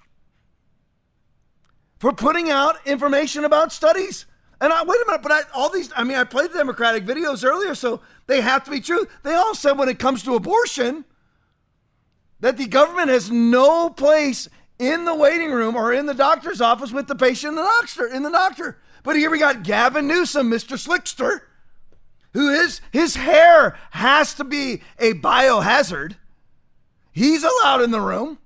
for 1.98 2.12
putting 2.12 2.50
out 2.50 2.84
information 2.84 3.44
about 3.44 3.70
studies. 3.70 4.26
And 4.60 4.72
I, 4.72 4.82
wait 4.82 4.98
a 5.00 5.04
minute, 5.06 5.22
but 5.22 5.30
I, 5.30 5.42
all 5.54 5.68
these, 5.68 5.92
I 5.94 6.04
mean, 6.04 6.16
I 6.16 6.24
played 6.24 6.50
the 6.50 6.58
Democratic 6.58 7.04
videos 7.04 7.44
earlier, 7.44 7.74
so 7.74 8.00
they 8.26 8.40
have 8.40 8.64
to 8.64 8.70
be 8.70 8.80
true. 8.80 9.06
They 9.22 9.34
all 9.34 9.54
said 9.54 9.78
when 9.78 9.88
it 9.88 9.98
comes 9.98 10.22
to 10.24 10.34
abortion 10.34 11.04
that 12.40 12.56
the 12.56 12.66
government 12.66 13.10
has 13.10 13.30
no 13.30 13.90
place 13.90 14.48
in 14.78 15.04
the 15.04 15.14
waiting 15.14 15.52
room 15.52 15.76
or 15.76 15.92
in 15.92 16.06
the 16.06 16.14
doctor's 16.14 16.60
office 16.60 16.92
with 16.92 17.06
the 17.06 17.14
patient 17.14 17.50
and 17.50 17.58
the 17.58 17.70
doctor, 17.80 18.06
in 18.06 18.22
the 18.22 18.30
doctor. 18.30 18.78
But 19.02 19.16
here 19.16 19.30
we 19.30 19.38
got 19.38 19.62
Gavin 19.62 20.06
Newsom, 20.06 20.50
Mr. 20.50 20.76
Slickster, 20.76 21.40
who 22.32 22.48
is, 22.48 22.80
his 22.92 23.16
hair 23.16 23.76
has 23.90 24.34
to 24.34 24.44
be 24.44 24.82
a 24.98 25.14
biohazard. 25.14 26.16
He's 27.12 27.42
allowed 27.44 27.82
in 27.82 27.90
the 27.90 28.00
room. 28.00 28.38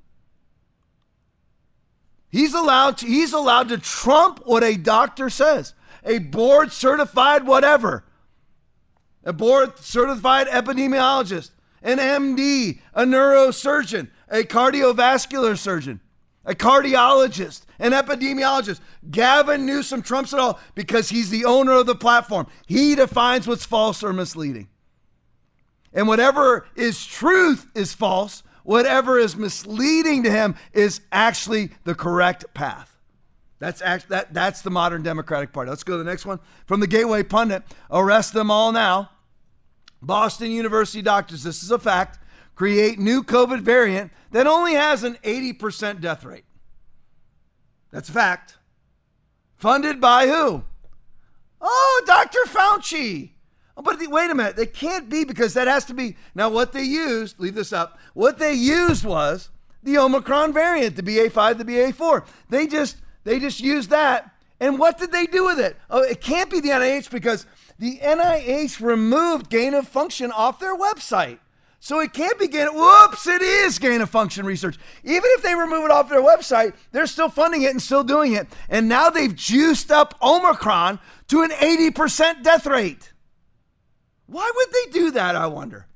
He's 2.28 2.54
allowed 2.54 2.98
to, 2.98 3.06
he's 3.06 3.32
allowed 3.32 3.68
to 3.68 3.78
trump 3.78 4.42
what 4.44 4.62
a 4.62 4.76
doctor 4.76 5.30
says 5.30 5.74
a 6.04 6.18
board 6.18 6.70
certified 6.70 7.46
whatever, 7.46 8.04
a 9.24 9.32
board 9.32 9.78
certified 9.78 10.46
epidemiologist, 10.46 11.50
an 11.82 11.98
MD, 11.98 12.80
a 12.94 13.04
neurosurgeon, 13.04 14.08
a 14.28 14.42
cardiovascular 14.44 15.58
surgeon, 15.58 16.00
a 16.46 16.54
cardiologist, 16.54 17.62
an 17.78 17.92
epidemiologist. 17.92 18.80
Gavin 19.10 19.66
Newsom 19.66 20.00
trumps 20.00 20.32
it 20.32 20.38
all 20.38 20.58
because 20.74 21.10
he's 21.10 21.28
the 21.28 21.44
owner 21.44 21.72
of 21.72 21.86
the 21.86 21.94
platform. 21.94 22.46
He 22.66 22.94
defines 22.94 23.46
what's 23.46 23.66
false 23.66 24.02
or 24.02 24.12
misleading. 24.12 24.68
And 25.92 26.08
whatever 26.08 26.66
is 26.76 27.04
truth 27.04 27.66
is 27.74 27.92
false, 27.92 28.42
whatever 28.62 29.18
is 29.18 29.36
misleading 29.36 30.22
to 30.22 30.30
him 30.30 30.54
is 30.72 31.00
actually 31.10 31.70
the 31.84 31.94
correct 31.94 32.44
path. 32.54 32.96
That's 33.58 33.80
act, 33.80 34.10
that, 34.10 34.34
that's 34.34 34.60
the 34.60 34.70
modern 34.70 35.02
Democratic 35.02 35.52
Party. 35.52 35.70
Let's 35.70 35.82
go 35.82 35.94
to 35.94 35.98
the 35.98 36.08
next 36.08 36.26
one. 36.26 36.38
From 36.66 36.80
the 36.80 36.86
Gateway 36.86 37.22
Pundit 37.22 37.62
arrest 37.90 38.34
them 38.34 38.50
all 38.50 38.70
now. 38.70 39.10
Boston 40.02 40.50
University 40.50 41.02
doctors, 41.02 41.42
this 41.42 41.62
is 41.62 41.70
a 41.70 41.78
fact, 41.78 42.18
create 42.56 42.98
new 42.98 43.22
COVID 43.22 43.60
variant 43.60 44.10
that 44.32 44.48
only 44.48 44.74
has 44.74 45.04
an 45.04 45.16
80% 45.22 46.00
death 46.00 46.24
rate. 46.24 46.44
That's 47.92 48.08
a 48.08 48.12
fact. 48.12 48.56
Funded 49.56 50.00
by 50.00 50.26
who? 50.26 50.64
Oh, 51.60 52.02
Dr. 52.06 52.40
Fauci. 52.46 53.30
Oh, 53.76 53.82
but 53.82 53.98
the, 53.98 54.06
wait 54.08 54.30
a 54.30 54.34
minute. 54.34 54.56
They 54.56 54.66
can't 54.66 55.08
be 55.08 55.24
because 55.24 55.54
that 55.54 55.68
has 55.68 55.84
to 55.86 55.94
be. 55.94 56.16
Now, 56.34 56.48
what 56.48 56.72
they 56.72 56.82
used, 56.82 57.38
leave 57.38 57.54
this 57.54 57.72
up, 57.72 57.98
what 58.14 58.38
they 58.38 58.52
used 58.52 59.04
was 59.04 59.50
the 59.82 59.98
Omicron 59.98 60.52
variant, 60.52 60.96
the 60.96 61.02
BA5, 61.02 61.58
the 61.58 61.64
BA4. 61.64 62.26
They 62.48 62.66
just 62.66 62.96
they 63.24 63.38
just 63.38 63.60
used 63.60 63.90
that. 63.90 64.32
And 64.58 64.78
what 64.78 64.98
did 64.98 65.12
they 65.12 65.26
do 65.26 65.44
with 65.44 65.58
it? 65.58 65.76
Oh, 65.90 66.02
it 66.02 66.20
can't 66.20 66.50
be 66.50 66.60
the 66.60 66.70
NIH 66.70 67.10
because 67.10 67.44
the 67.78 67.98
NIH 67.98 68.80
removed 68.80 69.50
gain 69.50 69.74
of 69.74 69.86
function 69.86 70.32
off 70.32 70.58
their 70.58 70.76
website. 70.76 71.38
So 71.86 72.00
it 72.00 72.12
can't 72.12 72.36
be 72.36 72.48
gain. 72.48 72.66
Whoops! 72.74 73.28
It 73.28 73.42
is 73.42 73.78
gain 73.78 74.00
of 74.00 74.10
function 74.10 74.44
research. 74.44 74.76
Even 75.04 75.22
if 75.24 75.42
they 75.42 75.54
remove 75.54 75.84
it 75.84 75.92
off 75.92 76.08
their 76.08 76.20
website, 76.20 76.74
they're 76.90 77.06
still 77.06 77.28
funding 77.28 77.62
it 77.62 77.70
and 77.70 77.80
still 77.80 78.02
doing 78.02 78.32
it. 78.32 78.48
And 78.68 78.88
now 78.88 79.08
they've 79.08 79.32
juiced 79.32 79.92
up 79.92 80.16
Omicron 80.20 80.98
to 81.28 81.42
an 81.42 81.50
80% 81.50 82.42
death 82.42 82.66
rate. 82.66 83.12
Why 84.26 84.50
would 84.52 84.66
they 84.72 84.90
do 84.98 85.12
that? 85.12 85.36
I 85.36 85.46
wonder. 85.46 85.86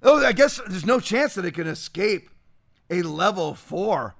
Oh, 0.00 0.24
I 0.24 0.30
guess 0.30 0.60
there's 0.68 0.86
no 0.86 1.00
chance 1.00 1.34
that 1.34 1.44
it 1.44 1.54
can 1.54 1.66
escape 1.66 2.30
a 2.88 3.02
level 3.02 3.54
four 3.54 4.14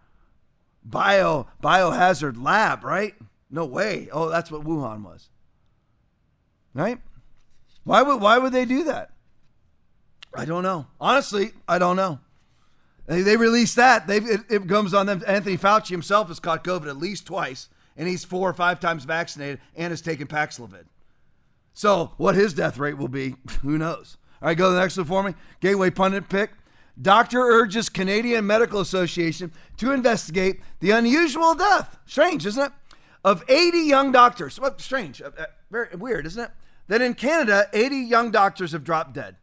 bio 0.83 1.47
biohazard 1.63 2.43
lab, 2.43 2.83
right? 2.83 3.15
No 3.49 3.65
way. 3.65 4.09
Oh, 4.11 4.29
that's 4.29 4.51
what 4.51 4.65
Wuhan 4.65 5.05
was. 5.05 5.29
Right? 6.75 6.99
Why 7.85 8.03
would 8.03 8.21
why 8.21 8.39
would 8.39 8.53
they 8.53 8.65
do 8.65 8.83
that? 8.83 9.13
I 10.35 10.45
don't 10.45 10.63
know. 10.63 10.87
Honestly, 11.01 11.53
I 11.67 11.79
don't 11.79 11.97
know. 11.97 12.21
They, 13.07 13.23
they 13.23 13.37
released 13.37 13.77
that. 13.77 14.07
They 14.07 14.19
it, 14.19 14.41
it 14.49 14.69
comes 14.69 14.95
on 14.95 15.07
them. 15.07 15.23
Anthony 15.27 15.57
Fauci 15.57 15.89
himself 15.91 16.29
has 16.29 16.39
caught 16.39 16.63
COVID 16.63 16.89
at 16.89 16.99
least 16.99 17.27
twice, 17.27 17.69
and 17.97 18.07
he's 18.07 18.25
four 18.25 18.49
or 18.49 18.55
five 18.55 18.81
times 18.81 19.05
vaccinated 19.05 19.61
and 19.75 19.91
has 19.91 20.01
taken 20.01 20.27
Paxlovid. 20.27 20.85
So 21.73 22.13
what 22.17 22.35
his 22.35 22.55
death 22.55 22.77
rate 22.77 22.99
will 22.99 23.09
be, 23.09 23.37
who 23.63 23.79
knows? 23.79 24.19
All 24.43 24.49
right, 24.49 24.57
go 24.57 24.69
to 24.69 24.75
the 24.75 24.81
next 24.81 24.97
one 24.97 25.07
for 25.07 25.23
me. 25.23 25.35
Gateway 25.61 25.91
pundit 25.91 26.29
pick. 26.29 26.51
Doctor 27.01 27.41
urges 27.41 27.89
Canadian 27.89 28.47
Medical 28.47 28.81
Association 28.81 29.53
to 29.77 29.93
investigate 29.93 30.61
the 30.81 30.91
unusual 30.91 31.55
death. 31.55 31.99
Strange, 32.07 32.45
isn't 32.45 32.65
it? 32.65 32.73
Of 33.25 33.45
80 33.49 33.79
young 33.79 34.13
doctors. 34.13 34.59
Well, 34.59 34.77
strange, 34.79 35.23
uh, 35.23 35.31
uh, 35.39 35.47
very 35.71 35.95
weird, 35.97 36.27
isn't 36.27 36.43
it? 36.43 36.51
That 36.89 37.01
in 37.01 37.15
Canada, 37.15 37.69
80 37.73 37.97
young 37.97 38.31
doctors 38.31 38.73
have 38.73 38.85
dropped 38.85 39.13
dead. 39.13 39.37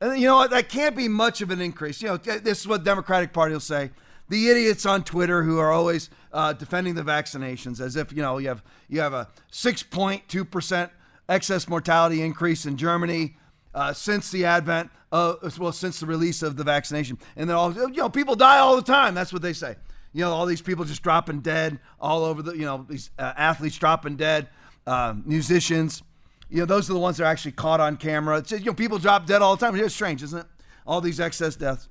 And 0.00 0.18
you 0.20 0.26
know 0.26 0.36
what? 0.36 0.50
That 0.50 0.68
can't 0.68 0.96
be 0.96 1.08
much 1.08 1.40
of 1.40 1.50
an 1.50 1.60
increase. 1.60 2.00
You 2.00 2.08
know, 2.08 2.16
this 2.16 2.60
is 2.60 2.68
what 2.68 2.84
Democratic 2.84 3.32
Party 3.32 3.52
will 3.52 3.60
say. 3.60 3.90
The 4.28 4.48
idiots 4.50 4.84
on 4.86 5.04
Twitter 5.04 5.42
who 5.42 5.58
are 5.58 5.72
always 5.72 6.10
uh, 6.32 6.52
defending 6.52 6.94
the 6.94 7.02
vaccinations, 7.02 7.80
as 7.80 7.96
if 7.96 8.12
you 8.12 8.22
know 8.22 8.38
you 8.38 8.48
have 8.48 8.62
you 8.88 9.00
have 9.00 9.14
a 9.14 9.28
6.2 9.50 10.50
percent 10.50 10.92
excess 11.28 11.68
mortality 11.68 12.22
increase 12.22 12.66
in 12.66 12.76
Germany 12.76 13.36
uh, 13.74 13.92
since 13.92 14.30
the 14.30 14.44
advent 14.44 14.90
of, 15.12 15.58
well, 15.58 15.72
since 15.72 16.00
the 16.00 16.06
release 16.06 16.42
of 16.42 16.56
the 16.56 16.64
vaccination. 16.64 17.18
And 17.36 17.48
then 17.48 17.56
all, 17.56 17.72
you 17.72 17.88
know, 17.88 18.08
people 18.08 18.34
die 18.34 18.58
all 18.58 18.76
the 18.76 18.82
time. 18.82 19.14
That's 19.14 19.32
what 19.32 19.42
they 19.42 19.52
say. 19.52 19.76
You 20.12 20.22
know, 20.22 20.32
all 20.32 20.46
these 20.46 20.62
people 20.62 20.84
just 20.84 21.02
dropping 21.02 21.40
dead 21.40 21.78
all 22.00 22.24
over 22.24 22.42
the, 22.42 22.52
you 22.52 22.64
know, 22.64 22.86
these 22.88 23.10
uh, 23.18 23.34
athletes 23.36 23.76
dropping 23.78 24.16
dead, 24.16 24.48
uh, 24.86 25.14
musicians. 25.24 26.02
You 26.50 26.60
know, 26.60 26.64
those 26.64 26.88
are 26.88 26.94
the 26.94 26.98
ones 26.98 27.18
that 27.18 27.24
are 27.24 27.26
actually 27.26 27.52
caught 27.52 27.80
on 27.80 27.96
camera. 27.96 28.38
It's, 28.38 28.52
you 28.52 28.60
know, 28.60 28.74
people 28.74 28.98
drop 28.98 29.26
dead 29.26 29.42
all 29.42 29.56
the 29.56 29.66
time. 29.66 29.76
It's 29.76 29.94
strange, 29.94 30.22
isn't 30.22 30.38
it? 30.38 30.46
All 30.86 31.00
these 31.00 31.20
excess 31.20 31.56
deaths. 31.56 31.88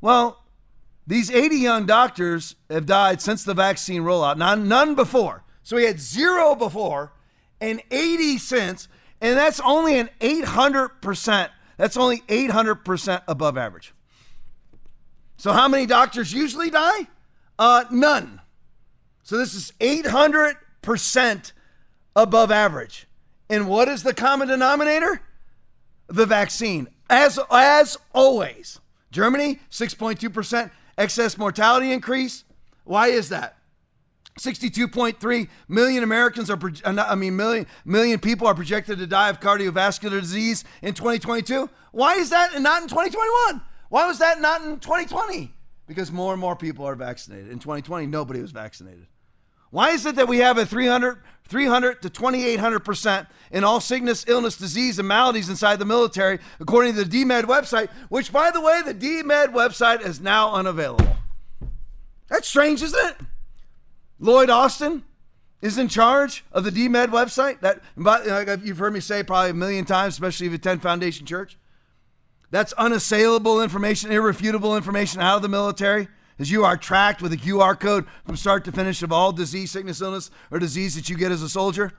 Well, 0.00 0.44
these 1.06 1.30
80 1.30 1.56
young 1.56 1.86
doctors 1.86 2.54
have 2.70 2.86
died 2.86 3.20
since 3.20 3.44
the 3.44 3.54
vaccine 3.54 4.02
rollout. 4.02 4.36
None, 4.36 4.68
none 4.68 4.94
before. 4.94 5.42
So 5.62 5.76
we 5.76 5.84
had 5.84 5.98
zero 5.98 6.54
before 6.54 7.12
and 7.60 7.82
80 7.90 8.38
since. 8.38 8.88
And 9.20 9.36
that's 9.36 9.60
only 9.60 9.98
an 9.98 10.10
800%. 10.20 11.48
That's 11.76 11.96
only 11.96 12.18
800% 12.20 13.22
above 13.26 13.56
average. 13.56 13.94
So, 15.36 15.52
how 15.52 15.66
many 15.66 15.86
doctors 15.86 16.32
usually 16.32 16.70
die? 16.70 17.08
Uh, 17.58 17.84
none. 17.90 18.40
So, 19.22 19.36
this 19.36 19.54
is 19.54 19.72
800% 19.80 21.52
above 22.14 22.50
average. 22.50 23.06
And 23.48 23.68
what 23.68 23.88
is 23.88 24.02
the 24.02 24.14
common 24.14 24.48
denominator? 24.48 25.20
The 26.08 26.26
vaccine. 26.26 26.88
As, 27.10 27.38
as 27.50 27.98
always, 28.14 28.80
Germany, 29.10 29.60
6.2% 29.70 30.70
excess 30.96 31.38
mortality 31.38 31.92
increase. 31.92 32.44
Why 32.84 33.08
is 33.08 33.28
that? 33.28 33.58
62.3 34.38 35.48
million 35.68 36.02
Americans 36.02 36.50
are, 36.50 36.58
uh, 36.84 37.06
I 37.08 37.14
mean, 37.14 37.36
million, 37.36 37.66
million 37.84 38.18
people 38.18 38.48
are 38.48 38.54
projected 38.54 38.98
to 38.98 39.06
die 39.06 39.28
of 39.28 39.38
cardiovascular 39.38 40.20
disease 40.20 40.64
in 40.82 40.94
2022. 40.94 41.70
Why 41.92 42.14
is 42.14 42.30
that 42.30 42.60
not 42.60 42.82
in 42.82 42.88
2021? 42.88 43.62
Why 43.90 44.08
was 44.08 44.18
that 44.18 44.40
not 44.40 44.62
in 44.62 44.80
2020? 44.80 45.52
Because 45.86 46.10
more 46.10 46.32
and 46.32 46.40
more 46.40 46.56
people 46.56 46.84
are 46.84 46.96
vaccinated. 46.96 47.50
In 47.52 47.60
2020, 47.60 48.06
nobody 48.06 48.40
was 48.40 48.50
vaccinated. 48.50 49.06
Why 49.70 49.90
is 49.90 50.04
it 50.06 50.16
that 50.16 50.26
we 50.26 50.38
have 50.38 50.58
a 50.58 50.66
300, 50.66 51.18
300 51.48 52.02
to 52.02 52.10
2,800% 52.10 53.26
in 53.50 53.64
all 53.64 53.80
sickness, 53.80 54.24
illness, 54.26 54.56
disease, 54.56 54.98
and 54.98 55.06
maladies 55.06 55.48
inside 55.48 55.78
the 55.78 55.84
military, 55.84 56.38
according 56.58 56.94
to 56.94 57.04
the 57.04 57.24
DMED 57.24 57.44
website, 57.44 57.88
which, 58.08 58.32
by 58.32 58.50
the 58.50 58.60
way, 58.60 58.80
the 58.84 58.94
DMED 58.94 59.52
website 59.52 60.04
is 60.04 60.20
now 60.20 60.52
unavailable? 60.52 61.16
That's 62.28 62.48
strange, 62.48 62.82
isn't 62.82 63.06
it? 63.10 63.16
Lloyd 64.18 64.48
Austin 64.48 65.04
is 65.60 65.78
in 65.78 65.88
charge 65.88 66.44
of 66.52 66.64
the 66.64 66.70
DMED 66.70 67.08
website. 67.08 67.60
That 67.60 67.80
like 67.96 68.64
you've 68.64 68.78
heard 68.78 68.92
me 68.92 69.00
say 69.00 69.22
probably 69.22 69.50
a 69.50 69.54
million 69.54 69.84
times, 69.84 70.14
especially 70.14 70.46
if 70.46 70.52
you 70.52 70.56
attend 70.56 70.82
Foundation 70.82 71.26
Church. 71.26 71.56
That's 72.50 72.72
unassailable 72.74 73.62
information, 73.62 74.12
irrefutable 74.12 74.76
information 74.76 75.20
out 75.20 75.36
of 75.36 75.42
the 75.42 75.48
military, 75.48 76.08
as 76.38 76.50
you 76.50 76.64
are 76.64 76.76
tracked 76.76 77.22
with 77.22 77.32
a 77.32 77.36
QR 77.36 77.78
code 77.78 78.06
from 78.24 78.36
start 78.36 78.64
to 78.64 78.72
finish 78.72 79.02
of 79.02 79.12
all 79.12 79.32
disease, 79.32 79.70
sickness, 79.70 80.00
illness, 80.00 80.30
or 80.50 80.58
disease 80.58 80.94
that 80.94 81.08
you 81.08 81.16
get 81.16 81.32
as 81.32 81.42
a 81.42 81.48
soldier. 81.48 81.92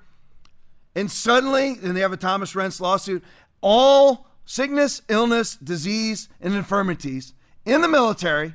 And 0.95 1.09
suddenly, 1.09 1.77
and 1.81 1.95
they 1.95 2.01
have 2.01 2.13
a 2.13 2.17
Thomas 2.17 2.53
Renz 2.53 2.79
lawsuit, 2.79 3.23
all 3.61 4.27
sickness, 4.45 5.01
illness, 5.09 5.55
disease, 5.55 6.29
and 6.39 6.53
infirmities 6.53 7.33
in 7.65 7.81
the 7.81 7.87
military, 7.87 8.53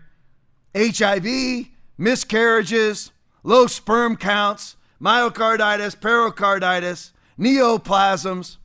HIV, 0.77 1.66
miscarriages, 1.98 3.12
low 3.43 3.66
sperm 3.66 4.16
counts, 4.16 4.77
myocarditis, 5.01 6.01
pericarditis, 6.01 7.12
neoplasms, 7.39 8.57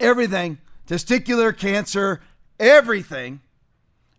everything, 0.00 0.58
testicular 0.86 1.56
cancer, 1.56 2.20
everything 2.58 3.40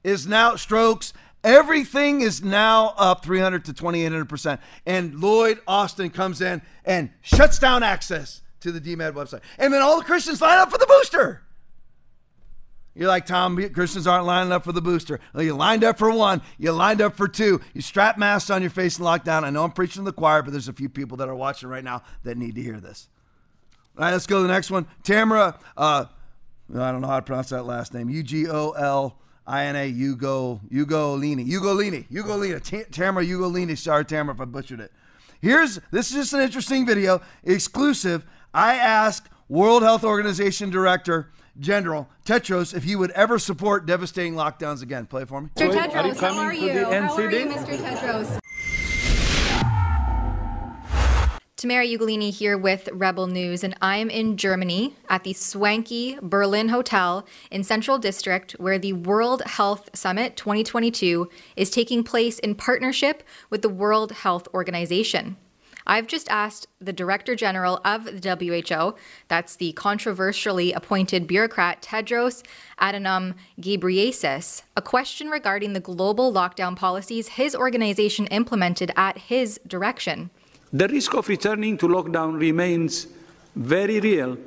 is 0.04 0.28
now 0.28 0.56
strokes. 0.56 1.14
Everything 1.44 2.22
is 2.22 2.42
now 2.42 2.94
up 2.98 3.24
300 3.24 3.66
to 3.66 3.74
2800%. 3.74 4.60
And 4.86 5.20
Lloyd 5.20 5.60
Austin 5.68 6.10
comes 6.10 6.42
in 6.42 6.62
and 6.86 7.10
shuts 7.22 7.60
down 7.60 7.84
access 7.84 8.42
to 8.62 8.72
the 8.72 8.80
DMED 8.80 9.12
website. 9.14 9.42
And 9.58 9.74
then 9.74 9.82
all 9.82 9.98
the 9.98 10.06
Christians 10.06 10.42
line 10.42 10.60
up 10.60 10.72
for 10.72 10.78
the 10.78 10.86
booster. 10.86 11.42
You're 12.96 13.08
like, 13.08 13.26
Tom, 13.26 13.58
Christians 13.70 14.06
aren't 14.06 14.26
lining 14.26 14.54
up 14.54 14.64
for 14.64 14.72
the 14.72 14.82
booster. 14.82 15.20
Well, 15.34 15.44
you 15.44 15.56
lined 15.56 15.84
up 15.84 15.98
for 15.98 16.12
one, 16.12 16.42
you 16.60 16.72
lined 16.72 17.02
up 17.02 17.16
for 17.16 17.28
two. 17.28 17.60
You 17.74 17.82
strap 17.82 18.18
masks 18.18 18.52
on 18.52 18.62
your 18.62 18.70
face 18.70 18.98
and 18.98 19.06
lock 19.06 19.24
down. 19.24 19.44
I 19.44 19.50
know 19.50 19.64
I'm 19.64 19.72
preaching 19.72 20.04
to 20.04 20.12
the 20.12 20.16
choir, 20.16 20.44
but 20.44 20.52
there's 20.52 20.68
a 20.68 20.74
few 20.74 20.90
people 20.90 21.18
that 21.18 21.28
are 21.28 21.36
watching 21.36 21.70
right 21.70 21.84
now 21.84 22.04
that 22.24 22.38
need 22.38 22.56
to 22.56 22.62
hear 22.62 22.80
this. 22.80 23.10
All 23.98 24.06
right, 24.06 24.12
let's 24.12 24.28
go 24.28 24.38
to 24.38 24.44
the 24.44 24.54
next 24.54 24.70
one. 24.70 24.88
Tamara, 25.04 25.60
uh, 25.76 26.06
I 26.74 26.92
don't 26.92 27.02
know 27.02 27.08
how 27.08 27.20
to 27.20 27.26
pronounce 27.26 27.50
that 27.50 27.64
last 27.64 27.94
name. 27.94 28.10
U 28.10 28.24
G 28.24 28.48
O 28.48 28.72
L 28.72 29.20
I 29.46 29.66
N 29.66 29.76
A, 29.76 29.92
Ugo, 29.92 30.62
Ugolini, 30.72 31.48
Ugolini, 31.48 32.08
Ugolini, 32.10 32.92
Tamara 32.92 33.26
Ugolini. 33.26 33.78
Sorry, 33.78 34.06
Tamara, 34.06 34.36
if 34.36 34.42
I 34.42 34.46
butchered 34.46 34.80
it. 34.80 34.92
Here's 35.42 35.80
this 35.92 36.12
is 36.12 36.16
just 36.16 36.34
an 36.34 36.42
interesting 36.42 36.86
video, 36.86 37.22
exclusive. 37.44 38.26
I 38.54 38.76
asked 38.76 39.30
World 39.50 39.84
Health 39.84 40.04
Organization 40.04 40.70
Director 40.70 41.32
General 41.60 42.10
Tedros 42.26 42.74
if 42.74 42.84
he 42.84 42.96
would 42.96 43.12
ever 43.12 43.38
support 43.38 43.86
devastating 43.86 44.36
lockdowns 44.36 44.82
again. 44.82 45.06
Play 45.06 45.24
it 45.24 45.28
for 45.28 45.42
me. 45.42 45.50
Mr. 45.56 45.72
Tedros, 45.72 46.20
how 46.20 46.40
are 46.40 46.54
you? 46.54 46.86
How 46.86 47.16
are 47.16 47.30
you, 47.30 47.46
Mr. 47.48 47.78
Tedros? 47.78 48.40
Tamara 51.64 51.88
Ugolini 51.88 52.30
here 52.30 52.58
with 52.58 52.90
Rebel 52.92 53.28
News, 53.28 53.64
and 53.64 53.74
I 53.82 53.96
am 53.96 54.10
in 54.10 54.36
Germany 54.36 54.96
at 55.08 55.24
the 55.24 55.32
swanky 55.32 56.18
Berlin 56.22 56.68
Hotel 56.68 57.26
in 57.50 57.64
Central 57.64 57.98
District, 57.98 58.52
where 58.60 58.78
the 58.78 58.92
World 58.92 59.42
Health 59.46 59.90
Summit 59.94 60.36
2022 60.36 61.30
is 61.56 61.70
taking 61.70 62.04
place 62.04 62.38
in 62.38 62.56
partnership 62.56 63.24
with 63.50 63.62
the 63.62 63.70
World 63.70 64.12
Health 64.12 64.46
Organization. 64.54 65.38
I've 65.88 66.06
just 66.06 66.30
asked 66.30 66.68
the 66.82 66.92
Director 66.92 67.34
General 67.34 67.80
of 67.86 68.22
the 68.22 68.36
WHO, 68.36 68.98
that's 69.30 69.56
the 69.56 69.72
controversially 69.72 70.74
appointed 70.74 71.28
bureaucrat 71.28 71.82
Tedros 71.82 72.44
Adhanom 72.82 73.36
Ghebreyesus, 73.62 74.64
a 74.76 74.82
question 74.82 75.30
regarding 75.30 75.72
the 75.72 75.80
global 75.80 76.34
lockdown 76.34 76.76
policies 76.76 77.30
his 77.30 77.56
organization 77.56 78.28
implemented 78.28 78.92
at 78.98 79.18
his 79.18 79.62
direction. 79.66 80.30
The 80.74 80.88
risk 80.88 81.14
of 81.14 81.30
returning 81.30 81.78
to 81.78 81.88
lockdown 81.88 82.40
remains 82.40 83.08
very 83.56 84.00
real 84.00 84.38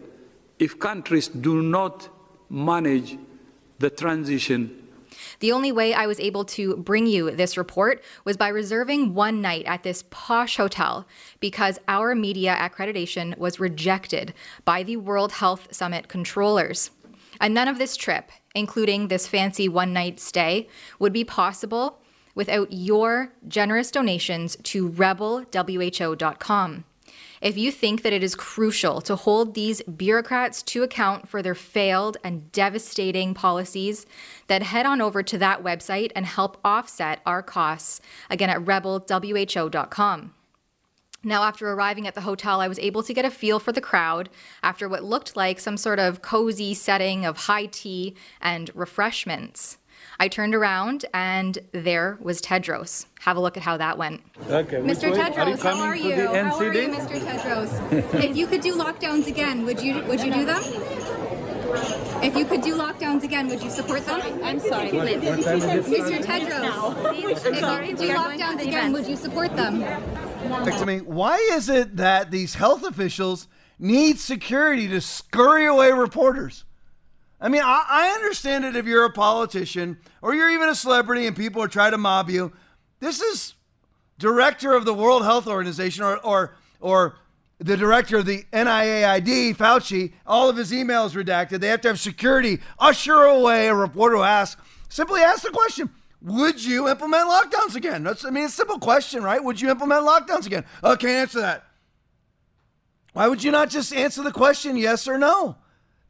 if 0.58 0.78
countries 0.78 1.28
do 1.28 1.62
not 1.62 2.08
manage 2.50 3.16
the 3.78 3.90
transition 3.90 4.86
the 5.40 5.52
only 5.52 5.72
way 5.72 5.94
I 5.94 6.06
was 6.06 6.20
able 6.20 6.44
to 6.46 6.76
bring 6.76 7.06
you 7.06 7.30
this 7.30 7.56
report 7.56 8.02
was 8.24 8.36
by 8.36 8.48
reserving 8.48 9.14
one 9.14 9.40
night 9.40 9.64
at 9.66 9.82
this 9.82 10.04
posh 10.10 10.56
hotel 10.56 11.06
because 11.40 11.78
our 11.88 12.14
media 12.14 12.56
accreditation 12.58 13.36
was 13.38 13.60
rejected 13.60 14.34
by 14.64 14.82
the 14.82 14.96
World 14.96 15.32
Health 15.32 15.68
Summit 15.70 16.08
controllers. 16.08 16.90
And 17.40 17.52
none 17.52 17.68
of 17.68 17.78
this 17.78 17.96
trip, 17.96 18.30
including 18.54 19.08
this 19.08 19.26
fancy 19.26 19.68
one 19.68 19.92
night 19.92 20.20
stay, 20.20 20.68
would 20.98 21.12
be 21.12 21.24
possible 21.24 22.00
without 22.36 22.72
your 22.72 23.32
generous 23.48 23.90
donations 23.90 24.56
to 24.62 24.88
rebelwho.com. 24.88 26.84
If 27.42 27.58
you 27.58 27.70
think 27.70 28.02
that 28.02 28.12
it 28.12 28.22
is 28.22 28.34
crucial 28.34 29.00
to 29.02 29.16
hold 29.16 29.54
these 29.54 29.82
bureaucrats 29.82 30.62
to 30.64 30.82
account 30.82 31.28
for 31.28 31.42
their 31.42 31.54
failed 31.54 32.16
and 32.24 32.50
devastating 32.52 33.34
policies, 33.34 34.06
then 34.46 34.62
head 34.62 34.86
on 34.86 35.02
over 35.02 35.22
to 35.22 35.36
that 35.38 35.62
website 35.62 36.12
and 36.16 36.24
help 36.24 36.58
offset 36.64 37.20
our 37.26 37.42
costs 37.42 38.00
again 38.30 38.48
at 38.50 38.64
rebelwho.com. 38.64 40.34
Now, 41.22 41.42
after 41.42 41.70
arriving 41.70 42.06
at 42.06 42.14
the 42.14 42.20
hotel, 42.20 42.60
I 42.60 42.68
was 42.68 42.78
able 42.78 43.02
to 43.02 43.12
get 43.12 43.24
a 43.24 43.30
feel 43.30 43.58
for 43.58 43.72
the 43.72 43.80
crowd 43.80 44.30
after 44.62 44.88
what 44.88 45.02
looked 45.02 45.34
like 45.34 45.58
some 45.58 45.76
sort 45.76 45.98
of 45.98 46.22
cozy 46.22 46.72
setting 46.72 47.26
of 47.26 47.36
high 47.36 47.66
tea 47.66 48.14
and 48.40 48.70
refreshments. 48.74 49.78
I 50.18 50.28
turned 50.28 50.54
around 50.54 51.04
and 51.12 51.58
there 51.72 52.18
was 52.20 52.40
Tedros. 52.40 53.06
Have 53.20 53.36
a 53.36 53.40
look 53.40 53.56
at 53.56 53.62
how 53.62 53.76
that 53.76 53.98
went. 53.98 54.22
Okay. 54.48 54.78
Mr. 54.78 55.14
Tedros, 55.14 55.64
are 55.64 55.74
how 55.74 55.82
are 55.82 55.96
you? 55.96 56.14
How 56.14 56.56
are 56.56 56.72
you, 56.72 56.88
Mr. 56.88 57.20
Tedros? 57.20 58.14
if 58.24 58.36
you 58.36 58.46
could 58.46 58.62
do 58.62 58.74
lockdowns 58.76 59.26
again, 59.26 59.64
would 59.64 59.80
you 59.80 60.02
would 60.04 60.20
you 60.20 60.32
do 60.32 60.44
them? 60.44 60.62
If 62.22 62.34
you 62.34 62.46
could 62.46 62.62
do 62.62 62.76
lockdowns 62.76 63.24
again, 63.24 63.48
would 63.48 63.62
you 63.62 63.70
support 63.70 64.06
them? 64.06 64.20
I'm 64.42 64.58
sorry, 64.58 64.88
please. 64.88 65.18
Mr. 65.18 66.22
Tedros, 66.22 67.12
if 67.12 67.18
you 67.20 67.34
could 67.34 67.98
do 67.98 68.08
lockdowns 68.14 68.62
again, 68.62 68.92
would 68.92 69.06
you 69.06 69.16
support 69.16 69.54
them? 69.54 69.80
To 69.80 70.86
me, 70.86 71.00
why 71.00 71.36
is 71.52 71.68
it 71.68 71.96
that 71.96 72.30
these 72.30 72.54
health 72.54 72.84
officials 72.84 73.48
need 73.78 74.18
security 74.18 74.88
to 74.88 75.00
scurry 75.00 75.66
away 75.66 75.92
reporters? 75.92 76.64
I 77.40 77.48
mean, 77.48 77.62
I, 77.62 77.84
I 77.88 78.08
understand 78.14 78.64
it 78.64 78.76
if 78.76 78.86
you're 78.86 79.04
a 79.04 79.12
politician 79.12 79.98
or 80.22 80.34
you're 80.34 80.50
even 80.50 80.68
a 80.68 80.74
celebrity 80.74 81.26
and 81.26 81.36
people 81.36 81.62
are 81.62 81.68
trying 81.68 81.92
to 81.92 81.98
mob 81.98 82.30
you. 82.30 82.52
This 83.00 83.20
is 83.20 83.54
director 84.18 84.72
of 84.72 84.84
the 84.84 84.94
World 84.94 85.24
Health 85.24 85.46
Organization 85.46 86.02
or, 86.02 86.16
or, 86.18 86.56
or 86.80 87.18
the 87.58 87.76
director 87.76 88.18
of 88.18 88.26
the 88.26 88.44
NIAID, 88.52 89.56
Fauci, 89.56 90.12
all 90.26 90.48
of 90.48 90.56
his 90.56 90.72
emails 90.72 91.12
redacted. 91.12 91.60
They 91.60 91.68
have 91.68 91.82
to 91.82 91.88
have 91.88 92.00
security 92.00 92.60
usher 92.78 93.22
away 93.22 93.68
a 93.68 93.74
reporter 93.74 94.16
who 94.16 94.22
asks, 94.22 94.60
simply 94.88 95.20
ask 95.20 95.42
the 95.42 95.50
question, 95.50 95.90
would 96.22 96.62
you 96.64 96.88
implement 96.88 97.28
lockdowns 97.28 97.76
again? 97.76 98.02
That's, 98.02 98.24
I 98.24 98.30
mean, 98.30 98.44
it's 98.44 98.54
a 98.54 98.56
simple 98.56 98.78
question, 98.78 99.22
right? 99.22 99.42
Would 99.42 99.60
you 99.60 99.70
implement 99.70 100.06
lockdowns 100.06 100.46
again? 100.46 100.64
Oh, 100.82 100.96
can't 100.96 101.12
answer 101.12 101.40
that. 101.40 101.64
Why 103.12 103.28
would 103.28 103.44
you 103.44 103.50
not 103.50 103.70
just 103.70 103.94
answer 103.94 104.22
the 104.22 104.32
question 104.32 104.76
yes 104.76 105.06
or 105.06 105.18
no? 105.18 105.56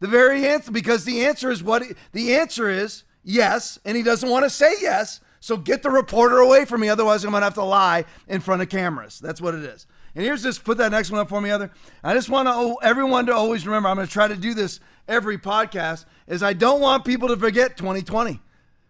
The 0.00 0.08
very 0.08 0.46
answer, 0.46 0.70
because 0.70 1.04
the 1.04 1.24
answer 1.24 1.50
is 1.50 1.62
what 1.62 1.82
he, 1.82 1.88
the 2.12 2.34
answer 2.34 2.68
is 2.68 3.04
yes, 3.24 3.78
and 3.84 3.96
he 3.96 4.02
doesn't 4.02 4.28
want 4.28 4.44
to 4.44 4.50
say 4.50 4.74
yes. 4.80 5.20
So 5.40 5.56
get 5.56 5.82
the 5.82 5.90
reporter 5.90 6.38
away 6.38 6.64
from 6.64 6.80
me, 6.80 6.88
otherwise 6.88 7.24
I'm 7.24 7.30
gonna 7.30 7.44
have 7.44 7.54
to 7.54 7.64
lie 7.64 8.04
in 8.28 8.40
front 8.40 8.62
of 8.62 8.68
cameras. 8.68 9.18
That's 9.20 9.40
what 9.40 9.54
it 9.54 9.62
is. 9.62 9.86
And 10.14 10.24
here's 10.24 10.42
this. 10.42 10.58
Put 10.58 10.78
that 10.78 10.92
next 10.92 11.10
one 11.10 11.20
up 11.20 11.28
for 11.28 11.40
me, 11.40 11.50
other. 11.50 11.70
I 12.02 12.14
just 12.14 12.30
want 12.30 12.48
to 12.48 12.86
everyone 12.86 13.26
to 13.26 13.34
always 13.34 13.66
remember. 13.66 13.88
I'm 13.88 13.96
gonna 13.96 14.06
try 14.06 14.28
to 14.28 14.36
do 14.36 14.54
this 14.54 14.80
every 15.06 15.38
podcast. 15.38 16.06
Is 16.26 16.42
I 16.42 16.54
don't 16.54 16.80
want 16.80 17.04
people 17.04 17.28
to 17.28 17.36
forget 17.36 17.76
2020 17.76 18.40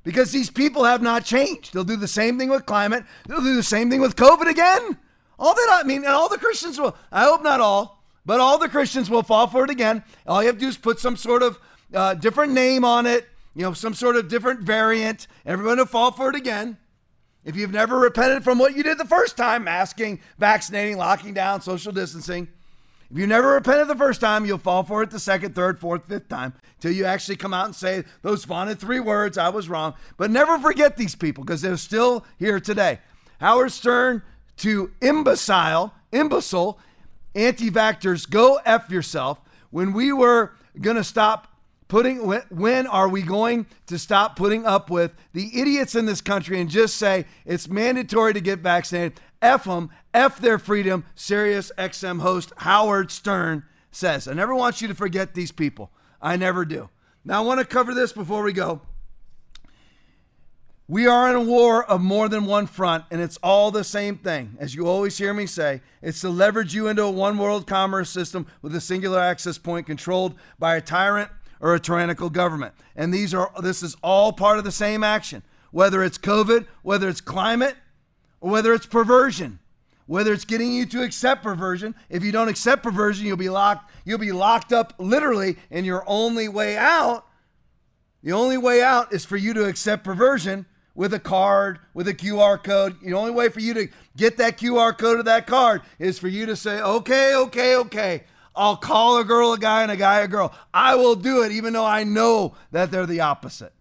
because 0.04 0.30
these 0.30 0.50
people 0.50 0.84
have 0.84 1.02
not 1.02 1.24
changed. 1.24 1.74
They'll 1.74 1.84
do 1.84 1.96
the 1.96 2.08
same 2.08 2.38
thing 2.38 2.48
with 2.48 2.64
climate. 2.64 3.04
They'll 3.26 3.42
do 3.42 3.56
the 3.56 3.62
same 3.62 3.90
thing 3.90 4.00
with 4.00 4.14
COVID 4.14 4.48
again. 4.48 4.98
All 5.38 5.54
that 5.54 5.68
I 5.70 5.82
mean, 5.82 6.04
and 6.04 6.14
all 6.14 6.28
the 6.28 6.38
Christians 6.38 6.78
will. 6.78 6.96
I 7.10 7.24
hope 7.24 7.42
not 7.42 7.60
all. 7.60 7.95
But 8.26 8.40
all 8.40 8.58
the 8.58 8.68
Christians 8.68 9.08
will 9.08 9.22
fall 9.22 9.46
for 9.46 9.64
it 9.64 9.70
again. 9.70 10.02
All 10.26 10.42
you 10.42 10.48
have 10.48 10.56
to 10.56 10.60
do 10.60 10.68
is 10.68 10.76
put 10.76 10.98
some 10.98 11.16
sort 11.16 11.42
of 11.42 11.58
uh, 11.94 12.14
different 12.14 12.52
name 12.52 12.84
on 12.84 13.06
it, 13.06 13.26
you 13.54 13.62
know, 13.62 13.72
some 13.72 13.94
sort 13.94 14.16
of 14.16 14.28
different 14.28 14.60
variant. 14.60 15.28
Everyone 15.46 15.78
will 15.78 15.86
fall 15.86 16.10
for 16.10 16.28
it 16.28 16.36
again. 16.36 16.76
If 17.44 17.54
you've 17.54 17.72
never 17.72 17.96
repented 17.96 18.42
from 18.42 18.58
what 18.58 18.76
you 18.76 18.82
did 18.82 18.98
the 18.98 19.04
first 19.04 19.36
time, 19.36 19.62
masking, 19.62 20.20
vaccinating, 20.36 20.98
locking 20.98 21.32
down, 21.32 21.60
social 21.60 21.92
distancing, 21.92 22.48
if 23.08 23.16
you 23.16 23.28
never 23.28 23.50
repented 23.50 23.86
the 23.86 23.94
first 23.94 24.20
time, 24.20 24.44
you'll 24.44 24.58
fall 24.58 24.82
for 24.82 25.04
it 25.04 25.10
the 25.10 25.20
second, 25.20 25.54
third, 25.54 25.78
fourth, 25.78 26.06
fifth 26.06 26.28
time 26.28 26.54
till 26.80 26.90
you 26.90 27.04
actually 27.04 27.36
come 27.36 27.54
out 27.54 27.66
and 27.66 27.74
say 27.74 28.02
those 28.22 28.44
vaunted 28.44 28.80
three 28.80 28.98
words, 28.98 29.38
I 29.38 29.48
was 29.48 29.68
wrong. 29.68 29.94
But 30.16 30.32
never 30.32 30.58
forget 30.58 30.96
these 30.96 31.14
people 31.14 31.44
because 31.44 31.62
they're 31.62 31.76
still 31.76 32.26
here 32.36 32.58
today. 32.58 32.98
Howard 33.38 33.70
Stern 33.70 34.22
to 34.58 34.90
imbecile, 35.00 35.94
imbecile, 36.10 36.80
anti 37.36 37.70
vaxxers, 37.70 38.28
go 38.28 38.58
F 38.64 38.90
yourself. 38.90 39.40
When 39.70 39.92
we 39.92 40.12
were 40.12 40.52
going 40.80 40.96
to 40.96 41.04
stop 41.04 41.48
putting, 41.88 42.18
when 42.18 42.86
are 42.86 43.08
we 43.08 43.22
going 43.22 43.66
to 43.86 43.98
stop 43.98 44.36
putting 44.36 44.66
up 44.66 44.90
with 44.90 45.12
the 45.32 45.60
idiots 45.60 45.94
in 45.94 46.06
this 46.06 46.20
country 46.20 46.60
and 46.60 46.68
just 46.68 46.96
say 46.96 47.26
it's 47.44 47.68
mandatory 47.68 48.32
to 48.32 48.40
get 48.40 48.60
vaccinated? 48.60 49.20
F 49.42 49.64
them, 49.64 49.90
F 50.14 50.38
their 50.40 50.58
freedom, 50.58 51.04
Sirius 51.14 51.70
XM 51.78 52.20
host 52.20 52.52
Howard 52.58 53.10
Stern 53.10 53.64
says. 53.90 54.26
I 54.26 54.32
never 54.32 54.54
want 54.54 54.80
you 54.80 54.88
to 54.88 54.94
forget 54.94 55.34
these 55.34 55.52
people. 55.52 55.90
I 56.20 56.36
never 56.36 56.64
do. 56.64 56.88
Now, 57.24 57.42
I 57.42 57.44
want 57.44 57.60
to 57.60 57.66
cover 57.66 57.92
this 57.92 58.12
before 58.12 58.42
we 58.42 58.52
go. 58.52 58.80
We 60.88 61.08
are 61.08 61.28
in 61.28 61.34
a 61.34 61.40
war 61.40 61.84
of 61.84 62.00
more 62.00 62.28
than 62.28 62.46
one 62.46 62.68
front, 62.68 63.06
and 63.10 63.20
it's 63.20 63.38
all 63.38 63.72
the 63.72 63.82
same 63.82 64.18
thing. 64.18 64.56
As 64.60 64.76
you 64.76 64.86
always 64.86 65.18
hear 65.18 65.34
me 65.34 65.46
say, 65.46 65.80
it's 66.00 66.20
to 66.20 66.28
leverage 66.28 66.76
you 66.76 66.86
into 66.86 67.02
a 67.02 67.10
one 67.10 67.38
world 67.38 67.66
commerce 67.66 68.08
system 68.08 68.46
with 68.62 68.74
a 68.76 68.80
singular 68.80 69.18
access 69.18 69.58
point 69.58 69.86
controlled 69.86 70.36
by 70.60 70.76
a 70.76 70.80
tyrant 70.80 71.28
or 71.60 71.74
a 71.74 71.80
tyrannical 71.80 72.30
government. 72.30 72.72
And 72.94 73.12
these 73.12 73.34
are 73.34 73.50
this 73.60 73.82
is 73.82 73.96
all 74.00 74.32
part 74.32 74.58
of 74.58 74.64
the 74.64 74.70
same 74.70 75.02
action, 75.02 75.42
whether 75.72 76.04
it's 76.04 76.18
COVID, 76.18 76.66
whether 76.82 77.08
it's 77.08 77.20
climate, 77.20 77.74
or 78.40 78.52
whether 78.52 78.72
it's 78.72 78.86
perversion. 78.86 79.58
Whether 80.08 80.32
it's 80.32 80.44
getting 80.44 80.72
you 80.72 80.86
to 80.86 81.02
accept 81.02 81.42
perversion, 81.42 81.96
if 82.08 82.22
you 82.22 82.30
don't 82.30 82.46
accept 82.46 82.84
perversion, 82.84 83.26
you'll 83.26 83.36
be 83.36 83.48
locked 83.48 83.90
you'll 84.04 84.18
be 84.18 84.30
locked 84.30 84.72
up 84.72 84.94
literally 84.98 85.56
and 85.68 85.84
your 85.84 86.04
only 86.06 86.46
way 86.46 86.76
out 86.76 87.26
the 88.22 88.30
only 88.30 88.56
way 88.56 88.82
out 88.82 89.12
is 89.12 89.24
for 89.24 89.36
you 89.36 89.52
to 89.54 89.64
accept 89.64 90.04
perversion 90.04 90.64
with 90.96 91.14
a 91.14 91.20
card, 91.20 91.78
with 91.94 92.08
a 92.08 92.14
QR 92.14 92.62
code. 92.62 92.96
The 93.02 93.12
only 93.12 93.30
way 93.30 93.48
for 93.50 93.60
you 93.60 93.74
to 93.74 93.88
get 94.16 94.38
that 94.38 94.58
QR 94.58 94.96
code 94.96 95.20
of 95.20 95.26
that 95.26 95.46
card 95.46 95.82
is 95.98 96.18
for 96.18 96.26
you 96.26 96.46
to 96.46 96.56
say, 96.56 96.80
okay, 96.80 97.36
okay, 97.36 97.76
okay. 97.76 98.24
I'll 98.56 98.76
call 98.76 99.18
a 99.18 99.24
girl 99.24 99.52
a 99.52 99.58
guy 99.58 99.82
and 99.82 99.92
a 99.92 99.96
guy 99.96 100.20
a 100.20 100.28
girl. 100.28 100.54
I 100.72 100.94
will 100.94 101.14
do 101.14 101.42
it, 101.42 101.52
even 101.52 101.74
though 101.74 101.84
I 101.84 102.04
know 102.04 102.54
that 102.72 102.90
they're 102.90 103.06
the 103.06 103.20
opposite. 103.20 103.72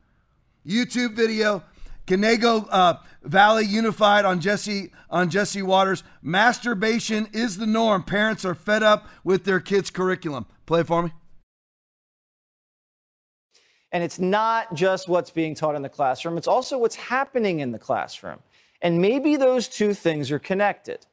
YouTube 0.67 1.13
video, 1.13 1.63
Conejo 2.05 2.67
uh, 2.69 2.97
Valley 3.23 3.65
Unified 3.65 4.25
on 4.25 4.41
Jesse 4.41 4.91
on 5.09 5.29
Jesse 5.29 5.61
Watters. 5.61 6.03
Masturbation 6.21 7.29
is 7.31 7.57
the 7.57 7.65
norm. 7.65 8.03
Parents 8.03 8.43
are 8.43 8.55
fed 8.55 8.83
up 8.83 9.07
with 9.23 9.45
their 9.45 9.61
kids' 9.61 9.89
curriculum. 9.89 10.45
Play 10.65 10.81
it 10.81 10.87
for 10.87 11.03
me. 11.03 11.11
And 13.95 14.03
it's 14.03 14.19
not 14.19 14.73
just 14.73 15.07
what's 15.07 15.29
being 15.29 15.55
taught 15.55 15.73
in 15.75 15.81
the 15.81 15.87
classroom, 15.87 16.37
it's 16.37 16.49
also 16.49 16.77
what's 16.77 16.97
happening 16.97 17.61
in 17.61 17.71
the 17.71 17.79
classroom. 17.79 18.39
And 18.81 18.99
maybe 18.99 19.37
those 19.37 19.69
two 19.69 19.93
things 19.93 20.31
are 20.31 20.37
connected. 20.37 21.05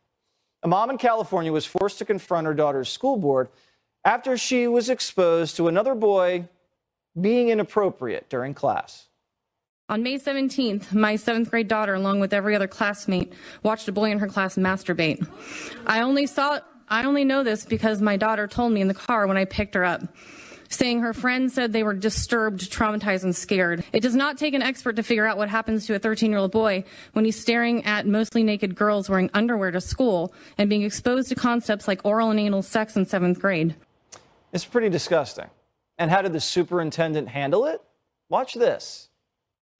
A 0.64 0.68
mom 0.68 0.90
in 0.90 0.98
California 0.98 1.52
was 1.52 1.64
forced 1.64 1.98
to 1.98 2.04
confront 2.04 2.48
her 2.48 2.54
daughter's 2.54 2.88
school 2.88 3.18
board 3.18 3.50
after 4.04 4.36
she 4.36 4.66
was 4.66 4.90
exposed 4.90 5.54
to 5.58 5.68
another 5.68 5.94
boy 5.94 6.48
being 7.20 7.50
inappropriate 7.50 8.28
during 8.28 8.52
class. 8.52 9.06
On 9.88 10.02
May 10.02 10.18
17th, 10.18 10.92
my 10.92 11.14
seventh 11.14 11.50
grade 11.50 11.68
daughter, 11.68 11.94
along 11.94 12.18
with 12.18 12.32
every 12.32 12.56
other 12.56 12.66
classmate, 12.66 13.32
watched 13.62 13.86
a 13.86 13.92
boy 13.92 14.10
in 14.10 14.18
her 14.18 14.26
class 14.26 14.56
masturbate. 14.56 15.24
I 15.86 16.00
only 16.00 16.26
saw, 16.26 16.58
I 16.88 17.04
only 17.04 17.24
know 17.24 17.44
this 17.44 17.64
because 17.64 18.02
my 18.02 18.16
daughter 18.16 18.48
told 18.48 18.72
me 18.72 18.80
in 18.80 18.88
the 18.88 18.94
car 18.94 19.28
when 19.28 19.36
I 19.36 19.44
picked 19.44 19.76
her 19.76 19.84
up 19.84 20.02
saying 20.72 21.00
her 21.00 21.12
friends 21.12 21.54
said 21.54 21.72
they 21.72 21.82
were 21.82 21.94
disturbed, 21.94 22.72
traumatized, 22.72 23.24
and 23.24 23.34
scared. 23.34 23.84
It 23.92 24.00
does 24.00 24.14
not 24.14 24.38
take 24.38 24.54
an 24.54 24.62
expert 24.62 24.96
to 24.96 25.02
figure 25.02 25.26
out 25.26 25.36
what 25.36 25.48
happens 25.48 25.86
to 25.86 25.94
a 25.94 25.98
13 25.98 26.30
year 26.30 26.38
old 26.38 26.52
boy 26.52 26.84
when 27.12 27.24
he's 27.24 27.40
staring 27.40 27.84
at 27.84 28.06
mostly 28.06 28.42
naked 28.42 28.74
girls 28.74 29.08
wearing 29.08 29.30
underwear 29.34 29.70
to 29.70 29.80
school 29.80 30.32
and 30.58 30.68
being 30.68 30.82
exposed 30.82 31.28
to 31.28 31.34
concepts 31.34 31.86
like 31.86 32.04
oral 32.04 32.30
and 32.30 32.40
anal 32.40 32.62
sex 32.62 32.96
in 32.96 33.06
seventh 33.06 33.38
grade. 33.40 33.74
It's 34.52 34.64
pretty 34.64 34.88
disgusting. 34.88 35.46
And 35.98 36.10
how 36.10 36.22
did 36.22 36.32
the 36.32 36.40
superintendent 36.40 37.28
handle 37.28 37.66
it? 37.66 37.80
Watch 38.28 38.54
this. 38.54 39.08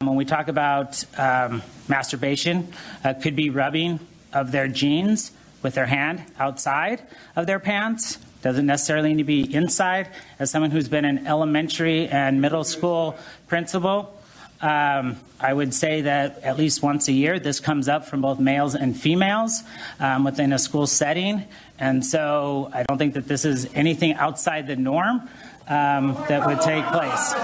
When 0.01 0.17
we 0.17 0.25
talk 0.25 0.49
about 0.49 1.05
um, 1.19 1.63
masturbation, 1.89 2.73
uh, 3.05 3.15
could 3.15 3.37
be 3.37 3.51
rubbing 3.51 4.01
of 4.33 4.53
their 4.53 4.69
jeans 4.69 5.33
with 5.63 5.75
their 5.75 5.87
hand 5.87 6.25
outside 6.39 7.03
of 7.37 7.47
their 7.47 7.61
pants. 7.61 8.19
Doesn't 8.43 8.67
necessarily 8.67 9.11
need 9.11 9.19
to 9.19 9.25
be 9.25 9.55
inside. 9.55 10.09
As 10.39 10.51
someone 10.51 10.71
who's 10.71 10.89
been 10.89 11.05
an 11.05 11.27
elementary 11.27 12.09
and 12.09 12.41
middle 12.41 12.65
school 12.65 13.17
principal, 13.47 14.19
um, 14.61 15.19
I 15.41 15.53
would 15.53 15.73
say 15.73 16.03
that 16.03 16.41
at 16.43 16.57
least 16.57 16.83
once 16.83 17.09
a 17.09 17.13
year, 17.13 17.39
this 17.39 17.61
comes 17.61 17.89
up 17.89 18.07
from 18.07 18.21
both 18.21 18.39
males 18.39 18.75
and 18.75 18.97
females 18.99 19.63
um, 19.99 20.25
within 20.25 20.53
a 20.53 20.59
school 20.59 20.87
setting. 20.87 21.45
And 21.79 22.05
so 22.05 22.71
I 22.73 22.85
don't 22.85 22.99
think 22.99 23.15
that 23.15 23.27
this 23.27 23.45
is 23.45 23.69
anything 23.75 24.15
outside 24.15 24.67
the 24.67 24.77
norm 24.77 25.29
um, 25.69 26.15
that 26.29 26.47
would 26.47 26.61
take 26.61 26.85
place. 26.87 27.35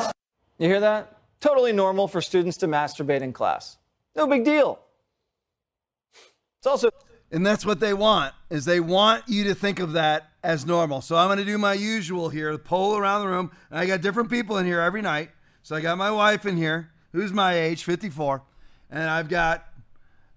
You 0.59 0.69
hear 0.69 0.81
that? 0.81 1.17
Totally 1.41 1.73
normal 1.73 2.09
for 2.09 2.21
students 2.21 2.57
to 2.59 2.67
masturbate 2.67 3.21
in 3.21 3.33
class. 3.33 3.79
No 4.17 4.27
big 4.27 4.45
deal. 4.45 4.81
It's 6.59 6.67
also 6.67 6.91
and 7.31 7.47
that's 7.47 7.67
what 7.67 7.81
they 7.81 7.93
want 7.93 8.35
is 8.49 8.65
they 8.65 8.81
want 8.81 9.25
you 9.29 9.45
to 9.45 9.55
think 9.55 9.81
of 9.81 9.93
that 9.93 10.31
as 10.43 10.65
normal. 10.65 11.01
So 11.03 11.17
I'm 11.17 11.29
going 11.29 11.39
to 11.39 11.45
do 11.45 11.59
my 11.59 11.75
usual 11.75 12.31
here, 12.31 12.57
poll 12.57 12.97
around 12.97 13.21
the 13.21 13.29
room. 13.29 13.51
And 13.71 13.79
I 13.79 13.87
got 13.87 14.01
different 14.01 14.31
people 14.31 14.57
in 14.57 14.65
here 14.65 14.81
every 14.81 15.03
night. 15.03 15.31
So 15.63 15.77
I 15.77 15.81
got 15.81 15.99
my 15.99 16.11
wife 16.11 16.47
in 16.47 16.57
here, 16.57 16.91
who's 17.13 17.33
my 17.33 17.55
age, 17.55 17.85
54, 17.85 18.43
and 18.91 19.03
I've 19.11 19.29
got 19.29 19.67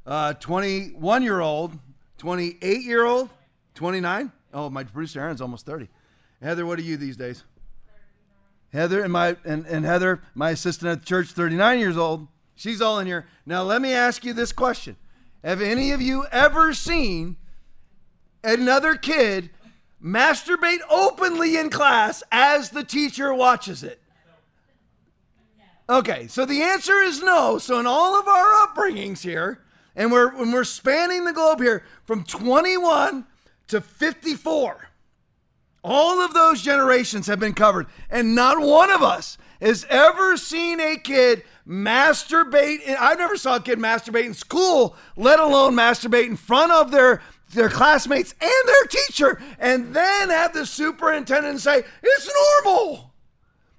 uh, 0.05 0.33
21 0.33 1.23
year 1.23 1.39
old, 1.39 1.77
28 2.17 2.81
year 2.81 3.05
old, 3.05 3.29
29. 3.75 4.31
Oh, 4.53 4.69
my 4.69 4.83
producer 4.83 5.21
Aaron's 5.21 5.39
almost 5.39 5.65
30. 5.65 5.87
Heather, 6.41 6.65
what 6.65 6.79
are 6.79 6.81
you 6.81 6.97
these 6.97 7.15
days? 7.15 7.45
Heather 8.73 9.03
and 9.03 9.13
my 9.13 9.37
and, 9.45 9.65
and 9.67 9.85
Heather, 9.85 10.21
my 10.33 10.51
assistant 10.51 10.91
at 10.91 10.99
the 11.01 11.05
church, 11.05 11.27
39 11.27 11.79
years 11.79 11.97
old. 11.97 12.27
She's 12.55 12.81
all 12.81 12.99
in 12.99 13.07
here. 13.07 13.27
Now 13.45 13.63
let 13.63 13.81
me 13.81 13.93
ask 13.93 14.25
you 14.25 14.33
this 14.33 14.51
question. 14.51 14.95
Have 15.43 15.61
any 15.61 15.91
of 15.91 16.01
you 16.01 16.25
ever 16.31 16.73
seen 16.73 17.37
another 18.43 18.95
kid 18.95 19.49
masturbate 20.03 20.79
openly 20.89 21.57
in 21.57 21.69
class 21.69 22.23
as 22.31 22.69
the 22.69 22.83
teacher 22.83 23.33
watches 23.33 23.83
it? 23.83 24.01
Okay, 25.89 26.27
so 26.27 26.45
the 26.45 26.61
answer 26.61 26.93
is 27.01 27.21
no. 27.21 27.57
So 27.57 27.79
in 27.79 27.87
all 27.87 28.19
of 28.19 28.27
our 28.27 28.67
upbringings 28.67 29.23
here, 29.23 29.61
and 29.95 30.11
we're 30.11 30.33
when 30.35 30.51
we're 30.51 30.63
spanning 30.63 31.25
the 31.25 31.33
globe 31.33 31.59
here 31.59 31.83
from 32.05 32.23
21 32.23 33.25
to 33.67 33.81
54, 33.81 34.89
all 35.83 36.21
of 36.21 36.33
those 36.33 36.61
generations 36.61 37.27
have 37.27 37.39
been 37.39 37.53
covered, 37.53 37.87
and 38.09 38.35
not 38.35 38.61
one 38.61 38.91
of 38.91 39.01
us 39.01 39.37
has 39.59 39.85
ever 39.89 40.37
seen 40.37 40.79
a 40.79 40.95
kid 40.97 41.43
masturbate. 41.67 42.79
I 42.99 43.15
never 43.15 43.37
saw 43.37 43.55
a 43.55 43.61
kid 43.61 43.79
masturbate 43.79 44.25
in 44.25 44.33
school, 44.33 44.95
let 45.15 45.39
alone 45.39 45.75
masturbate 45.75 46.27
in 46.27 46.37
front 46.37 46.71
of 46.71 46.91
their 46.91 47.21
their 47.53 47.69
classmates 47.69 48.33
and 48.39 48.67
their 48.67 48.85
teacher, 48.85 49.41
and 49.59 49.93
then 49.93 50.29
have 50.29 50.53
the 50.53 50.65
superintendent 50.65 51.59
say 51.59 51.83
it's 52.01 52.31
normal. 52.63 53.13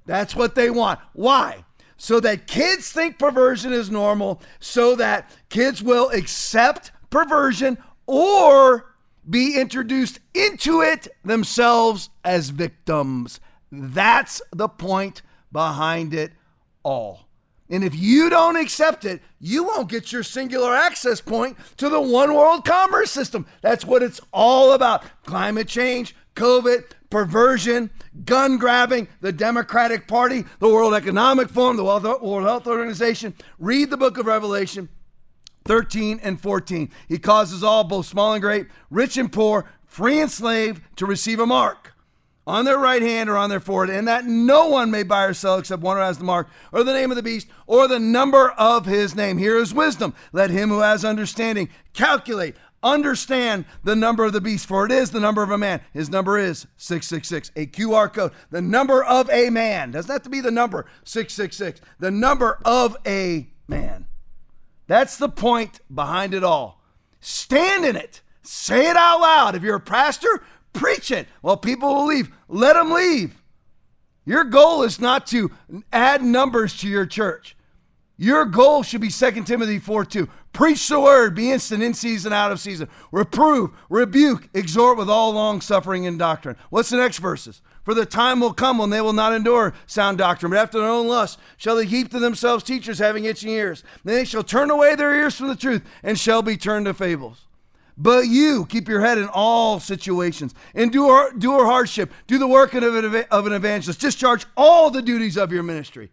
That's 0.04 0.36
what 0.36 0.54
they 0.54 0.68
want. 0.68 1.00
Why? 1.14 1.64
So 1.96 2.20
that 2.20 2.46
kids 2.46 2.90
think 2.90 3.18
perversion 3.18 3.72
is 3.72 3.90
normal, 3.90 4.42
so 4.60 4.96
that 4.96 5.30
kids 5.48 5.82
will 5.82 6.10
accept 6.10 6.90
perversion 7.10 7.78
or 8.06 8.94
be 9.28 9.58
introduced 9.58 10.18
into 10.34 10.80
it 10.80 11.08
themselves 11.24 12.10
as 12.24 12.50
victims. 12.50 13.40
That's 13.70 14.42
the 14.50 14.68
point 14.68 15.22
behind 15.52 16.12
it 16.12 16.32
all. 16.82 17.28
And 17.72 17.82
if 17.82 17.96
you 17.96 18.28
don't 18.28 18.56
accept 18.56 19.06
it, 19.06 19.22
you 19.40 19.64
won't 19.64 19.88
get 19.88 20.12
your 20.12 20.22
singular 20.22 20.74
access 20.74 21.22
point 21.22 21.56
to 21.78 21.88
the 21.88 22.02
one 22.02 22.34
world 22.34 22.66
commerce 22.66 23.10
system. 23.10 23.46
That's 23.62 23.82
what 23.82 24.02
it's 24.02 24.20
all 24.30 24.72
about 24.72 25.04
climate 25.24 25.68
change, 25.68 26.14
COVID, 26.36 26.84
perversion, 27.08 27.88
gun 28.26 28.58
grabbing, 28.58 29.08
the 29.22 29.32
Democratic 29.32 30.06
Party, 30.06 30.44
the 30.58 30.68
World 30.68 30.92
Economic 30.92 31.48
Forum, 31.48 31.78
the 31.78 31.84
World 31.84 32.44
Health 32.44 32.66
Organization. 32.66 33.34
Read 33.58 33.88
the 33.88 33.96
book 33.96 34.18
of 34.18 34.26
Revelation 34.26 34.90
13 35.64 36.20
and 36.22 36.38
14. 36.38 36.90
He 37.08 37.18
causes 37.18 37.64
all, 37.64 37.84
both 37.84 38.04
small 38.04 38.34
and 38.34 38.42
great, 38.42 38.66
rich 38.90 39.16
and 39.16 39.32
poor, 39.32 39.64
free 39.86 40.20
and 40.20 40.30
slave, 40.30 40.82
to 40.96 41.06
receive 41.06 41.40
a 41.40 41.46
mark 41.46 41.91
on 42.46 42.64
their 42.64 42.78
right 42.78 43.02
hand 43.02 43.30
or 43.30 43.36
on 43.36 43.50
their 43.50 43.60
forehead, 43.60 43.94
and 43.94 44.08
that 44.08 44.24
no 44.24 44.68
one 44.68 44.90
may 44.90 45.02
buy 45.02 45.24
or 45.24 45.34
sell 45.34 45.58
except 45.58 45.82
one 45.82 45.96
who 45.96 46.02
has 46.02 46.18
the 46.18 46.24
mark 46.24 46.48
or 46.72 46.82
the 46.82 46.92
name 46.92 47.10
of 47.10 47.16
the 47.16 47.22
beast 47.22 47.46
or 47.66 47.86
the 47.86 47.98
number 47.98 48.50
of 48.52 48.86
his 48.86 49.14
name. 49.14 49.38
Here 49.38 49.56
is 49.56 49.72
wisdom. 49.72 50.14
Let 50.32 50.50
him 50.50 50.68
who 50.68 50.80
has 50.80 51.04
understanding 51.04 51.68
calculate, 51.92 52.56
understand 52.82 53.64
the 53.84 53.94
number 53.94 54.24
of 54.24 54.32
the 54.32 54.40
beast, 54.40 54.66
for 54.66 54.84
it 54.84 54.92
is 54.92 55.10
the 55.10 55.20
number 55.20 55.42
of 55.42 55.50
a 55.50 55.58
man. 55.58 55.80
His 55.92 56.10
number 56.10 56.36
is 56.36 56.66
666, 56.76 57.52
a 57.54 57.66
QR 57.66 58.12
code. 58.12 58.32
The 58.50 58.62
number 58.62 59.04
of 59.04 59.30
a 59.30 59.50
man 59.50 59.92
doesn't 59.92 60.10
have 60.10 60.22
to 60.22 60.30
be 60.30 60.40
the 60.40 60.50
number 60.50 60.86
666, 61.04 61.80
the 62.00 62.10
number 62.10 62.58
of 62.64 62.96
a 63.06 63.48
man. 63.68 64.06
That's 64.88 65.16
the 65.16 65.28
point 65.28 65.80
behind 65.94 66.34
it 66.34 66.42
all. 66.42 66.82
Stand 67.20 67.84
in 67.84 67.94
it. 67.94 68.20
Say 68.42 68.90
it 68.90 68.96
out 68.96 69.20
loud. 69.20 69.54
If 69.54 69.62
you're 69.62 69.76
a 69.76 69.80
pastor, 69.80 70.42
Preach 70.72 71.10
it. 71.10 71.28
Well, 71.42 71.56
people 71.56 71.94
will 71.94 72.06
leave. 72.06 72.30
Let 72.48 72.74
them 72.74 72.92
leave. 72.92 73.42
Your 74.24 74.44
goal 74.44 74.82
is 74.82 75.00
not 75.00 75.26
to 75.28 75.50
add 75.92 76.22
numbers 76.22 76.76
to 76.78 76.88
your 76.88 77.06
church. 77.06 77.56
Your 78.16 78.44
goal 78.44 78.82
should 78.82 79.00
be 79.00 79.08
2 79.08 79.42
Timothy 79.42 79.78
4 79.78 80.04
2. 80.04 80.28
Preach 80.52 80.86
the 80.86 81.00
word, 81.00 81.34
be 81.34 81.50
instant 81.50 81.82
in 81.82 81.94
season, 81.94 82.32
out 82.32 82.52
of 82.52 82.60
season. 82.60 82.88
Reprove, 83.10 83.70
rebuke, 83.88 84.48
exhort 84.54 84.98
with 84.98 85.08
all 85.08 85.32
long 85.32 85.60
suffering 85.60 86.06
and 86.06 86.18
doctrine. 86.18 86.56
What's 86.70 86.90
the 86.90 86.98
next 86.98 87.18
verses? 87.18 87.62
For 87.82 87.94
the 87.94 88.06
time 88.06 88.38
will 88.38 88.52
come 88.52 88.78
when 88.78 88.90
they 88.90 89.00
will 89.00 89.14
not 89.14 89.32
endure 89.32 89.74
sound 89.86 90.18
doctrine, 90.18 90.50
but 90.50 90.58
after 90.58 90.78
their 90.78 90.88
own 90.88 91.08
lust 91.08 91.38
shall 91.56 91.74
they 91.74 91.86
heap 91.86 92.10
to 92.10 92.20
themselves 92.20 92.62
teachers 92.62 92.98
having 92.98 93.24
itching 93.24 93.50
ears. 93.50 93.82
Then 94.04 94.14
they 94.14 94.24
shall 94.24 94.44
turn 94.44 94.70
away 94.70 94.94
their 94.94 95.14
ears 95.14 95.34
from 95.34 95.48
the 95.48 95.56
truth 95.56 95.82
and 96.02 96.18
shall 96.18 96.42
be 96.42 96.56
turned 96.56 96.86
to 96.86 96.94
fables. 96.94 97.46
But 97.96 98.26
you 98.26 98.66
keep 98.66 98.88
your 98.88 99.00
head 99.00 99.18
in 99.18 99.28
all 99.28 99.80
situations. 99.80 100.54
Endure, 100.74 101.32
endure 101.32 101.66
hardship. 101.66 102.12
Do 102.26 102.38
the 102.38 102.46
work 102.46 102.74
of 102.74 102.82
an, 102.82 103.24
of 103.30 103.46
an 103.46 103.52
evangelist. 103.52 104.00
Discharge 104.00 104.46
all 104.56 104.90
the 104.90 105.02
duties 105.02 105.36
of 105.36 105.52
your 105.52 105.62
ministry. 105.62 106.10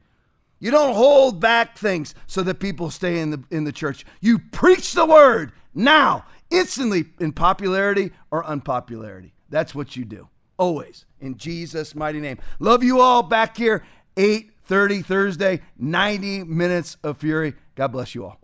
You 0.59 0.71
don't 0.71 0.93
hold 0.93 1.39
back 1.39 1.77
things 1.77 2.13
so 2.27 2.43
that 2.43 2.55
people 2.55 2.91
stay 2.91 3.19
in 3.19 3.31
the, 3.31 3.43
in 3.49 3.63
the 3.63 3.71
church. 3.71 4.05
You 4.19 4.39
preach 4.39 4.93
the 4.93 5.05
word 5.05 5.53
now, 5.73 6.25
instantly, 6.49 7.05
in 7.19 7.31
popularity 7.31 8.11
or 8.29 8.45
unpopularity. 8.45 9.33
That's 9.49 9.73
what 9.73 9.95
you 9.95 10.03
do. 10.03 10.27
Always. 10.57 11.05
In 11.21 11.37
Jesus' 11.37 11.95
mighty 11.95 12.19
name. 12.19 12.37
Love 12.59 12.83
you 12.83 12.99
all 12.99 13.23
back 13.23 13.55
here, 13.55 13.85
8:30 14.17 15.05
Thursday, 15.05 15.61
90 15.77 16.43
minutes 16.43 16.97
of 17.03 17.17
fury. 17.17 17.53
God 17.75 17.93
bless 17.93 18.13
you 18.13 18.25
all. 18.25 18.38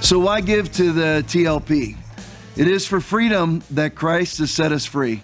So 0.00 0.18
why 0.18 0.40
give 0.40 0.72
to 0.72 0.92
the 0.92 1.24
TLP? 1.26 1.96
It 2.56 2.66
is 2.66 2.86
for 2.86 3.00
freedom 3.00 3.62
that 3.70 3.94
Christ 3.94 4.38
has 4.38 4.50
set 4.50 4.72
us 4.72 4.84
free. 4.84 5.22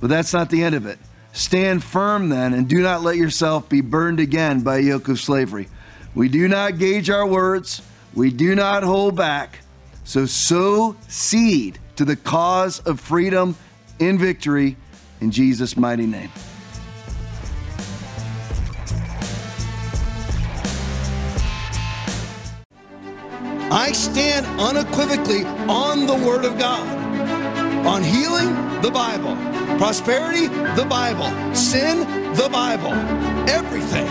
But 0.00 0.10
that's 0.10 0.32
not 0.32 0.50
the 0.50 0.62
end 0.62 0.74
of 0.74 0.86
it. 0.86 0.98
Stand 1.32 1.82
firm 1.84 2.28
then, 2.28 2.52
and 2.52 2.68
do 2.68 2.82
not 2.82 3.02
let 3.02 3.16
yourself 3.16 3.68
be 3.68 3.80
burned 3.80 4.20
again 4.20 4.60
by 4.60 4.78
a 4.78 4.80
yoke 4.80 5.08
of 5.08 5.20
slavery. 5.20 5.68
We 6.14 6.28
do 6.28 6.48
not 6.48 6.78
gauge 6.78 7.10
our 7.10 7.26
words, 7.26 7.80
we 8.14 8.30
do 8.30 8.54
not 8.54 8.82
hold 8.82 9.16
back. 9.16 9.60
So 10.04 10.26
sow 10.26 10.96
seed 11.06 11.78
to 11.96 12.04
the 12.04 12.16
cause 12.16 12.80
of 12.80 12.98
freedom 12.98 13.56
in 13.98 14.18
victory 14.18 14.76
in 15.20 15.30
Jesus' 15.30 15.76
mighty 15.76 16.06
name. 16.06 16.30
I 23.70 23.92
stand 23.92 24.46
unequivocally 24.58 25.44
on 25.68 26.06
the 26.06 26.14
Word 26.14 26.46
of 26.46 26.58
God. 26.58 26.86
On 27.86 28.02
healing, 28.02 28.54
the 28.80 28.90
Bible. 28.90 29.36
Prosperity, 29.76 30.46
the 30.48 30.86
Bible. 30.88 31.54
Sin, 31.54 32.00
the 32.34 32.48
Bible. 32.50 32.94
Everything. 33.48 34.08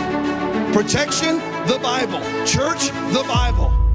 Protection, 0.72 1.38
the 1.66 1.78
Bible. 1.82 2.20
Church, 2.46 2.90
the 3.12 3.24
Bible. 3.26 3.87